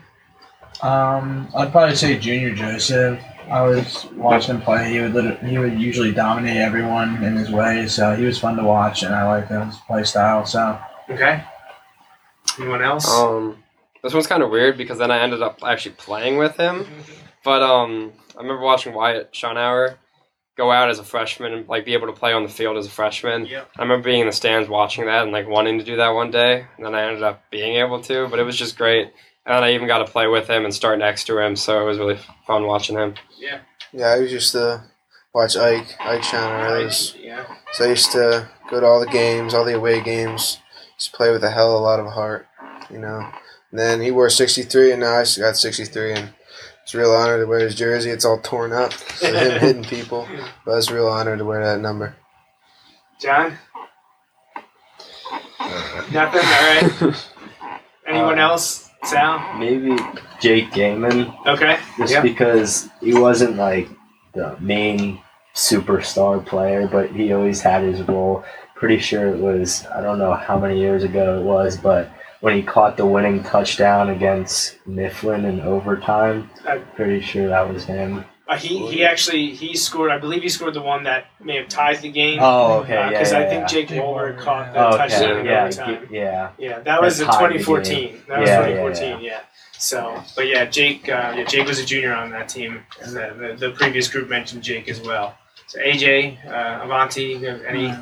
Um, 0.83 1.49
I'd 1.57 1.71
probably 1.73 1.95
say 1.95 2.19
Junior 2.19 2.55
Joseph. 2.55 3.21
I 3.51 3.63
was 3.63 4.07
watching 4.13 4.57
him 4.57 4.63
play. 4.63 4.91
He 4.93 5.01
would 5.01 5.13
lit- 5.15 5.43
he 5.43 5.59
would 5.59 5.79
usually 5.79 6.13
dominate 6.13 6.57
everyone 6.57 7.23
in 7.23 7.37
his 7.37 7.51
way. 7.51 7.87
So 7.87 8.15
he 8.17 8.25
was 8.25 8.39
fun 8.39 8.57
to 8.57 8.65
watch, 8.65 9.03
and 9.03 9.15
I 9.15 9.29
liked 9.29 9.51
his 9.51 9.77
play 9.87 10.03
style. 10.05 10.45
So 10.47 10.79
Okay. 11.11 11.45
Anyone 12.59 12.83
else? 12.83 13.09
Um, 13.11 13.63
this 14.03 14.15
one's 14.15 14.27
kind 14.27 14.43
of 14.43 14.51
weird 14.51 14.77
because 14.77 14.99
then 14.99 15.11
I 15.11 15.21
ended 15.21 15.43
up 15.43 15.59
actually 15.65 15.95
playing 15.97 16.37
with 16.39 16.57
him. 16.57 16.87
But 17.45 17.63
um, 17.63 18.13
I 18.37 18.41
remember 18.43 18.63
watching 18.63 18.95
Wyatt 18.95 19.33
Schonauer 19.33 19.97
go 20.57 20.71
out 20.71 20.89
as 20.89 20.99
a 20.99 21.05
freshman 21.05 21.53
and 21.53 21.69
like 21.69 21.85
be 21.85 21.95
able 21.95 22.07
to 22.07 22.13
play 22.13 22.33
on 22.33 22.43
the 22.43 22.49
field 22.49 22.77
as 22.77 22.87
a 22.87 22.91
freshman. 22.91 23.45
Yep. 23.47 23.71
I 23.77 23.83
remember 23.83 24.05
being 24.05 24.21
in 24.21 24.27
the 24.27 24.33
stands 24.33 24.69
watching 24.69 25.07
that 25.07 25.23
and 25.25 25.33
like 25.33 25.49
wanting 25.49 25.79
to 25.79 25.85
do 25.85 25.97
that 25.97 26.09
one 26.11 26.31
day, 26.31 26.65
and 26.77 26.87
then 26.87 26.95
I 26.95 27.03
ended 27.07 27.23
up 27.23 27.43
being 27.51 27.77
able 27.77 28.01
to. 28.03 28.29
But 28.29 28.39
it 28.39 28.45
was 28.45 28.57
just 28.57 28.77
great, 28.79 29.13
and 29.47 29.65
I 29.65 29.73
even 29.75 29.87
got 29.87 29.99
to 29.99 30.11
play 30.11 30.27
with 30.27 30.49
him 30.49 30.65
and 30.65 30.73
start 30.75 30.99
next 30.99 31.25
to 31.25 31.39
him, 31.39 31.55
so 31.57 31.81
it 31.83 31.85
was 31.85 31.99
really 31.99 32.19
fun 32.47 32.67
watching 32.67 32.97
him. 32.97 33.15
Yeah. 33.39 33.61
Yeah, 33.93 34.07
I 34.09 34.17
used 34.19 34.53
to 34.53 34.83
watch 35.35 35.57
Ike, 35.57 35.95
Ike 36.01 36.23
Shannon. 36.25 36.81
It 36.81 36.85
was, 36.85 37.15
Yeah. 37.21 37.45
so 37.73 37.85
I 37.85 37.89
used 37.89 38.11
to 38.13 38.49
go 38.71 38.81
to 38.81 38.87
all 38.87 39.01
the 39.01 39.07
games, 39.07 39.55
all 39.55 39.65
the 39.65 39.75
away 39.77 40.01
games. 40.01 40.59
Just 40.99 41.13
play 41.13 41.31
with 41.33 41.43
a 41.45 41.51
hell 41.51 41.75
of 41.77 41.81
a 41.81 41.85
lot 41.85 42.01
of 42.01 42.07
heart, 42.13 42.47
you 42.91 42.99
know. 42.99 43.19
And 43.71 43.79
then 43.81 44.01
he 44.01 44.11
wore 44.13 44.31
63, 44.31 44.93
and 44.93 45.01
now 45.01 45.15
I 45.17 45.21
s- 45.23 45.37
got 45.37 45.57
63, 45.57 46.13
and 46.13 46.35
it's 46.85 46.95
a 46.95 46.99
real 46.99 47.13
honor 47.13 47.41
to 47.41 47.47
wear 47.47 47.61
his 47.61 47.75
jersey. 47.75 48.11
It's 48.11 48.27
all 48.27 48.39
torn 48.41 48.73
up 48.73 48.93
for 48.93 49.27
him 49.27 49.35
hitting 49.61 49.85
people, 49.85 50.29
but 50.67 50.77
it's 50.77 50.91
a 50.91 50.95
real 50.95 51.09
honor 51.09 51.35
to 51.35 51.45
wear 51.45 51.65
that 51.65 51.81
number. 51.81 52.15
John? 53.19 53.57
Nothing? 56.13 56.43
All 56.45 57.09
right. 57.11 57.27
Anyone 58.07 58.39
uh, 58.39 58.43
else? 58.43 58.91
Sal? 59.03 59.57
Maybe 59.57 59.97
Jake 60.41 60.73
Gaiman. 60.73 61.35
Okay. 61.47 61.79
Just 61.97 62.13
yeah. 62.13 62.21
because 62.21 62.91
he 63.01 63.15
wasn't 63.15 63.57
like 63.57 63.89
the 64.35 64.55
main 64.61 65.21
superstar 65.55 66.45
player, 66.45 66.87
but 66.87 67.11
he 67.13 67.33
always 67.33 67.63
had 67.63 67.83
his 67.83 68.03
role. 68.03 68.45
Pretty 68.75 68.99
sure 68.99 69.29
it 69.29 69.39
was 69.39 69.87
I 69.87 70.03
don't 70.03 70.19
know 70.19 70.35
how 70.35 70.59
many 70.59 70.79
years 70.79 71.03
ago 71.03 71.41
it 71.41 71.45
was, 71.45 71.79
but 71.79 72.11
when 72.45 72.55
he 72.55 72.63
caught 72.63 72.99
the 72.99 73.07
winning 73.07 73.43
touchdown 73.43 74.11
against 74.11 74.77
Mifflin 74.87 75.47
in 75.47 75.63
overtime, 75.63 76.51
I'm 76.69 76.85
pretty 76.95 77.23
sure 77.23 77.49
that 77.49 77.67
was 77.73 77.85
him. 77.87 78.23
Uh, 78.47 78.59
he, 78.59 78.87
he 78.91 79.03
actually 79.03 79.55
he 79.55 79.75
scored. 79.75 80.11
I 80.11 80.19
believe 80.19 80.43
he 80.43 80.51
scored 80.51 80.75
the 80.75 80.83
one 80.83 81.05
that 81.05 81.25
may 81.43 81.57
have 81.57 81.69
tied 81.69 82.03
the 82.03 82.11
game. 82.11 82.41
Oh, 82.43 82.81
okay, 82.81 82.93
yeah, 82.93 83.09
Because 83.09 83.33
I 83.33 83.45
yeah, 83.45 83.67
think. 83.67 83.89
Jake 83.89 83.89
Wahlberg 83.99 84.39
caught 84.39 84.75
the 84.75 84.87
Okay, 84.89 84.97
touchdown 84.99 85.39
in 85.39 85.47
yeah, 85.47 85.63
overtime. 85.65 86.09
yeah. 86.11 86.51
Yeah, 86.59 86.81
that 86.81 87.01
was 87.01 87.19
in 87.19 87.27
That 87.29 87.33
the 87.33 87.39
2014. 87.59 88.09
game. 88.13 88.23
That 88.29 88.41
was 88.41 88.51
Yeah, 88.51 88.61
yeah, 88.61 88.77
2014. 88.77 89.25
Yeah, 89.25 89.41
So, 89.79 90.23
but 90.37 90.47
yeah, 90.47 90.67
Jake. 90.67 91.09
Uh, 91.09 91.33
yeah, 91.39 91.45
Jake 91.45 91.67
was 91.67 91.79
a 91.79 91.87
junior 91.87 92.13
on 92.13 92.31
that 92.33 92.51
team, 92.51 92.83
and 93.01 93.17
the, 93.17 93.57
the, 93.59 93.69
the 93.69 93.75
previous 93.75 94.07
group 94.07 94.29
mentioned 94.29 94.63
Jake 94.63 94.91
as 94.91 95.01
well. 95.01 95.39
So 95.67 95.79
AJ, 95.81 96.47
uh, 96.47 96.85
Avanti, 96.85 97.37
any? 97.67 97.95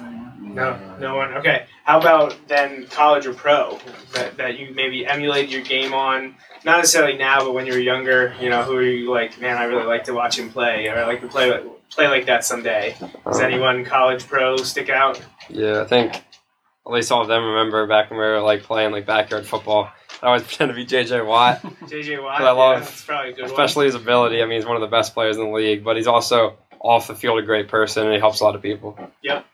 No, 0.55 0.97
no 0.99 1.17
one. 1.17 1.35
Okay. 1.35 1.67
How 1.85 1.99
about 1.99 2.37
then 2.49 2.87
college 2.87 3.27
or 3.27 3.35
pro 3.35 3.79
that, 4.15 4.37
that 4.37 4.59
you 4.59 4.75
maybe 4.75 5.07
emulated 5.07 5.51
your 5.51 5.63
game 5.63 5.93
on? 5.93 6.37
Not 6.65 6.79
necessarily 6.79 7.17
now, 7.17 7.45
but 7.45 7.55
when 7.55 7.67
you 7.67 7.73
were 7.73 7.79
younger, 7.79 8.35
you 8.41 8.51
know, 8.51 8.63
who 8.63 8.77
are 8.77 8.83
you 8.83 9.11
like? 9.11 9.41
Man, 9.41 9.57
I 9.57 9.65
really 9.65 9.85
like 9.85 10.05
to 10.05 10.13
watch 10.13 10.39
him 10.39 10.51
play, 10.51 10.87
or 10.89 10.97
I 10.97 11.07
like 11.07 11.21
to 11.23 11.29
play 11.29 11.61
play 11.91 12.09
like 12.09 12.27
that 12.27 12.45
someday. 12.45 12.95
Does 13.25 13.41
anyone 13.41 13.85
college 13.85 14.27
pro 14.27 14.57
stick 14.59 14.89
out? 14.89 15.21
Yeah, 15.49 15.83
I 15.83 15.85
think 15.85 16.15
at 16.15 16.93
least 16.93 17.13
all 17.13 17.23
of 17.23 17.29
them 17.29 17.45
remember 17.45 17.87
back 17.87 18.11
when 18.11 18.19
we 18.19 18.25
were 18.25 18.41
like 18.41 18.63
playing 18.63 18.93
like 18.93 19.07
backyard 19.07 19.47
football. 19.47 19.91
I 20.23 20.27
always 20.27 20.43
pretend 20.47 20.71
to 20.71 20.75
be 20.75 20.87
JJ 20.87 21.27
Watt. 21.27 21.63
JJ 21.63 22.23
Watt. 22.23 22.41
I 22.41 22.51
love, 22.53 22.79
yeah, 22.79 22.85
that's 22.85 23.05
probably 23.05 23.33
a 23.33 23.35
good 23.35 23.45
especially 23.47 23.87
his 23.87 23.95
ability. 23.95 24.43
I 24.43 24.47
mean, 24.47 24.59
he's 24.59 24.67
one 24.67 24.77
of 24.77 24.83
the 24.83 24.89
best 24.89 25.15
players 25.15 25.37
in 25.37 25.45
the 25.45 25.51
league, 25.51 25.85
but 25.85 25.97
he's 25.97 26.07
also 26.07 26.59
off 26.81 27.07
the 27.07 27.15
field 27.15 27.39
a 27.39 27.43
great 27.43 27.69
person, 27.69 28.05
and 28.05 28.13
he 28.13 28.19
helps 28.19 28.41
a 28.41 28.45
lot 28.45 28.55
of 28.55 28.63
people. 28.63 28.99
Yep. 29.23 29.47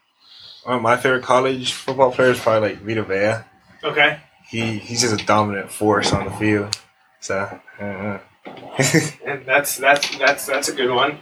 One 0.64 0.76
of 0.76 0.82
my 0.82 0.96
favorite 0.96 1.22
college 1.22 1.72
football 1.72 2.12
players 2.12 2.36
is 2.36 2.42
probably 2.42 2.70
like 2.70 2.78
Vita 2.82 3.02
Vea. 3.04 3.44
Okay. 3.88 4.20
He 4.48 4.78
he's 4.78 5.02
just 5.02 5.20
a 5.20 5.24
dominant 5.24 5.70
force 5.70 6.12
on 6.12 6.24
the 6.24 6.30
field. 6.32 6.78
So 7.20 7.60
uh, 7.80 8.18
And 9.26 9.44
that's 9.46 9.76
that's 9.76 10.18
that's 10.18 10.46
that's 10.46 10.68
a 10.68 10.74
good 10.74 10.90
one. 10.94 11.18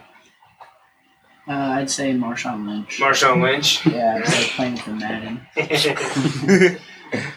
Uh, 1.47 1.53
I'd 1.79 1.89
say 1.89 2.11
Marshawn 2.13 2.67
Lynch. 2.67 2.99
Marshawn 2.99 3.41
Lynch. 3.41 3.85
Yeah, 3.85 4.19
it's 4.19 4.35
like 4.37 4.47
playing 4.51 4.77
for 4.77 4.91
Madden. 4.91 5.41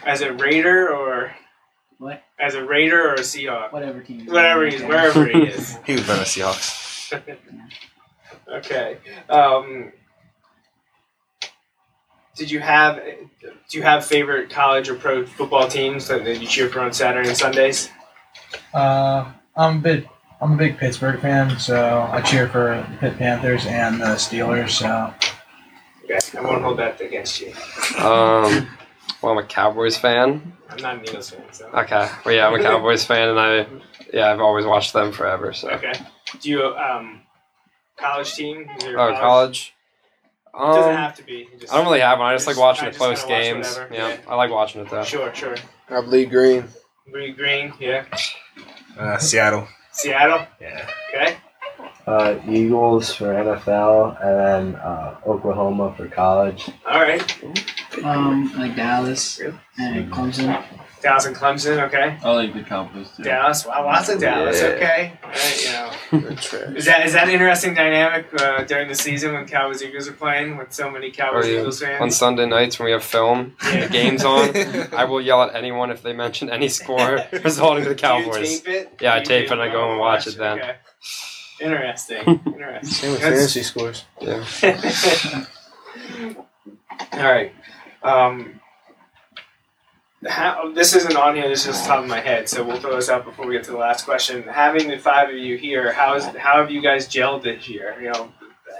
As 0.05 0.21
a 0.21 0.33
Raider 0.33 0.89
or 0.93 1.33
What? 1.97 2.21
as 2.37 2.55
a 2.55 2.65
Raider 2.65 3.09
or 3.09 3.13
a 3.13 3.19
Seahawk? 3.19 3.71
Whatever 3.71 4.01
team. 4.01 4.19
he's 4.21 4.29
Whatever 4.29 4.65
he's 4.67 4.81
wherever 4.81 5.25
he 5.25 5.43
is. 5.43 5.77
he 5.85 5.93
was 5.93 6.09
on 6.09 6.17
the 6.17 6.23
Seahawks. 6.25 7.21
okay. 8.49 8.97
Um, 9.29 9.93
did 12.35 12.49
you 12.51 12.59
have 12.59 12.95
do 13.69 13.77
you 13.77 13.83
have 13.83 14.05
favorite 14.05 14.49
college 14.49 14.89
or 14.89 14.95
pro 14.95 15.25
football 15.25 15.67
teams 15.67 16.07
that, 16.07 16.23
that 16.25 16.41
you 16.41 16.47
cheer 16.47 16.69
for 16.69 16.79
on 16.81 16.93
Saturday 16.93 17.29
and 17.29 17.37
Sundays? 17.37 17.89
Uh, 18.73 19.31
I'm 19.55 19.77
a 19.77 19.79
big 19.81 20.09
I'm 20.41 20.53
a 20.53 20.57
big 20.57 20.77
Pittsburgh 20.77 21.19
fan, 21.19 21.57
so 21.59 22.07
I 22.11 22.21
cheer 22.21 22.47
for 22.49 22.85
the 22.91 22.97
Pitt 22.97 23.17
Panthers 23.17 23.65
and 23.65 24.01
the 24.01 24.15
Steelers. 24.15 24.71
So 24.71 25.13
Okay, 26.05 26.19
I 26.37 26.41
won't 26.41 26.61
hold 26.63 26.79
that 26.79 26.99
against 26.99 27.39
you. 27.41 27.49
Um, 27.97 28.67
well, 29.21 29.33
I'm 29.33 29.37
a 29.37 29.43
Cowboys 29.43 29.97
fan. 29.97 30.53
I'm 30.69 30.77
not 30.81 30.95
an 30.95 31.05
Eagles 31.07 31.29
fan, 31.29 31.43
so. 31.51 31.67
Okay, 31.67 32.09
well, 32.25 32.33
yeah, 32.35 32.47
I'm 32.47 32.59
a 32.59 32.63
Cowboys 32.63 33.05
fan, 33.05 33.29
and 33.29 33.39
I, 33.39 33.67
yeah, 34.13 34.31
I've 34.31 34.39
always 34.41 34.65
watched 34.65 34.93
them 34.93 35.11
forever. 35.11 35.53
So, 35.53 35.69
Okay. 35.69 35.93
Do 36.39 36.49
you 36.49 36.65
um 36.75 37.21
college 37.97 38.33
team? 38.33 38.67
Is 38.77 38.95
college? 38.95 39.73
a 39.77 39.80
college. 40.53 40.77
It 40.77 40.79
doesn't 40.79 40.91
Um, 40.91 40.97
have 40.97 41.15
to 41.15 41.23
be. 41.23 41.47
Just- 41.59 41.73
I 41.73 41.77
don't 41.77 41.85
really 41.85 41.99
have 42.01 42.19
one. 42.19 42.27
I 42.31 42.35
just 42.35 42.47
like 42.47 42.57
watching 42.57 42.87
I 42.87 42.91
the 42.91 42.97
close 42.97 43.23
games. 43.25 43.67
whatever. 43.69 43.93
Yeah, 43.93 44.07
Yeah. 44.09 44.17
I 44.27 44.35
like 44.35 44.51
watching 44.51 44.81
it 44.81 44.89
though. 44.89 45.03
Sure, 45.03 45.33
sure. 45.33 45.55
I 45.89 46.01
bleed 46.01 46.29
green. 46.29 46.67
Green, 47.11 47.35
green, 47.35 47.73
yeah. 47.79 48.05
Uh, 48.97 49.17
Seattle. 49.17 49.67
Seattle. 49.91 50.45
Yeah. 50.61 50.87
Okay. 51.13 51.37
Uh, 52.07 52.35
Eagles 52.47 53.13
for 53.13 53.25
NFL, 53.33 54.17
and 54.21 54.73
then 54.73 54.81
uh, 54.81 55.15
Oklahoma 55.27 55.93
for 55.95 56.07
college. 56.07 56.69
All 56.89 57.01
right. 57.01 57.21
Um, 58.03 58.53
like 58.57 58.75
Dallas 58.75 59.39
and 59.77 60.11
Clemson. 60.11 60.63
Dallas 61.01 61.25
and 61.25 61.35
Clemson. 61.35 61.81
Okay. 61.87 62.17
I 62.23 62.31
like 62.31 62.53
the 62.53 62.61
Cowboys 62.61 63.09
too. 63.17 63.23
Dallas. 63.23 63.65
Wow, 63.65 63.85
lots 63.85 64.07
of 64.09 64.19
Dallas. 64.21 64.61
Yeah. 64.61 64.67
Okay. 64.67 65.13
All 65.23 65.29
right, 65.29 65.65
you 65.65 65.71
know. 65.71 66.29
Is 66.75 66.85
that 66.85 67.05
is 67.05 67.13
that 67.13 67.23
an 67.27 67.29
interesting 67.31 67.73
dynamic 67.73 68.27
uh, 68.39 68.63
during 68.65 68.87
the 68.87 68.95
season 68.95 69.33
when 69.33 69.47
Cowboys 69.47 69.81
Eagles 69.81 70.07
are 70.07 70.13
playing 70.13 70.57
with 70.57 70.71
so 70.73 70.91
many 70.91 71.07
Or 71.07 71.11
Cowboys 71.11 71.47
you- 71.47 71.59
Eagles 71.59 71.79
fans? 71.81 72.01
on 72.01 72.11
Sunday 72.11 72.45
nights 72.45 72.77
when 72.79 72.85
we 72.87 72.91
have 72.91 73.03
film, 73.03 73.55
and 73.63 73.83
the 73.83 73.87
game's 73.89 74.23
on, 74.25 74.51
I 74.93 75.05
will 75.05 75.21
yell 75.21 75.41
at 75.41 75.55
anyone 75.55 75.89
if 75.89 76.03
they 76.03 76.13
mention 76.13 76.49
any 76.49 76.67
score 76.69 77.19
resulting 77.43 77.83
to 77.85 77.89
the 77.89 77.95
Do 77.95 78.07
you 78.07 78.23
Cowboys. 78.23 78.59
tape 78.61 78.67
it? 78.67 78.97
Yeah, 79.01 79.13
I 79.13 79.17
You 79.19 79.25
tape 79.25 79.45
it 79.45 79.51
and 79.53 79.61
I 79.61 79.69
go 79.69 79.81
Oh, 79.85 79.91
and 79.91 79.99
watch 79.99 80.27
it 80.27 80.37
then. 80.37 80.59
Okay. 80.59 80.75
Interesting. 81.61 82.41
Interesting. 82.45 82.89
Same 82.89 83.11
with 83.13 83.21
That's- 83.21 83.39
fantasy 83.39 83.63
scores. 83.63 84.05
Yeah. 84.19 84.43
All 87.13 87.23
right. 87.31 87.53
Um, 88.03 88.59
how, 90.27 90.71
this 90.73 90.95
isn't 90.95 91.15
on 91.15 91.35
here. 91.35 91.49
This 91.49 91.61
is 91.61 91.73
just 91.73 91.85
top 91.85 92.03
of 92.03 92.09
my 92.09 92.19
head, 92.19 92.47
so 92.47 92.63
we'll 92.63 92.79
throw 92.79 92.95
this 92.95 93.09
out 93.09 93.25
before 93.25 93.47
we 93.47 93.53
get 93.53 93.63
to 93.65 93.71
the 93.71 93.77
last 93.77 94.05
question. 94.05 94.43
Having 94.43 94.89
the 94.89 94.97
five 94.97 95.29
of 95.29 95.35
you 95.35 95.57
here, 95.57 95.91
how 95.91 96.15
is 96.15 96.25
how 96.25 96.57
have 96.57 96.69
you 96.69 96.81
guys 96.81 97.07
gelled 97.07 97.41
this 97.43 97.67
year? 97.67 97.95
You 97.99 98.11
know, 98.11 98.31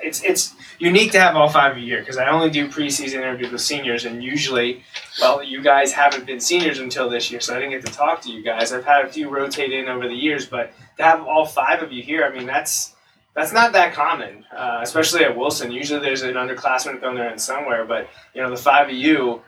it's 0.03 0.23
it's 0.23 0.53
unique 0.77 1.11
to 1.13 1.19
have 1.19 1.35
all 1.35 1.49
five 1.49 1.71
of 1.71 1.77
you 1.79 1.85
here 1.85 1.99
because 1.99 2.17
I 2.17 2.29
only 2.29 2.51
do 2.51 2.67
preseason 2.67 3.15
interviews 3.15 3.51
with 3.51 3.61
seniors, 3.61 4.05
and 4.05 4.23
usually, 4.23 4.83
well, 5.19 5.43
you 5.43 5.63
guys 5.63 5.91
haven't 5.91 6.27
been 6.27 6.39
seniors 6.39 6.77
until 6.77 7.09
this 7.09 7.31
year, 7.31 7.39
so 7.39 7.55
I 7.55 7.59
didn't 7.59 7.71
get 7.71 7.85
to 7.87 7.91
talk 7.91 8.21
to 8.21 8.31
you 8.31 8.43
guys. 8.43 8.71
I've 8.71 8.85
had 8.85 9.05
a 9.05 9.09
few 9.09 9.29
rotate 9.29 9.73
in 9.73 9.87
over 9.87 10.07
the 10.07 10.13
years, 10.15 10.45
but 10.45 10.71
to 10.97 11.03
have 11.03 11.21
all 11.21 11.45
five 11.47 11.81
of 11.81 11.91
you 11.91 12.03
here, 12.03 12.23
I 12.23 12.37
mean, 12.37 12.45
that's 12.45 12.93
that's 13.35 13.53
not 13.53 13.73
that 13.73 13.93
common, 13.93 14.43
uh, 14.55 14.79
especially 14.81 15.23
at 15.23 15.35
Wilson. 15.35 15.71
Usually, 15.71 16.01
there's 16.01 16.21
an 16.21 16.33
underclassman 16.33 16.99
thrown 16.99 17.15
there 17.15 17.31
in 17.31 17.39
somewhere, 17.39 17.85
but 17.85 18.09
you 18.33 18.41
know, 18.41 18.49
the 18.49 18.57
five 18.57 18.89
of 18.89 18.95
you 18.95 19.41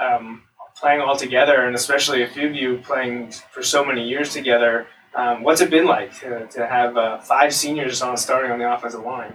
um, 0.00 0.42
playing 0.76 1.00
all 1.00 1.16
together, 1.16 1.64
and 1.66 1.74
especially 1.74 2.22
a 2.22 2.28
few 2.28 2.48
of 2.48 2.54
you 2.54 2.78
playing 2.78 3.32
for 3.50 3.62
so 3.62 3.84
many 3.84 4.06
years 4.06 4.32
together. 4.32 4.86
Um, 5.14 5.42
what's 5.42 5.60
it 5.60 5.70
been 5.70 5.86
like 5.86 6.18
to, 6.20 6.46
to 6.46 6.66
have 6.66 6.96
uh, 6.96 7.18
five 7.18 7.52
seniors 7.52 8.00
on 8.00 8.16
starting 8.16 8.50
on 8.50 8.58
the 8.58 8.72
offensive 8.72 9.02
line? 9.02 9.34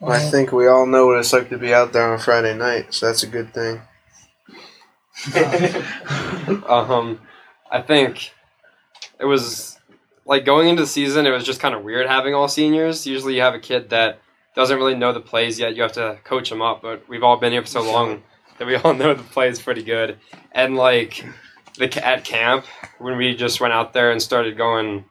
Well, 0.00 0.12
I 0.12 0.18
think 0.30 0.52
we 0.52 0.66
all 0.66 0.86
know 0.86 1.06
what 1.06 1.18
it's 1.18 1.32
like 1.32 1.48
to 1.50 1.58
be 1.58 1.72
out 1.72 1.92
there 1.92 2.12
on 2.12 2.18
Friday 2.18 2.56
night, 2.56 2.92
so 2.92 3.06
that's 3.06 3.22
a 3.22 3.28
good 3.28 3.52
thing. 3.54 3.82
um, 6.66 7.20
I 7.70 7.80
think 7.82 8.32
it 9.20 9.24
was 9.24 9.71
like 10.24 10.44
going 10.44 10.68
into 10.68 10.82
the 10.82 10.88
season. 10.88 11.26
It 11.26 11.30
was 11.30 11.44
just 11.44 11.60
kind 11.60 11.74
of 11.74 11.82
weird 11.82 12.06
having 12.06 12.34
all 12.34 12.48
seniors. 12.48 13.06
Usually, 13.06 13.34
you 13.34 13.40
have 13.40 13.54
a 13.54 13.60
kid 13.60 13.90
that 13.90 14.20
doesn't 14.54 14.76
really 14.76 14.94
know 14.94 15.12
the 15.12 15.20
plays 15.20 15.58
yet. 15.58 15.76
You 15.76 15.82
have 15.82 15.92
to 15.92 16.18
coach 16.24 16.50
them 16.50 16.62
up. 16.62 16.82
But 16.82 17.08
we've 17.08 17.22
all 17.22 17.36
been 17.36 17.52
here 17.52 17.62
for 17.62 17.68
so 17.68 17.82
long 17.82 18.22
that 18.58 18.66
we 18.66 18.76
all 18.76 18.94
know 18.94 19.14
the 19.14 19.22
plays 19.22 19.60
pretty 19.60 19.82
good. 19.82 20.18
And 20.52 20.76
like 20.76 21.24
the 21.78 22.06
at 22.06 22.24
camp 22.24 22.66
when 22.98 23.16
we 23.16 23.34
just 23.34 23.60
went 23.60 23.72
out 23.72 23.92
there 23.92 24.10
and 24.10 24.20
started 24.20 24.56
going 24.56 25.04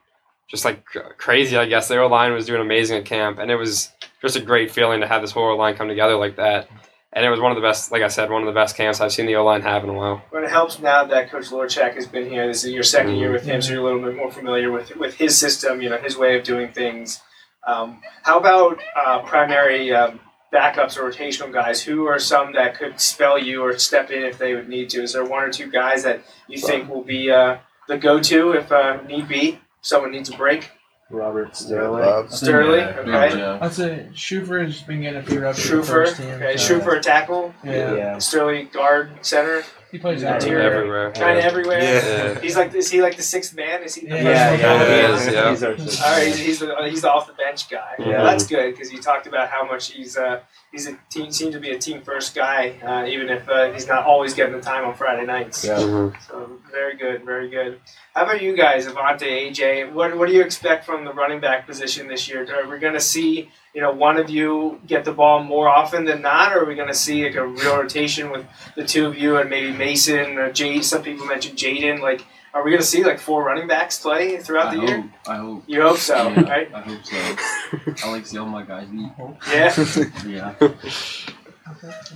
just 0.48 0.64
like 0.64 0.84
crazy. 1.16 1.56
I 1.56 1.66
guess 1.66 1.88
the 1.88 1.98
O 1.98 2.06
line 2.06 2.32
was 2.32 2.46
doing 2.46 2.60
amazing 2.60 2.98
at 2.98 3.04
camp, 3.06 3.38
and 3.38 3.50
it 3.50 3.56
was 3.56 3.90
just 4.20 4.36
a 4.36 4.40
great 4.40 4.70
feeling 4.70 5.00
to 5.00 5.06
have 5.08 5.22
this 5.22 5.32
whole 5.32 5.56
line 5.56 5.74
come 5.74 5.88
together 5.88 6.16
like 6.16 6.36
that. 6.36 6.68
And 7.14 7.26
it 7.26 7.30
was 7.30 7.40
one 7.40 7.52
of 7.52 7.56
the 7.56 7.62
best, 7.62 7.92
like 7.92 8.02
I 8.02 8.08
said, 8.08 8.30
one 8.30 8.42
of 8.42 8.46
the 8.46 8.58
best 8.58 8.74
camps 8.74 9.00
I've 9.00 9.12
seen 9.12 9.26
the 9.26 9.36
O 9.36 9.44
line 9.44 9.60
have 9.62 9.84
in 9.84 9.90
a 9.90 9.92
while. 9.92 10.22
But 10.32 10.44
it 10.44 10.50
helps 10.50 10.78
now 10.78 11.04
that 11.04 11.30
Coach 11.30 11.50
Lorchak 11.50 11.94
has 11.94 12.06
been 12.06 12.28
here. 12.28 12.46
This 12.46 12.64
is 12.64 12.72
your 12.72 12.82
2nd 12.82 13.18
year 13.18 13.30
with 13.30 13.44
him, 13.44 13.60
so 13.60 13.72
you're 13.72 13.82
a 13.82 13.84
little 13.84 14.00
bit 14.00 14.16
more 14.16 14.30
familiar 14.30 14.72
with 14.72 14.96
with 14.96 15.14
his 15.14 15.36
system, 15.36 15.82
you 15.82 15.90
know, 15.90 15.98
his 15.98 16.16
way 16.16 16.38
of 16.38 16.44
doing 16.44 16.72
things. 16.72 17.20
Um, 17.66 18.00
how 18.22 18.38
about 18.38 18.80
uh, 18.96 19.20
primary 19.20 19.92
um, 19.92 20.20
backups 20.52 20.96
or 20.96 21.10
rotational 21.10 21.52
guys? 21.52 21.82
Who 21.82 22.06
are 22.06 22.18
some 22.18 22.54
that 22.54 22.78
could 22.78 22.98
spell 22.98 23.38
you 23.38 23.62
or 23.62 23.78
step 23.78 24.10
in 24.10 24.22
if 24.22 24.38
they 24.38 24.54
would 24.54 24.68
need 24.68 24.88
to? 24.90 25.02
Is 25.02 25.12
there 25.12 25.24
one 25.24 25.44
or 25.44 25.52
two 25.52 25.70
guys 25.70 26.02
that 26.04 26.22
you 26.48 26.58
think 26.58 26.88
will 26.88 27.04
be 27.04 27.30
uh, 27.30 27.58
the 27.88 27.98
go-to 27.98 28.52
if 28.52 28.72
uh, 28.72 29.02
need 29.02 29.28
be? 29.28 29.58
Someone 29.82 30.12
needs 30.12 30.30
a 30.30 30.36
break. 30.36 30.70
Robert 31.12 31.54
Sterling. 31.54 32.02
Bob. 32.02 32.30
Sterling, 32.32 32.84
okay. 32.84 33.42
I'd 33.60 33.72
say 33.72 34.06
Schufer's 34.14 34.80
been 34.82 35.02
getting 35.02 35.20
a 35.20 35.22
few 35.22 35.40
reps. 35.40 35.58
with 35.70 35.86
the 35.86 35.92
Schufer, 35.92 35.94
first 35.94 36.16
team, 36.16 36.28
okay. 36.30 36.56
so- 36.56 36.80
Schufer, 36.80 36.96
a 36.96 37.00
tackle. 37.00 37.54
Yeah. 37.62 37.94
Yeah. 37.94 38.18
Sterling, 38.18 38.70
guard, 38.72 39.10
center. 39.20 39.62
He 39.90 39.98
plays 39.98 40.22
Yeah, 40.22 40.36
interior. 40.36 40.60
everywhere. 40.72 41.12
Kind 41.12 41.36
of 41.38 41.44
Yeah. 41.44 41.50
everywhere. 41.50 41.82
Yeah. 41.82 42.40
He's 42.40 42.56
like, 42.56 42.74
is 42.74 42.90
he 42.90 43.02
like 43.02 43.16
the 43.18 43.22
sixth 43.22 43.54
man? 43.54 43.82
Is 43.82 43.94
he? 43.94 44.06
The 44.06 44.16
Yeah, 44.16 44.22
first 44.22 44.62
yeah, 44.62 44.72
one? 44.72 44.80
yeah, 44.80 44.96
he 44.96 45.12
is, 45.12 45.26
yeah. 45.34 45.50
He's 45.50 45.62
our. 45.62 46.06
All 46.06 46.18
right, 46.18 46.26
he's, 46.28 46.38
he's 46.38 46.58
the 46.60 46.74
he's 46.88 47.02
the 47.02 47.12
off 47.12 47.26
the 47.26 47.34
bench 47.34 47.68
guy. 47.68 47.92
Yeah. 47.98 48.06
Well, 48.08 48.24
that's 48.24 48.46
good 48.46 48.72
because 48.72 48.90
you 48.90 49.02
talked 49.02 49.26
about 49.26 49.50
how 49.50 49.66
much 49.66 49.90
he's 49.92 50.16
uh, 50.16 50.40
he's 50.72 50.86
a 50.88 50.96
team 51.10 51.30
seems 51.30 51.54
to 51.54 51.60
be 51.60 51.70
a 51.70 51.78
team 51.78 52.00
first 52.02 52.34
guy, 52.34 52.74
uh, 52.82 53.06
even 53.06 53.28
if 53.28 53.48
uh, 53.48 53.70
he's 53.72 53.86
not 53.86 54.04
always 54.04 54.34
getting 54.34 54.54
the 54.54 54.60
time 54.60 54.84
on 54.84 54.94
Friday 54.94 55.24
nights. 55.26 55.64
Yeah. 55.64 55.76
Mhm. 55.78 56.14
So 56.26 56.58
very 56.70 56.96
good, 56.96 57.24
very 57.24 57.48
good. 57.50 57.78
How 58.14 58.22
about 58.24 58.42
you 58.42 58.56
guys, 58.56 58.86
Avanti, 58.86 59.26
AJ? 59.26 59.92
What 59.92 60.16
what 60.16 60.28
do 60.28 60.34
you 60.34 60.42
expect 60.42 60.84
from 60.84 61.04
the 61.04 61.12
running 61.12 61.40
back 61.40 61.66
position 61.66 62.08
this 62.08 62.28
year? 62.28 62.46
Are 62.54 62.68
we 62.68 62.78
going 62.78 62.94
to 62.94 63.00
see 63.00 63.50
you 63.74 63.80
know 63.80 63.92
one 63.92 64.16
of 64.18 64.28
you 64.30 64.80
get 64.86 65.04
the 65.04 65.12
ball 65.12 65.42
more 65.42 65.68
often 65.68 66.04
than 66.04 66.22
not, 66.22 66.52
or 66.54 66.62
are 66.62 66.64
we 66.66 66.74
going 66.74 66.88
to 66.88 66.94
see 66.94 67.24
like 67.24 67.36
a 67.36 67.46
real 67.46 67.76
rotation 67.76 68.30
with 68.30 68.44
the 68.76 68.84
two 68.84 69.06
of 69.06 69.16
you 69.16 69.36
and 69.36 69.48
maybe 69.50 69.72
Mason 69.72 70.38
or 70.38 70.50
Jade? 70.52 70.84
Some 70.84 71.02
people 71.02 71.26
mentioned 71.26 71.58
Jaden. 71.58 72.00
Like, 72.00 72.24
are 72.54 72.62
we 72.64 72.70
going 72.70 72.80
to 72.80 72.86
see 72.86 73.02
like 73.04 73.18
four 73.18 73.44
running 73.44 73.66
backs 73.66 73.98
play 74.00 74.38
throughout 74.38 74.68
I 74.68 74.74
the 74.74 74.80
hope. 74.80 74.88
year? 74.88 75.04
I 75.26 75.36
hope. 75.36 75.64
You 75.66 75.82
hope 75.82 75.96
so, 75.98 76.28
Yeah, 76.28 76.40
right? 76.42 76.74
I 76.74 76.80
hope 76.80 77.04
so. 77.04 78.06
I 78.06 78.10
like 78.12 78.24
to 78.24 78.28
see 78.28 78.38
all 78.38 78.46
my 78.46 78.62
guys 78.62 78.88
eat. 78.92 79.10
Yeah. 79.50 79.74
Yeah. 80.26 80.54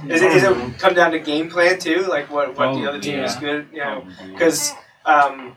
Is 0.08 0.22
it, 0.22 0.32
is 0.32 0.42
it 0.44 0.78
come 0.78 0.94
down 0.94 1.12
to 1.12 1.18
game 1.18 1.48
plan 1.48 1.78
too? 1.78 2.06
Like 2.08 2.30
what, 2.30 2.56
what 2.56 2.74
the 2.74 2.84
Oh, 2.84 2.88
other 2.90 3.00
team 3.00 3.20
is 3.20 3.34
yeah. 3.34 3.40
good, 3.40 3.66
you 3.72 3.78
know? 3.78 4.04
Because 4.32 4.72
um, 5.06 5.56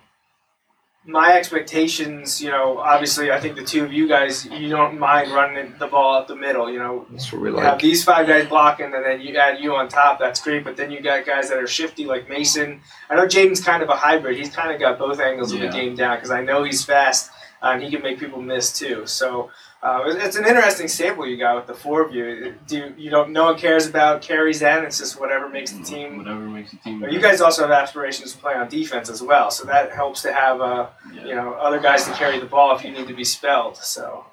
my 1.10 1.34
expectations, 1.34 2.42
you 2.42 2.50
know, 2.50 2.78
obviously, 2.78 3.32
I 3.32 3.40
think 3.40 3.56
the 3.56 3.64
two 3.64 3.84
of 3.84 3.92
you 3.92 4.08
guys, 4.08 4.46
you 4.46 4.70
don't 4.70 5.00
mind 5.00 5.32
running 5.32 5.74
the 5.80 5.88
ball 5.88 6.16
up 6.16 6.28
the 6.28 6.36
middle. 6.36 6.72
You 6.72 6.80
know, 6.80 7.06
That's 7.10 7.32
what 7.34 7.42
we 7.42 7.50
you 7.50 7.56
like. 7.56 7.66
have 7.66 7.80
these 7.80 8.04
five 8.04 8.28
guys 8.28 8.48
blocking, 8.48 8.94
and 8.94 9.04
then 9.04 9.20
you 9.20 9.36
add 9.38 9.60
you 9.60 9.76
on 9.76 9.90
top. 9.90 10.20
That's 10.20 10.42
great. 10.42 10.64
But 10.64 10.78
then 10.78 10.92
you 10.92 11.02
got 11.02 11.26
guys 11.26 11.50
that 11.50 11.58
are 11.58 11.68
shifty, 11.68 12.06
like 12.06 12.30
Mason. 12.30 12.82
I 13.10 13.16
know 13.16 13.26
Jaden's 13.26 13.60
kind 13.62 13.82
of 13.82 13.90
a 13.90 13.96
hybrid. 13.96 14.38
He's 14.38 14.56
kind 14.56 14.72
of 14.72 14.80
got 14.80 15.00
both 15.00 15.20
angles 15.20 15.52
of 15.52 15.60
the 15.60 15.70
game 15.70 15.96
down 15.96 16.18
because 16.18 16.32
I 16.32 16.42
know 16.42 16.64
he's 16.64 16.86
fast 16.86 17.32
uh, 17.62 17.72
and 17.74 17.84
he 17.84 17.90
can 17.90 18.02
make 18.04 18.20
people 18.20 18.42
miss 18.42 18.78
too. 18.78 19.06
So. 19.06 19.50
Uh, 19.82 20.04
it's- 20.10 20.36
an 20.36 20.46
interesting 20.46 20.90
sample 20.90 21.26
you 21.26 21.38
got 21.38 21.56
with 21.56 21.66
the 21.66 21.74
four 21.74 22.02
of 22.02 22.14
you. 22.14 22.54
Do 22.68 22.78
you, 22.78 22.94
you 22.98 23.10
don't? 23.10 23.32
No 23.32 23.46
one 23.46 23.58
cares 23.58 23.88
about 23.88 24.22
carries. 24.22 24.60
Then 24.60 24.84
it's 24.84 24.98
just 24.98 25.18
whatever 25.20 25.48
makes 25.48 25.72
the 25.72 25.82
team 25.84 26.18
Whatever 26.18 26.42
makes 26.42 26.72
the 26.72 26.78
team. 26.78 27.00
but 27.00 27.14
you 27.14 27.22
guys 27.22 27.40
also 27.40 27.62
have 27.62 27.72
aspirations 27.72 28.34
to 28.34 28.38
play 28.40 28.56
on 28.56 28.68
defense 28.68 29.10
as 29.10 29.22
well, 29.22 29.50
so 29.52 29.64
that 29.66 29.94
helps 29.94 30.22
to 30.24 30.34
have 30.34 30.60
uh, 30.60 30.88
you 31.14 31.34
know 31.34 31.54
other 31.54 31.80
guys 31.80 32.04
to 32.06 32.12
carry 32.12 32.40
the 32.40 32.46
ball 32.46 32.76
if 32.76 32.84
you 32.84 32.92
need 32.92 33.08
to 33.08 33.14
be 33.14 33.24
spelled. 33.24 33.78
So, 33.78 34.26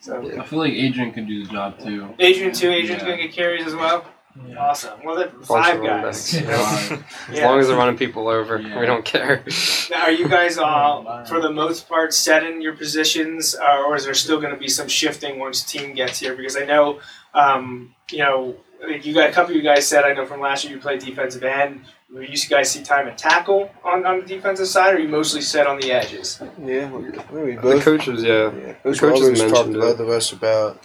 so 0.00 0.40
I 0.40 0.44
feel 0.46 0.60
like 0.60 0.72
Adrian 0.72 1.12
could 1.12 1.26
do 1.26 1.44
the 1.44 1.52
job 1.52 1.78
too. 1.78 2.14
Adrian 2.18 2.52
too. 2.54 2.70
Adrian's 2.70 3.02
Yeah. 3.02 3.08
gonna 3.10 3.22
get 3.22 3.32
carries 3.32 3.66
as 3.66 3.74
well. 3.74 4.06
Yeah. 4.48 4.56
Awesome. 4.58 4.98
Well, 5.04 5.16
then 5.16 5.30
five 5.42 5.82
guys. 5.82 6.32
backs, 6.32 6.34
yeah. 6.34 7.02
As 7.28 7.38
Yeah. 7.38 7.48
long 7.48 7.60
as 7.60 7.68
they're 7.68 7.76
running 7.76 7.96
people 7.96 8.28
over, 8.28 8.58
Yeah. 8.58 8.80
we 8.80 8.86
don't 8.86 9.04
care. 9.04 9.44
Now, 9.90 10.02
are 10.04 10.10
you 10.12 10.28
guys 10.28 10.58
all, 10.58 11.24
for 11.26 11.40
the 11.40 11.50
most 11.50 11.88
part, 11.88 12.12
set 12.14 12.42
in 12.42 12.60
your 12.60 12.74
positions, 12.74 13.54
uh, 13.54 13.82
or 13.86 13.96
is 13.96 14.04
there 14.04 14.14
still 14.14 14.40
going 14.40 14.52
to 14.52 14.58
be 14.58 14.68
some 14.68 14.88
shifting 14.88 15.38
once 15.38 15.62
team 15.62 15.94
gets 15.94 16.18
here? 16.20 16.34
Because 16.34 16.56
I 16.56 16.64
know, 16.64 17.00
um, 17.34 17.94
you 18.10 18.18
know, 18.18 18.56
you 19.02 19.12
got 19.12 19.28
a 19.28 19.32
couple 19.32 19.50
of 19.50 19.56
you 19.56 19.62
guys 19.62 19.86
said 19.86 20.04
I 20.04 20.14
know 20.14 20.24
from 20.24 20.40
last 20.40 20.64
year 20.64 20.72
you 20.74 20.80
played 20.80 21.00
defensive 21.00 21.44
end. 21.44 21.82
Will 22.10 22.22
you 22.24 22.36
guys 22.48 22.70
see 22.70 22.82
time 22.82 23.06
at 23.08 23.18
tackle 23.18 23.70
on, 23.84 24.04
on 24.04 24.20
the 24.20 24.26
defensive 24.26 24.66
side, 24.66 24.94
or 24.94 24.96
are 24.96 25.00
you 25.00 25.06
mostly 25.08 25.42
set 25.42 25.66
on 25.66 25.78
the 25.78 25.92
edges? 25.92 26.42
Yeah, 26.64 26.90
we 26.90 27.10
we 27.40 27.54
The 27.56 27.80
coaches, 27.80 28.24
yeah. 28.24 28.50
Yeah, 28.50 28.74
The 28.82 28.98
coaches 28.98 29.02
Roberts 29.38 29.40
talked 29.52 29.72
to 29.72 29.78
it. 29.78 29.80
both 29.80 30.00
of 30.00 30.08
us 30.08 30.32
about 30.32 30.82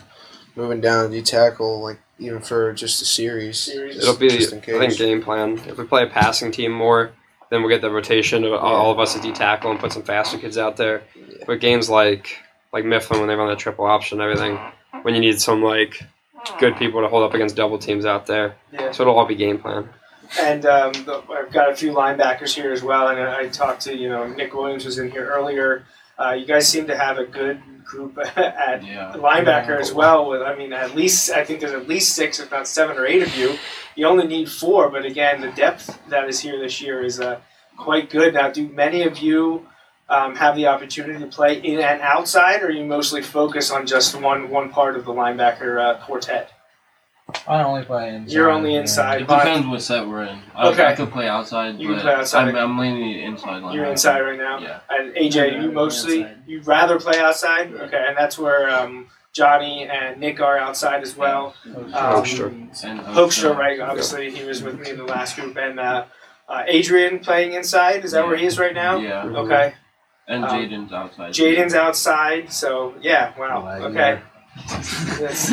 moving 0.56 0.82
down 0.82 1.10
to 1.12 1.22
tackle, 1.24 1.82
like 1.82 2.00
even 2.20 2.40
for 2.42 2.74
just 2.74 3.02
a 3.02 3.06
series. 3.06 3.60
Series. 3.60 3.98
It'll 3.98 4.16
be, 4.16 4.30
just 4.30 4.54
in 4.54 4.60
I 4.60 4.80
think, 4.88 4.98
game 4.98 5.22
plan. 5.22 5.60
If 5.68 5.78
we 5.78 5.84
play 5.86 6.04
a 6.04 6.08
passing 6.08 6.52
team 6.52 6.72
more, 6.72 7.12
then 7.50 7.62
we'll 7.62 7.70
get 7.70 7.82
the 7.82 7.92
rotation 7.92 8.44
of 8.44 8.54
all- 8.54 8.60
all 8.76 8.92
of 8.92 9.00
us 9.00 9.14
to 9.14 9.22
D 9.22 9.32
tackle 9.32 9.72
and 9.72 9.80
put 9.80 9.92
some 9.92 10.04
faster 10.04 10.38
kids 10.38 10.58
out 10.58 10.78
there. 10.78 11.04
But 11.46 11.60
games 11.60 11.90
like 11.90 12.40
like 12.74 12.84
Mifflin 12.86 13.20
when 13.20 13.28
they 13.30 13.36
run 13.36 13.48
the 13.50 13.56
triple 13.56 13.86
option 13.86 14.20
and 14.20 14.30
everything, 14.30 14.60
when 15.04 15.14
you 15.16 15.22
need 15.22 15.40
some 15.40 15.64
like 15.64 16.02
good 16.60 16.76
people 16.78 17.02
to 17.02 17.08
hold 17.08 17.24
up 17.24 17.34
against 17.34 17.56
double 17.56 17.78
teams 17.78 18.06
out 18.06 18.26
there, 18.26 18.56
Yeah. 18.74 18.92
so 18.92 19.04
it'll 19.04 19.18
all 19.18 19.26
be 19.26 19.36
game 19.36 19.58
plan. 19.60 19.88
And 20.42 20.66
um, 20.66 20.92
the, 20.92 21.22
I've 21.32 21.52
got 21.54 21.70
a 21.72 21.76
few 21.76 21.94
linebackers 21.94 22.54
here 22.54 22.72
as 22.74 22.82
well. 22.84 23.08
And 23.10 23.20
I 23.20 23.48
talked 23.48 23.82
to, 23.84 23.96
you 23.96 24.10
know, 24.10 24.28
Nick 24.28 24.54
Williams 24.54 24.84
was 24.84 24.98
in 24.98 25.10
here 25.12 25.28
earlier. 25.30 25.86
Uh, 26.18 26.32
you 26.32 26.46
guys 26.46 26.68
seem 26.68 26.88
to 26.88 26.98
have 26.98 27.18
a 27.18 27.26
good 27.26 27.62
group 27.84 28.18
at 28.38 28.84
Yeah. 28.84 29.14
linebacker 29.16 29.80
as 29.80 29.94
well. 29.94 30.30
With 30.30 30.42
I 30.42 30.56
mean, 30.56 30.74
at 30.74 30.96
least 30.96 31.30
I 31.32 31.44
think 31.44 31.60
there's 31.60 31.74
at 31.74 31.88
least 31.88 32.16
six, 32.16 32.40
if 32.40 32.52
not 32.52 32.68
seven 32.68 32.98
or 32.98 33.06
eight 33.06 33.22
of 33.24 33.36
you. 33.36 33.58
You 33.96 34.08
only 34.08 34.28
need 34.28 34.50
four, 34.52 34.90
but 34.90 35.06
again, 35.06 35.42
the 35.42 35.52
depth 35.52 36.00
that 36.10 36.28
is 36.28 36.40
here 36.40 36.60
this 36.60 36.82
year 36.82 37.04
is 37.04 37.20
uh, 37.20 37.40
quite 37.78 38.10
good. 38.10 38.34
Now, 38.34 38.50
do 38.50 38.68
many 38.70 39.04
of 39.04 39.20
you 39.20 39.68
um, 40.10 40.36
have 40.36 40.56
the 40.56 40.68
opportunity 40.68 41.20
to 41.20 41.28
play 41.28 41.60
in 41.60 41.80
and 41.80 42.02
outside, 42.02 42.62
or 42.64 42.70
you 42.72 42.86
mostly 42.86 43.22
focus 43.22 43.72
on 43.72 43.86
just 43.88 44.20
one 44.20 44.50
one 44.50 44.70
part 44.70 44.96
of 44.96 45.06
the 45.06 45.12
linebacker 45.14 45.80
uh, 45.80 46.04
quartet? 46.06 46.52
I 47.48 47.64
only 47.64 47.84
play 47.84 48.14
inside. 48.14 48.34
You're 48.34 48.52
only 48.52 48.74
yeah. 48.74 48.82
inside. 48.82 49.22
It 49.22 49.28
depends 49.28 49.68
what 49.68 49.82
set 49.82 50.08
we're 50.08 50.26
in. 50.26 50.40
I, 50.54 50.70
Okay. 50.70 50.86
I 50.86 50.94
could 50.94 51.12
play 51.12 51.28
outside, 51.28 51.80
You 51.80 51.90
can 51.90 52.00
play 52.00 52.14
outside. 52.14 52.50
I'm, 52.50 52.56
I'm 52.56 52.78
leaning 52.78 53.20
inside 53.24 53.64
line. 53.64 53.74
You're 53.76 53.86
inside 53.86 54.22
right 54.22 54.38
now. 54.38 54.60
Yeah. 54.60 54.80
And 54.90 55.16
AJ, 55.16 55.62
you 55.62 55.72
mostly 55.72 56.28
you'd 56.46 56.68
rather 56.68 57.00
play 57.00 57.20
outside. 57.20 57.74
Okay, 57.74 58.06
and 58.08 58.16
that's 58.16 58.38
where 58.38 58.70
um, 58.70 59.08
Johnny 59.34 59.88
and 59.88 60.20
Nick 60.20 60.40
are 60.40 60.58
outside 60.58 61.02
as 61.02 61.18
well. 61.18 61.56
Um, 61.66 61.92
Hoekstra. 61.92 62.84
And 62.84 63.00
Hoekstra, 63.00 63.56
right? 63.56 63.80
Obviously, 63.80 64.30
he 64.30 64.44
was 64.44 64.62
with 64.62 64.80
me 64.80 64.92
in 64.92 64.98
the 64.98 65.04
last 65.06 65.36
group, 65.36 65.58
and 65.58 65.80
uh, 65.80 66.06
uh, 66.48 66.64
Adrian 66.68 67.20
playing 67.20 67.54
inside. 67.54 68.06
Is 68.06 68.12
that 68.12 68.28
where 68.28 68.38
he 68.38 68.46
is 68.46 68.60
right 68.60 68.74
now? 68.74 68.98
Yeah. 68.98 69.24
Okay. 69.26 69.74
And 70.28 70.44
Um, 70.46 70.52
Jaden's 70.52 70.94
outside. 70.94 71.34
Jaden's 71.34 71.74
outside. 71.74 72.52
So 72.54 72.96
yeah, 73.02 73.34
wow. 73.38 73.64
Wagner. 73.64 73.88
Okay. 73.88 74.22
Yes. 75.20 75.50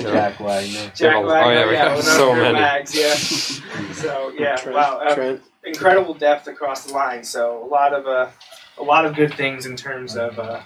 Jack 0.00 0.40
Wagner. 0.40 0.92
Jack 0.94 1.16
Oh, 1.16 1.50
yeah, 1.50 1.66
we 1.66 1.72
yeah, 1.74 1.94
have 1.94 2.02
so 2.04 2.34
many. 2.34 2.54
Wags, 2.54 2.94
yeah. 2.94 3.14
so 3.94 4.32
yeah, 4.38 4.56
Trent, 4.56 4.76
wow, 4.76 5.14
Trent. 5.14 5.42
incredible 5.64 6.14
depth 6.14 6.46
across 6.46 6.86
the 6.86 6.92
line. 6.92 7.24
So 7.24 7.62
a 7.64 7.66
lot 7.66 7.92
of 7.92 8.06
uh, 8.06 8.30
a 8.78 8.82
lot 8.82 9.04
of 9.04 9.14
good 9.14 9.34
things 9.34 9.66
in 9.66 9.76
terms 9.76 10.16
of 10.16 10.38
uh, 10.38 10.60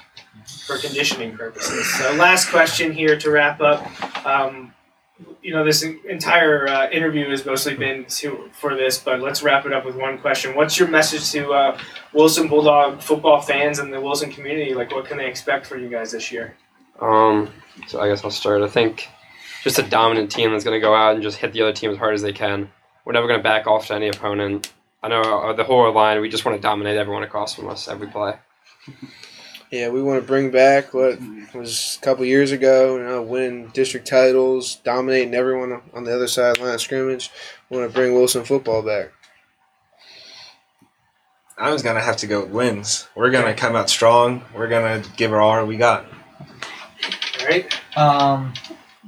for 0.66 0.78
conditioning 0.78 1.36
purposes. 1.36 1.92
So 1.94 2.12
last 2.14 2.50
question 2.50 2.92
here 2.92 3.18
to 3.18 3.30
wrap 3.30 3.60
up. 3.60 4.26
Um, 4.26 4.72
you 5.42 5.52
know, 5.54 5.64
this 5.64 5.82
entire 5.82 6.66
uh, 6.68 6.90
interview 6.90 7.28
has 7.30 7.46
mostly 7.46 7.74
been 7.74 8.04
to 8.06 8.50
for 8.52 8.74
this, 8.74 8.98
but 8.98 9.20
let's 9.20 9.42
wrap 9.42 9.64
it 9.64 9.72
up 9.72 9.84
with 9.84 9.96
one 9.96 10.18
question. 10.18 10.54
What's 10.54 10.78
your 10.78 10.88
message 10.88 11.30
to 11.32 11.52
uh, 11.52 11.78
Wilson 12.12 12.48
Bulldog 12.48 13.00
football 13.00 13.40
fans 13.40 13.78
and 13.78 13.92
the 13.92 14.00
Wilson 14.00 14.30
community? 14.30 14.74
Like, 14.74 14.90
what 14.92 15.06
can 15.06 15.16
they 15.18 15.26
expect 15.26 15.66
from 15.66 15.82
you 15.82 15.88
guys 15.88 16.12
this 16.12 16.30
year? 16.32 16.56
Um, 17.04 17.50
so 17.86 18.00
I 18.00 18.08
guess 18.08 18.24
I'll 18.24 18.30
start. 18.30 18.62
I 18.62 18.68
think 18.68 19.08
just 19.62 19.78
a 19.78 19.82
dominant 19.82 20.30
team 20.30 20.52
that's 20.52 20.64
going 20.64 20.76
to 20.76 20.80
go 20.80 20.94
out 20.94 21.14
and 21.14 21.22
just 21.22 21.36
hit 21.36 21.52
the 21.52 21.62
other 21.62 21.72
team 21.72 21.90
as 21.90 21.98
hard 21.98 22.14
as 22.14 22.22
they 22.22 22.32
can. 22.32 22.70
We're 23.04 23.12
never 23.12 23.26
going 23.26 23.38
to 23.38 23.44
back 23.44 23.66
off 23.66 23.88
to 23.88 23.94
any 23.94 24.08
opponent. 24.08 24.72
I 25.02 25.08
know 25.08 25.20
uh, 25.20 25.52
the 25.52 25.64
whole 25.64 25.92
line. 25.92 26.20
We 26.20 26.30
just 26.30 26.44
want 26.46 26.56
to 26.56 26.62
dominate 26.62 26.96
everyone 26.96 27.22
across 27.22 27.54
from 27.54 27.68
us 27.68 27.88
every 27.88 28.08
play. 28.08 28.34
Yeah, 29.70 29.88
we 29.88 30.02
want 30.02 30.22
to 30.22 30.26
bring 30.26 30.50
back 30.50 30.94
what 30.94 31.18
was 31.54 31.98
a 32.00 32.04
couple 32.04 32.24
years 32.24 32.52
ago. 32.52 32.96
You 32.96 33.02
know, 33.02 33.22
winning 33.22 33.68
district 33.68 34.06
titles, 34.06 34.76
dominating 34.76 35.34
everyone 35.34 35.82
on 35.92 36.04
the 36.04 36.14
other 36.14 36.28
side 36.28 36.58
line 36.58 36.74
of 36.74 36.80
scrimmage. 36.80 37.30
We 37.68 37.78
want 37.78 37.90
to 37.90 37.94
bring 37.94 38.14
Wilson 38.14 38.44
football 38.44 38.82
back. 38.82 39.12
I 41.58 41.70
was 41.70 41.82
gonna 41.82 42.00
have 42.00 42.16
to 42.18 42.26
go 42.26 42.42
with 42.42 42.50
wins. 42.50 43.08
We're 43.14 43.30
gonna 43.30 43.54
come 43.54 43.76
out 43.76 43.88
strong. 43.88 44.44
We're 44.54 44.68
gonna 44.68 45.02
give 45.16 45.32
it 45.32 45.36
all 45.36 45.64
we 45.66 45.76
got. 45.76 46.06
All 47.44 47.50
right. 47.50 47.96
Um, 47.96 48.54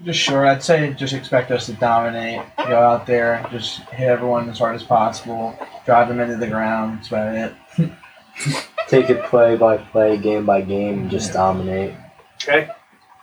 just 0.05 0.21
sure. 0.21 0.47
I'd 0.47 0.63
say 0.63 0.93
just 0.95 1.15
expect 1.15 1.51
us 1.51 1.67
to 1.67 1.73
dominate. 1.75 2.43
Go 2.59 2.79
out 2.79 3.07
there, 3.07 3.47
just 3.51 3.81
hit 3.91 4.09
everyone 4.09 4.49
as 4.51 4.59
hard 4.59 4.75
as 4.75 4.83
possible, 4.83 5.59
drive 5.85 6.09
them 6.09 6.21
into 6.21 6.37
the 6.37 6.47
ground. 6.47 6.99
That's 6.99 7.09
about 7.09 7.35
it. 7.35 7.55
take 8.89 9.11
it 9.11 9.25
play 9.25 9.57
by 9.57 9.79
play, 9.79 10.19
game 10.19 10.45
by 10.45 10.61
game, 10.61 11.01
and 11.01 11.11
just 11.11 11.33
dominate. 11.33 11.95
Okay. 12.43 12.69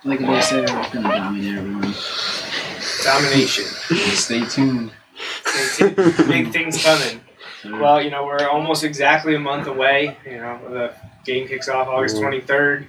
Like 0.03 0.21
I 0.21 0.39
said, 0.41 0.69
we're 0.69 0.89
gonna 0.89 1.15
dominate 1.15 1.57
everyone. 1.57 1.93
Domination. 3.03 3.65
Stay 4.15 4.45
tuned. 4.45 4.91
Stay 5.45 5.93
tuned. 5.93 6.05
Big 6.27 6.51
things 6.51 6.83
coming. 6.83 7.21
Well, 7.79 8.01
you 8.01 8.09
know, 8.09 8.25
we're 8.25 8.47
almost 8.47 8.83
exactly 8.83 9.35
a 9.35 9.39
month 9.39 9.67
away. 9.67 10.17
You 10.25 10.37
know, 10.37 10.59
the 10.69 10.93
game 11.23 11.47
kicks 11.47 11.69
off 11.69 11.87
August 11.87 12.17
23rd, 12.17 12.85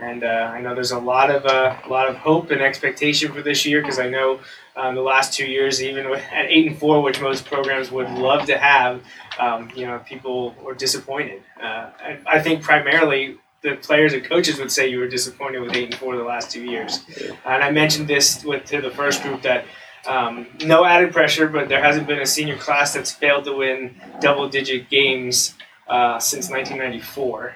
and 0.00 0.24
uh, 0.24 0.52
I 0.54 0.60
know 0.60 0.74
there's 0.74 0.90
a 0.90 0.98
lot 0.98 1.30
of 1.30 1.44
uh, 1.46 1.76
a 1.84 1.88
lot 1.88 2.08
of 2.08 2.16
hope 2.16 2.50
and 2.50 2.60
expectation 2.60 3.32
for 3.32 3.42
this 3.42 3.66
year 3.66 3.80
because 3.80 3.98
I 3.98 4.08
know 4.08 4.40
um, 4.76 4.94
the 4.94 5.02
last 5.02 5.32
two 5.32 5.46
years, 5.46 5.82
even 5.82 6.06
at 6.06 6.46
eight 6.46 6.66
and 6.66 6.78
four, 6.78 7.02
which 7.02 7.20
most 7.20 7.44
programs 7.44 7.90
would 7.90 8.08
love 8.10 8.46
to 8.46 8.58
have, 8.58 9.02
um, 9.38 9.70
you 9.74 9.86
know, 9.86 9.98
people 10.00 10.54
were 10.62 10.74
disappointed. 10.74 11.42
Uh, 11.60 11.90
I, 12.00 12.18
I 12.26 12.40
think 12.40 12.62
primarily 12.62 13.36
the 13.62 13.76
players 13.76 14.12
and 14.12 14.24
coaches 14.24 14.58
would 14.58 14.70
say 14.70 14.88
you 14.88 14.98
were 14.98 15.08
disappointed 15.08 15.60
with 15.60 15.74
eight 15.74 15.90
and 15.90 15.94
four 15.94 16.16
the 16.16 16.24
last 16.24 16.50
two 16.50 16.62
years. 16.62 17.04
And 17.44 17.62
I 17.62 17.70
mentioned 17.70 18.08
this 18.08 18.42
with 18.44 18.64
to 18.66 18.80
the 18.80 18.90
first 18.90 19.22
group 19.22 19.42
that 19.42 19.64
um, 20.06 20.46
no 20.64 20.84
added 20.84 21.12
pressure, 21.12 21.46
but 21.46 21.68
there 21.68 21.82
hasn't 21.82 22.06
been 22.06 22.20
a 22.20 22.26
senior 22.26 22.56
class 22.56 22.94
that's 22.94 23.12
failed 23.12 23.44
to 23.44 23.52
win 23.52 24.00
double-digit 24.20 24.88
games 24.88 25.54
uh, 25.88 26.18
since 26.18 26.48
1994. 26.48 27.54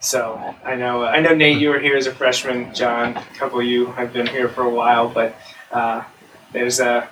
So 0.00 0.54
I 0.64 0.76
know 0.76 1.04
I 1.04 1.20
know 1.20 1.34
Nate, 1.34 1.58
you 1.58 1.68
were 1.68 1.78
here 1.78 1.94
as 1.94 2.06
a 2.06 2.12
freshman. 2.12 2.74
John, 2.74 3.18
a 3.18 3.24
couple 3.36 3.60
of 3.60 3.66
you 3.66 3.86
have 3.92 4.14
been 4.14 4.26
here 4.26 4.48
for 4.48 4.62
a 4.62 4.70
while, 4.70 5.10
but 5.10 5.34
uh, 5.70 6.02
there's 6.52 6.80
a 6.80 7.06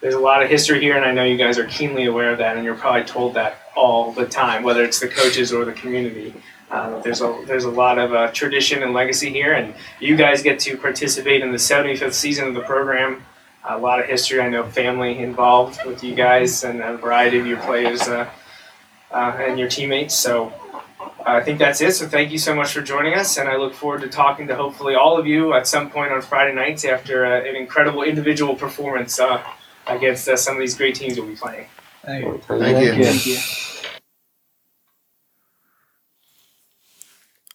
there's 0.00 0.14
a 0.14 0.18
lot 0.18 0.42
of 0.42 0.48
history 0.48 0.80
here, 0.80 0.96
and 0.96 1.04
I 1.04 1.12
know 1.12 1.22
you 1.22 1.36
guys 1.36 1.58
are 1.58 1.66
keenly 1.66 2.06
aware 2.06 2.32
of 2.32 2.38
that, 2.38 2.56
and 2.56 2.64
you're 2.64 2.74
probably 2.74 3.04
told 3.04 3.34
that 3.34 3.58
all 3.76 4.12
the 4.12 4.24
time, 4.24 4.62
whether 4.62 4.82
it's 4.82 5.00
the 5.00 5.08
coaches 5.08 5.52
or 5.52 5.66
the 5.66 5.74
community. 5.74 6.34
Uh, 6.70 6.98
there's 7.00 7.20
a 7.20 7.44
there's 7.46 7.64
a 7.64 7.70
lot 7.70 7.98
of 7.98 8.14
uh, 8.14 8.30
tradition 8.32 8.82
and 8.82 8.94
legacy 8.94 9.28
here, 9.28 9.52
and 9.52 9.74
you 10.00 10.16
guys 10.16 10.42
get 10.42 10.58
to 10.60 10.78
participate 10.78 11.42
in 11.42 11.52
the 11.52 11.58
75th 11.58 12.14
season 12.14 12.48
of 12.48 12.54
the 12.54 12.62
program. 12.62 13.22
A 13.68 13.76
lot 13.76 14.00
of 14.00 14.06
history. 14.06 14.40
I 14.40 14.48
know 14.48 14.64
family 14.64 15.18
involved 15.18 15.78
with 15.84 16.02
you 16.02 16.14
guys 16.14 16.64
and 16.64 16.80
a 16.80 16.96
variety 16.96 17.38
of 17.38 17.46
your 17.46 17.58
players 17.58 18.08
uh, 18.08 18.30
uh, 19.10 19.36
and 19.38 19.58
your 19.58 19.68
teammates. 19.68 20.14
So 20.14 20.54
I 21.34 21.42
think 21.42 21.58
that's 21.58 21.80
it. 21.80 21.92
So 21.92 22.06
thank 22.06 22.30
you 22.30 22.38
so 22.38 22.54
much 22.54 22.72
for 22.72 22.80
joining 22.80 23.14
us, 23.14 23.36
and 23.36 23.48
I 23.48 23.56
look 23.56 23.74
forward 23.74 24.00
to 24.02 24.08
talking 24.08 24.46
to 24.48 24.56
hopefully 24.56 24.94
all 24.94 25.18
of 25.18 25.26
you 25.26 25.52
at 25.54 25.66
some 25.66 25.90
point 25.90 26.12
on 26.12 26.22
Friday 26.22 26.54
nights 26.54 26.84
after 26.84 27.26
uh, 27.26 27.40
an 27.40 27.56
incredible 27.56 28.02
individual 28.02 28.54
performance 28.54 29.18
uh, 29.20 29.42
against 29.86 30.28
uh, 30.28 30.36
some 30.36 30.54
of 30.54 30.60
these 30.60 30.76
great 30.76 30.94
teams 30.94 31.18
we'll 31.18 31.28
be 31.28 31.36
playing. 31.36 31.66
Thank 32.58 32.84
you. 32.96 33.04
Thank 33.04 33.26
you. 33.26 33.69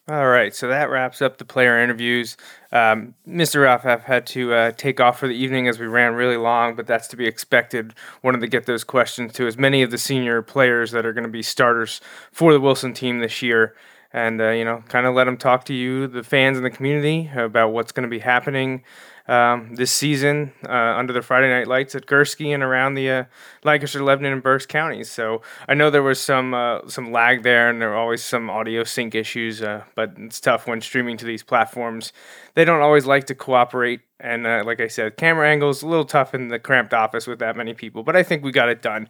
All 0.08 0.28
right, 0.28 0.54
so 0.54 0.68
that 0.68 0.88
wraps 0.88 1.20
up 1.20 1.38
the 1.38 1.44
player 1.44 1.82
interviews. 1.82 2.36
Um, 2.70 3.16
Mr. 3.26 3.64
Raffaf 3.64 4.04
had 4.04 4.24
to 4.28 4.54
uh, 4.54 4.70
take 4.70 5.00
off 5.00 5.18
for 5.18 5.26
the 5.26 5.34
evening 5.34 5.66
as 5.66 5.80
we 5.80 5.86
ran 5.86 6.14
really 6.14 6.36
long, 6.36 6.76
but 6.76 6.86
that's 6.86 7.08
to 7.08 7.16
be 7.16 7.26
expected. 7.26 7.92
Wanted 8.22 8.40
to 8.42 8.46
get 8.46 8.66
those 8.66 8.84
questions 8.84 9.32
to 9.32 9.48
as 9.48 9.58
many 9.58 9.82
of 9.82 9.90
the 9.90 9.98
senior 9.98 10.42
players 10.42 10.92
that 10.92 11.04
are 11.04 11.12
going 11.12 11.24
to 11.24 11.30
be 11.30 11.42
starters 11.42 12.00
for 12.30 12.52
the 12.52 12.60
Wilson 12.60 12.92
team 12.92 13.18
this 13.18 13.42
year, 13.42 13.74
and 14.12 14.40
uh, 14.40 14.50
you 14.50 14.64
know, 14.64 14.84
kind 14.88 15.06
of 15.06 15.14
let 15.16 15.24
them 15.24 15.36
talk 15.36 15.64
to 15.64 15.74
you, 15.74 16.06
the 16.06 16.22
fans 16.22 16.56
and 16.56 16.64
the 16.64 16.70
community, 16.70 17.28
about 17.34 17.72
what's 17.72 17.90
going 17.90 18.08
to 18.08 18.08
be 18.08 18.20
happening 18.20 18.84
um, 19.28 19.74
this 19.74 19.90
season 19.90 20.52
uh, 20.68 20.72
under 20.72 21.12
the 21.12 21.22
Friday 21.22 21.48
Night 21.48 21.66
Lights 21.66 21.94
at 21.94 22.06
Gursky 22.06 22.54
and 22.54 22.62
around 22.62 22.94
the 22.94 23.10
uh, 23.10 23.24
Lancaster, 23.64 24.02
Lebanon, 24.02 24.32
and 24.32 24.42
Berks 24.42 24.66
counties. 24.66 25.10
So 25.10 25.42
I 25.68 25.74
know 25.74 25.90
there 25.90 26.02
was 26.02 26.20
some 26.20 26.54
uh, 26.54 26.88
some 26.88 27.12
lag 27.12 27.42
there, 27.42 27.68
and 27.68 27.80
there 27.80 27.90
were 27.90 27.96
always 27.96 28.22
some 28.22 28.48
audio 28.48 28.84
sync 28.84 29.14
issues. 29.14 29.62
Uh, 29.62 29.84
but 29.94 30.14
it's 30.18 30.40
tough 30.40 30.66
when 30.66 30.80
streaming 30.80 31.16
to 31.18 31.24
these 31.24 31.42
platforms. 31.42 32.12
They 32.54 32.64
don't 32.64 32.82
always 32.82 33.06
like 33.06 33.26
to 33.26 33.34
cooperate, 33.34 34.00
and 34.20 34.46
uh, 34.46 34.62
like 34.64 34.80
I 34.80 34.88
said, 34.88 35.16
camera 35.16 35.48
angles 35.48 35.82
a 35.82 35.88
little 35.88 36.04
tough 36.04 36.34
in 36.34 36.48
the 36.48 36.58
cramped 36.58 36.94
office 36.94 37.26
with 37.26 37.40
that 37.40 37.56
many 37.56 37.74
people. 37.74 38.02
But 38.02 38.16
I 38.16 38.22
think 38.22 38.44
we 38.44 38.52
got 38.52 38.68
it 38.68 38.82
done. 38.82 39.08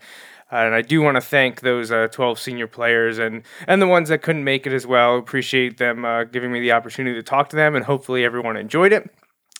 Uh, 0.50 0.58
and 0.58 0.74
I 0.76 0.82
do 0.82 1.02
want 1.02 1.16
to 1.16 1.20
thank 1.20 1.60
those 1.62 1.90
uh, 1.90 2.06
12 2.12 2.38
senior 2.38 2.68
players 2.68 3.18
and, 3.18 3.42
and 3.66 3.82
the 3.82 3.86
ones 3.88 4.10
that 4.10 4.22
couldn't 4.22 4.44
make 4.44 4.64
it 4.64 4.72
as 4.72 4.86
well. 4.86 5.18
Appreciate 5.18 5.78
them 5.78 6.04
uh, 6.04 6.22
giving 6.22 6.52
me 6.52 6.60
the 6.60 6.70
opportunity 6.70 7.16
to 7.16 7.22
talk 7.22 7.48
to 7.48 7.56
them, 7.56 7.74
and 7.74 7.84
hopefully 7.84 8.24
everyone 8.24 8.56
enjoyed 8.56 8.92
it. 8.92 9.10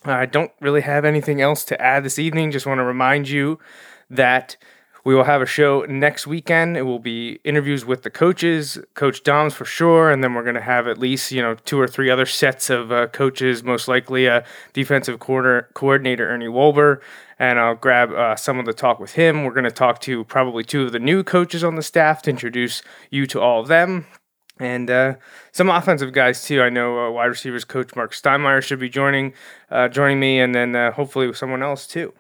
I 0.09 0.27
don't 0.27 0.53
really 0.61 0.83
have 0.83 1.05
anything 1.05 1.41
else 1.41 1.65
to 1.67 1.81
add 1.81 2.05
this 2.05 2.19
evening. 2.19 2.51
Just 2.51 2.67
want 2.67 2.79
to 2.79 2.85
remind 2.85 3.29
you 3.29 3.59
that 4.11 4.57
we 5.05 5.15
will 5.15 5.25
have 5.25 5.41
a 5.41 5.47
show 5.47 5.85
next 5.89 6.27
weekend. 6.27 6.77
It 6.77 6.83
will 6.83 6.99
be 6.99 7.39
interviews 7.45 7.85
with 7.85 8.03
the 8.03 8.11
coaches, 8.11 8.77
Coach 8.95 9.23
Doms 9.23 9.55
for 9.55 9.65
sure, 9.65 10.11
and 10.11 10.23
then 10.23 10.35
we're 10.35 10.43
going 10.43 10.57
to 10.57 10.61
have 10.61 10.89
at 10.89 10.99
least 10.99 11.31
you 11.31 11.41
know 11.41 11.55
two 11.55 11.79
or 11.79 11.87
three 11.87 12.11
other 12.11 12.27
sets 12.27 12.71
of 12.71 12.91
uh, 12.91 13.07
coaches. 13.09 13.63
Most 13.63 13.87
likely, 13.87 14.27
a 14.27 14.45
defensive 14.73 15.21
quarter 15.21 15.71
coordinator 15.75 16.29
Ernie 16.29 16.47
Wolber, 16.47 17.01
and 17.39 17.61
I'll 17.61 17.77
grab 17.77 18.11
uh, 18.13 18.35
some 18.35 18.59
of 18.59 18.67
the 18.67 18.73
talk 18.73 18.99
with 18.99 19.13
him. 19.13 19.45
We're 19.45 19.53
going 19.53 19.65
to 19.65 19.71
talk 19.71 20.01
to 20.03 20.25
probably 20.25 20.65
two 20.65 20.83
of 20.83 20.93
the 20.93 20.99
new 20.99 21.23
coaches 21.23 21.63
on 21.63 21.77
the 21.77 21.83
staff 21.83 22.23
to 22.23 22.31
introduce 22.31 22.83
you 23.11 23.27
to 23.27 23.41
all 23.41 23.61
of 23.61 23.69
them 23.69 24.07
and 24.59 24.91
uh, 24.91 25.15
some 25.53 25.69
offensive 25.69 26.13
guys 26.13 26.45
too. 26.45 26.63
I 26.63 26.71
know 26.71 27.07
uh, 27.07 27.11
wide 27.11 27.27
receivers 27.27 27.65
coach 27.65 27.95
Mark 27.95 28.13
Steinmeier 28.13 28.63
should 28.63 28.81
be 28.81 28.89
joining 28.89 29.35
uh, 29.71 29.89
joining 29.89 30.21
me, 30.21 30.41
and 30.41 30.55
then 30.55 30.75
uh, 30.75 30.93
hopefully 30.93 31.33
someone 31.35 31.63
else 31.63 31.87
too. 31.87 32.13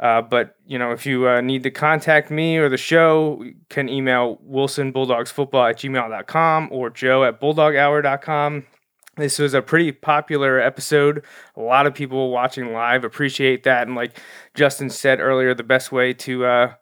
Uh, 0.00 0.20
but 0.20 0.56
you 0.66 0.78
know, 0.78 0.90
if 0.90 1.06
you 1.06 1.28
uh, 1.28 1.40
need 1.40 1.62
to 1.62 1.70
contact 1.70 2.30
me 2.30 2.56
or 2.56 2.68
the 2.68 2.76
show, 2.76 3.42
you 3.42 3.54
can 3.68 3.88
email 3.88 4.38
Wilson 4.42 4.90
Bulldogs 4.92 5.30
Football 5.30 5.66
at 5.66 5.78
gmail.com 5.78 6.68
or 6.72 6.90
Joe 6.90 7.24
at 7.24 7.40
bulldoghour.com. 7.40 8.66
This 9.16 9.38
was 9.38 9.52
a 9.52 9.60
pretty 9.60 9.92
popular 9.92 10.58
episode. 10.58 11.22
A 11.56 11.60
lot 11.60 11.86
of 11.86 11.94
people 11.94 12.30
watching 12.30 12.72
live 12.72 13.04
appreciate 13.04 13.62
that, 13.64 13.86
and 13.86 13.94
like 13.94 14.18
Justin 14.54 14.90
said 14.90 15.20
earlier, 15.20 15.54
the 15.54 15.62
best 15.62 15.92
way 15.92 16.14
to 16.14 16.72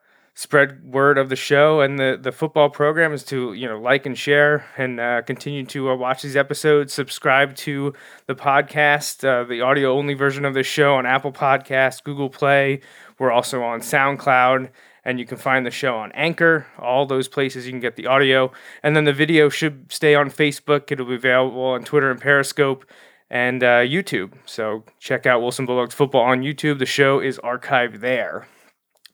spread 0.41 0.83
word 0.91 1.19
of 1.19 1.29
the 1.29 1.37
show 1.37 1.83
and 1.83 1.99
the, 1.99 2.19
the 2.19 2.33
football 2.33 2.71
program 2.71 3.13
is 3.13 3.23
to 3.23 3.53
you 3.53 3.69
know 3.69 3.79
like 3.79 4.07
and 4.07 4.17
share 4.17 4.65
and 4.79 4.99
uh, 4.99 5.21
continue 5.21 5.67
to 5.67 5.91
uh, 5.91 5.95
watch 5.95 6.23
these 6.23 6.35
episodes. 6.35 6.95
Subscribe 6.95 7.55
to 7.57 7.93
the 8.25 8.35
podcast 8.35 9.23
uh, 9.23 9.45
the 9.45 9.61
audio 9.61 9.93
only 9.93 10.15
version 10.15 10.47
of 10.47 10.55
the 10.55 10.63
show 10.63 10.95
on 10.95 11.05
apple 11.05 11.31
podcast 11.31 12.05
google 12.05 12.31
play. 12.31 12.81
We're 13.19 13.31
also 13.31 13.63
on 13.63 13.81
soundcloud 13.81 14.71
and 15.05 15.19
you 15.19 15.27
can 15.27 15.37
find 15.37 15.67
the 15.67 15.71
show 15.71 15.95
on 15.99 16.11
anchor. 16.13 16.67
All 16.79 17.05
those 17.05 17.29
places 17.29 17.67
you 17.67 17.73
can 17.73 17.81
get 17.81 17.97
the 17.97 18.07
audio. 18.07 18.51
And 18.83 18.97
then 18.97 19.05
the 19.05 19.13
video 19.13 19.51
should 19.51 19.93
stay 19.93 20.15
on 20.15 20.31
facebook. 20.31 20.91
It'll 20.91 21.05
be 21.05 21.17
available 21.17 21.65
on 21.65 21.85
twitter 21.85 22.11
and 22.11 22.19
periscope 22.19 22.87
and 23.29 23.63
uh, 23.63 23.81
youtube. 23.81 24.33
So 24.47 24.85
check 24.99 25.27
out 25.27 25.43
wilson 25.43 25.67
bulldogs 25.67 25.95
football 25.95 26.23
on 26.23 26.41
youtube. 26.41 26.79
The 26.79 26.87
show 26.87 27.21
is 27.21 27.39
archived 27.41 28.01
there. 28.01 28.47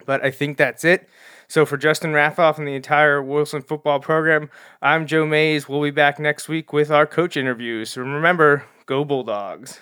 But 0.07 0.25
I 0.25 0.31
think 0.31 0.57
that's 0.57 0.85
it. 0.85 1.09
So 1.49 1.65
for 1.65 1.77
Justin 1.77 2.13
Raffoff 2.13 2.59
and 2.59 2.67
the 2.67 2.75
entire 2.75 3.23
Wilson 3.23 3.63
football 3.63 4.01
program, 4.01 4.51
I'm 4.83 5.07
Joe 5.07 5.25
Mays. 5.27 5.69
We'll 5.69 5.83
be 5.83 5.91
back 5.91 6.19
next 6.19 6.49
week 6.49 6.73
with 6.73 6.91
our 6.91 7.07
coach 7.07 7.37
interviews. 7.37 7.97
And 7.97 8.13
remember, 8.13 8.65
go 8.87 9.05
Bulldogs. 9.05 9.81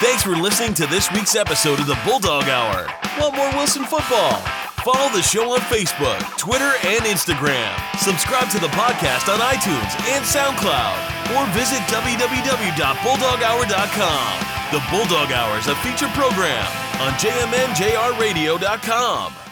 Thanks 0.00 0.22
for 0.22 0.34
listening 0.36 0.74
to 0.74 0.86
this 0.86 1.10
week's 1.12 1.36
episode 1.36 1.80
of 1.80 1.86
the 1.86 1.98
Bulldog 2.04 2.44
Hour. 2.48 2.86
Want 3.20 3.36
more 3.36 3.50
Wilson 3.52 3.84
football? 3.84 4.42
Follow 4.84 5.08
the 5.16 5.22
show 5.22 5.52
on 5.54 5.60
Facebook, 5.60 6.20
Twitter, 6.36 6.72
and 6.84 7.00
Instagram. 7.08 7.72
Subscribe 7.98 8.50
to 8.50 8.58
the 8.58 8.68
podcast 8.68 9.32
on 9.32 9.40
iTunes 9.40 9.96
and 10.12 10.22
SoundCloud, 10.24 11.32
or 11.32 11.46
visit 11.56 11.80
www.bulldoghour.com. 11.88 14.40
The 14.72 14.82
Bulldog 14.90 15.32
Hour 15.32 15.58
is 15.58 15.68
a 15.68 15.74
feature 15.76 16.08
program 16.08 16.66
on 17.00 17.12
jmnjrradio.com. 17.14 19.43